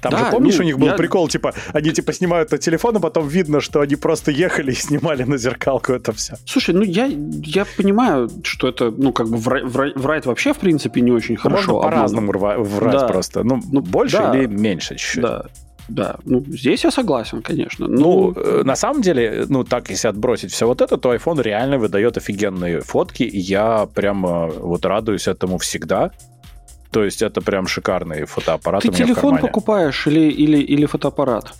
Там 0.00 0.12
да, 0.12 0.18
же, 0.18 0.30
помнишь, 0.30 0.56
ну, 0.58 0.62
у 0.62 0.64
них 0.64 0.78
был 0.78 0.88
я... 0.88 0.94
прикол, 0.94 1.28
типа, 1.28 1.54
они 1.72 1.90
типа 1.90 2.12
снимают 2.12 2.52
на 2.52 2.58
телефон, 2.58 2.96
а 2.96 3.00
потом 3.00 3.26
видно, 3.26 3.60
что 3.60 3.80
они 3.80 3.96
просто 3.96 4.30
ехали 4.30 4.70
и 4.70 4.74
снимали 4.74 5.24
на 5.24 5.38
зеркалку 5.38 5.92
это 5.92 6.12
все. 6.12 6.36
Слушай, 6.46 6.74
ну 6.74 6.82
я, 6.82 7.06
я 7.06 7.64
понимаю, 7.76 8.30
что 8.44 8.68
это, 8.68 8.90
ну, 8.90 9.12
как 9.12 9.28
бы 9.28 9.38
врать, 9.38 10.26
вообще, 10.26 10.52
в 10.52 10.58
принципе, 10.58 11.00
не 11.00 11.10
очень 11.10 11.36
хорошо. 11.36 11.72
Можно 11.72 11.90
по-разному 11.90 12.32
врать 12.32 13.00
да. 13.00 13.06
просто. 13.08 13.42
Ну, 13.42 13.60
ну 13.72 13.80
больше 13.80 14.18
да. 14.18 14.36
или 14.36 14.46
меньше 14.46 14.96
чуть-чуть. 14.96 15.22
Да. 15.22 15.44
Да, 15.88 16.16
ну 16.26 16.44
здесь 16.46 16.84
я 16.84 16.90
согласен, 16.90 17.40
конечно. 17.40 17.88
Ну, 17.88 18.34
ну, 18.36 18.62
на 18.62 18.76
самом 18.76 19.00
деле, 19.00 19.46
ну 19.48 19.64
так, 19.64 19.88
если 19.88 20.08
отбросить 20.08 20.52
все 20.52 20.66
вот 20.66 20.82
это, 20.82 20.98
то 20.98 21.14
iPhone 21.14 21.42
реально 21.42 21.78
выдает 21.78 22.18
офигенные 22.18 22.82
фотки, 22.82 23.22
и 23.22 23.38
я 23.38 23.88
прямо 23.94 24.48
вот 24.48 24.84
радуюсь 24.84 25.26
этому 25.26 25.56
всегда. 25.56 26.10
То 26.90 27.04
есть 27.04 27.22
это 27.22 27.40
прям 27.40 27.66
шикарный 27.66 28.24
фотоаппарат. 28.24 28.82
Ты 28.82 28.90
телефон 28.90 29.38
покупаешь 29.38 30.06
или, 30.06 30.30
или, 30.30 30.58
или 30.58 30.86
фотоаппарат? 30.86 31.52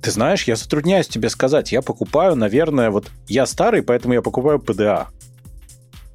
Ты 0.00 0.10
знаешь, 0.10 0.44
я 0.44 0.56
затрудняюсь 0.56 1.08
тебе 1.08 1.28
сказать. 1.30 1.72
Я 1.72 1.82
покупаю, 1.82 2.36
наверное, 2.36 2.90
вот 2.90 3.06
я 3.28 3.46
старый, 3.46 3.82
поэтому 3.82 4.14
я 4.14 4.22
покупаю 4.22 4.58
PDA. 4.58 5.06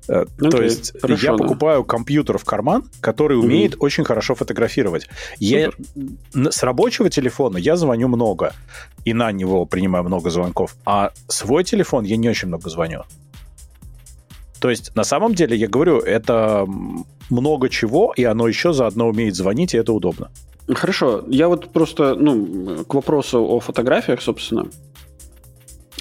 Okay, 0.07 0.27
э, 0.41 0.49
То 0.49 0.61
есть 0.61 0.99
хорошо, 0.99 1.25
я 1.25 1.31
да. 1.31 1.43
покупаю 1.43 1.83
компьютер 1.83 2.37
в 2.37 2.45
карман, 2.45 2.83
который 3.01 3.39
умеет 3.39 3.73
mm-hmm. 3.73 3.79
очень 3.79 4.03
хорошо 4.03 4.35
фотографировать. 4.35 5.07
Я, 5.37 5.71
с 6.33 6.63
рабочего 6.63 7.09
телефона 7.09 7.57
я 7.57 7.75
звоню 7.75 8.07
много, 8.07 8.53
и 9.05 9.13
на 9.13 9.31
него 9.31 9.65
принимаю 9.65 10.03
много 10.03 10.29
звонков, 10.29 10.75
а 10.85 11.11
свой 11.27 11.63
телефон 11.63 12.03
я 12.03 12.17
не 12.17 12.29
очень 12.29 12.47
много 12.47 12.69
звоню. 12.69 13.03
То 14.59 14.69
есть, 14.69 14.95
на 14.95 15.03
самом 15.03 15.33
деле, 15.33 15.57
я 15.57 15.67
говорю, 15.67 15.99
это 15.99 16.67
много 17.31 17.69
чего, 17.69 18.13
и 18.15 18.23
оно 18.23 18.47
еще 18.47 18.73
заодно 18.73 19.07
умеет 19.07 19.35
звонить, 19.35 19.73
и 19.73 19.77
это 19.77 19.93
удобно. 19.93 20.29
Хорошо. 20.67 21.23
Я 21.27 21.47
вот 21.47 21.69
просто, 21.69 22.15
ну, 22.15 22.85
к 22.85 22.93
вопросу 22.93 23.39
о 23.39 23.59
фотографиях, 23.59 24.21
собственно. 24.21 24.67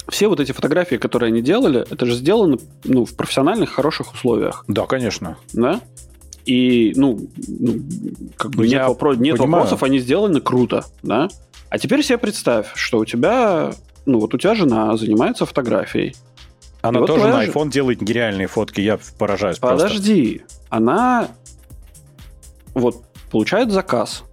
Все 0.07 0.27
вот 0.27 0.39
эти 0.39 0.51
фотографии, 0.51 0.95
которые 0.95 1.29
они 1.29 1.41
делали, 1.41 1.85
это 1.89 2.05
же 2.05 2.15
сделано 2.15 2.57
ну, 2.83 3.05
в 3.05 3.15
профессиональных, 3.15 3.69
хороших 3.71 4.13
условиях. 4.13 4.65
Да, 4.67 4.85
конечно. 4.85 5.37
Да? 5.53 5.81
И, 6.45 6.93
ну, 6.95 7.19
ну 7.47 7.79
как 8.35 8.51
бы 8.51 8.65
я 8.65 8.87
нет, 8.87 8.97
вопро- 8.97 9.15
нет 9.15 9.39
вопросов, 9.39 9.83
они 9.83 9.99
сделаны 9.99 10.41
круто, 10.41 10.85
да? 11.03 11.29
А 11.69 11.77
теперь 11.77 12.03
себе 12.03 12.17
представь, 12.17 12.71
что 12.75 12.99
у 12.99 13.05
тебя, 13.05 13.71
ну, 14.05 14.19
вот 14.19 14.33
у 14.33 14.37
тебя 14.37 14.55
жена 14.55 14.97
занимается 14.97 15.45
фотографией. 15.45 16.15
Она 16.81 17.01
и 17.01 17.05
тоже 17.05 17.25
вот 17.25 17.29
на 17.29 17.45
iPhone 17.45 17.69
делает 17.69 18.01
нереальные 18.01 18.47
фотки, 18.47 18.81
я 18.81 18.99
поражаюсь 19.17 19.59
Подожди, 19.59 20.39
просто. 20.39 20.57
она 20.69 21.27
вот 22.73 23.03
получает 23.29 23.71
заказ. 23.71 24.23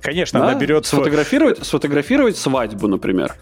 Конечно, 0.00 0.40
да? 0.40 0.50
она 0.50 0.58
берет 0.58 0.86
сфотографировать, 0.86 1.64
сфотографировать 1.66 2.36
свадьбу, 2.36 2.86
например. 2.86 3.34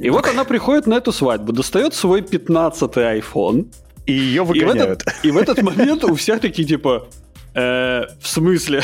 И 0.00 0.08
вот 0.08 0.26
она 0.26 0.44
приходит 0.44 0.86
на 0.86 0.94
эту 0.94 1.12
свадьбу, 1.12 1.52
достает 1.52 1.94
свой 1.94 2.22
15-й 2.22 3.20
iPhone. 3.20 3.66
И 4.06 4.12
ее 4.12 4.42
выгоняют. 4.42 4.76
И 4.76 4.78
в, 4.78 4.80
этот, 4.80 5.24
и 5.24 5.30
в 5.30 5.36
этот 5.36 5.62
момент 5.62 6.04
у 6.04 6.14
всех 6.14 6.40
такие 6.40 6.66
типа, 6.66 7.08
Э, 7.56 8.04
в 8.20 8.28
смысле? 8.28 8.82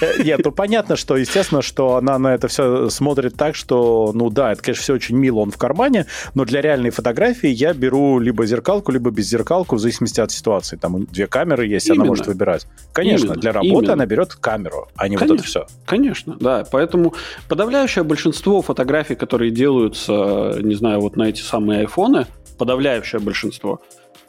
Э, 0.00 0.22
нет, 0.22 0.42
ну 0.44 0.52
понятно, 0.52 0.94
что, 0.94 1.16
естественно, 1.16 1.60
что 1.60 1.96
она 1.96 2.18
на 2.20 2.34
это 2.34 2.46
все 2.46 2.88
смотрит 2.88 3.34
так, 3.36 3.56
что, 3.56 4.12
ну 4.14 4.30
да, 4.30 4.52
это, 4.52 4.62
конечно, 4.62 4.82
все 4.82 4.94
очень 4.94 5.16
мило, 5.16 5.40
он 5.40 5.50
в 5.50 5.58
кармане, 5.58 6.06
но 6.34 6.44
для 6.44 6.60
реальной 6.60 6.90
фотографии 6.90 7.48
я 7.48 7.74
беру 7.74 8.20
либо 8.20 8.46
зеркалку, 8.46 8.92
либо 8.92 9.10
без 9.10 9.26
зеркалку, 9.26 9.74
в 9.74 9.80
зависимости 9.80 10.20
от 10.20 10.30
ситуации. 10.30 10.76
Там 10.76 11.04
две 11.06 11.26
камеры 11.26 11.66
есть, 11.66 11.88
Именно. 11.88 12.02
она 12.02 12.08
может 12.10 12.26
выбирать. 12.28 12.68
Конечно, 12.92 13.26
Именно. 13.26 13.40
для 13.40 13.52
работы 13.52 13.74
Именно. 13.74 13.92
она 13.94 14.06
берет 14.06 14.34
камеру, 14.34 14.88
а 14.94 15.08
не 15.08 15.16
конечно. 15.16 15.34
вот 15.34 15.40
это 15.40 15.48
все. 15.48 15.66
Конечно, 15.84 16.36
да. 16.38 16.64
Поэтому 16.70 17.14
подавляющее 17.48 18.04
большинство 18.04 18.62
фотографий, 18.62 19.16
которые 19.16 19.50
делаются, 19.50 20.58
не 20.62 20.76
знаю, 20.76 21.00
вот 21.00 21.16
на 21.16 21.24
эти 21.24 21.40
самые 21.40 21.80
айфоны, 21.80 22.26
подавляющее 22.56 23.20
большинство, 23.20 23.80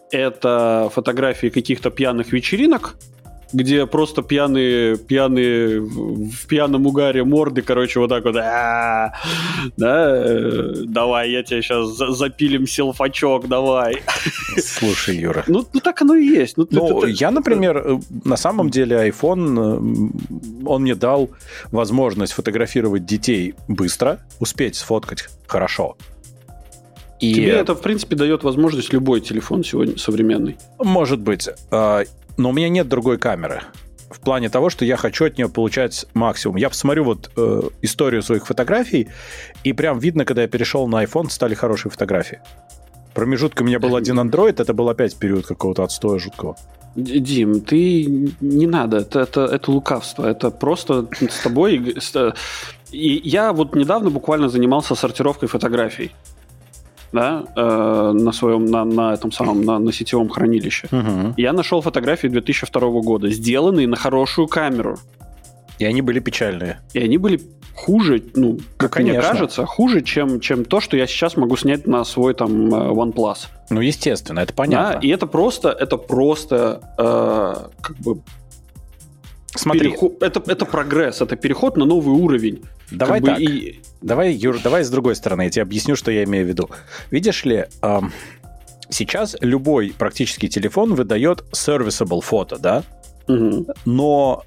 это 0.09 0.89
фотографии 0.91 1.47
каких-то 1.49 1.91
пьяных 1.91 2.33
вечеринок, 2.33 2.95
где 3.53 3.85
просто 3.85 4.21
пьяные, 4.21 4.97
пьяные 4.97 5.79
в 5.79 6.47
пьяном 6.47 6.87
угаре 6.87 7.23
морды, 7.23 7.61
короче, 7.61 7.99
вот 7.99 8.09
так 8.09 8.25
вот, 8.25 8.33
да, 8.33 9.13
э, 9.79 10.73
давай, 10.85 11.31
я 11.31 11.43
тебе 11.43 11.61
сейчас 11.61 11.95
запилим 11.95 12.67
селфачок, 12.67 13.47
давай. 13.47 14.01
Слушай, 14.57 15.17
Юра. 15.17 15.43
Ну, 15.47 15.65
ну 15.71 15.79
так 15.79 16.01
оно 16.01 16.15
и 16.15 16.25
есть. 16.25 16.57
Ну, 16.57 16.67
ну 16.71 17.05
я, 17.05 17.31
например, 17.31 17.77
э, 17.77 17.99
на 18.25 18.37
самом 18.37 18.69
деле 18.69 19.07
iPhone, 19.09 19.57
э, 19.57 20.65
он 20.65 20.81
мне 20.81 20.95
дал 20.95 21.29
возможность 21.71 22.33
фотографировать 22.33 23.05
детей 23.05 23.53
быстро, 23.67 24.19
успеть 24.39 24.75
сфоткать 24.75 25.29
хорошо. 25.47 25.95
И... 27.19 27.35
Тебе 27.35 27.51
это, 27.51 27.73
в 27.73 27.81
принципе, 27.81 28.15
дает 28.17 28.43
возможность 28.43 28.91
любой 28.91 29.21
телефон 29.21 29.63
сегодня 29.63 29.97
современный. 29.97 30.57
Может 30.79 31.21
быть. 31.21 31.47
Но 32.37 32.49
у 32.49 32.53
меня 32.53 32.69
нет 32.69 32.87
другой 32.87 33.17
камеры. 33.17 33.61
В 34.09 34.19
плане 34.19 34.49
того, 34.49 34.69
что 34.69 34.85
я 34.85 34.95
хочу 34.95 35.25
от 35.25 35.37
нее 35.37 35.49
получать 35.49 36.05
максимум. 36.13 36.57
Я 36.57 36.69
посмотрю 36.69 37.03
вот 37.03 37.31
э, 37.35 37.61
историю 37.81 38.21
своих 38.21 38.45
фотографий, 38.45 39.09
и 39.63 39.73
прям 39.73 39.99
видно, 39.99 40.23
когда 40.23 40.43
я 40.43 40.47
перешел 40.47 40.87
на 40.87 41.03
iPhone, 41.03 41.29
стали 41.29 41.55
хорошие 41.55 41.91
фотографии. 41.91 42.39
Промежутка 43.13 43.63
у 43.63 43.65
меня 43.65 43.79
был 43.79 43.95
один 43.95 44.19
Android, 44.19 44.61
это 44.61 44.73
был 44.73 44.89
опять 44.89 45.15
период 45.15 45.45
какого-то 45.45 45.83
отстоя 45.83 46.19
жуткого. 46.19 46.55
Дим, 46.95 47.61
ты 47.61 48.05
не 48.39 48.67
надо, 48.67 48.97
это, 48.97 49.21
это, 49.21 49.45
это 49.45 49.71
лукавство, 49.71 50.27
это 50.27 50.51
просто 50.51 51.07
с 51.19 51.39
тобой... 51.43 51.95
И 52.91 53.21
я 53.23 53.53
вот 53.53 53.75
недавно 53.75 54.11
буквально 54.11 54.49
занимался 54.49 54.93
сортировкой 54.93 55.49
фотографий 55.49 56.11
да, 57.13 57.43
э, 57.55 58.11
на 58.13 58.31
своем, 58.31 58.65
на, 58.65 58.83
на 58.83 59.13
этом 59.13 59.31
самом, 59.31 59.63
на, 59.63 59.79
на 59.79 59.93
сетевом 59.93 60.29
хранилище. 60.29 60.87
Угу. 60.91 61.35
Я 61.37 61.53
нашел 61.53 61.81
фотографии 61.81 62.27
2002 62.27 63.01
года, 63.01 63.29
сделанные 63.29 63.87
на 63.87 63.95
хорошую 63.95 64.47
камеру. 64.47 64.97
И 65.79 65.85
они 65.85 66.01
были 66.01 66.19
печальные. 66.19 66.79
И 66.93 66.99
они 66.99 67.17
были 67.17 67.39
хуже, 67.75 68.23
ну, 68.35 68.59
как 68.77 68.97
ну, 68.97 69.03
мне 69.03 69.19
кажется, 69.19 69.65
хуже, 69.65 70.01
чем, 70.01 70.39
чем 70.39 70.65
то, 70.65 70.79
что 70.79 70.97
я 70.97 71.07
сейчас 71.07 71.37
могу 71.37 71.57
снять 71.57 71.87
на 71.87 72.03
свой 72.03 72.33
там 72.33 72.73
э, 72.73 72.91
OnePlus. 72.91 73.47
Ну, 73.69 73.81
естественно, 73.81 74.39
это 74.39 74.53
понятно. 74.53 74.93
Да, 74.93 74.99
и 74.99 75.09
это 75.09 75.27
просто, 75.27 75.69
это 75.69 75.97
просто 75.97 76.81
э, 76.97 77.81
как 77.81 77.97
бы 77.97 78.21
Смотри. 79.55 79.89
Переход, 79.89 80.21
это, 80.21 80.43
это 80.47 80.65
прогресс, 80.65 81.21
это 81.21 81.35
переход 81.35 81.77
на 81.77 81.85
новый 81.85 82.15
уровень. 82.15 82.63
Давай 82.91 83.19
как 83.19 83.29
так. 83.29 83.37
Бы 83.37 83.43
и... 83.43 83.79
Давай, 84.01 84.33
Юр, 84.33 84.59
давай 84.63 84.83
с 84.83 84.89
другой 84.89 85.15
стороны, 85.15 85.43
я 85.43 85.49
тебе 85.49 85.61
объясню, 85.63 85.95
что 85.95 86.11
я 86.11 86.23
имею 86.23 86.45
в 86.45 86.49
виду. 86.49 86.69
Видишь 87.11 87.45
ли, 87.45 87.65
эм, 87.81 88.11
сейчас 88.89 89.35
любой 89.41 89.93
практически 89.97 90.47
телефон 90.47 90.95
выдает 90.95 91.43
serviceable 91.51 92.21
фото, 92.21 92.57
да? 92.57 92.83
Угу. 93.27 93.67
Но 93.85 94.43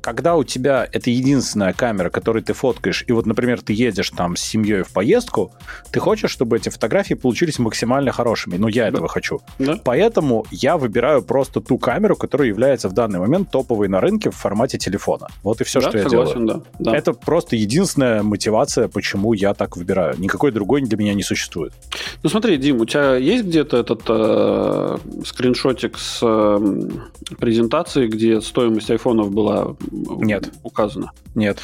когда 0.00 0.36
у 0.36 0.44
тебя 0.44 0.88
это 0.90 1.10
единственная 1.10 1.72
камера, 1.72 2.10
которой 2.10 2.42
ты 2.42 2.52
фоткаешь, 2.52 3.04
и 3.06 3.12
вот, 3.12 3.26
например, 3.26 3.60
ты 3.60 3.72
едешь 3.72 4.10
там 4.10 4.36
с 4.36 4.40
семьей 4.40 4.82
в 4.82 4.88
поездку, 4.88 5.52
ты 5.90 6.00
хочешь, 6.00 6.30
чтобы 6.30 6.56
эти 6.56 6.68
фотографии 6.68 7.14
получились 7.14 7.58
максимально 7.58 8.12
хорошими. 8.12 8.56
Ну, 8.56 8.68
я 8.68 8.82
да. 8.84 8.88
этого 8.88 9.08
хочу. 9.08 9.40
Да. 9.58 9.78
Поэтому 9.84 10.46
я 10.50 10.76
выбираю 10.76 11.22
просто 11.22 11.60
ту 11.60 11.78
камеру, 11.78 12.16
которая 12.16 12.48
является 12.48 12.88
в 12.88 12.92
данный 12.92 13.18
момент 13.18 13.50
топовой 13.50 13.88
на 13.88 14.00
рынке 14.00 14.30
в 14.30 14.36
формате 14.36 14.78
телефона. 14.78 15.28
Вот 15.42 15.60
и 15.60 15.64
все, 15.64 15.80
да, 15.80 15.90
что 15.90 16.02
согласен, 16.02 16.40
я 16.40 16.46
делаю. 16.46 16.64
Да, 16.78 16.90
да. 16.92 16.96
Это 16.96 17.12
просто 17.12 17.56
единственная 17.56 18.22
мотивация, 18.22 18.88
почему 18.88 19.32
я 19.32 19.54
так 19.54 19.76
выбираю. 19.76 20.18
Никакой 20.18 20.52
другой 20.52 20.82
для 20.82 20.96
меня 20.96 21.14
не 21.14 21.22
существует. 21.22 21.72
Ну, 22.22 22.30
смотри, 22.30 22.56
Дим, 22.56 22.80
у 22.80 22.86
тебя 22.86 23.16
есть 23.16 23.44
где-то 23.44 23.76
этот 23.76 24.02
э, 24.08 24.98
скриншотик 25.24 25.98
с 25.98 26.20
э, 26.22 26.88
презентацией, 27.38 28.08
где 28.08 28.40
стоимость 28.40 28.90
айфонов 28.90 29.30
была 29.30 29.76
нет. 29.90 30.52
указано. 30.62 31.12
Нет. 31.34 31.60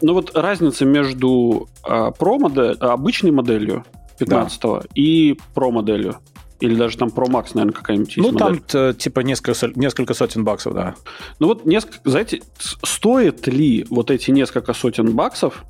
Ну 0.00 0.14
вот 0.14 0.36
разница 0.36 0.84
между 0.84 1.68
а, 1.82 2.10
Pro 2.10 2.38
модель, 2.38 2.76
обычной 2.80 3.30
моделью 3.30 3.84
15 4.18 4.60
да. 4.60 4.82
и 4.94 5.36
Pro 5.54 5.70
моделью. 5.70 6.18
Или 6.60 6.76
даже 6.76 6.96
там 6.96 7.08
Pro 7.08 7.26
Max, 7.26 7.50
наверное, 7.54 7.74
какая-нибудь 7.74 8.16
есть 8.16 8.32
Ну, 8.32 8.38
модель. 8.38 8.60
там 8.60 8.94
типа 8.94 9.20
несколько, 9.20 9.54
несколько 9.74 10.14
сотен 10.14 10.44
баксов, 10.44 10.74
да. 10.74 10.94
Ну 11.38 11.48
вот, 11.48 11.66
несколько, 11.66 12.08
знаете, 12.08 12.42
стоит 12.58 13.46
ли 13.46 13.86
вот 13.90 14.10
эти 14.10 14.30
несколько 14.30 14.72
сотен 14.72 15.14
баксов 15.14 15.64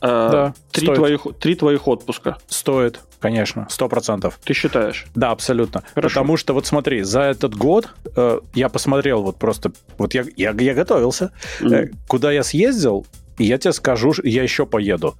э, 0.00 0.06
да, 0.06 0.54
три, 0.72 0.86
твоих, 0.88 1.26
три 1.38 1.54
твоих 1.54 1.86
отпуска? 1.86 2.38
Стоит. 2.48 3.00
Конечно, 3.26 3.66
сто 3.68 3.88
процентов. 3.88 4.38
Ты 4.44 4.54
считаешь? 4.54 5.06
Да, 5.16 5.32
абсолютно. 5.32 5.82
Хорошо. 5.94 6.20
Потому 6.20 6.36
что 6.36 6.54
вот 6.54 6.66
смотри, 6.66 7.02
за 7.02 7.22
этот 7.22 7.56
год 7.56 7.88
э, 8.14 8.38
я 8.54 8.68
посмотрел 8.68 9.22
вот 9.22 9.36
просто, 9.36 9.72
вот 9.98 10.14
я, 10.14 10.24
я, 10.36 10.54
я 10.56 10.74
готовился, 10.74 11.32
mm-hmm. 11.60 11.74
э, 11.74 11.90
куда 12.06 12.30
я 12.30 12.44
съездил, 12.44 13.04
и 13.38 13.44
я 13.44 13.58
тебе 13.58 13.72
скажу, 13.72 14.14
я 14.22 14.44
еще 14.44 14.64
поеду. 14.64 15.16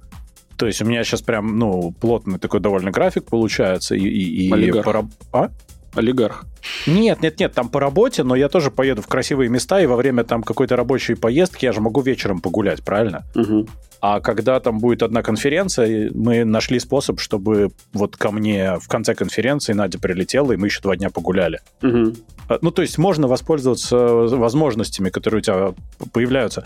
То 0.55 0.67
есть 0.67 0.81
у 0.81 0.85
меня 0.85 1.03
сейчас 1.03 1.21
прям, 1.21 1.59
ну, 1.59 1.93
плотный 1.99 2.39
такой 2.39 2.61
довольно 2.61 2.91
график 2.91 3.25
получается. 3.25 3.95
И, 3.95 4.07
и, 4.07 4.47
и 4.47 4.81
пора... 4.81 5.05
А? 5.33 5.49
Олигарх. 5.97 6.45
Нет, 6.85 7.21
нет, 7.21 7.39
нет, 7.39 7.53
там 7.53 7.69
по 7.69 7.79
работе, 7.79 8.23
но 8.23 8.35
я 8.35 8.49
тоже 8.49 8.71
поеду 8.71 9.01
в 9.01 9.07
красивые 9.07 9.49
места, 9.49 9.81
и 9.81 9.85
во 9.85 9.95
время 9.95 10.23
там 10.23 10.43
какой-то 10.43 10.75
рабочей 10.75 11.15
поездки 11.15 11.65
я 11.65 11.71
же 11.71 11.81
могу 11.81 12.01
вечером 12.01 12.39
погулять, 12.39 12.83
правильно? 12.83 13.25
Угу. 13.35 13.67
А 13.99 14.19
когда 14.19 14.59
там 14.59 14.79
будет 14.79 15.01
одна 15.01 15.23
конференция, 15.23 16.11
мы 16.13 16.45
нашли 16.45 16.79
способ, 16.79 17.19
чтобы 17.19 17.71
вот 17.93 18.15
ко 18.15 18.31
мне 18.31 18.77
в 18.79 18.87
конце 18.87 19.15
конференции 19.15 19.73
Надя 19.73 19.99
прилетела, 19.99 20.51
и 20.51 20.57
мы 20.57 20.67
еще 20.67 20.81
два 20.81 20.95
дня 20.95 21.09
погуляли. 21.09 21.59
Угу. 21.81 22.13
Ну, 22.61 22.71
то 22.71 22.81
есть 22.81 22.97
можно 22.97 23.27
воспользоваться 23.27 23.97
возможностями, 23.97 25.09
которые 25.09 25.39
у 25.39 25.41
тебя 25.41 25.73
появляются. 26.13 26.63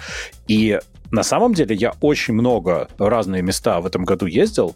И 0.48 0.80
на 1.12 1.24
самом 1.24 1.54
деле 1.54 1.76
я 1.76 1.94
очень 2.02 2.34
много 2.34 2.90
разные 2.98 3.42
места 3.42 3.80
в 3.80 3.86
этом 3.86 4.04
году 4.04 4.26
ездил, 4.26 4.76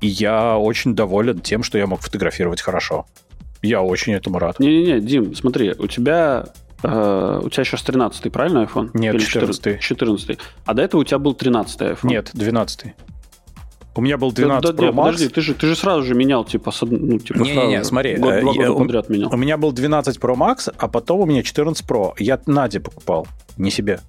и 0.00 0.08
я 0.08 0.58
очень 0.58 0.94
доволен 0.94 1.40
тем, 1.40 1.62
что 1.62 1.78
я 1.78 1.86
мог 1.86 2.00
фотографировать 2.00 2.60
хорошо. 2.60 3.06
Я 3.62 3.82
очень 3.82 4.12
этому 4.12 4.38
рад. 4.38 4.58
Не-не-не, 4.60 5.00
Дим, 5.00 5.34
смотри, 5.34 5.74
у 5.78 5.86
тебя 5.86 6.46
Uh, 6.82 7.46
у 7.46 7.48
тебя 7.48 7.62
сейчас 7.62 7.80
13 7.82 8.32
правильно 8.32 8.64
iPhone? 8.64 8.90
Нет, 8.92 9.14
Или 9.14 9.22
14 9.22 9.78
14 9.78 10.38
А 10.64 10.74
до 10.74 10.82
этого 10.82 11.02
у 11.02 11.04
тебя 11.04 11.20
был 11.20 11.32
13 11.32 11.80
iPhone? 11.80 12.08
Нет, 12.08 12.30
12 12.34 12.94
у 13.94 14.00
меня 14.00 14.16
был 14.16 14.32
12 14.32 14.62
да, 14.62 14.72
да, 14.72 14.88
Pro 14.88 14.92
Max. 14.92 15.04
Подожди, 15.04 15.28
ты 15.28 15.40
же, 15.40 15.54
ты 15.54 15.66
же 15.66 15.76
сразу 15.76 16.02
же 16.02 16.14
менял, 16.14 16.44
типа, 16.44 16.72
ну, 16.82 17.18
типа 17.18 17.38
не, 17.38 17.52
сразу. 17.52 17.68
Не, 17.68 17.76
не, 17.76 17.84
смотри. 17.84 18.16
Год, 18.16 18.40
два 18.40 18.52
года 18.54 18.72
подряд 18.72 19.08
менял. 19.08 19.32
У 19.32 19.36
меня 19.36 19.56
был 19.58 19.72
12 19.72 20.18
Pro 20.18 20.34
Max, 20.34 20.72
а 20.76 20.88
потом 20.88 21.20
у 21.20 21.26
меня 21.26 21.42
14 21.42 21.86
Pro. 21.86 22.14
Я 22.18 22.40
Наде 22.46 22.80
покупал, 22.80 23.26
не 23.56 23.70
себе. 23.70 24.00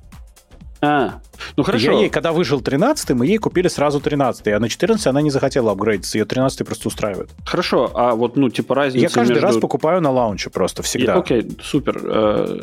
А, 0.86 1.22
ну 1.56 1.64
хорошо. 1.64 1.92
Я 1.94 2.00
ей, 2.00 2.10
когда 2.10 2.34
вышел 2.34 2.60
13 2.60 3.12
мы 3.12 3.26
ей 3.26 3.38
купили 3.38 3.70
сразу 3.70 4.02
13 4.02 4.48
а 4.48 4.60
на 4.60 4.68
14 4.68 5.08
она 5.08 5.22
не 5.22 5.30
захотела 5.30 5.72
апгрейдиться, 5.72 6.18
ее 6.18 6.26
13 6.26 6.68
просто 6.68 6.90
устраивает. 6.90 7.30
Хорошо, 7.46 7.90
а 7.94 8.16
вот, 8.16 8.36
ну, 8.36 8.50
типа 8.50 8.76
разница 8.76 9.04
Я 9.04 9.10
каждый 9.10 9.36
между... 9.36 9.48
раз 9.48 9.58
покупаю 9.58 10.02
на 10.02 10.12
лаунче 10.12 10.50
просто, 10.50 10.84
всегда. 10.84 11.16
И, 11.16 11.20
окей, 11.20 11.58
супер. 11.62 12.02
Э, 12.04 12.60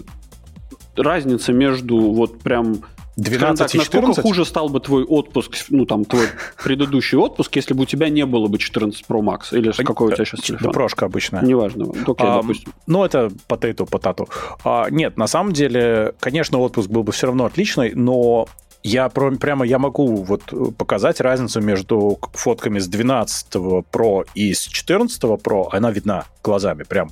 разница 0.96 1.54
между 1.54 1.98
вот 1.98 2.40
прям 2.40 2.82
12 3.20 3.58
так, 3.58 3.74
и 3.74 3.78
14? 3.78 4.08
Насколько 4.08 4.22
хуже 4.22 4.44
стал 4.44 4.68
бы 4.68 4.80
твой 4.80 5.04
отпуск, 5.04 5.66
ну, 5.68 5.84
там, 5.84 6.04
твой 6.04 6.26
предыдущий 6.62 7.18
отпуск, 7.18 7.54
если 7.56 7.74
бы 7.74 7.82
у 7.82 7.86
тебя 7.86 8.08
не 8.08 8.24
было 8.24 8.46
бы 8.46 8.58
14 8.58 9.04
Pro 9.08 9.20
Max? 9.20 9.56
Или 9.56 9.72
какой 9.72 10.08
у 10.08 10.12
тебя 10.12 10.24
сейчас 10.24 10.40
телефон? 10.40 10.68
Да, 10.68 10.72
прошка 10.72 11.06
обычная. 11.06 11.42
Неважно. 11.42 11.84
Окей, 11.90 12.26
а, 12.26 12.40
допустим. 12.42 12.72
Ну, 12.86 13.04
это 13.04 13.30
potato, 13.48 13.88
potato. 13.88 14.28
А, 14.64 14.88
нет, 14.90 15.16
на 15.16 15.26
самом 15.26 15.52
деле, 15.52 16.14
конечно, 16.20 16.58
отпуск 16.58 16.88
был 16.88 17.02
бы 17.02 17.12
все 17.12 17.26
равно 17.26 17.44
отличный, 17.44 17.92
но 17.94 18.46
я 18.82 19.08
прямо 19.08 19.66
я 19.66 19.78
могу 19.78 20.16
вот 20.16 20.76
показать 20.76 21.20
разницу 21.20 21.60
между 21.60 22.18
фотками 22.32 22.78
с 22.78 22.88
12 22.88 23.54
Pro 23.92 24.26
и 24.34 24.54
с 24.54 24.66
14 24.66 25.22
Pro. 25.22 25.68
Она 25.72 25.90
видна 25.90 26.24
глазами 26.42 26.84
прям 26.84 27.10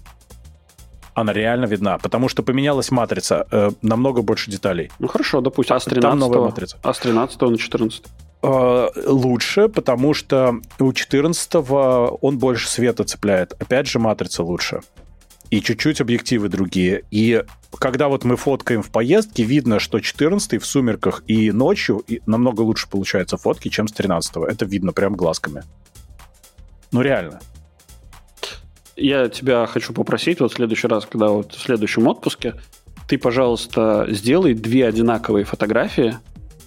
она 1.21 1.33
реально 1.33 1.67
видна, 1.67 1.99
потому 1.99 2.29
что 2.29 2.43
поменялась 2.43 2.91
матрица, 2.91 3.47
э, 3.51 3.71
намного 3.83 4.23
больше 4.23 4.51
деталей. 4.51 4.91
Ну 4.99 5.09
хорошо, 5.09 5.41
допустим, 5.41 5.77
а 5.77 5.81
с 5.81 5.85
13 5.85 6.11
Там 6.11 6.19
новая 6.19 6.41
матрица. 6.41 6.79
А 6.83 6.93
с 6.93 6.99
13 6.99 7.41
на 7.41 7.59
14 7.59 8.03
э, 8.43 8.89
лучше, 9.07 9.69
потому 9.69 10.15
что 10.15 10.55
у 10.79 10.93
14 10.93 11.55
он 12.21 12.39
больше 12.39 12.69
света 12.69 13.05
цепляет. 13.05 13.53
Опять 13.61 13.87
же, 13.87 13.99
матрица 13.99 14.43
лучше. 14.43 14.81
И 15.51 15.63
чуть-чуть 15.63 16.01
объективы 16.01 16.49
другие. 16.51 17.05
И 17.11 17.43
когда 17.79 18.09
вот 18.09 18.25
мы 18.25 18.37
фоткаем 18.37 18.83
в 18.83 18.91
поездке, 18.91 19.45
видно, 19.45 19.79
что 19.79 20.01
14 20.01 20.63
в 20.63 20.67
сумерках 20.67 21.23
и 21.27 21.53
ночью 21.53 22.03
и 22.07 22.21
намного 22.27 22.61
лучше 22.61 22.89
получаются 22.89 23.39
фотки, 23.39 23.69
чем 23.69 23.89
с 23.89 23.93
13 23.93 24.37
-го. 24.37 24.47
Это 24.47 24.67
видно 24.67 24.93
прям 24.93 25.15
глазками. 25.15 25.63
Ну, 26.93 27.01
реально 27.03 27.41
я 28.99 29.29
тебя 29.29 29.67
хочу 29.67 29.93
попросить 29.93 30.41
вот 30.41 30.53
в 30.53 30.57
следующий 30.57 30.89
раз, 30.89 31.07
когда 31.07 31.29
вот 31.29 31.53
в 31.53 31.61
следующем 31.61 32.07
отпуске, 32.07 32.55
ты, 33.09 33.19
пожалуйста, 33.19 34.07
сделай 34.11 34.55
две 34.55 34.87
одинаковые 34.87 35.45
фотографии 35.45 36.19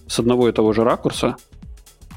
с 0.08 0.20
одного 0.20 0.50
и 0.50 0.52
того 0.52 0.74
же 0.74 0.84
ракурса, 0.84 1.36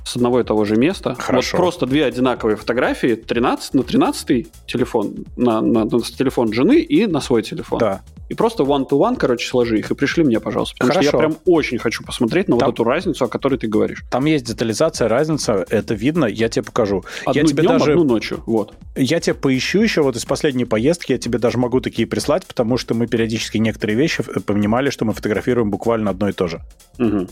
с 0.04 0.16
одного 0.16 0.40
и 0.40 0.44
того 0.44 0.64
же 0.64 0.76
места. 0.76 1.14
Хорошо. 1.14 1.56
Вот 1.56 1.62
просто 1.62 1.86
две 1.86 2.04
одинаковые 2.04 2.56
фотографии 2.56 3.14
13 3.14 3.74
на 3.74 3.82
13 3.82 4.46
телефон, 4.66 5.24
на, 5.36 5.60
на, 5.60 5.84
на 5.84 6.00
телефон 6.00 6.52
жены 6.52 6.80
и 6.80 7.06
на 7.06 7.20
свой 7.20 7.42
телефон. 7.42 7.78
Да 7.78 8.02
и 8.28 8.34
просто 8.34 8.62
one-to-one, 8.62 9.16
короче, 9.16 9.46
сложи 9.46 9.78
их 9.78 9.90
и 9.90 9.94
пришли 9.94 10.24
мне, 10.24 10.40
пожалуйста. 10.40 10.76
Потому 10.78 10.92
Хорошо. 10.92 11.08
что 11.08 11.16
я 11.16 11.20
прям 11.20 11.36
очень 11.44 11.78
хочу 11.78 12.04
посмотреть 12.04 12.48
на 12.48 12.56
там, 12.58 12.66
вот 12.68 12.74
эту 12.74 12.84
разницу, 12.84 13.24
о 13.24 13.28
которой 13.28 13.58
ты 13.58 13.66
говоришь. 13.66 14.04
Там 14.10 14.24
есть 14.24 14.44
детализация, 14.46 15.08
разница, 15.08 15.64
это 15.68 15.94
видно, 15.94 16.24
я 16.24 16.48
тебе 16.48 16.62
покажу. 16.62 17.04
Одну 17.26 17.40
я 17.40 17.46
тебе 17.46 17.62
днем, 17.62 17.78
даже, 17.78 17.92
одну 17.92 18.04
ночью, 18.04 18.42
вот. 18.46 18.74
Я 18.96 19.20
тебе 19.20 19.34
поищу 19.34 19.80
еще 19.82 20.02
вот 20.02 20.16
из 20.16 20.24
последней 20.24 20.64
поездки, 20.64 21.12
я 21.12 21.18
тебе 21.18 21.38
даже 21.38 21.58
могу 21.58 21.80
такие 21.80 22.06
прислать, 22.08 22.46
потому 22.46 22.78
что 22.78 22.94
мы 22.94 23.06
периодически 23.06 23.58
некоторые 23.58 23.96
вещи 23.96 24.22
понимали, 24.22 24.90
что 24.90 25.04
мы 25.04 25.12
фотографируем 25.12 25.70
буквально 25.70 26.10
одно 26.10 26.28
и 26.28 26.32
то 26.32 26.46
же. 26.46 26.62
Угу. 26.98 27.28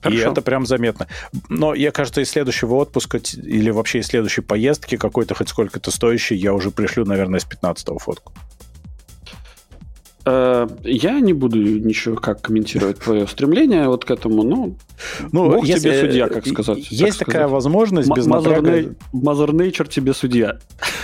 Хорошо. 0.00 0.22
И 0.22 0.30
это 0.30 0.42
прям 0.42 0.64
заметно. 0.64 1.08
Но 1.48 1.74
я, 1.74 1.90
кажется, 1.90 2.20
из 2.20 2.30
следующего 2.30 2.74
отпуска 2.74 3.18
или 3.18 3.70
вообще 3.70 3.98
из 3.98 4.06
следующей 4.06 4.42
поездки 4.42 4.96
какой-то 4.96 5.34
хоть 5.34 5.48
сколько-то 5.48 5.90
стоящий 5.90 6.36
я 6.36 6.54
уже 6.54 6.70
пришлю, 6.70 7.04
наверное, 7.04 7.40
с 7.40 7.46
15-го 7.46 7.98
фотку. 7.98 8.32
Э, 10.28 10.68
я 10.84 11.20
не 11.20 11.32
буду 11.32 11.58
ничего 11.58 12.16
как 12.16 12.42
комментировать 12.42 12.98
твое 12.98 13.26
стремление 13.26 13.88
вот 13.88 14.04
к 14.04 14.10
этому, 14.10 14.42
ну, 14.42 14.76
ну 15.32 15.50
Бог 15.50 15.64
если, 15.64 15.88
тебе 15.88 16.00
судья, 16.00 16.28
как 16.28 16.46
сказать. 16.46 16.90
Есть 16.90 17.18
так 17.18 17.28
такая 17.28 17.42
сказать. 17.42 17.52
возможность 17.52 18.10
без 18.10 18.26
Mother, 18.26 18.56
напряга... 18.56 18.94
Mother 19.12 19.50
Nature 19.50 19.88
тебе 19.88 20.12
судья. 20.12 20.58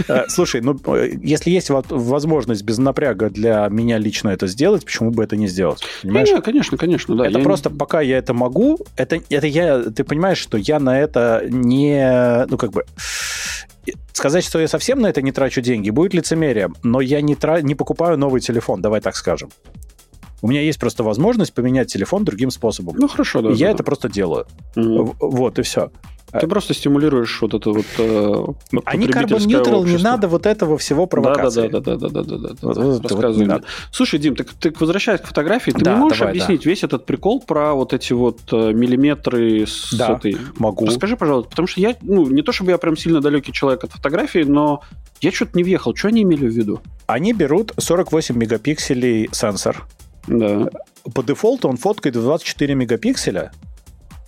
Э, 0.09 0.25
слушай, 0.29 0.61
ну, 0.61 0.79
если 1.23 1.51
есть 1.51 1.71
возможность 1.71 2.63
без 2.65 2.79
напряга 2.79 3.31
для 3.31 3.69
меня 3.71 3.99
лично 3.99 4.31
это 4.31 4.47
сделать, 4.47 4.85
почему 4.85 5.11
бы 5.11 5.25
это 5.25 5.37
не 5.37 5.49
сделать? 5.49 5.83
Понимаешь? 6.03 6.29
Не, 6.29 6.41
конечно, 6.41 6.77
конечно, 6.77 7.15
да. 7.17 7.27
Это 7.27 7.39
просто 7.39 7.71
не... 7.71 7.77
пока 7.77 8.01
я 8.01 8.19
это 8.19 8.35
могу, 8.35 8.79
это, 8.97 9.21
это 9.31 9.47
я, 9.47 9.83
ты 9.85 10.05
понимаешь, 10.05 10.39
что 10.39 10.59
я 10.59 10.79
на 10.81 10.99
это 10.99 11.45
не, 11.49 12.47
ну, 12.49 12.59
как 12.59 12.73
бы, 12.73 12.85
сказать, 14.13 14.45
что 14.45 14.61
я 14.61 14.69
совсем 14.69 15.01
на 15.01 15.09
это 15.09 15.23
не 15.23 15.33
трачу 15.33 15.61
деньги, 15.61 15.91
будет 15.91 16.15
лицемерием, 16.15 16.75
но 16.83 17.01
я 17.01 17.21
не, 17.21 17.35
тра... 17.35 17.61
не 17.61 17.75
покупаю 17.75 18.19
новый 18.19 18.41
телефон, 18.41 18.81
давай 18.83 19.01
так 19.01 19.17
скажем. 19.17 19.51
У 20.43 20.49
меня 20.49 20.61
есть 20.61 20.79
просто 20.79 21.03
возможность 21.03 21.55
поменять 21.55 21.91
телефон 21.91 22.25
другим 22.25 22.51
способом. 22.51 22.97
Ну 22.99 23.09
хорошо, 23.09 23.41
да. 23.41 23.51
И 23.51 23.55
я 23.55 23.69
да. 23.69 23.73
это 23.73 23.85
просто 23.85 24.11
делаю. 24.11 24.47
Mm. 24.77 25.17
Вот 25.19 25.59
и 25.59 25.63
все. 25.63 25.91
Ты 26.41 26.47
просто 26.49 26.75
стимулируешь 26.75 27.41
вот 27.41 27.55
это 27.55 27.71
вот 27.71 27.87
э, 27.99 28.45
Они 28.85 29.07
carbon 29.07 29.39
neutral, 29.39 29.87
не 29.87 30.03
надо 30.03 30.29
вот 30.29 30.47
этого 30.47 30.79
всего 30.79 31.07
провокации. 31.07 31.69
Да, 31.69 31.81
да, 31.81 31.97
да, 31.97 32.09
да, 32.09 32.23
да, 32.23 32.37
да, 32.37 32.49
да. 32.49 32.55
Вот, 32.63 32.77
вот, 32.77 33.13
Рассказывай 33.13 33.47
вот 33.47 33.65
Слушай, 33.91 34.19
Дим, 34.19 34.37
ты, 34.37 34.45
ты 34.45 34.73
возвращаясь 34.79 35.21
к 35.21 35.27
фотографии, 35.27 35.71
ты 35.71 35.85
да, 35.85 35.97
можешь 35.97 36.19
давай, 36.19 36.33
объяснить 36.33 36.65
да. 36.65 36.71
весь 36.71 36.83
этот 36.83 37.07
прикол 37.07 37.41
про 37.41 37.75
вот 37.75 37.93
эти 37.93 38.13
вот 38.13 38.41
э, 38.53 38.73
миллиметры 38.73 39.67
с 39.67 39.95
да, 39.95 40.15
этой... 40.15 40.37
могу. 40.59 40.87
Расскажи, 40.87 41.17
пожалуйста, 41.17 41.51
потому 41.51 41.69
что 41.69 41.81
я, 41.81 41.95
ну, 42.03 42.27
не 42.29 42.43
то 42.43 42.53
чтобы 42.53 42.71
я 42.73 42.79
прям 42.79 42.97
сильно 42.97 43.21
далекий 43.21 43.53
человек 43.53 43.85
от 43.85 43.93
фотографии, 43.93 44.45
но 44.45 44.83
я 45.21 45.33
что-то 45.33 45.57
не 45.57 45.63
въехал. 45.63 45.95
Что 45.95 46.09
они 46.09 46.23
имели 46.23 46.47
в 46.47 46.53
виду? 46.53 46.81
Они 47.07 47.33
берут 47.33 47.73
48 47.79 48.37
мегапикселей 48.37 49.29
сенсор, 49.33 49.87
Да. 50.27 50.69
По 51.15 51.23
дефолту 51.23 51.69
он 51.69 51.77
фоткает 51.77 52.17
в 52.17 52.23
24 52.23 52.75
мегапикселя. 52.75 53.53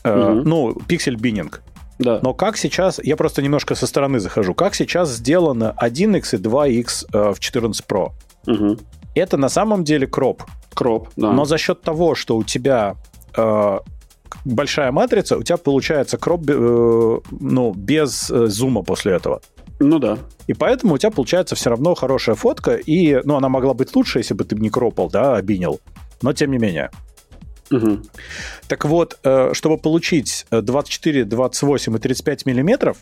Э, 0.05 0.33
Мгм. 0.33 0.49
ну, 0.49 0.75
пиксель 0.87 1.17
биннинг. 1.17 1.63
Да. 1.99 2.21
Но 2.23 2.35
как 2.35 2.57
сейчас, 2.57 3.01
я 3.03 3.17
просто 3.17 3.43
немножко 3.43 3.75
со 3.75 3.87
стороны 3.87 4.21
захожу, 4.21 4.55
как 4.55 4.75
сейчас 4.75 5.11
сделано 5.11 5.75
1x 5.81 6.37
и 6.37 6.43
2x 6.43 7.07
э, 7.13 7.33
в 7.33 7.41
14 7.41 7.85
Pro? 7.87 8.11
Мгм. 8.47 8.79
Это 9.15 9.37
на 9.37 9.49
самом 9.49 9.85
деле 9.85 10.07
кроп. 10.07 10.43
Кроп, 10.75 11.09
да. 11.17 11.33
Но 11.33 11.45
за 11.45 11.59
счет 11.59 11.81
того, 11.81 12.15
что 12.15 12.37
у 12.37 12.45
тебя 12.45 12.97
э, 13.37 13.79
большая 14.45 14.93
матрица, 14.93 15.39
у 15.39 15.43
тебя 15.43 15.57
получается 15.57 16.19
кроп 16.19 16.43
э, 16.49 17.21
ну, 17.31 17.73
без 17.75 18.31
э, 18.31 18.47
зума 18.47 18.83
после 18.83 19.13
этого. 19.13 19.41
Ну 19.79 19.99
да. 19.99 20.19
И 20.47 20.55
поэтому 20.55 20.95
у 20.95 20.99
тебя 20.99 21.11
получается 21.11 21.55
все 21.55 21.71
равно 21.71 21.95
хорошая 21.95 22.35
фотка, 22.35 22.77
и, 22.77 23.21
ну, 23.25 23.37
она 23.37 23.49
могла 23.49 23.75
быть 23.75 23.95
лучше, 23.95 24.19
если 24.19 24.35
бы 24.35 24.45
ты 24.45 24.57
не 24.57 24.71
кропал, 24.71 25.11
да, 25.11 25.37
обинил. 25.37 25.81
Но 26.23 26.33
тем 26.33 26.51
не 26.51 26.59
менее. 26.59 26.91
Мгм. 27.71 28.05
Так 28.69 28.85
вот, 28.85 29.19
э, 29.25 29.51
чтобы 29.55 29.79
получить 29.79 30.47
э, 30.51 30.61
24, 30.61 31.25
28 31.25 31.97
и 31.97 31.99
35 31.99 32.47
миллиметров, 32.47 32.99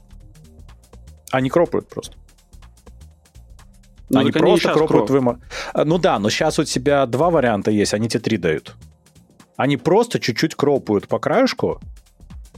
они 1.31 1.51
кропают 1.51 1.89
просто. 1.89 2.16
Ну, 4.11 4.20
они 4.20 4.28
они 4.31 4.32
просто 4.32 4.69
щас 4.69 4.77
кропают 4.77 5.07
кроп. 5.09 5.11
вымо- 5.23 5.41
А, 5.73 5.85
Ну 5.85 5.99
да, 5.99 6.19
но 6.19 6.31
сейчас 6.31 6.59
у 6.59 6.65
тебя 6.65 7.07
два 7.07 7.31
варианта 7.31 7.70
есть, 7.70 7.95
они 7.95 8.09
тебе 8.09 8.20
три 8.20 8.36
дают. 8.36 8.74
Они 9.57 9.77
просто 9.77 10.19
чуть-чуть 10.20 10.55
кропают 10.55 11.09
по 11.09 11.19
краешку, 11.19 11.81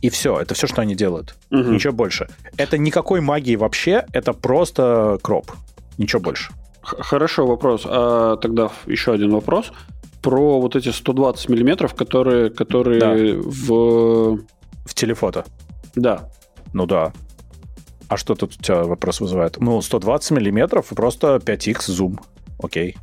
и 0.01 0.09
все, 0.11 0.39
это 0.41 0.55
все, 0.55 0.67
что 0.67 0.83
они 0.83 0.95
делают. 0.95 1.37
Мгм. 1.51 1.73
Ничего 1.75 1.93
больше. 1.93 2.29
Это 2.57 2.79
никакой 2.79 3.21
магии 3.21 3.57
вообще, 3.57 4.07
это 4.13 4.33
просто 4.33 5.19
кроп. 5.23 5.53
Ничего 5.99 6.21
больше. 6.23 6.53
Хорошо, 6.83 7.47
вопрос. 7.47 7.83
А 7.85 8.37
тогда 8.37 8.71
еще 8.87 9.13
один 9.13 9.31
вопрос 9.31 9.73
про 10.27 10.61
вот 10.61 10.75
эти 10.75 10.89
120 10.89 11.49
миллиметров, 11.51 11.95
которые, 11.95 12.51
которые 12.51 13.41
в... 13.41 14.41
В 14.85 14.95
телефото. 14.95 15.45
Да. 15.95 16.29
Ну 16.73 16.87
да. 16.87 17.13
А 18.09 18.17
что 18.17 18.35
тут 18.35 18.57
у 18.59 18.61
тебя 18.61 18.83
вопрос 18.83 19.21
вызывает? 19.21 19.59
Ну, 19.61 19.81
120 19.81 20.33
миллиметров 20.33 20.91
и 20.91 20.97
просто 20.97 21.37
5х 21.37 21.93
зум. 21.93 22.19
Окей. 22.61 22.97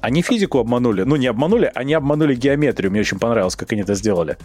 Они 0.00 0.22
физику 0.22 0.58
обманули. 0.58 1.02
Ну, 1.02 1.16
не 1.16 1.26
обманули, 1.26 1.70
они 1.74 1.94
обманули 1.94 2.34
геометрию. 2.34 2.90
Мне 2.90 3.00
очень 3.00 3.18
понравилось, 3.18 3.56
как 3.56 3.72
они 3.72 3.82
это 3.82 3.94
сделали. 3.94 4.36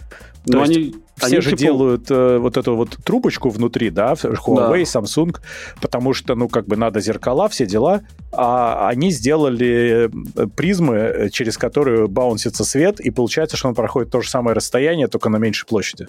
То 0.44 0.52
Но 0.52 0.60
есть 0.64 0.76
они, 0.76 0.94
Все 1.16 1.26
они 1.26 1.40
же 1.40 1.50
типа- 1.50 1.62
делают 1.62 2.10
э, 2.10 2.38
вот 2.38 2.56
эту 2.56 2.76
вот 2.76 2.96
трубочку 3.04 3.48
внутри, 3.48 3.90
да, 3.90 4.12
Huawei, 4.12 4.82
Samsung, 4.82 5.36
потому 5.80 6.12
что, 6.14 6.34
ну, 6.34 6.48
как 6.48 6.66
бы 6.66 6.76
надо 6.76 7.00
зеркала, 7.00 7.48
все 7.48 7.66
дела, 7.66 8.02
а 8.32 8.88
они 8.88 9.10
сделали 9.10 10.10
э, 10.36 10.46
призмы, 10.54 10.96
э, 10.96 11.28
через 11.30 11.56
которые 11.58 12.06
баунсится 12.06 12.64
свет, 12.64 13.00
и 13.00 13.10
получается, 13.10 13.56
что 13.56 13.68
он 13.68 13.74
проходит 13.74 14.10
то 14.10 14.20
же 14.20 14.28
самое 14.28 14.54
расстояние, 14.54 15.08
только 15.08 15.28
на 15.28 15.38
меньшей 15.38 15.66
площади. 15.66 16.06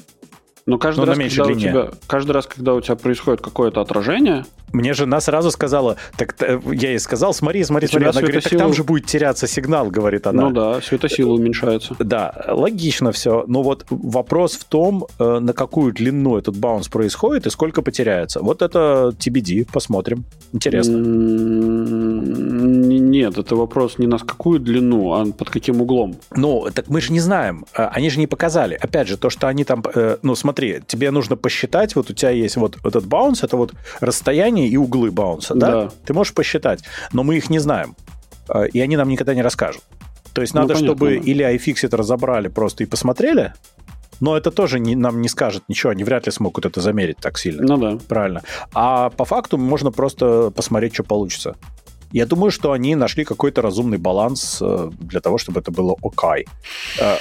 Но 0.67 0.77
каждый 0.77 0.99
Ну, 0.99 1.05
раз, 1.05 1.17
когда 1.17 1.43
у 1.45 1.55
тебя, 1.55 1.89
каждый 2.07 2.31
раз, 2.31 2.45
когда 2.45 2.73
у 2.73 2.81
тебя 2.81 2.97
происходит 2.97 3.39
какое-то 3.39 3.79
отражение, 3.79 4.45
Мне 4.73 4.93
жена 4.93 5.21
сразу 5.21 5.49
сказала, 5.49 5.95
так 6.17 6.35
э, 6.41 6.59
я 6.73 6.89
ей 6.89 6.99
сказал, 6.99 7.33
смотри, 7.33 7.63
смотри, 7.63 7.87
смотри. 7.87 8.09
Она 8.09 8.19
говорит, 8.19 8.43
так 8.43 8.57
там 8.57 8.73
же 8.73 8.83
будет 8.83 9.05
теряться 9.05 9.47
сигнал, 9.47 9.89
говорит 9.89 10.27
она. 10.27 10.49
ну 10.49 10.51
да, 10.51 10.81
светосила 10.81 11.31
уменьшается. 11.35 11.95
Да, 11.99 12.33
логично 12.49 13.13
все. 13.13 13.45
Но 13.47 13.63
вот 13.63 13.85
вопрос 13.89 14.55
в 14.55 14.65
том, 14.65 15.07
э, 15.19 15.39
на 15.39 15.53
какую 15.53 15.93
длину 15.93 16.37
этот 16.37 16.57
баунс 16.57 16.89
происходит 16.89 17.47
и 17.47 17.49
сколько 17.49 17.81
потеряется. 17.81 18.41
Вот 18.41 18.61
это 18.61 19.13
TBD, 19.17 19.67
посмотрим. 19.71 20.25
Интересно. 20.51 20.97
Нет, 23.17 23.37
это 23.37 23.55
вопрос 23.55 23.97
не 23.97 24.07
на 24.07 24.19
какую 24.19 24.59
длину, 24.59 25.13
а 25.13 25.25
под 25.31 25.49
каким 25.49 25.81
углом. 25.81 26.15
Ну, 26.35 26.67
так 26.73 26.87
мы 26.89 27.01
же 27.01 27.11
не 27.13 27.19
знаем. 27.19 27.65
А, 27.75 27.87
Они 27.87 28.09
же 28.09 28.19
не 28.19 28.27
показали. 28.27 28.75
Опять 28.75 29.07
же, 29.07 29.17
то, 29.17 29.29
что 29.29 29.47
они 29.47 29.63
там... 29.63 29.83
э, 29.95 30.17
ну, 30.21 30.35
смотри, 30.35 30.81
тебе 30.85 31.11
нужно 31.11 31.35
посчитать, 31.35 31.95
вот 31.95 32.09
у 32.11 32.13
тебя 32.13 32.29
есть 32.29 32.57
вот 32.57 32.77
этот 32.85 33.05
баунс, 33.07 33.43
это 33.43 33.57
вот 33.57 33.73
расстояние 34.01 34.67
и 34.67 34.77
углы 34.77 35.09
баунса, 35.11 35.55
да? 35.55 35.71
Да. 35.71 35.89
Ты 36.05 36.13
можешь 36.13 36.33
посчитать, 36.33 36.83
но 37.13 37.23
мы 37.23 37.37
их 37.37 37.49
не 37.49 37.59
знаем. 37.59 37.95
Э, 38.49 38.67
И 38.67 38.79
они 38.79 38.97
нам 38.97 39.09
никогда 39.09 39.33
не 39.33 39.41
расскажут. 39.41 39.81
То 40.33 40.41
есть 40.41 40.53
Ну, 40.53 40.61
надо, 40.61 40.73
понятно, 40.75 40.87
чтобы 40.95 41.07
да. 41.17 41.31
или 41.31 41.55
iFixit 41.55 41.95
разобрали 41.95 42.47
просто 42.49 42.83
и 42.83 42.85
посмотрели, 42.85 43.53
но 44.19 44.35
это 44.37 44.51
тоже 44.51 44.79
не- 44.79 44.95
нам 44.95 45.21
не 45.21 45.29
скажет 45.29 45.63
ничего, 45.67 45.91
они 45.91 46.03
вряд 46.03 46.25
ли 46.27 46.31
смогут 46.31 46.65
это 46.65 46.81
замерить 46.81 47.17
так 47.17 47.37
сильно. 47.37 47.63
Ну 47.63 47.77
да. 47.77 47.97
Правильно. 48.07 48.41
А 48.73 49.09
по 49.09 49.25
факту 49.25 49.57
можно 49.57 49.91
просто 49.91 50.51
посмотреть, 50.55 50.93
что 50.93 51.03
получится. 51.03 51.55
Я 52.11 52.25
думаю, 52.25 52.51
что 52.51 52.71
они 52.71 52.95
нашли 52.95 53.25
какой-то 53.25 53.61
разумный 53.61 53.97
баланс 53.97 54.59
э, 54.61 54.91
для 54.99 55.19
того, 55.19 55.37
чтобы 55.37 55.59
это 55.59 55.71
было 55.71 55.95
окей. 56.01 56.47
Э, 56.99 57.17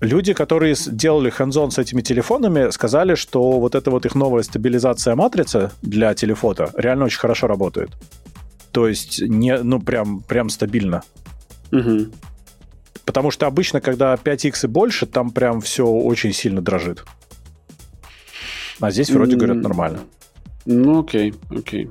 Люди, 0.00 0.32
которые 0.32 0.76
делали 0.86 1.32
hands 1.36 1.70
с 1.72 1.78
этими 1.78 2.02
телефонами, 2.02 2.70
сказали, 2.70 3.16
что 3.16 3.58
вот 3.58 3.74
эта 3.74 3.90
вот 3.90 4.06
их 4.06 4.14
новая 4.14 4.44
стабилизация 4.44 5.16
матрицы 5.16 5.72
для 5.82 6.14
телефона 6.14 6.70
реально 6.76 7.06
очень 7.06 7.18
хорошо 7.18 7.48
работает. 7.48 7.90
То 8.70 8.86
есть, 8.86 9.20
не, 9.20 9.58
ну, 9.58 9.80
прям, 9.80 10.20
прям 10.20 10.50
стабильно. 10.50 11.02
Мгм. 11.72 12.12
Потому 13.04 13.32
что 13.32 13.46
обычно, 13.46 13.80
когда 13.80 14.14
5x 14.14 14.64
и 14.64 14.66
больше, 14.68 15.06
там 15.06 15.30
прям 15.30 15.60
все 15.60 15.84
очень 15.84 16.32
сильно 16.32 16.60
дрожит. 16.60 17.04
А 18.78 18.92
здесь 18.92 19.10
вроде 19.10 19.34
говорят 19.34 19.56
нормально. 19.56 20.00
Ну 20.64 21.00
окей, 21.00 21.34
окей. 21.50 21.88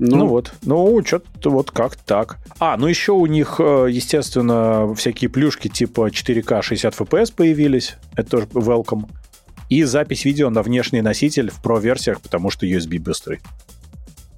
Ну, 0.00 0.26
вот. 0.26 0.52
Ну, 0.62 1.02
что-то 1.04 1.50
вот 1.50 1.70
как 1.70 1.94
так. 1.94 2.38
А, 2.58 2.76
ну 2.78 2.86
еще 2.86 3.12
у 3.12 3.26
них, 3.26 3.56
э, 3.58 3.88
естественно, 3.90 4.94
всякие 4.94 5.28
плюшки 5.28 5.68
типа 5.68 6.08
4К 6.08 6.62
60 6.62 6.98
FPS 6.98 7.34
появились. 7.34 7.96
Это 8.16 8.30
тоже 8.30 8.46
welcome. 8.46 9.10
И 9.68 9.84
запись 9.84 10.24
видео 10.24 10.48
на 10.48 10.62
внешний 10.62 11.02
носитель 11.02 11.50
в 11.50 11.62
Pro-версиях, 11.62 12.20
потому 12.22 12.50
что 12.50 12.66
USB 12.66 12.98
быстрый. 12.98 13.40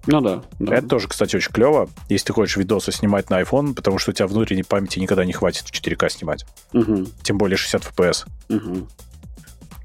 Ну 0.06 0.20
да. 0.20 0.43
да. 0.59 0.74
Это 0.74 0.89
тоже, 0.89 1.06
кстати, 1.06 1.36
очень 1.36 1.52
клево, 1.52 1.89
если 2.09 2.26
ты 2.26 2.32
хочешь 2.32 2.56
видосы 2.56 2.90
снимать 2.90 3.30
на 3.30 3.40
iPhone, 3.40 3.72
потому 3.74 3.98
что 3.98 4.10
у 4.10 4.14
тебя 4.14 4.26
внутренней 4.26 4.64
памяти 4.64 4.98
никогда 4.98 5.24
не 5.24 5.32
хватит 5.32 5.64
в 5.66 5.72
4К 5.72 6.10
снимать. 6.10 6.44
Мгм, 6.72 7.06
Тем 7.22 7.39
более 7.39 7.56
60 7.56 7.84
FPS. 7.84 8.26
мгм. 8.48 8.89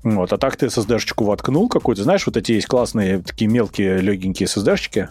Вот, 0.03 0.31
а 0.31 0.37
так 0.37 0.55
ты 0.55 0.67
SSD-шечку 0.67 1.25
воткнул 1.25 1.69
какую-то. 1.69 2.03
Знаешь, 2.03 2.25
вот 2.25 2.37
эти 2.37 2.53
есть 2.53 2.67
классные 2.67 3.19
такие 3.19 3.49
мелкие, 3.49 3.99
легенькие 3.99 4.47
SSD-шечки. 4.47 5.09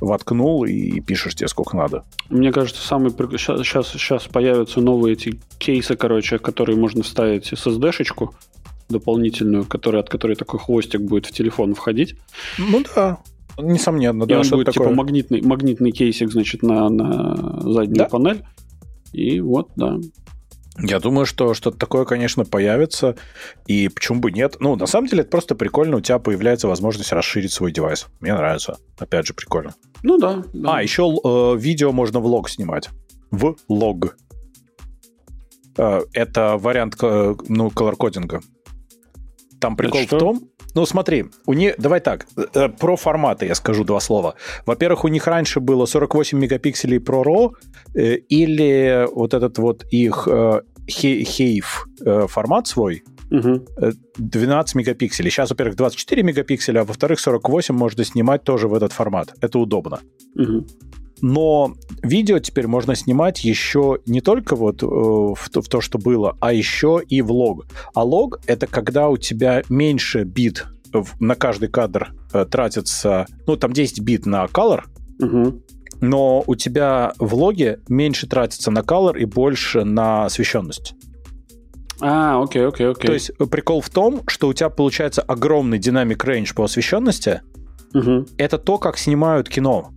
Воткнул 0.00 0.64
и 0.64 1.00
пишешь 1.00 1.34
тебе 1.34 1.48
сколько 1.48 1.76
надо. 1.76 2.04
Мне 2.28 2.52
кажется, 2.52 2.84
самый 2.86 3.10
сейчас, 3.12 3.88
сейчас, 3.88 4.24
появятся 4.24 4.80
новые 4.80 5.14
эти 5.14 5.40
кейсы, 5.58 5.96
короче, 5.96 6.38
которые 6.38 6.76
можно 6.76 7.02
вставить 7.02 7.52
SSD-шечку 7.52 8.34
дополнительную, 8.88 9.64
которая, 9.64 10.02
от 10.02 10.10
которой 10.10 10.36
такой 10.36 10.60
хвостик 10.60 11.00
будет 11.00 11.26
в 11.26 11.32
телефон 11.32 11.74
входить. 11.74 12.16
Ну 12.58 12.82
да, 12.94 13.18
несомненно, 13.58 14.24
и 14.24 14.26
да, 14.26 14.38
он 14.38 14.44
что-то 14.44 14.56
будет 14.56 14.74
такое. 14.74 14.88
типа 14.88 14.96
магнитный, 14.96 15.40
магнитный 15.42 15.92
кейсик, 15.92 16.30
значит, 16.30 16.62
на, 16.62 16.88
на 16.88 17.60
заднюю 17.60 17.96
Да. 17.96 18.04
панель. 18.06 18.44
И 19.12 19.40
вот, 19.40 19.70
да. 19.76 19.98
Я 20.78 20.98
думаю, 20.98 21.24
что 21.24 21.54
что-то 21.54 21.78
такое, 21.78 22.04
конечно, 22.04 22.44
появится, 22.44 23.16
и 23.66 23.88
почему 23.88 24.20
бы 24.20 24.32
нет. 24.32 24.56
Ну, 24.58 24.74
на 24.74 24.86
самом 24.86 25.06
деле, 25.08 25.22
это 25.22 25.30
просто 25.30 25.54
прикольно, 25.54 25.98
у 25.98 26.00
тебя 26.00 26.18
появляется 26.18 26.66
возможность 26.66 27.12
расширить 27.12 27.52
свой 27.52 27.70
девайс. 27.70 28.06
Мне 28.20 28.34
нравится. 28.34 28.78
Опять 28.98 29.26
же, 29.26 29.34
прикольно. 29.34 29.74
Ну 30.02 30.18
да. 30.18 30.42
да. 30.52 30.78
А, 30.78 30.82
еще 30.82 31.04
э, 31.24 31.56
видео 31.56 31.92
можно 31.92 32.18
в 32.18 32.26
лог 32.26 32.48
снимать. 32.48 32.90
В 33.30 33.56
лог. 33.68 34.16
Э, 35.76 36.00
это 36.12 36.56
вариант, 36.58 36.96
э, 37.00 37.34
ну, 37.48 37.70
колор-кодинга. 37.70 38.40
Там 39.60 39.76
прикол 39.76 40.02
что? 40.02 40.16
в 40.16 40.18
том... 40.18 40.48
Ну, 40.74 40.86
смотри, 40.86 41.26
у 41.46 41.52
них... 41.52 41.74
Давай 41.78 42.00
так, 42.00 42.26
э, 42.54 42.68
про 42.68 42.96
форматы 42.96 43.46
я 43.46 43.54
скажу 43.54 43.84
два 43.84 44.00
слова. 44.00 44.34
Во-первых, 44.66 45.04
у 45.04 45.08
них 45.08 45.26
раньше 45.26 45.60
было 45.60 45.86
48 45.86 46.38
мегапикселей 46.38 46.98
ProRAW 46.98 47.52
э, 47.94 48.16
или 48.28 49.06
вот 49.14 49.34
этот 49.34 49.58
вот 49.58 49.84
их 49.90 50.28
э, 50.30 50.60
Хейв 50.88 51.86
э, 52.04 52.26
формат 52.28 52.66
свой, 52.66 53.02
Мгм. 53.30 53.64
э, 53.78 53.92
12 54.18 54.74
мегапикселей. 54.76 55.30
Сейчас, 55.30 55.50
во-первых, 55.50 55.76
24 55.76 56.22
мегапикселя, 56.22 56.80
а 56.80 56.84
во-вторых, 56.84 57.20
48 57.20 57.74
можно 57.74 58.04
снимать 58.04 58.44
тоже 58.44 58.68
в 58.68 58.74
этот 58.74 58.92
формат. 58.92 59.34
Это 59.40 59.58
удобно. 59.58 60.00
Мгм. 60.34 60.66
Но 61.26 61.72
видео 62.02 62.38
теперь 62.38 62.66
можно 62.66 62.94
снимать 62.94 63.44
еще 63.44 63.98
не 64.04 64.20
только 64.20 64.56
вот 64.56 64.82
э, 64.82 64.86
в, 64.86 65.38
то, 65.50 65.62
в 65.62 65.68
то, 65.68 65.80
что 65.80 65.96
было, 65.96 66.36
а 66.38 66.52
еще 66.52 67.00
и 67.08 67.22
в 67.22 67.32
лог. 67.32 67.64
А 67.94 68.04
log— 68.04 68.40
это 68.46 68.66
когда 68.66 69.08
у 69.08 69.16
тебя 69.16 69.62
меньше 69.70 70.24
бит 70.24 70.66
в- 70.92 71.18
на 71.20 71.34
каждый 71.34 71.70
кадр 71.70 72.12
э, 72.34 72.44
тратится, 72.44 73.24
ну, 73.46 73.56
там 73.56 73.72
10 73.72 74.00
бит 74.00 74.26
на 74.26 74.44
color, 74.44 74.82
Мгм. 75.18 75.62
но 76.02 76.44
у 76.46 76.54
тебя 76.56 77.14
в 77.18 77.34
log 77.34 77.68
е 77.68 77.80
меньше 77.88 78.26
тратится 78.28 78.70
на 78.70 78.80
color 78.80 79.18
и 79.18 79.24
больше 79.24 79.84
на 79.84 80.26
освещенность. 80.26 80.94
А, 82.02 82.42
окей, 82.42 82.66
окей, 82.66 82.90
окей. 82.90 83.06
То 83.06 83.12
есть 83.14 83.30
прикол 83.50 83.80
в 83.80 83.88
том, 83.88 84.20
что 84.26 84.48
у 84.48 84.52
тебя 84.52 84.68
получается 84.68 85.22
огромный 85.22 85.78
dynamic 85.78 86.22
range 86.22 86.52
по 86.52 86.64
освещенности. 86.64 87.40
Мгм. 87.94 88.26
Это 88.36 88.58
то, 88.58 88.76
как 88.76 88.98
снимают 88.98 89.48
кино. 89.48 89.90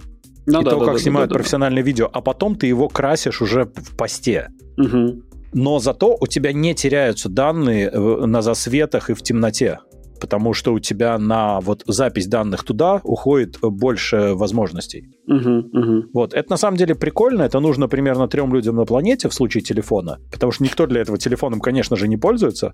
Ну, 0.48 0.62
и 0.62 0.64
да, 0.64 0.72
то, 0.72 0.80
да, 0.80 0.86
как 0.86 0.94
да, 0.96 1.00
снимают 1.00 1.30
да, 1.30 1.34
да, 1.34 1.38
профессиональное 1.40 1.84
да. 1.84 1.88
видео, 1.88 2.10
а 2.12 2.22
потом 2.22 2.56
ты 2.56 2.68
его 2.68 2.88
красишь 2.88 3.42
уже 3.42 3.66
в 3.66 3.96
посте. 3.96 4.50
Угу. 4.78 5.24
Но 5.54 5.80
зато 5.80 6.18
у 6.20 6.28
тебя 6.28 6.54
не 6.54 6.74
теряются 6.74 7.30
данные 7.30 7.92
на 7.92 8.42
засветах 8.42 9.10
и 9.10 9.14
в 9.14 9.22
темноте 9.22 9.80
потому 10.20 10.54
что 10.54 10.74
у 10.74 10.80
тебя 10.80 11.18
на 11.18 11.60
вот 11.60 11.84
запись 11.88 12.28
данных 12.28 12.64
туда 12.64 13.02
уходит 13.04 13.60
больше 13.62 14.34
возможностей. 14.34 15.10
Угу, 15.28 15.80
угу. 15.80 16.06
Вот, 16.14 16.34
это 16.34 16.50
на 16.50 16.58
самом 16.58 16.78
деле 16.78 16.96
прикольно, 16.96 17.44
это 17.44 17.60
нужно 17.60 17.88
примерно 17.88 18.28
трем 18.28 18.54
людям 18.54 18.76
на 18.76 18.86
планете 18.86 19.30
в 19.30 19.34
случае 19.34 19.64
телефона, 19.64 20.20
потому 20.32 20.52
что 20.52 20.64
никто 20.64 20.88
для 20.88 21.02
этого 21.02 21.18
телефоном, 21.18 21.60
конечно 21.60 21.96
же, 21.96 22.08
не 22.08 22.18
пользуется. 22.18 22.74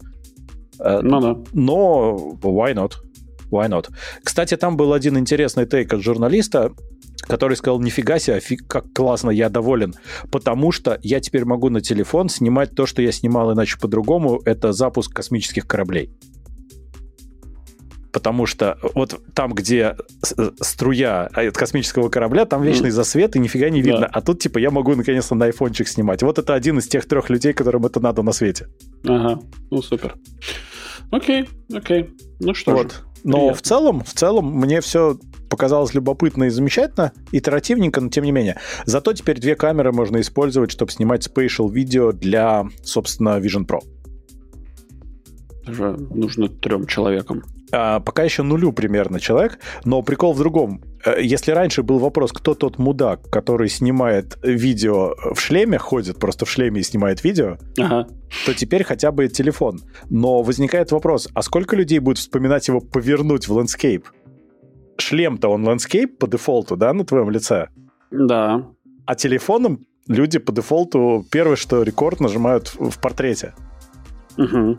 Э, 0.79 1.01
ну 1.01 1.19
да. 1.21 1.37
Но 1.53 2.37
why 2.41 2.73
not? 2.73 2.93
Why 3.51 3.69
not? 3.69 3.89
Кстати, 4.23 4.57
там 4.57 4.77
был 4.77 4.93
один 4.93 5.17
интересный 5.17 5.65
тейк 5.65 5.93
от 5.93 6.01
журналиста, 6.01 6.71
который 7.27 7.57
сказал, 7.57 7.79
нифига 7.79 8.19
себе, 8.19 8.41
как 8.67 8.91
классно, 8.93 9.29
я 9.29 9.49
доволен, 9.49 9.93
потому 10.31 10.71
что 10.71 10.99
я 11.01 11.19
теперь 11.19 11.45
могу 11.45 11.69
на 11.69 11.81
телефон 11.81 12.29
снимать 12.29 12.75
то, 12.75 12.85
что 12.85 13.01
я 13.01 13.11
снимал 13.11 13.53
иначе 13.53 13.77
по-другому, 13.79 14.41
это 14.45 14.73
запуск 14.73 15.13
космических 15.13 15.67
кораблей. 15.67 16.11
Потому 18.11 18.45
что 18.45 18.77
вот 18.93 19.19
там, 19.33 19.53
где 19.53 19.95
струя 20.21 21.25
от 21.33 21.57
космического 21.57 22.09
корабля, 22.09 22.45
там 22.45 22.61
вечный 22.61 22.91
засвет, 22.91 23.35
и 23.35 23.39
нифига 23.39 23.71
не 23.71 23.81
видно. 23.81 24.01
Да. 24.01 24.09
А 24.13 24.21
тут, 24.21 24.39
типа, 24.39 24.59
я 24.59 24.69
могу 24.69 24.93
наконец-то 24.93 25.33
на 25.33 25.45
айфончик 25.45 25.87
снимать. 25.87 26.21
Вот 26.21 26.37
это 26.37 26.53
один 26.53 26.77
из 26.77 26.87
тех 26.87 27.07
трех 27.07 27.31
людей, 27.31 27.53
которым 27.53 27.87
это 27.87 27.99
надо 27.99 28.21
на 28.21 28.31
свете. 28.31 28.67
Ага, 29.03 29.41
ну 29.71 29.81
супер. 29.81 30.13
Окей, 31.09 31.49
окей. 31.73 32.11
Ну 32.39 32.53
что 32.53 32.73
вот. 32.73 32.91
же. 32.91 32.97
Но 33.23 33.37
Приятно. 33.37 33.57
в 33.57 33.61
целом, 33.63 34.03
в 34.03 34.13
целом 34.13 34.59
мне 34.59 34.81
все 34.81 35.17
показалось 35.53 35.93
любопытно 35.93 36.45
и 36.45 36.49
замечательно, 36.49 37.11
итеративненько, 37.31 38.01
но 38.01 38.09
тем 38.09 38.23
не 38.23 38.31
менее. 38.31 38.57
Зато 38.85 39.13
теперь 39.13 39.39
две 39.39 39.55
камеры 39.55 39.91
можно 39.91 40.19
использовать, 40.19 40.71
чтобы 40.71 40.91
снимать 40.91 41.27
spatial 41.27 41.71
видео 41.71 42.11
для, 42.11 42.65
собственно, 42.83 43.39
Vision 43.39 43.67
Pro. 43.67 43.81
Уже 45.67 45.91
нужно 45.91 46.47
трем 46.47 46.87
человекам. 46.87 47.43
А, 47.71 47.99
пока 47.99 48.23
еще 48.23 48.41
нулю 48.41 48.71
примерно 48.71 49.19
человек, 49.19 49.59
но 49.85 50.01
прикол 50.01 50.33
в 50.33 50.39
другом. 50.39 50.81
Э, 51.05 51.21
если 51.21 51.51
раньше 51.51 51.83
был 51.83 51.99
вопрос, 51.99 52.31
кто 52.31 52.55
тот 52.55 52.79
мудак, 52.79 53.29
который 53.29 53.69
снимает 53.69 54.39
видео 54.41 55.13
в 55.35 55.39
шлеме, 55.39 55.77
ходит 55.77 56.17
просто 56.17 56.45
в 56.45 56.49
шлеме 56.49 56.81
и 56.81 56.83
снимает 56.83 57.23
видео, 57.23 57.57
ага. 57.77 58.07
то 58.47 58.53
теперь 58.55 58.83
хотя 58.83 59.11
бы 59.11 59.27
телефон. 59.27 59.81
Но 60.09 60.41
возникает 60.41 60.91
вопрос, 60.91 61.29
а 61.35 61.43
сколько 61.43 61.75
людей 61.75 61.99
будет 61.99 62.17
вспоминать 62.17 62.67
его 62.67 62.79
повернуть 62.79 63.47
в 63.47 63.53
landscape? 63.53 64.07
Шлем-то 65.03 65.49
он 65.49 65.65
landscape 65.65 66.17
по 66.17 66.27
дефолту, 66.27 66.77
да, 66.77 66.93
на 66.93 67.03
твоем 67.05 67.29
лице? 67.29 67.67
Да. 68.09 68.65
А 69.05 69.15
телефоном 69.15 69.85
люди 70.07 70.39
по 70.39 70.51
дефолту 70.51 71.25
первое, 71.29 71.57
что 71.57 71.83
рекорд 71.83 72.19
нажимают 72.19 72.73
в 72.79 72.97
портрете. 72.99 73.53
Угу. 74.37 74.77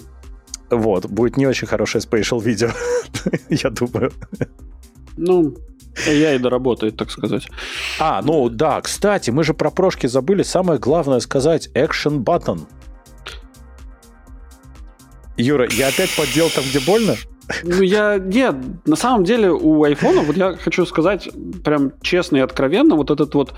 Вот, 0.71 1.07
будет 1.07 1.37
не 1.37 1.47
очень 1.47 1.67
хорошее 1.67 2.01
spatial 2.01 2.41
видео, 2.41 2.71
я 3.51 3.71
думаю. 3.71 4.13
Ну, 5.17 5.55
Я 6.07 6.35
и 6.35 6.39
доработает, 6.39 6.97
так 6.97 7.11
сказать. 7.11 7.47
А, 8.01 8.23
ну 8.23 8.49
да, 8.49 8.81
кстати, 8.81 9.31
мы 9.31 9.45
же 9.45 9.53
про 9.53 9.71
прошки 9.71 10.07
забыли. 10.07 10.43
Самое 10.43 10.81
главное 10.81 11.21
сказать 11.21 11.69
Action 11.75 12.25
Button. 12.25 12.61
Юра, 15.37 15.69
я 15.71 15.89
опять 15.89 16.17
поддел 16.17 16.49
там, 16.49 16.65
где 16.65 16.81
больно? 16.81 17.15
Ну, 17.63 17.83
я... 17.83 18.19
Нет, 18.19 18.57
на 18.87 18.97
самом 18.97 19.25
деле 19.25 19.51
у 19.51 19.85
айфона, 19.85 20.23
вот 20.23 20.37
я 20.37 20.57
хочу 20.57 20.87
сказать 20.87 21.29
прям 21.63 21.93
честно 22.01 22.39
и 22.39 22.41
откровенно, 22.41 22.97
вот 22.97 23.11
этот 23.11 23.35
вот, 23.35 23.55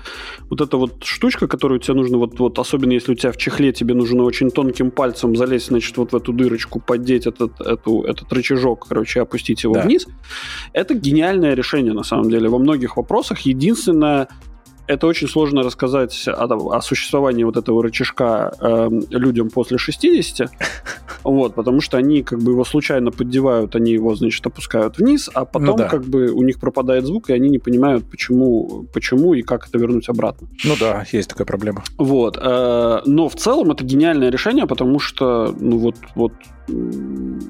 вот 0.49 0.61
эта 0.61 0.77
вот 0.77 1.03
штучка, 1.03 1.47
которую 1.47 1.79
тебе 1.79 1.93
нужно, 1.93 2.17
вот, 2.17 2.39
вот 2.39 2.59
особенно 2.59 2.91
если 2.91 3.13
у 3.13 3.15
тебя 3.15 3.31
в 3.31 3.37
чехле, 3.37 3.71
тебе 3.71 3.93
нужно 3.93 4.23
очень 4.23 4.51
тонким 4.51 4.91
пальцем 4.91 5.35
залезть, 5.35 5.67
значит, 5.67 5.97
вот 5.97 6.11
в 6.11 6.15
эту 6.15 6.33
дырочку, 6.33 6.79
поддеть 6.79 7.27
этот, 7.27 7.59
эту, 7.61 8.01
этот 8.03 8.31
рычажок, 8.33 8.87
короче, 8.87 9.21
опустить 9.21 9.63
его 9.63 9.75
да. 9.75 9.83
вниз, 9.83 10.07
это 10.73 10.93
гениальное 10.93 11.53
решение, 11.53 11.93
на 11.93 12.03
самом 12.03 12.29
деле, 12.29 12.49
во 12.49 12.59
многих 12.59 12.97
вопросах. 12.97 13.41
Единственное, 13.41 14.27
это 14.87 15.07
очень 15.07 15.27
сложно 15.27 15.63
рассказать 15.63 16.27
о, 16.27 16.75
о 16.75 16.81
существовании 16.81 17.43
вот 17.43 17.57
этого 17.57 17.83
рычажка 17.83 18.53
э, 18.59 18.89
людям 19.09 19.49
после 19.49 19.77
60, 19.77 20.49
вот, 21.23 21.55
потому 21.55 21.81
что 21.81 21.97
они 21.97 22.23
как 22.23 22.39
бы 22.39 22.51
его 22.51 22.63
случайно 22.63 23.11
поддевают, 23.11 23.75
они 23.75 23.91
его, 23.91 24.15
значит, 24.15 24.45
опускают 24.45 24.97
вниз, 24.97 25.29
а 25.33 25.45
потом 25.45 25.67
ну, 25.67 25.77
да. 25.77 25.89
как 25.89 26.03
бы 26.05 26.31
у 26.31 26.41
них 26.43 26.59
пропадает 26.59 27.05
звук, 27.05 27.29
и 27.29 27.33
они 27.33 27.49
не 27.49 27.59
понимают, 27.59 28.09
почему, 28.09 28.87
почему 28.93 29.33
и 29.33 29.41
как 29.41 29.67
это 29.67 29.77
вернуть 29.77 30.09
обратно. 30.09 30.47
Ну 30.63 30.75
да, 30.79 31.05
есть 31.11 31.29
такая 31.29 31.45
проблема. 31.45 31.83
Вот, 31.97 32.37
э, 32.41 33.01
но 33.05 33.29
в 33.29 33.35
целом 33.35 33.71
это 33.71 33.83
гениальное 33.83 34.29
решение, 34.29 34.65
потому 34.67 34.99
что, 34.99 35.53
ну 35.59 35.77
вот, 35.77 35.95
вот 36.15 36.33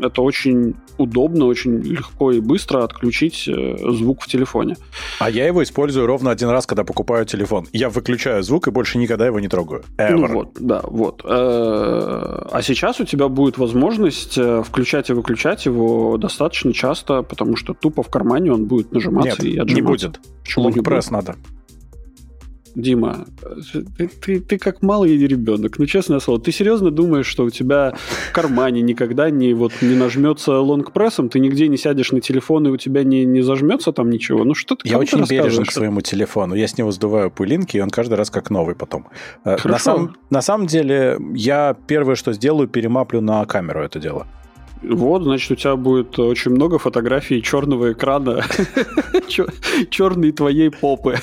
это 0.01 0.21
очень 0.21 0.75
удобно, 0.97 1.45
очень 1.45 1.81
легко 1.81 2.31
и 2.31 2.39
быстро 2.39 2.83
отключить 2.83 3.47
э, 3.47 3.77
звук 3.91 4.21
в 4.21 4.27
телефоне. 4.27 4.75
А 5.19 5.29
я 5.29 5.45
его 5.47 5.63
использую 5.63 6.05
ровно 6.05 6.31
один 6.31 6.49
раз, 6.49 6.65
когда 6.65 6.83
покупаю 6.83 7.25
телефон. 7.25 7.67
Я 7.73 7.89
выключаю 7.89 8.43
звук 8.43 8.67
и 8.67 8.71
больше 8.71 8.97
никогда 8.97 9.25
его 9.25 9.39
не 9.39 9.47
трогаю. 9.47 9.83
Ever. 9.97 10.15
Ну 10.15 10.27
вот, 10.27 10.57
да, 10.59 10.81
вот. 10.83 11.21
Э, 11.23 12.47
а 12.51 12.61
сейчас 12.61 12.99
у 12.99 13.05
тебя 13.05 13.27
будет 13.27 13.57
возможность 13.57 14.37
э, 14.37 14.63
включать 14.63 15.09
и 15.09 15.13
выключать 15.13 15.65
его 15.65 16.17
достаточно 16.17 16.73
часто, 16.73 17.23
потому 17.23 17.55
что 17.55 17.73
тупо 17.73 18.03
в 18.03 18.09
кармане 18.09 18.53
он 18.53 18.65
будет 18.65 18.91
нажиматься 18.91 19.29
Нет, 19.29 19.43
и 19.43 19.57
отжиматься. 19.59 19.75
не 19.75 19.81
будет. 19.81 20.19
Почему 20.43 20.69
не 20.69 20.81
будет? 20.81 21.11
надо. 21.11 21.35
Дима, 22.77 23.25
ты, 23.97 24.07
ты, 24.07 24.39
ты 24.39 24.57
как 24.59 24.83
малый 24.83 25.17
ребенок, 25.17 25.79
ну 25.79 25.87
честное 25.87 26.19
слово, 26.19 26.39
ты 26.39 26.51
серьезно 26.51 26.91
думаешь, 26.91 27.25
что 27.25 27.43
у 27.43 27.49
тебя 27.49 27.95
в 28.29 28.31
кармане 28.31 28.83
никогда 28.83 29.31
не, 29.31 29.55
вот, 29.55 29.73
не 29.81 29.95
нажмется 29.95 30.59
лонгпрессом, 30.59 31.29
ты 31.29 31.39
нигде 31.39 31.69
не 31.69 31.77
сядешь 31.77 32.11
на 32.11 32.21
телефон, 32.21 32.67
и 32.67 32.69
у 32.69 32.77
тебя 32.77 33.03
не, 33.03 33.25
не 33.25 33.41
зажмется 33.41 33.91
там 33.93 34.11
ничего? 34.11 34.43
Ну 34.43 34.53
что 34.53 34.75
ты 34.75 34.87
Я 34.87 34.99
очень 34.99 35.25
бережен 35.25 35.65
к 35.65 35.71
своему 35.71 36.01
телефону, 36.01 36.53
я 36.53 36.67
с 36.67 36.77
него 36.77 36.91
сдуваю 36.91 37.31
пылинки, 37.31 37.77
и 37.77 37.79
он 37.79 37.89
каждый 37.89 38.13
раз 38.13 38.29
как 38.29 38.51
новый 38.51 38.75
потом. 38.75 39.07
Э, 39.43 39.57
Хорошо. 39.57 39.69
На, 39.69 39.79
сам, 39.79 40.15
на 40.29 40.41
самом 40.43 40.67
деле, 40.67 41.17
я 41.33 41.75
первое, 41.87 42.13
что 42.13 42.31
сделаю, 42.33 42.67
перемаплю 42.67 43.21
на 43.21 43.43
камеру 43.45 43.81
это 43.81 43.99
дело. 43.99 44.27
Вот, 44.83 45.23
значит, 45.23 45.51
у 45.51 45.55
тебя 45.55 45.75
будет 45.75 46.17
очень 46.19 46.51
много 46.51 46.77
фотографий 46.77 47.41
черного 47.41 47.93
экрана, 47.93 48.43
черной 49.89 50.31
твоей 50.31 50.69
попы. 50.69 51.17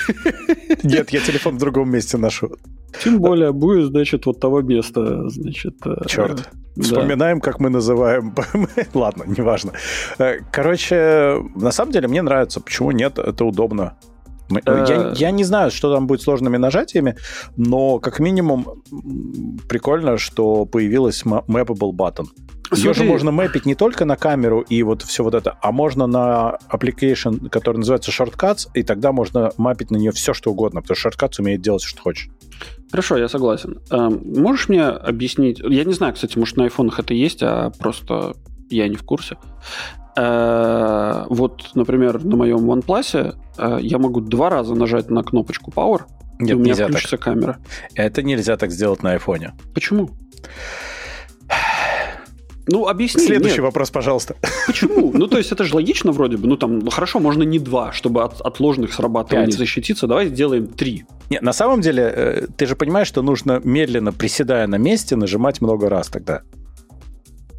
Нет, 0.83 1.11
я 1.11 1.21
телефон 1.21 1.57
в 1.57 1.59
другом 1.59 1.91
месте 1.91 2.17
ношу. 2.19 2.51
Тем 3.03 3.19
более 3.19 3.53
будет, 3.53 3.89
значит, 3.89 4.27
вот 4.27 4.41
того 4.41 4.63
места, 4.63 5.29
значит... 5.29 5.75
Э, 5.85 6.07
Черт. 6.07 6.51
Вспоминаем, 6.77 7.41
как 7.41 7.61
мы 7.61 7.71
называем. 7.71 8.35
Ладно, 8.95 9.25
неважно. 9.27 9.73
Э, 10.19 10.39
короче, 10.53 11.43
на 11.55 11.73
самом 11.73 11.93
деле 11.93 12.09
мне 12.09 12.23
нравится. 12.23 12.61
Почему 12.61 12.93
нет? 12.93 13.19
Это 13.19 13.45
удобно. 13.45 13.97
Я, 14.51 14.61
э. 14.67 15.13
я 15.17 15.31
не 15.31 15.45
знаю, 15.45 15.71
что 15.71 15.93
там 15.93 16.07
будет 16.07 16.23
сложными 16.23 16.57
нажатиями, 16.57 17.17
но 17.57 17.99
как 17.99 18.21
минимум 18.21 18.83
прикольно, 19.69 20.19
что 20.19 20.67
появилась 20.67 21.25
mappable 21.25 21.93
button. 21.93 22.27
Смотри. 22.69 22.85
Ее 22.85 22.95
же 22.95 23.05
можно 23.05 23.31
мэпить 23.31 23.67
не 23.67 23.75
только 23.75 24.05
на 24.05 24.17
камеру 24.17 24.61
и 24.63 24.83
вот 24.83 25.03
все 25.03 25.23
вот 25.23 25.35
это, 25.35 25.57
а 25.61 25.71
можно 25.71 26.07
на 26.07 26.59
application, 26.71 27.49
который 27.51 27.79
называется 27.79 28.11
Shortcuts, 28.11 28.69
и 28.75 28.83
тогда 28.83 29.13
можно 29.13 29.53
мапить 29.59 29.91
на 29.91 29.97
нее 29.97 30.13
все, 30.13 30.33
что 30.33 30.51
угодно, 30.51 30.81
потому 30.81 30.97
что 30.97 31.11
Shortcuts 31.11 31.41
умеет 31.41 31.61
делать, 31.61 31.83
что 31.83 32.01
хочешь. 32.01 32.31
Хорошо, 32.91 33.19
я 33.19 33.29
согласен. 33.29 33.81
Эм, 33.91 34.23
можешь 34.41 34.69
мне 34.69 34.85
объяснить? 34.85 35.59
Я 35.59 35.85
не 35.85 35.93
знаю, 35.93 36.15
кстати, 36.15 36.39
может, 36.39 36.57
на 36.57 36.65
айфонах 36.65 36.99
это 36.99 37.13
есть, 37.13 37.43
а 37.43 37.71
просто 37.79 38.35
я 38.71 38.89
не 38.89 38.97
в 38.97 39.03
курсе. 39.03 39.37
Э, 40.17 41.25
вот, 41.29 41.71
например, 41.75 42.25
на 42.25 42.37
моем 42.37 42.71
OnePlus 42.71 43.37
э, 43.59 43.79
я 43.81 43.99
могу 43.99 44.21
два 44.21 44.49
раза 44.49 44.75
нажать 44.75 45.11
на 45.11 45.23
кнопочку 45.23 45.71
Power, 45.71 46.03
Нет, 46.39 46.51
и 46.51 46.55
у 46.55 46.59
меня 46.61 46.75
включится 46.75 47.17
так. 47.17 47.21
камера. 47.21 47.59
Это 47.95 48.23
нельзя 48.23 48.57
так 48.57 48.71
сделать 48.71 49.03
на 49.03 49.13
айфоне. 49.13 49.55
Почему? 49.75 50.11
Ну, 52.67 52.87
объясни. 52.89 53.27
Следующий 53.27 53.57
Нет. 53.57 53.65
вопрос, 53.65 53.91
пожалуйста. 53.91 54.37
Почему? 54.67 55.13
Ну, 55.13 55.27
то 55.27 55.39
есть, 55.39 55.53
это 55.53 55.65
же 55.65 55.75
логично 55.75 56.13
вроде 56.13 56.37
бы. 56.37 56.49
Ну, 56.49 56.57
там, 56.57 56.79
ну, 56.79 56.91
хорошо, 56.91 57.21
можно 57.21 57.43
не 57.43 57.59
два, 57.59 57.93
чтобы 57.93 58.23
от, 58.23 58.41
от 58.41 58.61
ложных 58.61 58.93
срабатываний 58.93 59.47
Пять. 59.49 59.59
защититься. 59.59 60.07
Давай 60.07 60.29
сделаем 60.29 60.69
три. 60.69 61.05
Нет, 61.31 61.43
на 61.43 61.53
самом 61.53 61.81
деле, 61.81 62.03
э, 62.03 62.47
ты 62.57 62.67
же 62.67 62.75
понимаешь, 62.77 63.09
что 63.09 63.23
нужно 63.23 63.61
медленно, 63.65 64.13
приседая 64.13 64.67
на 64.67 64.77
месте, 64.77 65.17
нажимать 65.17 65.61
много 65.61 65.89
раз 65.89 66.09
тогда. 66.09 66.43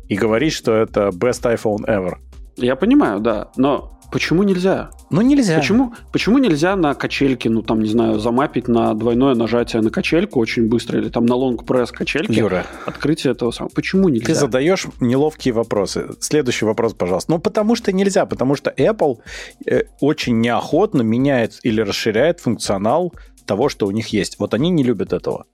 И 0.07 0.15
говорить, 0.15 0.53
что 0.53 0.73
это 0.73 1.09
best 1.09 1.43
iPhone 1.43 1.85
ever. 1.87 2.15
Я 2.57 2.75
понимаю, 2.75 3.19
да. 3.19 3.51
Но 3.57 3.99
почему 4.11 4.43
нельзя? 4.43 4.89
Ну, 5.09 5.21
нельзя. 5.21 5.57
Почему, 5.57 5.93
почему 6.11 6.37
нельзя 6.37 6.75
на 6.75 6.93
качельке, 6.93 7.49
ну, 7.49 7.61
там, 7.61 7.81
не 7.81 7.89
знаю, 7.89 8.19
замапить 8.19 8.67
на 8.67 8.93
двойное 8.93 9.35
нажатие 9.35 9.81
на 9.81 9.89
качельку 9.89 10.39
очень 10.39 10.67
быстро, 10.67 10.99
или 10.99 11.09
там 11.09 11.25
на 11.25 11.35
лонг-пресс 11.35 11.91
качельки, 11.91 12.31
Юра, 12.31 12.65
открытие 12.85 13.31
этого 13.31 13.51
самого? 13.51 13.71
Почему 13.73 14.09
нельзя? 14.09 14.25
ты 14.25 14.33
задаешь 14.33 14.87
неловкие 14.99 15.53
вопросы. 15.53 16.09
Следующий 16.19 16.65
вопрос, 16.65 16.93
пожалуйста. 16.93 17.31
Ну, 17.31 17.39
потому 17.39 17.75
что 17.75 17.91
нельзя, 17.91 18.25
потому 18.25 18.55
что 18.55 18.71
Apple 18.71 19.17
э, 19.65 19.83
очень 20.01 20.39
неохотно 20.41 21.01
меняет 21.01 21.59
или 21.63 21.81
расширяет 21.81 22.39
функционал 22.39 23.13
того, 23.45 23.69
что 23.69 23.85
у 23.87 23.91
них 23.91 24.07
есть. 24.07 24.39
Вот 24.39 24.53
они 24.53 24.69
не 24.69 24.83
любят 24.83 25.13
этого. 25.13 25.45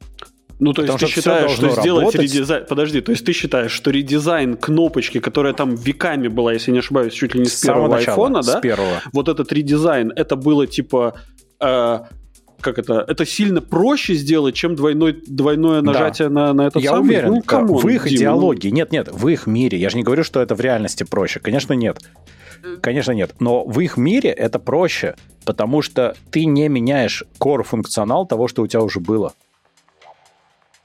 Ну, 0.63 0.73
то 0.73 0.83
есть 0.83 0.93
Потому 0.93 0.99
ты 0.99 1.05
что 1.07 1.21
всё 1.21 1.21
считаешь, 1.21 1.51
что 1.57 1.81
сделать 1.81 2.01
работать. 2.05 2.21
редизайн... 2.21 2.65
Подожди, 2.69 3.01
то 3.01 3.11
есть 3.11 3.25
ты 3.25 3.33
считаешь, 3.33 3.71
что 3.71 3.89
редизайн 3.89 4.55
кнопочки, 4.55 5.19
которая 5.19 5.53
там 5.53 5.73
веками 5.75 6.27
была, 6.27 6.53
если 6.53 6.71
не 6.71 6.79
ошибаюсь, 6.79 7.13
чуть 7.13 7.33
ли 7.33 7.39
не 7.41 7.47
с, 7.47 7.57
С 7.57 7.61
первого 7.65 7.87
начала, 7.87 8.13
айфона, 8.27 8.41
с 8.43 8.45
да? 8.47 8.59
первого. 8.61 9.01
Вот 9.11 9.27
этот 9.27 9.51
редизайн, 9.51 10.13
это 10.15 10.35
было 10.35 10.67
типа... 10.67 11.15
э, 11.59 11.99
как 12.61 12.77
это? 12.77 13.03
Это 13.07 13.25
сильно 13.25 13.59
проще 13.59 14.13
сделать, 14.13 14.53
чем 14.53 14.75
двойной, 14.75 15.19
двойное 15.25 15.81
Да. 15.81 15.93
нажатие 15.93 16.29
на, 16.29 16.53
на 16.53 16.67
этот 16.67 16.83
Я 16.83 16.91
самый? 16.91 17.07
уверен, 17.07 17.29
Ну, 17.29 17.35
да. 17.37 17.41
come 17.41 17.62
on, 17.62 17.77
в 17.81 17.87
их 17.89 18.03
Дима, 18.03 18.11
ну, 18.11 18.15
идеологии, 18.17 18.69
нет-нет, 18.69 19.09
в 19.11 19.27
их 19.29 19.47
мире, 19.47 19.79
я 19.79 19.89
же 19.89 19.97
не 19.97 20.03
говорю, 20.03 20.23
что 20.23 20.41
это 20.41 20.53
в 20.53 20.61
реальности 20.61 21.03
проще, 21.03 21.39
конечно, 21.39 21.73
нет. 21.73 21.97
Конечно, 22.81 23.13
нет. 23.13 23.31
Но 23.39 23.63
в 23.65 23.79
их 23.79 23.97
мире 23.97 24.29
это 24.29 24.59
проще, 24.59 25.15
потому 25.43 25.81
что 25.81 26.15
ты 26.29 26.45
не 26.45 26.69
меняешь 26.69 27.23
core-функционал 27.39 28.27
того, 28.27 28.47
что 28.47 28.61
у 28.61 28.67
тебя 28.67 28.81
уже 28.83 28.99
было. 28.99 29.33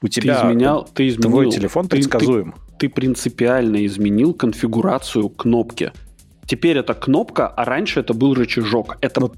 У 0.01 0.07
Ты 0.07 0.11
тебя 0.21 0.41
изменял, 0.41 0.87
ты 0.93 1.07
изменил, 1.07 1.29
твой 1.29 1.51
телефон 1.51 1.87
ты- 1.87 1.97
предсказуем. 1.97 2.55
Ты, 2.77 2.89
принципиально 2.89 3.85
изменил 3.85 4.33
конфигурацию 4.33 5.29
кнопки. 5.29 5.91
Теперь 6.45 6.77
это 6.77 6.93
кнопка, 6.93 7.47
а 7.47 7.65
раньше 7.65 7.99
это 8.01 8.13
был 8.13 8.33
рычажок. 8.35 8.97
Это, 9.01 9.19
Ну, 9.21 9.31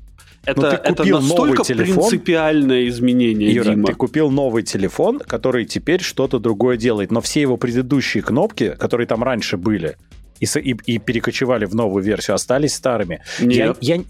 это, 0.45 0.61
ну, 0.61 0.69
ты 0.69 0.75
это 0.75 1.05
настолько 1.05 1.63
телефон. 1.63 1.95
принципиальное 2.09 2.87
изменение, 2.89 3.51
Юра, 3.53 3.69
Дима. 3.69 3.87
ты 3.87 3.93
купил 3.93 4.29
новый 4.29 4.63
телефон, 4.63 5.19
который 5.19 5.65
теперь 5.65 6.01
что-то 6.01 6.39
другое 6.39 6.75
делает, 6.77 7.11
но 7.11 7.21
все 7.21 7.41
его 7.41 7.55
предыдущие 7.57 8.21
кнопки, 8.21 8.75
которые 8.77 9.07
там 9.07 9.23
раньше 9.23 9.55
были, 9.57 9.95
и, 10.41 10.45
и- 10.45 10.77
и 10.85 10.99
перекочевали 10.99 11.65
в 11.65 11.73
новую 11.75 12.03
версию, 12.03 12.35
остались 12.35 12.73
старыми. 12.75 13.21
Нет. 13.39 13.77
Я, 13.81 13.95
я- 13.95 14.03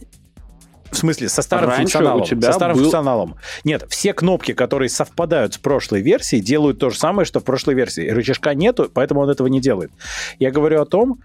в 0.91 0.97
смысле, 0.97 1.29
со 1.29 1.41
старым 1.41 1.69
Раньше 1.69 1.81
функционалом. 1.83 2.21
у 2.21 2.25
тебя 2.25 2.47
со 2.47 2.53
старым 2.53 2.75
был- 2.75 2.83
функционалом. 2.83 3.35
Нет, 3.63 3.85
все 3.89 4.13
кнопки, 4.13 4.53
которые 4.53 4.89
совпадают 4.89 5.53
с 5.53 5.57
прошлой 5.57 6.01
версией, 6.01 6.41
делают 6.41 6.79
то 6.79 6.89
же 6.89 6.97
самое, 6.97 7.25
что 7.25 7.39
в 7.39 7.43
прошлой 7.43 7.75
версии. 7.75 8.07
Рычажка 8.09 8.53
нету, 8.53 8.89
поэтому 8.93 9.21
он 9.21 9.29
этого 9.29 9.47
не 9.47 9.61
делает. 9.61 9.91
Я 10.39 10.51
говорю 10.51 10.81
о 10.81 10.85
том, 10.85 11.19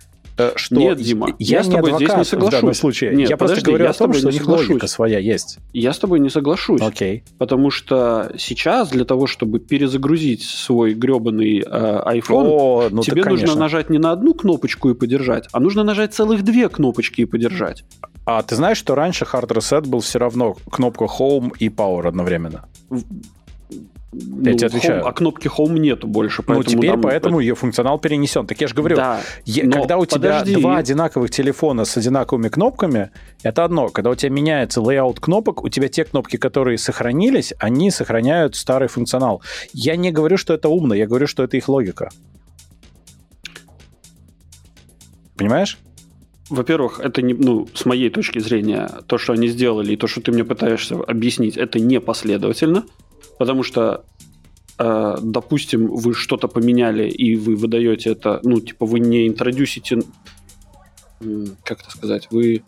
что 0.56 0.76
Нет, 0.76 0.98
Дима, 0.98 1.28
я, 1.38 1.58
я 1.58 1.62
с 1.62 1.68
не 1.68 1.74
тобой 1.76 1.90
здесь 1.92 2.00
не 2.00 2.14
адвокат 2.14 2.26
в 2.26 2.30
данном 2.30 2.50
соглашусь. 2.50 2.78
случае. 2.78 3.14
Нет, 3.14 3.30
я 3.30 3.36
просто 3.36 3.56
подожди, 3.56 3.70
говорю 3.70 3.84
я 3.84 3.90
о 3.90 3.94
том, 3.94 4.12
что 4.12 4.26
у 4.26 4.30
не 4.30 4.38
них 4.38 4.46
логика 4.48 4.64
соглашусь. 4.66 4.90
своя 4.90 5.18
есть. 5.18 5.58
Я 5.72 5.92
с 5.92 5.98
тобой 5.98 6.20
не 6.20 6.30
соглашусь. 6.30 6.80
Окей. 6.80 7.24
Потому 7.38 7.70
что 7.70 8.32
сейчас 8.36 8.90
для 8.90 9.04
того, 9.04 9.26
чтобы 9.26 9.60
перезагрузить 9.60 10.42
свой 10.42 10.94
гребаный 10.94 11.60
э, 11.60 11.62
iPhone, 11.64 12.46
О, 12.46 12.88
ну 12.90 13.02
тебе 13.02 13.24
нужно 13.24 13.36
конечно. 13.38 13.60
нажать 13.60 13.90
не 13.90 13.98
на 13.98 14.12
одну 14.12 14.34
кнопочку 14.34 14.90
и 14.90 14.94
подержать, 14.94 15.48
а 15.52 15.60
нужно 15.60 15.84
нажать 15.84 16.14
целых 16.14 16.42
две 16.42 16.68
кнопочки 16.68 17.22
и 17.22 17.24
подержать. 17.24 17.84
А 18.26 18.42
ты 18.42 18.56
знаешь, 18.56 18.78
что 18.78 18.94
раньше 18.94 19.24
Hard 19.24 19.48
Reset 19.48 19.86
был 19.86 20.00
все 20.00 20.18
равно 20.18 20.56
кнопка 20.70 21.04
Home 21.04 21.52
и 21.58 21.68
Power 21.68 22.08
одновременно? 22.08 22.64
Ну, 24.16 24.52
тебе 24.56 24.66
отвечаю. 24.66 25.02
Home- 25.02 25.08
а 25.08 25.12
кнопки 25.12 25.48
Home 25.48 25.78
нету 25.78 26.06
больше, 26.06 26.42
ну, 26.46 26.54
поэтому 26.54 26.76
теперь 26.76 26.90
там- 26.90 27.00
поэтому 27.02 27.40
ее 27.40 27.54
функционал 27.54 27.98
перенесен. 27.98 28.46
Так 28.46 28.60
я 28.60 28.68
же 28.68 28.74
говорю, 28.74 28.96
Да, 28.96 29.20
но 29.46 29.72
когда 29.72 29.98
у 29.98 30.06
тебя 30.06 30.38
подожди. 30.40 30.56
два 30.56 30.76
одинаковых 30.76 31.30
телефона 31.30 31.84
с 31.84 31.96
одинаковыми 31.96 32.48
кнопками, 32.48 33.10
это 33.42 33.64
одно. 33.64 33.88
Когда 33.88 34.10
у 34.10 34.14
тебя 34.14 34.30
меняется 34.30 34.80
layout 34.80 35.20
кнопок, 35.20 35.64
у 35.64 35.68
тебя 35.68 35.88
те 35.88 36.04
кнопки, 36.04 36.36
которые 36.36 36.78
сохранились, 36.78 37.52
они 37.58 37.90
сохраняют 37.90 38.54
старый 38.56 38.88
функционал. 38.88 39.42
Я 39.72 39.96
не 39.96 40.12
говорю, 40.12 40.36
что 40.36 40.54
это 40.54 40.68
умно, 40.68 40.94
я 40.94 41.06
говорю, 41.06 41.26
что 41.26 41.42
это 41.42 41.56
их 41.56 41.68
логика. 41.68 42.10
Понимаешь? 45.36 45.78
Во-первых, 46.50 47.00
это 47.00 47.22
не, 47.22 47.32
ну, 47.34 47.66
с 47.74 47.86
моей 47.86 48.10
точки 48.10 48.38
зрения, 48.38 48.88
то, 49.06 49.16
что 49.18 49.32
они 49.32 49.48
сделали, 49.48 49.94
и 49.94 49.96
то, 49.96 50.06
что 50.06 50.20
ты 50.20 50.30
мне 50.30 50.44
пытаешься 50.44 50.94
объяснить, 50.96 51.56
это 51.56 51.80
непоследовательно, 51.80 52.84
потому 53.38 53.62
что, 53.62 54.04
э, 54.78 55.16
допустим, 55.22 55.86
вы 55.86 56.14
что-то 56.14 56.48
поменяли, 56.48 57.08
и 57.08 57.36
вы 57.36 57.56
выдаете 57.56 58.10
это, 58.10 58.40
ну, 58.42 58.60
типа, 58.60 58.86
вы 58.86 59.00
не 59.00 59.26
интродюсите, 59.28 60.02
как 61.64 61.80
это 61.80 61.90
сказать, 61.90 62.28
вы 62.30 62.62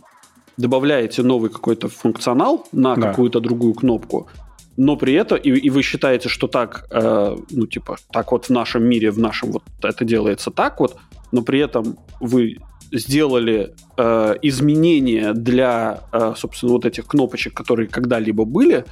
добавляете 0.56 1.22
новый 1.22 1.51
какой-то 1.51 1.88
функционал 1.88 2.66
на 2.72 2.94
Да. 2.97 3.09
какую-то 3.09 3.40
другую 3.40 3.74
кнопку, 3.74 4.28
но 4.76 4.97
при 4.97 5.12
этом, 5.14 5.38
и, 5.38 5.51
и 5.51 5.70
вы 5.70 5.82
считаете, 5.82 6.28
что 6.28 6.47
так, 6.48 6.86
э, 6.90 7.36
ну, 7.51 7.66
типа, 7.66 7.97
так 8.12 8.32
вот 8.32 8.47
в 8.47 8.51
нашем 8.51 8.84
мире, 8.84 9.10
в 9.10 9.18
нашем 9.18 9.51
вот 9.52 9.62
это 9.82 10.05
делается 10.05 10.51
так 10.51 10.80
вот, 10.80 10.97
но 11.32 11.43
при 11.43 11.60
этом 11.60 11.98
вы 12.20 12.59
сделали 12.92 13.74
э, 13.96 14.34
изменения 14.42 15.32
для, 15.32 16.00
э, 16.12 16.34
собственно, 16.36 16.72
вот 16.72 16.84
этих 16.84 17.06
кнопочек, 17.06 17.54
которые 17.54 17.88
когда-либо 17.88 18.44
были, 18.44 18.84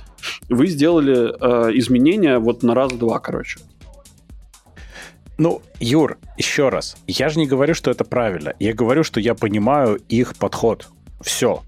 вы 0.48 0.66
сделали 0.66 1.32
э, 1.68 1.78
изменения 1.78 2.38
вот 2.38 2.62
на 2.62 2.74
раз-два, 2.74 3.18
короче. 3.20 3.60
Ну, 5.36 5.62
Юр, 5.80 6.18
еще 6.36 6.68
раз, 6.68 6.96
я 7.06 7.28
же 7.28 7.38
не 7.38 7.46
говорю, 7.46 7.74
что 7.74 7.90
это 7.90 8.04
правильно. 8.04 8.54
Я 8.60 8.72
говорю, 8.72 9.02
что 9.02 9.18
я 9.20 9.34
понимаю 9.34 9.96
их 10.08 10.36
подход. 10.36 10.88
Все. 11.20 11.62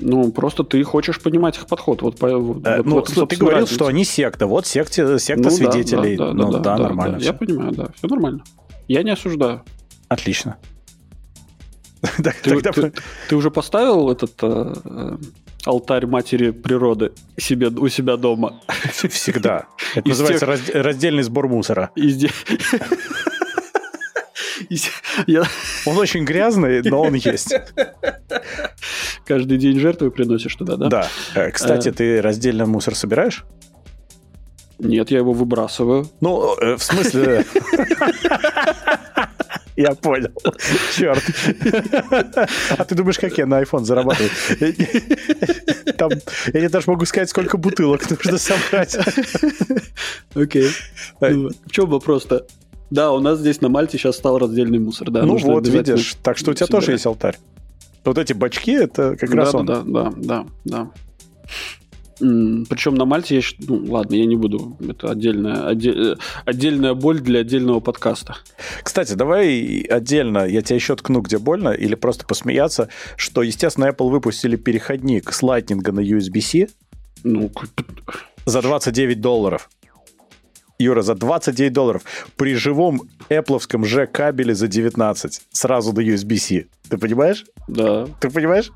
Ну, 0.00 0.32
просто 0.32 0.64
ты 0.64 0.82
хочешь 0.82 1.20
понимать 1.20 1.56
их 1.56 1.66
подход. 1.66 2.02
Вот, 2.02 2.18
по, 2.18 2.28
вот, 2.36 2.66
Э, 2.66 2.78
вот 2.78 2.86
ну, 2.86 3.00
в 3.00 3.10
этом, 3.10 3.26
ты 3.28 3.36
говорил, 3.36 3.60
разница. 3.60 3.74
что 3.74 3.86
они 3.86 4.04
секта. 4.04 4.46
Вот 4.46 4.66
секта, 4.66 5.18
секта 5.18 5.44
Ну 5.44 5.50
да, 5.50 5.54
свидетелей. 5.56 6.16
да, 6.16 6.26
да, 6.28 6.32
ну 6.32 6.50
да, 6.52 6.58
да, 6.58 6.76
да, 6.76 6.82
нормально. 6.82 7.12
да. 7.14 7.18
всё. 7.20 7.26
Я 7.28 7.32
понимаю, 7.34 7.72
да, 7.72 7.88
все 7.96 8.08
нормально. 8.08 8.44
Я 8.88 9.02
не 9.02 9.10
осуждаю. 9.10 9.62
Отлично. 10.08 10.56
Ты, 12.18 12.32
тогда 12.50 12.72
ты- 12.72 12.92
ты 13.28 13.36
уже 13.36 13.50
поставил 13.50 14.10
этот 14.10 14.32
э, 14.42 14.74
э, 14.84 15.16
алтарь 15.64 16.04
матери 16.06 16.50
природы 16.50 17.12
себе, 17.38 17.68
у 17.68 17.88
себя 17.88 18.16
дома? 18.18 18.60
всегда. 18.92 19.66
Это 19.94 20.06
Из 20.10 20.18
называется 20.18 20.44
разде- 20.46 20.72
раздельный 20.82 21.22
сбор 21.22 21.48
мусора. 21.48 21.90
Я 25.26 25.42
Он 25.86 25.98
очень 25.98 26.24
грязный, 26.24 26.82
но 26.82 27.02
он 27.02 27.14
есть. 27.14 27.54
каждый 29.26 29.58
день 29.58 29.78
жертвы 29.78 30.10
приносишь 30.10 30.54
туда, 30.56 30.76
да? 30.76 30.88
Да. 30.88 31.08
Э, 31.34 31.50
Кстати, 31.50 31.88
Э. 31.88 31.92
ты 31.92 32.20
раздельно 32.22 32.66
мусор 32.66 32.94
собираешь? 32.94 33.44
Нет, 34.78 35.10
я 35.10 35.18
его 35.18 35.32
выбрасываю. 35.32 36.06
Ну, 36.20 36.54
э, 36.60 36.76
в 36.76 36.82
смысле... 36.82 37.44
Я 39.76 39.94
понял. 39.94 40.30
Черт. 40.96 41.22
А 42.78 42.84
ты 42.84 42.94
думаешь, 42.94 43.18
как 43.18 43.36
я 43.38 43.46
на 43.46 43.60
iPhone 43.62 43.84
зарабатываю? 43.84 44.30
Там, 45.96 46.10
я 46.10 46.52
тебе 46.52 46.68
даже 46.68 46.90
могу 46.90 47.04
сказать, 47.06 47.28
сколько 47.30 47.56
бутылок 47.56 48.08
нужно 48.08 48.38
собрать. 48.38 48.96
Окей. 50.34 50.70
Ну, 51.20 51.50
В 51.66 51.70
чем 51.70 51.88
вопрос-то? 51.90 52.46
Да, 52.90 53.10
у 53.12 53.20
нас 53.20 53.40
здесь 53.40 53.60
на 53.60 53.68
Мальте 53.68 53.98
сейчас 53.98 54.16
стал 54.16 54.38
раздельный 54.38 54.78
мусор. 54.78 55.10
Да, 55.10 55.22
Ну 55.24 55.36
вот, 55.38 55.66
видишь. 55.66 56.16
Так 56.22 56.38
что 56.38 56.52
у 56.52 56.54
тебя 56.54 56.66
тоже 56.66 56.92
есть 56.92 57.06
алтарь. 57.06 57.38
Вот 58.04 58.18
эти 58.18 58.32
бачки, 58.32 58.72
это 58.72 59.16
как 59.16 59.30
Да, 59.30 59.36
раз 59.36 59.52
да, 59.52 59.58
он. 59.58 59.66
да, 59.66 59.82
да, 59.82 60.12
да, 60.16 60.46
да. 60.64 60.90
Причем 62.18 62.94
на 62.94 63.04
Мальте 63.04 63.34
я... 63.36 63.40
щ- 63.42 63.56
Ну, 63.68 63.84
ладно, 63.92 64.14
я 64.14 64.26
не 64.26 64.36
буду. 64.36 64.76
Это 64.88 65.10
отдельная, 65.10 65.70
отде- 65.72 66.12
э, 66.12 66.16
отдельная 66.44 66.94
боль 66.94 67.20
для 67.20 67.40
отдельного 67.40 67.80
подкаста. 67.80 68.36
Кстати, 68.82 69.14
давай 69.14 69.80
отдельно, 69.90 70.46
я 70.46 70.62
тебя 70.62 70.76
еще 70.76 70.94
ткну, 70.96 71.20
где 71.20 71.38
больно, 71.38 71.70
или 71.70 71.94
просто 71.96 72.24
посмеяться, 72.26 72.88
что, 73.16 73.42
естественно, 73.42 73.86
Apple 73.86 74.10
выпустили 74.10 74.56
переходник 74.56 75.32
с 75.32 75.42
Lightning 75.42 75.90
на 75.90 76.00
USB-C 76.00 76.68
Ну, 77.24 77.50
за 78.46 78.62
29 78.62 79.20
долларов. 79.20 79.68
Юра, 80.78 81.02
за 81.02 81.14
29 81.14 81.72
долларов. 81.72 82.02
При 82.36 82.54
живом 82.54 83.02
Apple 83.30 83.84
же 83.86 84.06
кабеле 84.06 84.54
за 84.54 84.66
19. 84.68 85.42
Сразу 85.50 85.92
до 85.92 86.02
USB-C. 86.02 86.66
Ты 86.88 86.98
понимаешь? 86.98 87.44
да. 87.68 88.06
Ты 88.20 88.28
понимаешь? 88.30 88.70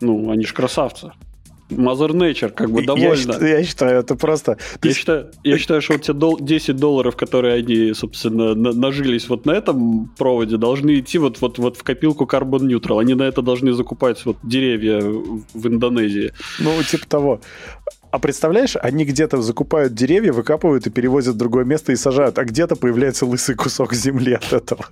Ну, 0.00 0.30
они 0.30 0.44
же 0.44 0.54
красавцы. 0.54 1.10
Mother 1.70 2.10
Nature, 2.12 2.50
как 2.50 2.70
бы 2.70 2.80
Я 2.80 2.86
довольна. 2.86 3.16
считаю, 3.16 3.48
я 3.48 3.64
считаю, 3.64 3.98
это 4.00 4.14
просто... 4.16 4.56
Я 4.82 4.94
считаю, 4.94 5.30
я 5.44 5.58
считаю, 5.58 5.82
что 5.82 5.92
вот 5.94 6.02
те 6.02 6.12
дол- 6.12 6.38
10 6.40 6.76
долларов, 6.76 7.16
которые 7.16 7.54
они, 7.54 7.92
собственно, 7.94 8.54
на- 8.54 8.72
нажились 8.72 9.28
вот 9.28 9.44
на 9.46 9.52
этом 9.52 10.08
проводе, 10.16 10.56
должны 10.56 10.98
идти 10.98 11.18
вот, 11.18 11.40
вот, 11.40 11.58
вот 11.58 11.76
в 11.76 11.82
копилку 11.82 12.24
Carbon 12.24 12.60
Neutral. 12.60 13.00
Они 13.00 13.14
на 13.14 13.24
это 13.24 13.42
должны 13.42 13.72
закупать 13.72 14.24
вот 14.24 14.36
деревья 14.42 15.00
в 15.00 15.66
Индонезии. 15.66 16.32
Ну, 16.58 16.70
типа 16.82 17.06
того. 17.06 17.40
А 18.10 18.18
представляешь, 18.18 18.74
они 18.80 19.04
где-то 19.04 19.42
закупают 19.42 19.92
деревья, 19.92 20.32
выкапывают 20.32 20.86
и 20.86 20.90
перевозят 20.90 21.34
в 21.34 21.38
другое 21.38 21.64
место 21.64 21.92
и 21.92 21.96
сажают, 21.96 22.38
а 22.38 22.44
где-то 22.44 22.76
появляется 22.76 23.26
лысый 23.26 23.54
кусок 23.54 23.92
земли 23.92 24.32
от 24.32 24.50
этого. 24.52 24.86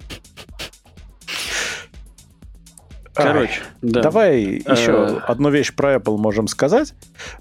Короче, 3.16 3.62
да. 3.82 4.02
Давай 4.02 4.42
еще 4.42 5.18
одну 5.26 5.50
вещь 5.50 5.74
про 5.74 5.96
Apple 5.96 6.16
можем 6.18 6.48
сказать. 6.48 6.94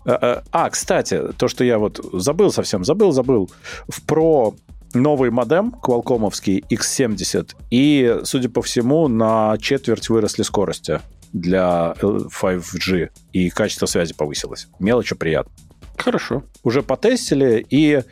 А, 0.06 0.70
кстати, 0.70 1.22
то, 1.38 1.48
что 1.48 1.64
я 1.64 1.78
вот 1.78 2.00
забыл 2.14 2.52
совсем, 2.52 2.84
забыл, 2.86 3.12
забыл. 3.12 3.52
В 3.88 4.04
Pro 4.06 4.56
новый 4.94 5.30
модем 5.30 5.72
квалкомовский 5.72 6.64
X70, 6.70 7.52
и, 7.70 8.20
судя 8.24 8.50
по 8.50 8.62
всему, 8.62 9.08
на 9.10 9.58
четверть 9.60 10.10
выросли 10.10 10.44
скорости 10.44 11.02
для 11.34 11.94
5G, 12.02 13.10
и 13.34 13.50
качество 13.50 13.88
связи 13.88 14.14
повысилось. 14.14 14.70
Мелочь 14.80 15.12
приятно. 15.20 15.52
Хорошо. 15.98 16.44
Уже 16.64 16.82
потестили, 16.82 17.66
и, 17.70 18.04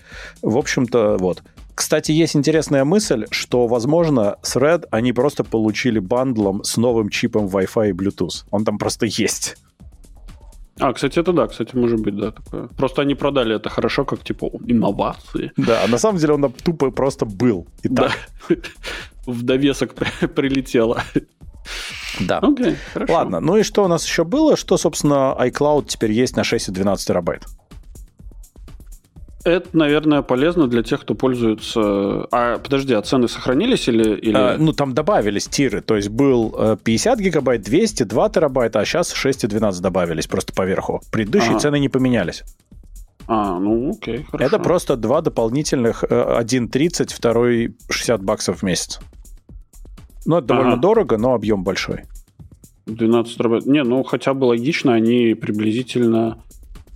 в 0.41 0.57
общем-то, 0.57 1.17
вот. 1.19 1.41
Кстати, 1.75 2.11
есть 2.11 2.35
интересная 2.35 2.85
мысль, 2.85 3.25
что, 3.31 3.67
возможно, 3.67 4.37
с 4.41 4.55
Red 4.55 4.85
они 4.91 5.13
просто 5.13 5.43
получили 5.43 5.99
бандлом 5.99 6.63
с 6.63 6.77
новым 6.77 7.09
чипом 7.09 7.47
Wi-Fi 7.47 7.89
и 7.89 7.93
Bluetooth. 7.93 8.45
Он 8.51 8.63
там 8.63 8.77
просто 8.77 9.05
есть. 9.07 9.57
А, 10.79 10.91
кстати, 10.93 11.19
это 11.19 11.33
да, 11.33 11.47
кстати, 11.47 11.75
может 11.75 11.99
быть, 12.01 12.15
да, 12.15 12.31
такое. 12.31 12.67
Просто 12.67 13.01
они 13.01 13.15
продали 13.15 13.55
это 13.55 13.69
хорошо, 13.69 14.05
как 14.05 14.23
типа 14.23 14.49
инновации. 14.67 15.51
Да, 15.57 15.85
на 15.87 15.97
самом 15.97 16.19
деле 16.19 16.33
он 16.33 16.51
тупо 16.51 16.91
просто 16.91 17.25
был. 17.25 17.67
И 17.83 17.89
да. 17.89 18.11
В 19.25 19.43
довесок 19.43 19.93
прилетело. 20.35 21.01
Да. 22.19 22.39
Окей, 22.39 22.75
хорошо. 22.93 23.13
Ладно, 23.13 23.39
ну 23.39 23.57
и 23.57 23.63
что 23.63 23.83
у 23.83 23.87
нас 23.87 24.05
еще 24.05 24.23
было? 24.23 24.57
Что, 24.57 24.77
собственно, 24.77 25.35
iCloud 25.39 25.85
теперь 25.87 26.11
есть 26.11 26.35
на 26.35 26.43
6 26.43 26.69
и 26.69 26.71
12 26.71 27.07
терабайт? 27.07 27.45
Это, 29.45 29.67
наверное, 29.73 30.21
полезно 30.21 30.67
для 30.67 30.83
тех, 30.83 31.01
кто 31.01 31.15
пользуется... 31.15 32.27
А, 32.31 32.59
подожди, 32.59 32.93
а 32.93 33.01
цены 33.01 33.27
сохранились 33.27 33.89
или... 33.89 34.15
или... 34.15 34.35
А, 34.35 34.55
ну, 34.57 34.71
там 34.71 34.93
добавились 34.93 35.47
тиры. 35.47 35.81
То 35.81 35.95
есть 35.97 36.09
был 36.09 36.77
50 36.81 37.19
э, 37.19 37.23
гигабайт, 37.23 37.61
200, 37.61 38.03
2 38.03 38.29
терабайта, 38.29 38.79
а 38.79 38.85
сейчас 38.85 39.11
6 39.11 39.43
и 39.43 39.47
12 39.47 39.81
добавились 39.81 40.27
просто 40.27 40.53
поверху. 40.53 41.01
Предыдущие 41.11 41.51
ага. 41.51 41.59
цены 41.59 41.79
не 41.79 41.89
поменялись. 41.89 42.43
А, 43.27 43.59
ну 43.59 43.91
окей, 43.91 44.23
хорошо. 44.23 44.45
Это 44.45 44.59
просто 44.59 44.97
два 44.97 45.21
дополнительных, 45.21 46.03
э, 46.03 46.35
один 46.37 46.67
30, 46.67 47.11
второй 47.11 47.75
60 47.89 48.21
баксов 48.21 48.59
в 48.59 48.63
месяц. 48.63 48.99
Ну, 50.25 50.37
это 50.37 50.47
довольно 50.47 50.73
ага. 50.73 50.81
дорого, 50.81 51.17
но 51.17 51.33
объем 51.33 51.63
большой. 51.63 52.03
12 52.85 53.37
терабайт. 53.37 53.65
Не, 53.65 53.83
ну 53.83 54.03
хотя 54.03 54.33
бы 54.33 54.45
логично, 54.45 54.93
они 54.93 55.35
приблизительно 55.35 56.43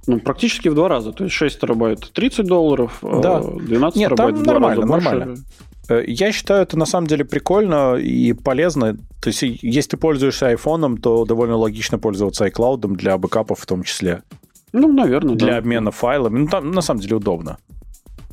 ну, 0.08 0.20
практически 0.20 0.70
в 0.70 0.76
два 0.76 0.88
раза. 0.88 1.12
То 1.12 1.26
есть 1.26 1.36
6 1.36 1.60
терабайт 1.60 2.12
30 2.14 2.46
долларов, 2.46 3.00
а 3.04 3.20
да. 3.20 3.40
12 3.42 4.00
Нет, 4.00 4.10
терабайт 4.10 4.36
там 4.36 4.42
в 4.42 4.44
два 4.44 4.54
нормально, 4.54 4.82
раза 4.82 4.94
нормально. 4.94 5.26
больше. 5.26 5.44
Э, 5.90 6.04
я 6.08 6.32
считаю, 6.32 6.64
это 6.64 6.78
на 6.78 6.86
самом 6.86 7.08
деле 7.08 7.26
прикольно 7.26 7.96
и 7.96 8.34
полезно. 8.34 8.96
То 9.22 9.28
есть, 9.28 9.42
если 9.42 9.92
ты 9.92 9.98
пользуешься 9.98 10.48
айфоном, 10.48 10.98
то 10.98 11.26
довольно 11.26 11.58
логично 11.58 12.00
пользоваться 12.00 12.48
iCloud 12.48 12.88
для 12.96 13.18
бэкапов 13.18 13.60
в 13.60 13.66
том 13.66 13.84
числе. 13.84 14.24
Ну, 14.74 14.92
наверное, 14.92 15.36
Для 15.36 15.54
да. 15.54 15.58
обмена 15.58 15.92
файлами. 15.92 16.40
Ну, 16.40 16.48
там 16.48 16.72
на 16.72 16.82
самом 16.82 17.00
деле 17.00 17.16
удобно. 17.16 17.58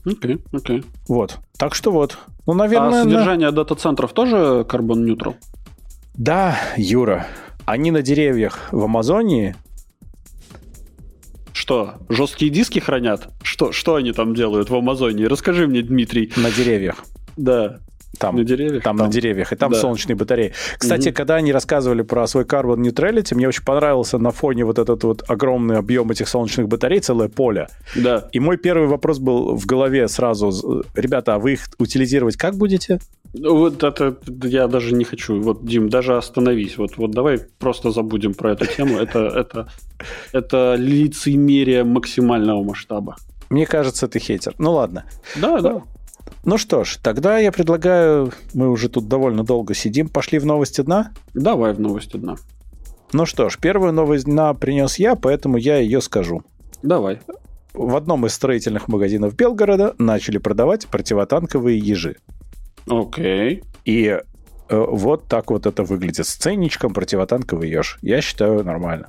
Окей, 0.05 0.35
okay, 0.35 0.41
окей. 0.53 0.79
Okay. 0.79 0.85
Вот. 1.09 1.39
Так 1.57 1.75
что 1.75 1.91
вот. 1.91 2.19
Ну, 2.47 2.55
наверное... 2.55 3.01
А 3.01 3.05
содержание 3.05 3.51
на... 3.51 3.57
дата-центров 3.57 4.13
тоже 4.13 4.67
Carbon 4.69 5.05
Neutral? 5.05 5.35
Да, 6.15 6.57
Юра. 6.77 7.27
Они 7.65 7.91
на 7.91 8.03
деревьях 8.03 8.69
в 8.73 8.85
Амазонии 8.85 9.55
что, 11.65 11.95
жесткие 12.11 12.51
диски 12.51 12.79
хранят? 12.79 13.29
Что, 13.43 13.73
что 13.73 13.95
они 13.95 14.13
там 14.13 14.35
делают 14.35 14.69
в 14.69 14.77
Амазоне? 14.77 15.27
Расскажи 15.29 15.67
мне, 15.67 15.81
Дмитрий. 15.81 16.31
На 16.37 16.51
деревьях. 16.51 17.07
Да. 17.39 17.79
Там, 18.19 18.37
на 18.37 18.45
деревьях? 18.45 18.83
Там, 18.83 18.97
там 18.97 19.07
на 19.07 19.13
деревьях, 19.13 19.53
и 19.53 19.57
там 19.57 19.73
да. 19.73 19.79
солнечные 19.79 20.17
батареи. 20.17 20.53
Кстати, 20.79 21.09
угу. 21.09 21.17
когда 21.17 21.37
они 21.37 21.53
рассказывали 21.53 22.03
про 22.03 22.27
свой 22.27 22.45
Carbon 22.45 22.77
Neutrality, 22.77 23.35
мне 23.35 23.49
очень 23.49 23.65
понравился 23.65 24.19
на 24.19 24.31
фоне 24.31 24.65
вот 24.65 24.79
этот 24.79 25.05
вот 25.05 25.23
огромный 25.29 25.79
объем 25.79 26.11
этих 26.11 26.29
солнечных 26.29 26.69
батарей, 26.69 27.01
целое 27.01 27.29
поле. 27.29 27.69
Да. 27.97 28.29
И 28.33 28.41
мой 28.41 28.57
первый 28.57 28.89
вопрос 28.89 29.19
был 29.19 29.57
в 29.57 29.67
голове 29.67 30.09
сразу, 30.09 30.85
ребята, 30.95 31.35
а 31.35 31.39
вы 31.39 31.53
их 31.53 31.69
утилизировать 31.79 32.37
как 32.37 32.57
будете? 32.57 33.01
Вот 33.35 33.83
это 33.83 34.17
я 34.45 34.69
даже 34.69 34.95
не 34.95 35.05
хочу. 35.05 35.41
Вот, 35.41 35.67
Дим, 35.67 35.89
даже 35.89 36.17
остановись. 36.17 36.79
Вот, 36.79 36.97
вот 36.97 37.11
давай 37.11 37.41
просто 37.59 37.91
забудем 37.91 38.33
про 38.35 38.53
эту 38.53 38.67
тему. 38.67 38.97
Это, 38.99 39.19
это, 39.27 39.69
это 40.33 40.77
лицемерие 40.79 41.83
максимального 41.83 42.63
масштаба. 42.63 43.17
Мне 43.51 43.67
кажется, 43.67 44.07
ты 44.07 44.21
хейтер. 44.21 44.55
Ну 44.59 44.73
ладно. 44.73 45.05
Да, 45.37 45.61
да. 45.61 45.83
Ну 46.45 46.59
что 46.59 46.85
ж, 46.85 46.99
тогда 47.03 47.39
я 47.39 47.51
предлагаю, 47.51 48.33
мы 48.53 48.69
уже 48.69 48.89
тут 48.91 49.09
довольно 49.09 49.45
долго 49.45 49.73
сидим, 49.73 50.09
пошли 50.09 50.39
в 50.39 50.45
новости 50.45 50.83
дна? 50.83 51.13
Давай 51.33 51.73
в 51.73 51.81
новости 51.81 52.19
дна. 52.19 52.37
Ну 53.13 53.25
что 53.25 53.49
ж, 53.49 53.59
первую 53.59 53.93
новость 53.93 54.27
дна 54.27 54.53
принес 54.53 54.99
я, 54.99 55.15
поэтому 55.15 55.57
я 55.57 55.79
ее 55.79 56.03
скажу. 56.03 56.43
Давай. 56.83 57.21
В 57.73 57.97
одном 57.97 58.27
из 58.27 58.35
строительных 58.35 58.89
магазинов 58.89 59.35
Белгорода 59.35 59.95
начали 59.99 60.39
продавать 60.39 60.87
противотанковые 60.87 61.79
ежи. 61.79 62.17
Окей. 62.87 63.63
И 63.87 64.07
э, 64.07 64.21
вот 64.69 65.25
так 65.29 65.51
вот 65.51 65.67
это 65.67 65.83
выглядит. 65.83 66.27
С 66.27 66.35
ценничком 66.35 66.93
противотанковый 66.93 67.71
еж. 67.71 67.99
Я 68.03 68.21
считаю 68.21 68.63
нормально. 68.63 69.09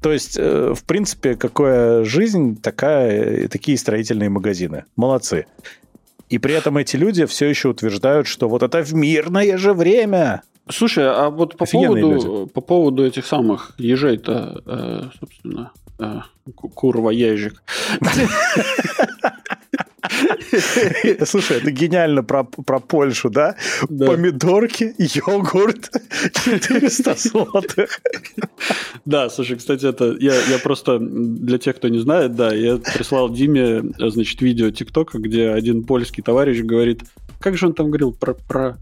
То 0.00 0.12
есть, 0.12 0.36
э, 0.38 0.74
в 0.74 0.84
принципе, 0.84 1.34
какая 1.34 2.04
жизнь, 2.04 2.60
такая, 2.60 3.48
такие 3.48 3.76
строительные 3.78 4.28
магазины. 4.28 4.84
Молодцы. 4.96 5.46
И 6.28 6.38
при 6.38 6.54
этом 6.54 6.76
эти 6.76 6.96
люди 6.96 7.24
все 7.26 7.46
еще 7.46 7.68
утверждают, 7.68 8.26
что 8.26 8.48
вот 8.48 8.62
это 8.62 8.82
в 8.82 8.94
мирное 8.94 9.56
же 9.58 9.72
время. 9.72 10.42
Слушай, 10.68 11.08
а 11.08 11.30
вот 11.30 11.56
по 11.56 11.64
поводу, 11.64 12.50
по 12.52 12.60
поводу 12.60 13.06
этих 13.06 13.24
самых 13.26 13.72
ежей-то, 13.78 14.62
э, 14.66 15.02
собственно, 15.20 15.70
э, 16.00 16.20
курва 16.54 17.10
ежик. 17.10 17.62
Слушай, 21.26 21.58
это 21.58 21.70
гениально 21.70 22.22
про, 22.22 22.44
про 22.44 22.78
Польшу, 22.80 23.30
да? 23.30 23.56
да? 23.88 24.06
Помидорки, 24.06 24.94
йогурт, 24.98 25.90
400 26.44 27.14
злотых. 27.14 28.00
Да, 29.04 29.28
слушай, 29.30 29.56
кстати, 29.56 29.86
это 29.86 30.16
я, 30.18 30.34
я 30.34 30.58
просто 30.58 30.98
для 31.00 31.58
тех, 31.58 31.76
кто 31.76 31.88
не 31.88 31.98
знает, 31.98 32.34
да, 32.34 32.52
я 32.54 32.78
прислал 32.78 33.30
Диме, 33.30 33.82
значит, 33.98 34.40
видео 34.42 34.70
ТикТока, 34.70 35.18
где 35.18 35.50
один 35.50 35.84
польский 35.84 36.22
товарищ 36.22 36.60
говорит, 36.60 37.02
как 37.40 37.56
же 37.56 37.66
он 37.66 37.74
там 37.74 37.86
говорил 37.86 38.12
про, 38.12 38.34
про 38.34 38.76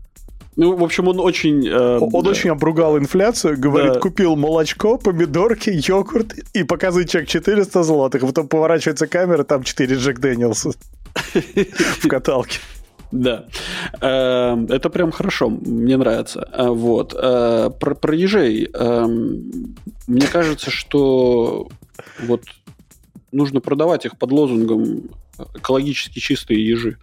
ну, 0.57 0.77
в 0.77 0.85
общем, 0.85 1.09
он 1.09 1.19
очень... 1.19 1.67
Э, 1.67 1.99
он 1.99 2.23
да. 2.23 2.31
очень 2.31 2.51
обругал 2.51 2.97
инфляцию, 2.97 3.59
говорит, 3.59 3.95
да. 3.95 4.01
купил 4.01 4.37
молочко, 4.37 4.99
помидорки, 4.99 5.71
йогурт 5.71 6.35
и 6.53 6.63
показывает 6.63 7.11
чек 7.11 7.27
400 7.27 7.83
злотых. 7.83 8.21
Потом 8.23 8.47
поворачивается 8.47 9.09
камера, 9.09 9.43
там 9.43 9.65
4 9.65 9.97
Джек 9.97 10.21
Дэниелса 10.21 10.71
в 12.01 12.09
каталке. 12.09 12.59
Да. 13.15 13.47
Эм, 14.01 14.67
это 14.67 14.91
прям 14.91 15.13
хорошо, 15.13 15.49
мне 15.49 15.97
нравится. 15.97 16.49
Э, 16.53 16.69
вот. 16.69 17.15
Э, 17.17 17.71
про, 17.79 17.95
про 17.95 18.15
ежей. 18.15 18.69
Эм, 18.75 19.77
мне 20.09 20.27
кажется, 20.27 20.71
что 20.71 21.69
вот 22.21 22.43
нужно 23.31 23.61
продавать 23.61 24.05
их 24.05 24.19
под 24.19 24.33
лозунгом 24.33 25.11
экологически 25.55 26.19
чистые 26.19 26.67
ежи. 26.67 26.99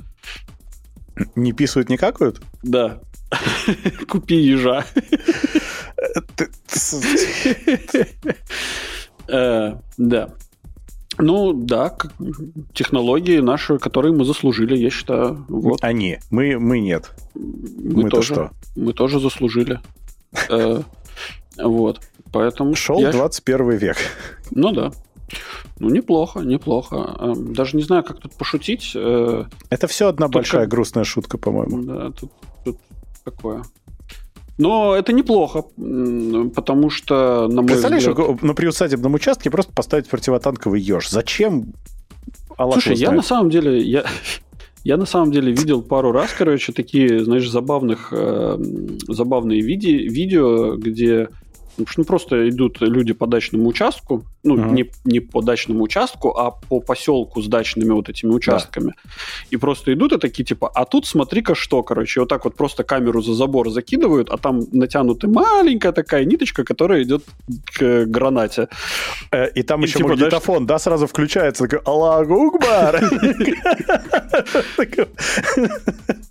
Не 1.35 1.53
писают, 1.53 1.89
не 1.89 1.97
какают? 1.97 2.41
Да. 2.61 2.99
Купи 4.09 4.35
ежа. 4.35 4.85
Э, 9.27 9.75
да. 9.97 10.33
Ну, 11.17 11.53
да, 11.53 11.95
технологии 12.73 13.39
наши, 13.39 13.77
которые 13.77 14.13
мы 14.13 14.25
заслужили, 14.25 14.77
я 14.77 14.89
считаю. 14.89 15.45
Вот. 15.49 15.83
Они. 15.83 16.19
Мы, 16.29 16.57
мы 16.57 16.79
нет. 16.79 17.11
Мы, 17.35 18.03
мы 18.03 18.09
тоже. 18.09 18.33
что? 18.33 18.51
Мы 18.75 18.93
тоже 18.93 19.19
заслужили. 19.19 19.79
Э, 20.49 20.81
вот. 21.57 22.01
Поэтому... 22.31 22.75
Шел 22.75 22.99
21 23.01 23.71
век. 23.71 23.97
Ну 24.51 24.71
да. 24.71 24.91
Ну, 25.79 25.89
неплохо, 25.89 26.39
неплохо. 26.39 27.15
Э, 27.19 27.33
даже 27.35 27.75
не 27.75 27.83
знаю, 27.83 28.03
как 28.03 28.19
тут 28.19 28.33
пошутить. 28.33 28.95
Это 28.95 29.87
все 29.87 30.07
одна 30.07 30.27
большая 30.27 30.65
грустная 30.65 31.03
шутка, 31.03 31.37
по-моему. 31.37 31.81
Да, 31.83 32.11
тут 32.11 32.31
такое. 33.23 33.63
Но 34.61 34.95
это 34.95 35.11
неплохо, 35.11 35.63
потому 36.55 36.91
что, 36.91 37.47
на 37.47 37.61
мой 37.61 37.71
Представляешь, 37.71 38.05
взгляд... 38.05 38.43
на 38.43 38.53
приусадебном 38.53 39.15
участке 39.15 39.49
просто 39.49 39.73
поставить 39.73 40.07
противотанковый 40.07 40.79
еж. 40.79 41.09
Зачем? 41.09 41.73
Аллах 42.57 42.75
Слушай, 42.75 42.97
я 42.97 43.11
на 43.11 43.23
самом 43.23 43.49
деле... 43.49 43.81
Я... 43.81 44.05
Я 44.83 44.97
на 44.97 45.05
самом 45.05 45.31
деле 45.31 45.51
видел 45.51 45.83
пару 45.83 46.11
раз, 46.11 46.31
короче, 46.35 46.73
такие, 46.73 47.23
знаешь, 47.23 47.47
забавных, 47.47 48.07
э, 48.11 48.57
забавные 49.07 49.61
виде, 49.61 49.95
видео, 49.95 50.75
где 50.75 51.29
потому 51.85 51.93
что 51.93 52.01
ну, 52.01 52.05
просто 52.05 52.49
идут 52.49 52.81
люди 52.81 53.13
по 53.13 53.27
дачному 53.27 53.67
участку, 53.67 54.25
ну, 54.43 54.57
uh-huh. 54.57 54.71
не, 54.71 54.91
не 55.05 55.19
по 55.19 55.41
дачному 55.41 55.83
участку, 55.83 56.29
а 56.37 56.51
по 56.51 56.79
поселку 56.79 57.41
с 57.41 57.47
дачными 57.47 57.91
вот 57.91 58.09
этими 58.09 58.31
участками. 58.31 58.93
Да. 59.03 59.11
И 59.51 59.57
просто 59.57 59.93
идут 59.93 60.13
и 60.13 60.17
такие, 60.17 60.43
типа, 60.43 60.71
а 60.73 60.85
тут 60.85 61.05
смотри-ка 61.05 61.55
что, 61.55 61.83
короче, 61.83 62.19
вот 62.21 62.29
так 62.29 62.45
вот 62.45 62.55
просто 62.55 62.83
камеру 62.83 63.21
за 63.21 63.33
забор 63.33 63.69
закидывают, 63.69 64.29
а 64.29 64.37
там 64.37 64.61
натянута 64.71 65.27
маленькая 65.27 65.91
такая 65.91 66.25
ниточка, 66.25 66.63
которая 66.63 67.03
идет 67.03 67.23
к 67.73 68.05
гранате. 68.05 68.67
Э, 69.31 69.49
и 69.49 69.63
там 69.63 69.81
и, 69.81 69.87
еще 69.87 69.97
типа, 69.99 70.09
магнитофон, 70.09 70.65
да, 70.65 70.79
сразу 70.79 71.07
включается, 71.07 71.67
такой, 71.67 71.79
Аллаху 71.85 72.33
Укбар! 72.47 73.01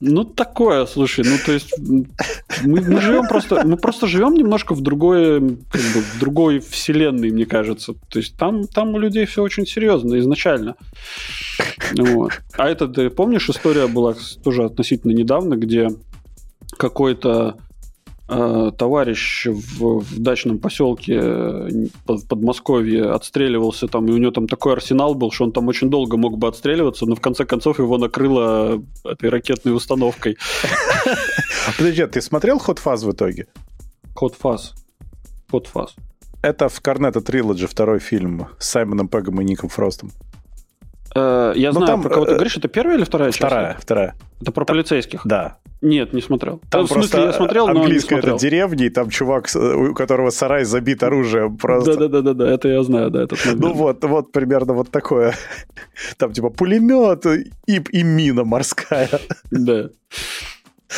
Ну, 0.00 0.24
такое, 0.24 0.86
слушай, 0.86 1.24
ну, 1.24 1.36
то 1.44 1.52
есть 1.52 1.74
мы, 2.62 3.00
живем 3.00 3.26
просто, 3.26 3.66
мы 3.66 3.76
просто 3.76 4.06
живем 4.06 4.34
немножко 4.34 4.74
в 4.74 4.80
как 5.40 5.80
бы, 5.80 6.00
в 6.00 6.18
другой 6.18 6.60
вселенной, 6.60 7.30
мне 7.30 7.46
кажется. 7.46 7.94
То 8.08 8.18
есть 8.18 8.36
там, 8.36 8.66
там 8.66 8.94
у 8.94 8.98
людей 8.98 9.26
все 9.26 9.42
очень 9.42 9.66
серьезно 9.66 10.18
изначально. 10.18 10.76
Вот. 11.96 12.40
А 12.56 12.68
это, 12.68 12.88
ты 12.88 13.10
помнишь, 13.10 13.48
история 13.48 13.86
была 13.86 14.14
тоже 14.42 14.64
относительно 14.64 15.12
недавно, 15.12 15.56
где 15.56 15.88
какой-то 16.76 17.56
э, 18.28 18.70
товарищ 18.78 19.46
в, 19.46 20.00
в 20.00 20.18
дачном 20.18 20.58
поселке 20.58 21.18
э, 21.20 21.68
в 22.06 22.26
Подмосковье 22.28 23.10
отстреливался 23.10 23.88
там, 23.88 24.06
и 24.08 24.12
у 24.12 24.16
него 24.16 24.30
там 24.30 24.46
такой 24.46 24.74
арсенал 24.74 25.14
был, 25.14 25.32
что 25.32 25.44
он 25.44 25.52
там 25.52 25.68
очень 25.68 25.90
долго 25.90 26.16
мог 26.16 26.38
бы 26.38 26.48
отстреливаться, 26.48 27.06
но 27.06 27.16
в 27.16 27.20
конце 27.20 27.44
концов 27.44 27.78
его 27.78 27.98
накрыло 27.98 28.82
этой 29.04 29.28
ракетной 29.28 29.74
установкой. 29.74 30.38
Подожди, 31.76 32.02
а 32.02 32.08
ты 32.08 32.22
смотрел 32.22 32.58
Hot 32.58 32.78
Fuzz 32.82 33.06
в 33.06 33.12
итоге? 33.12 33.46
Hot 34.20 34.34
Fuzz. 34.40 34.72
Hot 35.52 35.66
Fuzz. 35.72 35.90
Это 36.42 36.68
в 36.68 36.80
Корнета 36.80 37.20
Трилоджи 37.20 37.66
второй 37.66 37.98
фильм 37.98 38.48
с 38.58 38.68
Саймоном 38.68 39.08
Пегом 39.08 39.40
и 39.40 39.44
Ником 39.44 39.68
Фростом. 39.68 40.10
Э, 41.14 41.52
я 41.56 41.72
ну, 41.72 41.80
знаю, 41.80 41.86
там, 41.86 42.02
про 42.02 42.10
кого 42.10 42.24
ты 42.24 42.32
э, 42.32 42.34
говоришь, 42.36 42.56
это 42.56 42.68
первая 42.68 42.96
или 42.96 43.04
вторая 43.04 43.32
вторая, 43.32 43.72
часть? 43.72 43.84
Вторая, 43.84 44.14
Это 44.40 44.52
про 44.52 44.64
полицейских? 44.64 45.22
Да. 45.24 45.58
Нет, 45.82 46.12
не 46.12 46.20
смотрел. 46.20 46.60
Там 46.70 46.86
в 46.86 46.90
смысле, 46.90 47.24
я 47.24 47.32
смотрел, 47.32 47.66
но 47.68 47.88
не 47.88 47.98
смотрел. 47.98 48.36
это 48.36 48.42
деревня, 48.42 48.86
и 48.86 48.90
там 48.90 49.08
чувак, 49.08 49.48
у 49.54 49.94
которого 49.94 50.30
сарай 50.30 50.64
забит 50.64 51.02
оружием 51.02 51.56
просто. 51.56 52.08
Да-да-да, 52.08 52.50
это 52.50 52.68
я 52.68 52.82
знаю, 52.82 53.10
да, 53.10 53.22
этот. 53.22 53.38
Ну 53.54 53.72
вот, 53.72 54.04
вот 54.04 54.30
примерно 54.30 54.74
вот 54.74 54.90
такое. 54.90 55.34
Там 56.18 56.32
типа 56.32 56.50
пулемет 56.50 57.26
и, 57.26 57.50
и 57.66 58.02
мина 58.02 58.44
морская. 58.44 59.08
Да. 59.50 59.88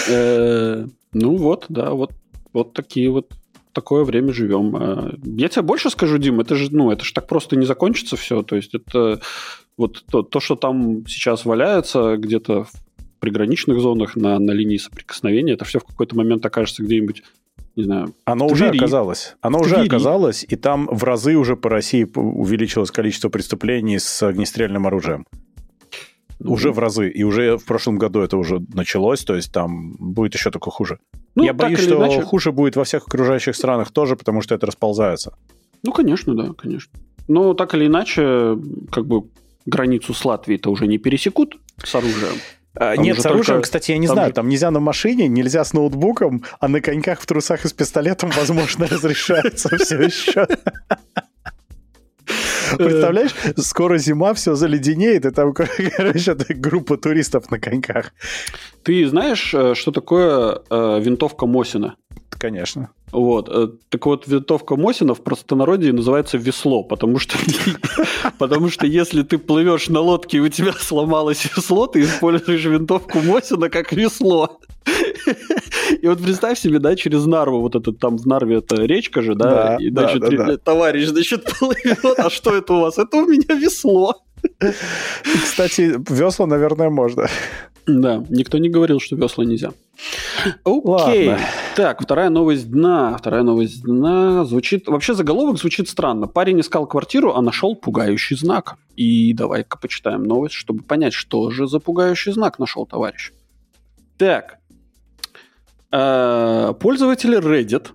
Э, 0.08 0.86
ну 1.12 1.36
вот, 1.36 1.66
да, 1.68 1.90
вот, 1.90 2.12
вот 2.52 2.72
такие 2.72 3.10
вот 3.10 3.32
такое 3.72 4.04
время 4.04 4.32
живем. 4.32 4.76
Э, 4.76 5.14
я 5.24 5.48
тебе 5.48 5.62
больше 5.62 5.90
скажу, 5.90 6.18
Дим, 6.18 6.40
это 6.40 6.54
же, 6.54 6.68
ну, 6.70 6.90
это 6.90 7.04
же 7.04 7.12
так 7.12 7.26
просто 7.26 7.56
не 7.56 7.66
закончится 7.66 8.16
все. 8.16 8.42
То 8.42 8.56
есть 8.56 8.74
это 8.74 9.20
вот 9.76 10.04
то, 10.10 10.22
то 10.22 10.40
что 10.40 10.56
там 10.56 11.06
сейчас 11.06 11.44
валяется 11.44 12.16
где-то 12.16 12.64
в 12.64 12.72
приграничных 13.20 13.80
зонах 13.80 14.16
на, 14.16 14.38
на 14.38 14.50
линии 14.52 14.76
соприкосновения, 14.76 15.54
это 15.54 15.64
все 15.64 15.78
в 15.78 15.84
какой-то 15.84 16.16
момент 16.16 16.44
окажется 16.44 16.82
где-нибудь 16.82 17.22
не 17.76 17.84
знаю. 17.84 18.14
Оно 18.24 18.46
уже 18.46 18.68
оказалось. 18.68 19.34
Оно 19.40 19.60
уже 19.60 19.76
оказалось, 19.76 20.44
и 20.46 20.56
там 20.56 20.86
в 20.90 21.04
разы 21.04 21.36
уже 21.36 21.56
по 21.56 21.70
России 21.70 22.06
увеличилось 22.14 22.90
количество 22.90 23.30
преступлений 23.30 23.98
с 23.98 24.22
огнестрельным 24.22 24.86
оружием. 24.86 25.26
Уже 26.44 26.72
в 26.72 26.78
разы. 26.78 27.08
И 27.08 27.22
уже 27.22 27.56
в 27.56 27.64
прошлом 27.64 27.98
году 27.98 28.20
это 28.20 28.36
уже 28.36 28.60
началось, 28.74 29.24
то 29.24 29.34
есть 29.34 29.52
там 29.52 29.94
будет 29.98 30.34
еще 30.34 30.50
только 30.50 30.70
хуже. 30.70 30.98
Ну, 31.34 31.44
Я 31.44 31.52
боюсь, 31.52 31.80
что 31.80 31.96
иначе... 31.96 32.22
хуже 32.22 32.52
будет 32.52 32.76
во 32.76 32.84
всех 32.84 33.06
окружающих 33.06 33.56
странах 33.56 33.90
тоже, 33.90 34.16
потому 34.16 34.42
что 34.42 34.54
это 34.54 34.66
расползается. 34.66 35.36
Ну, 35.82 35.92
конечно, 35.92 36.34
да, 36.34 36.52
конечно. 36.56 36.92
Но 37.28 37.54
так 37.54 37.74
или 37.74 37.86
иначе, 37.86 38.58
как 38.90 39.06
бы 39.06 39.24
границу 39.66 40.14
с 40.14 40.24
Латвией-то 40.24 40.70
уже 40.70 40.86
не 40.86 40.98
пересекут 40.98 41.58
с 41.82 41.94
оружием. 41.94 42.34
А, 42.74 42.96
нет, 42.96 43.20
с 43.20 43.26
оружием, 43.26 43.56
только... 43.56 43.62
кстати, 43.62 43.92
я 43.92 43.98
не 43.98 44.06
там 44.06 44.16
знаю. 44.16 44.28
Же... 44.28 44.34
Там 44.34 44.48
нельзя 44.48 44.70
на 44.70 44.80
машине, 44.80 45.28
нельзя 45.28 45.64
с 45.64 45.72
ноутбуком, 45.72 46.44
а 46.58 46.68
на 46.68 46.80
коньках 46.80 47.20
в 47.20 47.26
трусах 47.26 47.64
и 47.64 47.68
с 47.68 47.72
пистолетом, 47.72 48.30
возможно, 48.36 48.86
разрешается 48.90 49.76
все 49.76 50.00
еще. 50.00 50.46
Представляешь, 52.76 53.32
скоро 53.56 53.98
зима, 53.98 54.34
все 54.34 54.54
заледенеет, 54.54 55.26
и 55.26 55.30
там, 55.30 55.52
короче, 55.96 56.34
группа 56.50 56.96
туристов 56.96 57.50
на 57.50 57.58
коньках. 57.58 58.12
Ты 58.82 59.06
знаешь, 59.06 59.54
э, 59.54 59.74
что 59.74 59.90
такое 59.92 60.60
э, 60.70 61.00
винтовка 61.00 61.46
Мосина? 61.46 61.96
Конечно. 62.30 62.90
Вот. 63.12 63.48
Э, 63.50 63.68
так 63.90 64.06
вот, 64.06 64.26
винтовка 64.26 64.76
Мосина 64.76 65.14
в 65.14 65.22
простонародье 65.22 65.92
называется 65.92 66.38
весло, 66.38 66.82
потому 66.82 67.18
что, 67.18 67.36
потому 68.38 68.70
что 68.70 68.86
если 68.86 69.22
ты 69.22 69.36
плывешь 69.36 69.88
на 69.88 70.00
лодке 70.00 70.38
и 70.38 70.40
у 70.40 70.48
тебя 70.48 70.72
сломалось 70.72 71.44
весло, 71.54 71.86
ты 71.86 72.00
используешь 72.00 72.64
винтовку 72.64 73.20
Мосина 73.20 73.68
как 73.68 73.92
весло. 73.92 74.58
И 76.00 76.08
вот 76.08 76.22
представь 76.22 76.58
себе, 76.58 76.78
да, 76.78 76.96
через 76.96 77.26
Нарву, 77.26 77.60
вот 77.60 77.76
этот 77.76 77.98
там 77.98 78.16
в 78.16 78.26
Нарве 78.26 78.56
это 78.56 78.76
речка 78.76 79.22
же, 79.22 79.34
да, 79.34 79.50
да 79.50 79.76
и, 79.78 79.90
значит, 79.90 80.20
да, 80.20 80.30
да, 80.30 80.46
да. 80.46 80.56
товарищ, 80.56 81.06
значит, 81.06 81.44
плывет, 81.58 82.18
а 82.18 82.30
что 82.30 82.56
это 82.56 82.72
у 82.72 82.80
вас? 82.80 82.98
Это 82.98 83.18
у 83.18 83.26
меня 83.26 83.54
весло. 83.54 84.22
Кстати, 85.44 85.94
весла, 86.08 86.46
наверное, 86.46 86.90
можно. 86.90 87.28
Да, 87.86 88.24
никто 88.28 88.58
не 88.58 88.68
говорил, 88.68 89.00
что 89.00 89.16
весла 89.16 89.44
нельзя. 89.44 89.72
Окей. 90.64 91.28
Ладно. 91.28 91.38
Так, 91.74 92.00
вторая 92.02 92.30
новость 92.30 92.70
дна. 92.70 93.16
Вторая 93.18 93.42
новость 93.42 93.82
дна 93.82 94.44
звучит... 94.44 94.86
Вообще 94.86 95.14
заголовок 95.14 95.58
звучит 95.58 95.88
странно. 95.88 96.26
Парень 96.28 96.60
искал 96.60 96.86
квартиру, 96.86 97.34
а 97.34 97.42
нашел 97.42 97.74
пугающий 97.74 98.36
знак. 98.36 98.76
И 98.96 99.32
давай-ка 99.32 99.78
почитаем 99.78 100.22
новость, 100.22 100.54
чтобы 100.54 100.82
понять, 100.82 101.12
что 101.12 101.50
же 101.50 101.66
за 101.66 101.80
пугающий 101.80 102.32
знак 102.32 102.58
нашел 102.58 102.86
товарищ. 102.86 103.32
Так. 104.16 104.58
Э, 105.90 106.74
пользователь 106.78 107.34
Reddit 107.34 107.88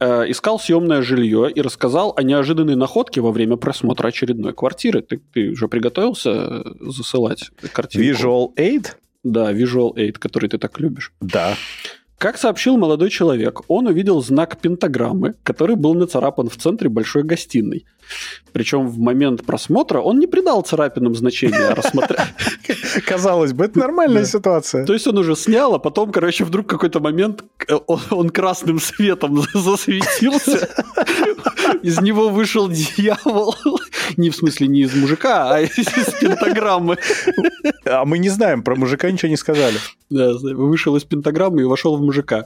э, 0.00 0.30
искал 0.30 0.58
съемное 0.58 1.02
жилье 1.02 1.50
и 1.50 1.60
рассказал 1.60 2.14
о 2.16 2.22
неожиданной 2.22 2.76
находке 2.76 3.20
во 3.20 3.32
время 3.32 3.56
просмотра 3.56 4.08
очередной 4.08 4.52
квартиры. 4.52 5.02
Ты, 5.02 5.20
ты 5.32 5.50
уже 5.50 5.68
приготовился 5.68 6.30
э, 6.30 6.62
засылать 6.80 7.50
картинку? 7.72 8.06
Visual 8.06 8.54
Aid? 8.56 8.92
Да, 9.22 9.52
Visual 9.52 9.94
Aid, 9.94 10.12
который 10.12 10.48
ты 10.48 10.58
так 10.58 10.78
любишь. 10.80 11.12
Да. 11.20 11.56
Как 12.18 12.38
сообщил 12.38 12.76
молодой 12.76 13.10
человек, 13.10 13.62
он 13.68 13.86
увидел 13.86 14.22
знак 14.22 14.58
пентаграммы, 14.58 15.34
который 15.42 15.76
был 15.76 15.94
нацарапан 15.94 16.48
в 16.48 16.56
центре 16.56 16.88
большой 16.88 17.22
гостиной. 17.22 17.84
Причем 18.52 18.88
в 18.88 18.98
момент 18.98 19.44
просмотра 19.44 20.00
он 20.00 20.18
не 20.18 20.26
придал 20.26 20.62
царапинам 20.62 21.14
значения, 21.14 21.68
а 21.68 21.74
рассмотрел... 21.74 22.18
Казалось 23.06 23.52
бы, 23.52 23.64
это 23.64 23.78
нормальная 23.78 24.24
ситуация. 24.24 24.86
То 24.86 24.92
есть 24.92 25.06
он 25.06 25.18
уже 25.18 25.34
снял, 25.34 25.74
а 25.74 25.78
потом, 25.78 26.12
короче, 26.12 26.44
вдруг 26.44 26.66
какой-то 26.66 27.00
момент 27.00 27.44
он 28.10 28.30
красным 28.30 28.78
светом 28.78 29.42
засветился. 29.54 30.68
Из 31.82 32.00
него 32.00 32.28
вышел 32.28 32.68
дьявол. 32.68 33.54
Не 34.16 34.30
в 34.30 34.36
смысле 34.36 34.68
не 34.68 34.80
из 34.82 34.94
мужика, 34.94 35.50
а 35.54 35.60
из 35.60 36.14
пентаграммы. 36.20 36.98
А 37.86 38.04
мы 38.04 38.18
не 38.18 38.28
знаем, 38.28 38.62
про 38.62 38.76
мужика 38.76 39.10
ничего 39.10 39.28
не 39.28 39.36
сказали. 39.36 39.78
Да, 40.10 40.32
вышел 40.34 40.96
из 40.96 41.04
пентаграммы 41.04 41.62
и 41.62 41.64
вошел 41.64 41.96
в 41.96 42.02
мужика. 42.02 42.44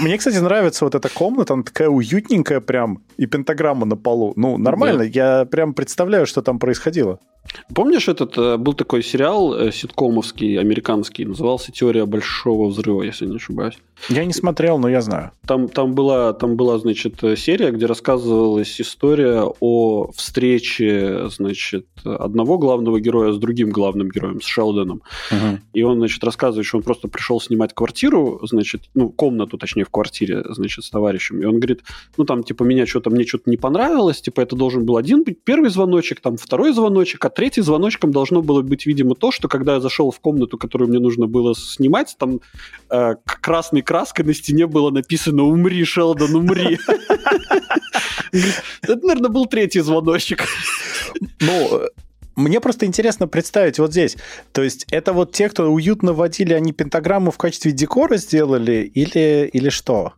Мне, 0.00 0.18
кстати, 0.18 0.36
нравится 0.36 0.84
вот 0.84 0.94
эта 0.94 1.08
комната, 1.08 1.54
она 1.54 1.62
такая 1.62 1.88
уютненькая 1.88 2.60
прям, 2.60 3.02
и 3.16 3.26
пентаграмма 3.26 3.86
на 3.86 3.96
полу. 3.96 4.32
Ну, 4.36 4.56
нормально, 4.58 5.02
я 5.02 5.44
прям 5.44 5.74
представляю, 5.74 6.26
что 6.26 6.42
там 6.42 6.58
происходило. 6.58 7.18
Помнишь, 7.74 8.08
этот 8.08 8.36
э, 8.36 8.56
был 8.58 8.74
такой 8.74 9.02
сериал 9.02 9.54
э, 9.54 9.72
ситкомовский, 9.72 10.58
американский, 10.58 11.24
назывался 11.24 11.72
«Теория 11.72 12.04
большого 12.04 12.68
взрыва», 12.68 13.02
если 13.02 13.26
не 13.26 13.36
ошибаюсь? 13.36 13.78
Я 14.08 14.24
не 14.24 14.32
смотрел, 14.32 14.78
но 14.78 14.88
я 14.88 15.00
знаю. 15.00 15.32
Там, 15.46 15.68
там, 15.68 15.94
была, 15.94 16.32
там 16.32 16.56
была, 16.56 16.78
значит, 16.78 17.16
серия, 17.36 17.70
где 17.70 17.86
рассказывалась 17.86 18.80
история 18.80 19.44
о 19.60 20.10
встрече, 20.12 21.28
значит, 21.28 21.86
одного 22.04 22.58
главного 22.58 23.00
героя 23.00 23.32
с 23.32 23.38
другим 23.38 23.70
главным 23.70 24.08
героем, 24.08 24.40
с 24.40 24.44
Шелдоном. 24.44 25.02
Угу. 25.30 25.58
И 25.74 25.82
он, 25.82 25.98
значит, 25.98 26.22
рассказывает, 26.24 26.66
что 26.66 26.78
он 26.78 26.82
просто 26.82 27.08
пришел 27.08 27.40
снимать 27.40 27.74
квартиру, 27.74 28.40
значит, 28.42 28.82
ну, 28.94 29.10
комнату, 29.10 29.58
точнее, 29.58 29.84
в 29.84 29.90
квартире, 29.90 30.44
значит, 30.48 30.84
с 30.84 30.90
товарищем. 30.90 31.42
И 31.42 31.44
он 31.44 31.56
говорит, 31.56 31.82
ну, 32.16 32.24
там, 32.24 32.42
типа, 32.42 32.64
меня 32.64 32.86
что-то, 32.86 33.10
мне 33.10 33.24
что-то 33.24 33.50
не 33.50 33.56
понравилось, 33.56 34.20
типа, 34.20 34.40
это 34.40 34.56
должен 34.56 34.84
был 34.84 34.96
один 34.96 35.24
быть 35.24 35.42
первый 35.44 35.70
звоночек, 35.70 36.20
там, 36.20 36.36
второй 36.36 36.72
звоночек, 36.72 37.24
а 37.24 37.30
третий 37.30 37.60
звоночком 37.60 38.12
должно 38.12 38.42
было 38.42 38.62
быть, 38.62 38.86
видимо, 38.86 39.14
то, 39.14 39.30
что 39.30 39.48
когда 39.48 39.74
я 39.74 39.80
зашел 39.80 40.10
в 40.10 40.20
комнату, 40.20 40.58
которую 40.58 40.88
мне 40.88 40.98
нужно 40.98 41.26
было 41.26 41.54
снимать, 41.54 42.16
там 42.18 42.40
э, 42.90 43.14
красной 43.24 43.82
краской 43.90 44.24
на 44.24 44.34
стене 44.34 44.68
было 44.68 44.92
написано 44.92 45.42
«Умри, 45.42 45.84
Шелдон, 45.84 46.36
умри». 46.36 46.78
Это, 48.82 49.04
наверное, 49.04 49.30
был 49.30 49.46
третий 49.46 49.80
звоночек. 49.80 50.46
Ну, 51.40 51.80
мне 52.36 52.60
просто 52.60 52.86
интересно 52.86 53.26
представить 53.26 53.80
вот 53.80 53.90
здесь. 53.90 54.16
То 54.52 54.62
есть 54.62 54.86
это 54.92 55.12
вот 55.12 55.32
те, 55.32 55.48
кто 55.48 55.72
уютно 55.72 56.12
водили, 56.12 56.54
они 56.54 56.72
пентаграмму 56.72 57.32
в 57.32 57.36
качестве 57.36 57.72
декора 57.72 58.16
сделали 58.16 58.88
или, 58.94 59.50
или 59.52 59.70
что? 59.70 60.12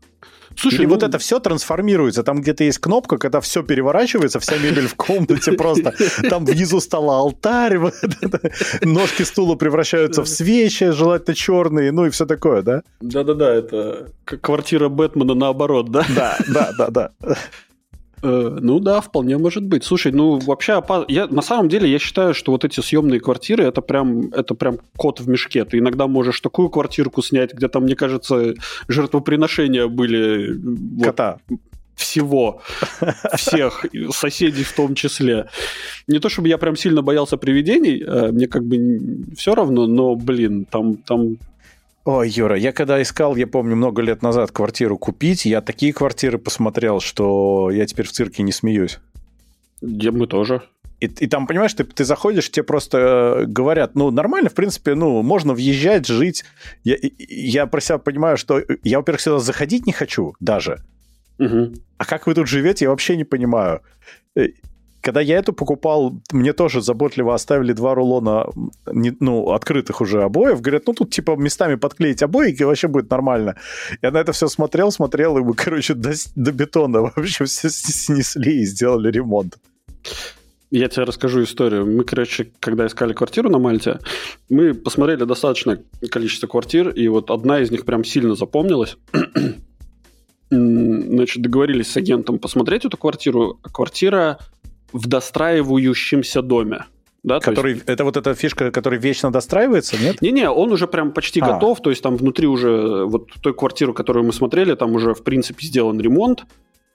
Слушай, 0.56 0.80
Или 0.80 0.86
ну... 0.86 0.94
вот 0.94 1.02
это 1.02 1.18
все 1.18 1.38
трансформируется. 1.38 2.22
Там 2.22 2.40
где-то 2.40 2.64
есть 2.64 2.78
кнопка, 2.78 3.18
когда 3.18 3.40
все 3.40 3.62
переворачивается, 3.62 4.40
вся 4.40 4.56
мебель 4.58 4.86
в 4.86 4.94
комнате 4.94 5.52
просто. 5.58 5.94
Там 6.28 6.44
внизу 6.44 6.80
стола 6.80 7.18
алтарь, 7.18 7.78
ножки 8.82 9.22
стула 9.22 9.54
превращаются 9.54 10.22
в 10.22 10.28
свечи, 10.28 10.90
желательно 10.90 11.34
черные, 11.34 11.92
ну 11.92 12.06
и 12.06 12.10
все 12.10 12.26
такое, 12.26 12.62
да? 12.62 12.82
Да-да-да, 13.00 13.54
это 13.54 14.08
квартира 14.24 14.88
Бэтмена 14.88 15.34
наоборот, 15.34 15.90
да? 15.90 16.04
Да, 16.14 16.38
да, 16.48 16.72
да, 16.76 16.88
да. 16.88 17.10
Э, 18.22 18.58
ну 18.60 18.78
да, 18.78 19.00
вполне 19.00 19.38
может 19.38 19.64
быть. 19.64 19.84
Слушай, 19.84 20.12
ну 20.12 20.38
вообще 20.38 20.74
опас... 20.74 21.04
я 21.08 21.26
на 21.26 21.42
самом 21.42 21.68
деле 21.68 21.90
я 21.90 21.98
считаю, 21.98 22.34
что 22.34 22.52
вот 22.52 22.64
эти 22.64 22.80
съемные 22.80 23.20
квартиры 23.20 23.64
это 23.64 23.80
прям 23.82 24.28
это 24.28 24.54
прям 24.54 24.78
кот 24.96 25.20
в 25.20 25.28
мешке. 25.28 25.64
Ты 25.64 25.78
иногда 25.78 26.06
можешь 26.06 26.40
такую 26.40 26.68
квартирку 26.70 27.22
снять, 27.22 27.52
где 27.52 27.68
там, 27.68 27.82
мне 27.84 27.96
кажется, 27.96 28.54
жертвоприношения 28.88 29.88
были. 29.88 30.60
Кота. 31.02 31.38
Вот, 31.48 31.60
всего, 31.94 32.60
всех, 33.36 33.84
соседей 34.10 34.64
в 34.64 34.72
том 34.72 34.94
числе. 34.94 35.46
Не 36.06 36.18
то 36.18 36.28
чтобы 36.28 36.48
я 36.48 36.58
прям 36.58 36.76
сильно 36.76 37.02
боялся 37.02 37.36
привидений, 37.36 38.02
э, 38.02 38.32
мне 38.32 38.46
как 38.46 38.64
бы 38.64 39.24
все 39.36 39.54
равно, 39.54 39.86
но, 39.86 40.14
блин, 40.16 40.66
там, 40.70 40.96
там 40.96 41.38
Ой, 42.04 42.28
Юра, 42.28 42.56
я 42.56 42.72
когда 42.72 43.00
искал, 43.00 43.36
я 43.36 43.46
помню, 43.46 43.76
много 43.76 44.02
лет 44.02 44.22
назад 44.22 44.50
квартиру 44.50 44.98
купить, 44.98 45.44
я 45.44 45.60
такие 45.60 45.92
квартиры 45.92 46.38
посмотрел, 46.38 47.00
что 47.00 47.70
я 47.70 47.86
теперь 47.86 48.06
в 48.06 48.12
цирке 48.12 48.42
не 48.42 48.50
смеюсь. 48.50 48.98
Где 49.80 50.10
мы 50.10 50.26
тоже. 50.26 50.62
И, 50.98 51.06
и 51.06 51.26
там, 51.26 51.46
понимаешь, 51.46 51.74
ты, 51.74 51.84
ты 51.84 52.04
заходишь, 52.04 52.50
тебе 52.50 52.64
просто 52.64 52.98
э, 52.98 53.44
говорят, 53.46 53.94
ну, 53.94 54.10
нормально, 54.10 54.50
в 54.50 54.54
принципе, 54.54 54.94
ну, 54.94 55.22
можно 55.22 55.52
въезжать, 55.52 56.06
жить. 56.06 56.44
Я, 56.84 56.96
я 57.18 57.66
про 57.66 57.80
себя 57.80 57.98
понимаю, 57.98 58.36
что 58.36 58.60
я, 58.84 58.98
во-первых, 58.98 59.20
сюда 59.20 59.38
заходить 59.38 59.86
не 59.86 59.92
хочу 59.92 60.34
даже. 60.38 60.80
Угу. 61.38 61.74
А 61.98 62.04
как 62.04 62.26
вы 62.26 62.34
тут 62.34 62.46
живете, 62.46 62.84
я 62.84 62.90
вообще 62.90 63.16
не 63.16 63.24
понимаю. 63.24 63.80
Когда 65.02 65.20
я 65.20 65.38
эту 65.38 65.52
покупал, 65.52 66.22
мне 66.30 66.52
тоже 66.52 66.80
заботливо 66.80 67.34
оставили 67.34 67.72
два 67.72 67.94
рулона 67.94 68.46
ну, 68.86 69.50
открытых 69.50 70.00
уже 70.00 70.22
обоев. 70.22 70.60
Говорят, 70.60 70.86
ну 70.86 70.94
тут 70.94 71.10
типа 71.10 71.34
местами 71.36 71.74
подклеить 71.74 72.22
обои, 72.22 72.52
и 72.52 72.64
вообще 72.64 72.86
будет 72.86 73.10
нормально. 73.10 73.56
Я 74.00 74.12
на 74.12 74.18
это 74.18 74.30
все 74.30 74.46
смотрел, 74.46 74.92
смотрел, 74.92 75.36
и 75.38 75.42
мы, 75.42 75.54
короче, 75.56 75.94
до, 75.94 76.12
до 76.36 76.52
бетона 76.52 77.02
вообще 77.02 77.44
все 77.44 77.68
снесли 77.68 78.62
и 78.62 78.64
сделали 78.64 79.10
ремонт. 79.10 79.58
Я 80.70 80.88
тебе 80.88 81.04
расскажу 81.04 81.42
историю. 81.42 81.84
Мы, 81.84 82.04
короче, 82.04 82.52
когда 82.60 82.86
искали 82.86 83.12
квартиру 83.12 83.50
на 83.50 83.58
Мальте, 83.58 83.98
мы 84.48 84.72
посмотрели 84.72 85.24
достаточное 85.24 85.82
количество 86.10 86.46
квартир, 86.46 86.90
и 86.90 87.08
вот 87.08 87.30
одна 87.30 87.58
из 87.60 87.72
них 87.72 87.84
прям 87.84 88.04
сильно 88.04 88.36
запомнилась. 88.36 88.96
Значит, 90.50 91.42
договорились 91.42 91.90
с 91.90 91.96
агентом 91.96 92.38
посмотреть 92.38 92.84
эту 92.84 92.96
квартиру. 92.96 93.58
Квартира 93.62 94.38
в 94.92 95.06
достраивающемся 95.06 96.42
доме. 96.42 96.84
Да, 97.22 97.38
который, 97.38 97.74
есть... 97.74 97.84
Это 97.86 98.04
вот 98.04 98.16
эта 98.16 98.34
фишка, 98.34 98.72
которая 98.72 99.00
вечно 99.00 99.30
достраивается, 99.30 99.96
нет? 99.96 100.20
Не-не, 100.20 100.50
он 100.50 100.72
уже 100.72 100.88
прям 100.88 101.12
почти 101.12 101.40
а. 101.40 101.52
готов, 101.52 101.80
то 101.80 101.90
есть 101.90 102.02
там 102.02 102.16
внутри 102.16 102.48
уже, 102.48 103.04
вот 103.04 103.30
той 103.40 103.54
квартиру, 103.54 103.94
которую 103.94 104.26
мы 104.26 104.32
смотрели, 104.32 104.74
там 104.74 104.92
уже, 104.92 105.14
в 105.14 105.22
принципе, 105.22 105.64
сделан 105.64 106.00
ремонт, 106.00 106.44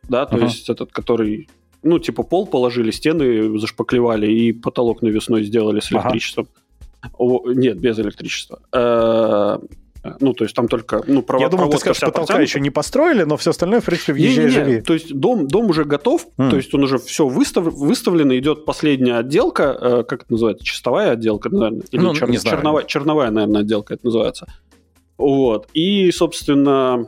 да, 0.09 0.25
то 0.25 0.35
ага. 0.35 0.45
есть 0.45 0.69
этот, 0.69 0.91
который, 0.91 1.47
ну, 1.81 1.97
типа 1.99 2.23
пол 2.23 2.45
положили, 2.45 2.91
стены 2.91 3.57
зашпаклевали 3.57 4.29
и 4.29 4.51
потолок 4.51 5.01
навесной 5.01 5.43
сделали 5.43 5.79
с 5.79 5.91
электричеством. 5.93 6.49
Ага. 7.01 7.13
О, 7.17 7.51
нет, 7.53 7.79
без 7.79 7.97
электричества. 7.99 8.59
Э, 8.73 9.59
ну, 10.19 10.33
то 10.33 10.43
есть 10.43 10.55
там 10.55 10.67
только 10.67 11.03
ну, 11.07 11.21
провод, 11.21 11.41
Я 11.41 11.49
думал, 11.49 11.69
ты 11.69 11.77
скажешь, 11.77 12.01
потолка 12.01 12.39
еще 12.39 12.59
не 12.59 12.69
построили, 12.69 13.23
но 13.23 13.37
все 13.37 13.51
остальное, 13.51 13.81
в 13.81 13.85
принципе, 13.85 14.13
въезжай 14.13 14.45
не, 14.45 14.49
не, 14.49 14.55
живи. 14.55 14.81
То 14.81 14.93
есть 14.93 15.13
дом, 15.13 15.47
дом 15.47 15.69
уже 15.69 15.83
готов, 15.83 16.27
mm. 16.37 16.49
то 16.49 16.57
есть 16.57 16.73
он 16.73 16.83
уже 16.83 16.97
все 16.97 17.27
выстав, 17.27 17.65
выставлен, 17.65 18.35
идет 18.37 18.65
последняя 18.65 19.17
отделка, 19.17 19.77
э, 19.79 20.03
как 20.03 20.23
это 20.23 20.31
называется, 20.31 20.63
чистовая 20.63 21.11
отделка, 21.11 21.49
наверное, 21.49 21.83
или 21.91 22.01
ну, 22.01 22.13
чер, 22.13 22.29
не 22.29 22.37
знаю. 22.37 22.57
черновая, 22.57 22.85
черновая, 22.85 23.31
наверное, 23.31 23.61
отделка 23.61 23.93
это 23.93 24.05
называется. 24.05 24.47
Вот. 25.17 25.67
И, 25.73 26.11
собственно, 26.11 27.07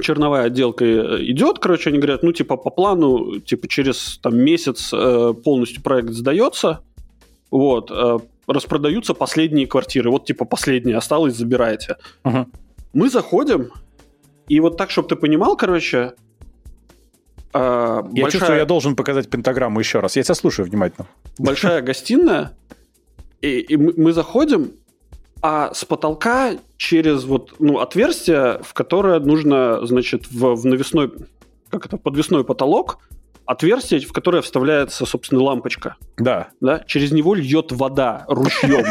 черновая 0.00 0.46
отделка 0.46 0.84
э, 0.84 1.24
идет, 1.24 1.58
короче, 1.58 1.90
они 1.90 1.98
говорят, 1.98 2.22
ну, 2.22 2.32
типа, 2.32 2.56
по 2.56 2.70
плану, 2.70 3.40
типа, 3.40 3.68
через 3.68 4.18
там, 4.22 4.38
месяц 4.38 4.90
э, 4.92 5.34
полностью 5.44 5.82
проект 5.82 6.10
сдается, 6.10 6.80
вот, 7.50 7.90
э, 7.90 8.18
распродаются 8.46 9.14
последние 9.14 9.66
квартиры. 9.66 10.10
Вот 10.10 10.26
типа 10.26 10.44
последняя 10.44 10.96
осталась, 10.96 11.34
забирайте. 11.34 11.96
Угу. 12.24 12.46
Мы 12.94 13.08
заходим, 13.08 13.70
и 14.48 14.60
вот 14.60 14.76
так, 14.76 14.90
чтобы 14.90 15.08
ты 15.08 15.16
понимал, 15.16 15.56
короче... 15.56 16.14
Э, 17.54 18.02
я 18.12 18.22
большая... 18.22 18.30
чувствую, 18.30 18.58
я 18.58 18.64
должен 18.64 18.96
показать 18.96 19.30
пентаграмму 19.30 19.78
еще 19.78 20.00
раз. 20.00 20.16
Я 20.16 20.22
тебя 20.22 20.34
слушаю 20.34 20.66
внимательно. 20.66 21.06
Большая 21.38 21.82
гостиная, 21.82 22.52
и, 23.40 23.60
и 23.60 23.76
мы 23.76 24.12
заходим, 24.12 24.72
а 25.42 25.74
с 25.74 25.84
потолка 25.84 26.52
через 26.76 27.24
вот 27.24 27.54
ну, 27.58 27.80
отверстие, 27.80 28.60
в 28.62 28.74
которое 28.74 29.18
нужно, 29.18 29.84
значит, 29.86 30.30
в, 30.30 30.54
в 30.54 30.64
навесной, 30.64 31.12
как 31.68 31.86
это, 31.86 31.96
подвесной 31.96 32.44
потолок, 32.44 32.98
отверстие, 33.46 34.00
в 34.00 34.12
которое 34.12 34.42
вставляется, 34.42 35.06
собственно, 35.06 35.42
лампочка. 35.42 35.96
Да. 36.16 36.48
Да? 36.60 36.82
Через 36.86 37.12
него 37.12 37.34
льет 37.34 37.72
вода 37.72 38.24
ручьем. 38.28 38.84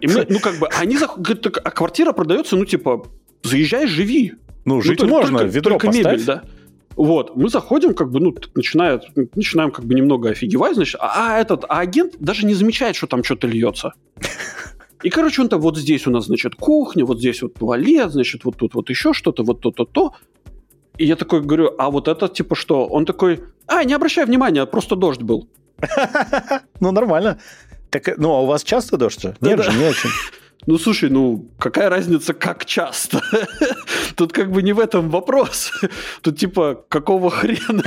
И 0.00 0.06
мы, 0.06 0.26
ну, 0.28 0.38
как 0.38 0.58
бы, 0.58 0.68
они 0.68 0.96
говорят, 0.96 1.46
а 1.46 1.70
квартира 1.70 2.12
продается, 2.12 2.56
ну, 2.56 2.64
типа, 2.64 3.06
заезжай, 3.42 3.86
живи. 3.86 4.34
Ну, 4.64 4.80
жить 4.80 5.00
ну, 5.00 5.08
можно, 5.08 5.38
только, 5.38 5.52
ведро 5.52 5.70
только 5.72 5.86
поставь. 5.86 6.04
мебель, 6.04 6.24
да. 6.24 6.42
Вот, 6.96 7.36
мы 7.36 7.50
заходим, 7.50 7.94
как 7.94 8.10
бы, 8.10 8.20
ну, 8.20 8.34
начинает, 8.54 9.04
начинаем 9.34 9.70
как 9.70 9.84
бы 9.84 9.94
немного 9.94 10.30
офигевать, 10.30 10.76
значит, 10.76 10.96
а, 10.98 11.34
а 11.34 11.38
этот, 11.38 11.64
а 11.68 11.80
агент 11.80 12.14
даже 12.18 12.46
не 12.46 12.54
замечает, 12.54 12.96
что 12.96 13.06
там 13.06 13.22
что-то 13.22 13.46
льется. 13.46 13.92
И, 15.02 15.10
короче, 15.10 15.42
он 15.42 15.48
там 15.50 15.60
вот 15.60 15.76
здесь 15.76 16.06
у 16.06 16.10
нас, 16.10 16.24
значит, 16.24 16.54
кухня, 16.54 17.04
вот 17.04 17.18
здесь 17.18 17.42
вот 17.42 17.54
туалет, 17.54 18.12
значит, 18.12 18.44
вот 18.44 18.56
тут 18.56 18.74
вот 18.74 18.88
еще 18.88 19.12
что-то, 19.12 19.44
вот 19.44 19.60
то-то-то. 19.60 20.14
И 20.98 21.06
я 21.06 21.16
такой 21.16 21.42
говорю, 21.42 21.74
а 21.78 21.90
вот 21.90 22.08
это 22.08 22.28
типа 22.28 22.54
что? 22.54 22.86
Он 22.86 23.04
такой, 23.04 23.44
а, 23.66 23.84
не 23.84 23.94
обращай 23.94 24.24
внимания, 24.24 24.66
просто 24.66 24.96
дождь 24.96 25.22
был. 25.22 25.48
Ну, 26.80 26.92
нормально. 26.92 27.38
Так, 27.90 28.16
ну, 28.18 28.32
а 28.32 28.42
у 28.42 28.46
вас 28.46 28.62
часто 28.62 28.96
дождь 28.96 29.20
же? 29.22 29.36
Нет 29.40 29.62
же, 29.62 29.72
не 29.72 29.88
очень. 29.88 30.10
Ну, 30.66 30.78
слушай, 30.78 31.08
ну, 31.10 31.48
какая 31.58 31.88
разница, 31.88 32.34
как 32.34 32.64
часто? 32.64 33.22
Тут 34.16 34.32
как 34.32 34.50
бы 34.50 34.62
не 34.62 34.72
в 34.72 34.80
этом 34.80 35.10
вопрос. 35.10 35.70
Тут 36.22 36.38
типа, 36.38 36.82
какого 36.88 37.30
хрена? 37.30 37.84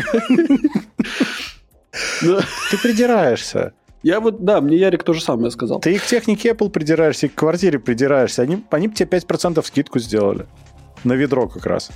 Ты 2.21 2.77
придираешься. 2.81 3.73
Я 4.01 4.21
вот, 4.21 4.45
да, 4.45 4.61
мне 4.61 4.77
Ярик 4.77 5.03
то 5.03 5.11
же 5.11 5.21
самое 5.21 5.51
сказал. 5.51 5.81
Ты 5.81 5.95
и 5.95 5.97
к 5.97 6.05
технике 6.05 6.51
Apple 6.51 6.69
придираешься, 6.69 7.25
и 7.25 7.29
к 7.29 7.35
квартире 7.35 7.79
придираешься. 7.79 8.43
Они, 8.43 8.63
они 8.69 8.87
бы 8.87 8.95
тебе 8.95 9.09
5% 9.09 9.65
скидку 9.65 9.99
сделали. 9.99 10.45
На 11.03 11.13
ведро 11.13 11.49
как 11.49 11.65
раз. 11.65 11.89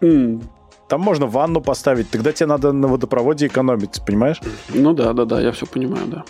Mm. 0.00 0.44
Там 0.88 1.02
можно 1.02 1.26
ванну 1.26 1.60
поставить, 1.60 2.10
тогда 2.10 2.32
тебе 2.32 2.46
надо 2.46 2.72
на 2.72 2.88
водопроводе 2.88 3.46
экономить, 3.46 4.00
понимаешь? 4.06 4.40
Ну 4.70 4.94
да, 4.94 5.12
да, 5.12 5.26
да, 5.26 5.40
я 5.40 5.52
все 5.52 5.66
понимаю, 5.66 6.06
да. 6.06 6.24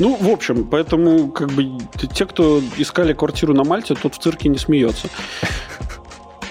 Ну, 0.00 0.16
в 0.16 0.28
общем, 0.28 0.64
поэтому 0.64 1.28
как 1.28 1.50
бы 1.52 1.78
те, 2.12 2.26
кто 2.26 2.60
искали 2.76 3.12
квартиру 3.12 3.54
на 3.54 3.62
Мальте, 3.62 3.94
тот 3.94 4.14
в 4.16 4.18
цирке 4.18 4.48
не 4.48 4.58
смеется. 4.58 5.08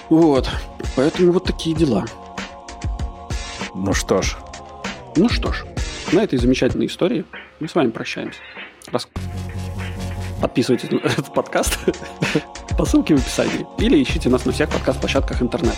Вот. 0.09 0.49
Поэтому 0.95 1.33
вот 1.33 1.43
такие 1.43 1.75
дела. 1.75 2.05
Ну 3.75 3.93
что 3.93 4.21
ж. 4.21 4.37
Ну 5.17 5.27
что 5.27 5.51
ж. 5.51 5.65
На 6.11 6.23
этой 6.23 6.37
замечательной 6.39 6.85
истории 6.85 7.25
мы 7.59 7.67
с 7.67 7.75
вами 7.75 7.89
прощаемся. 7.89 8.39
Раз... 8.91 9.07
Подписывайтесь 10.41 10.91
на 10.91 10.97
этот 10.97 11.33
подкаст 11.33 11.79
по 12.77 12.85
ссылке 12.85 13.15
в 13.15 13.19
описании 13.19 13.65
или 13.79 14.01
ищите 14.01 14.29
нас 14.29 14.45
на 14.45 14.51
всех 14.51 14.69
подкаст-площадках 14.69 15.41
интернета. 15.41 15.77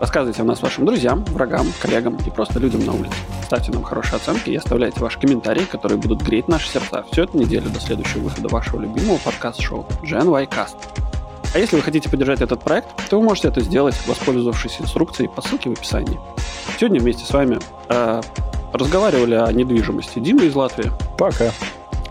Рассказывайте 0.00 0.40
о 0.40 0.46
нас 0.46 0.62
вашим 0.62 0.86
друзьям, 0.86 1.22
врагам, 1.26 1.66
коллегам 1.78 2.16
и 2.26 2.30
просто 2.30 2.58
людям 2.58 2.86
на 2.86 2.94
улице. 2.94 3.14
Ставьте 3.44 3.70
нам 3.70 3.82
хорошие 3.82 4.16
оценки 4.16 4.48
и 4.48 4.56
оставляйте 4.56 4.98
ваши 4.98 5.20
комментарии, 5.20 5.64
которые 5.64 5.98
будут 5.98 6.22
греть 6.22 6.48
наши 6.48 6.68
сердца 6.70 7.04
всю 7.12 7.24
эту 7.24 7.36
неделю 7.36 7.68
до 7.68 7.80
следующего 7.80 8.22
выхода 8.22 8.48
вашего 8.48 8.80
любимого 8.80 9.18
подкаст-шоу 9.18 9.84
GNY 10.02 10.48
Cast. 10.48 10.76
А 11.52 11.58
если 11.58 11.76
вы 11.76 11.82
хотите 11.82 12.08
поддержать 12.08 12.40
этот 12.40 12.62
проект, 12.62 12.88
то 13.10 13.18
вы 13.20 13.26
можете 13.26 13.48
это 13.48 13.60
сделать, 13.60 13.94
воспользовавшись 14.06 14.80
инструкцией 14.80 15.28
по 15.28 15.42
ссылке 15.42 15.68
в 15.68 15.72
описании. 15.74 16.18
Сегодня 16.78 16.98
вместе 17.00 17.26
с 17.26 17.30
вами 17.30 17.58
э, 17.90 18.22
разговаривали 18.72 19.34
о 19.34 19.52
недвижимости 19.52 20.18
Дима 20.18 20.44
из 20.44 20.54
Латвии. 20.54 20.90
Пока. 21.18 21.52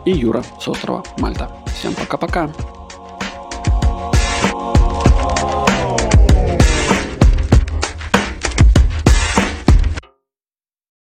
И 0.05 0.11
Юра 0.11 0.43
с 0.59 0.67
острова 0.67 1.03
Мальта. 1.17 1.49
Всем 1.65 1.95
пока-пока. 1.95 2.51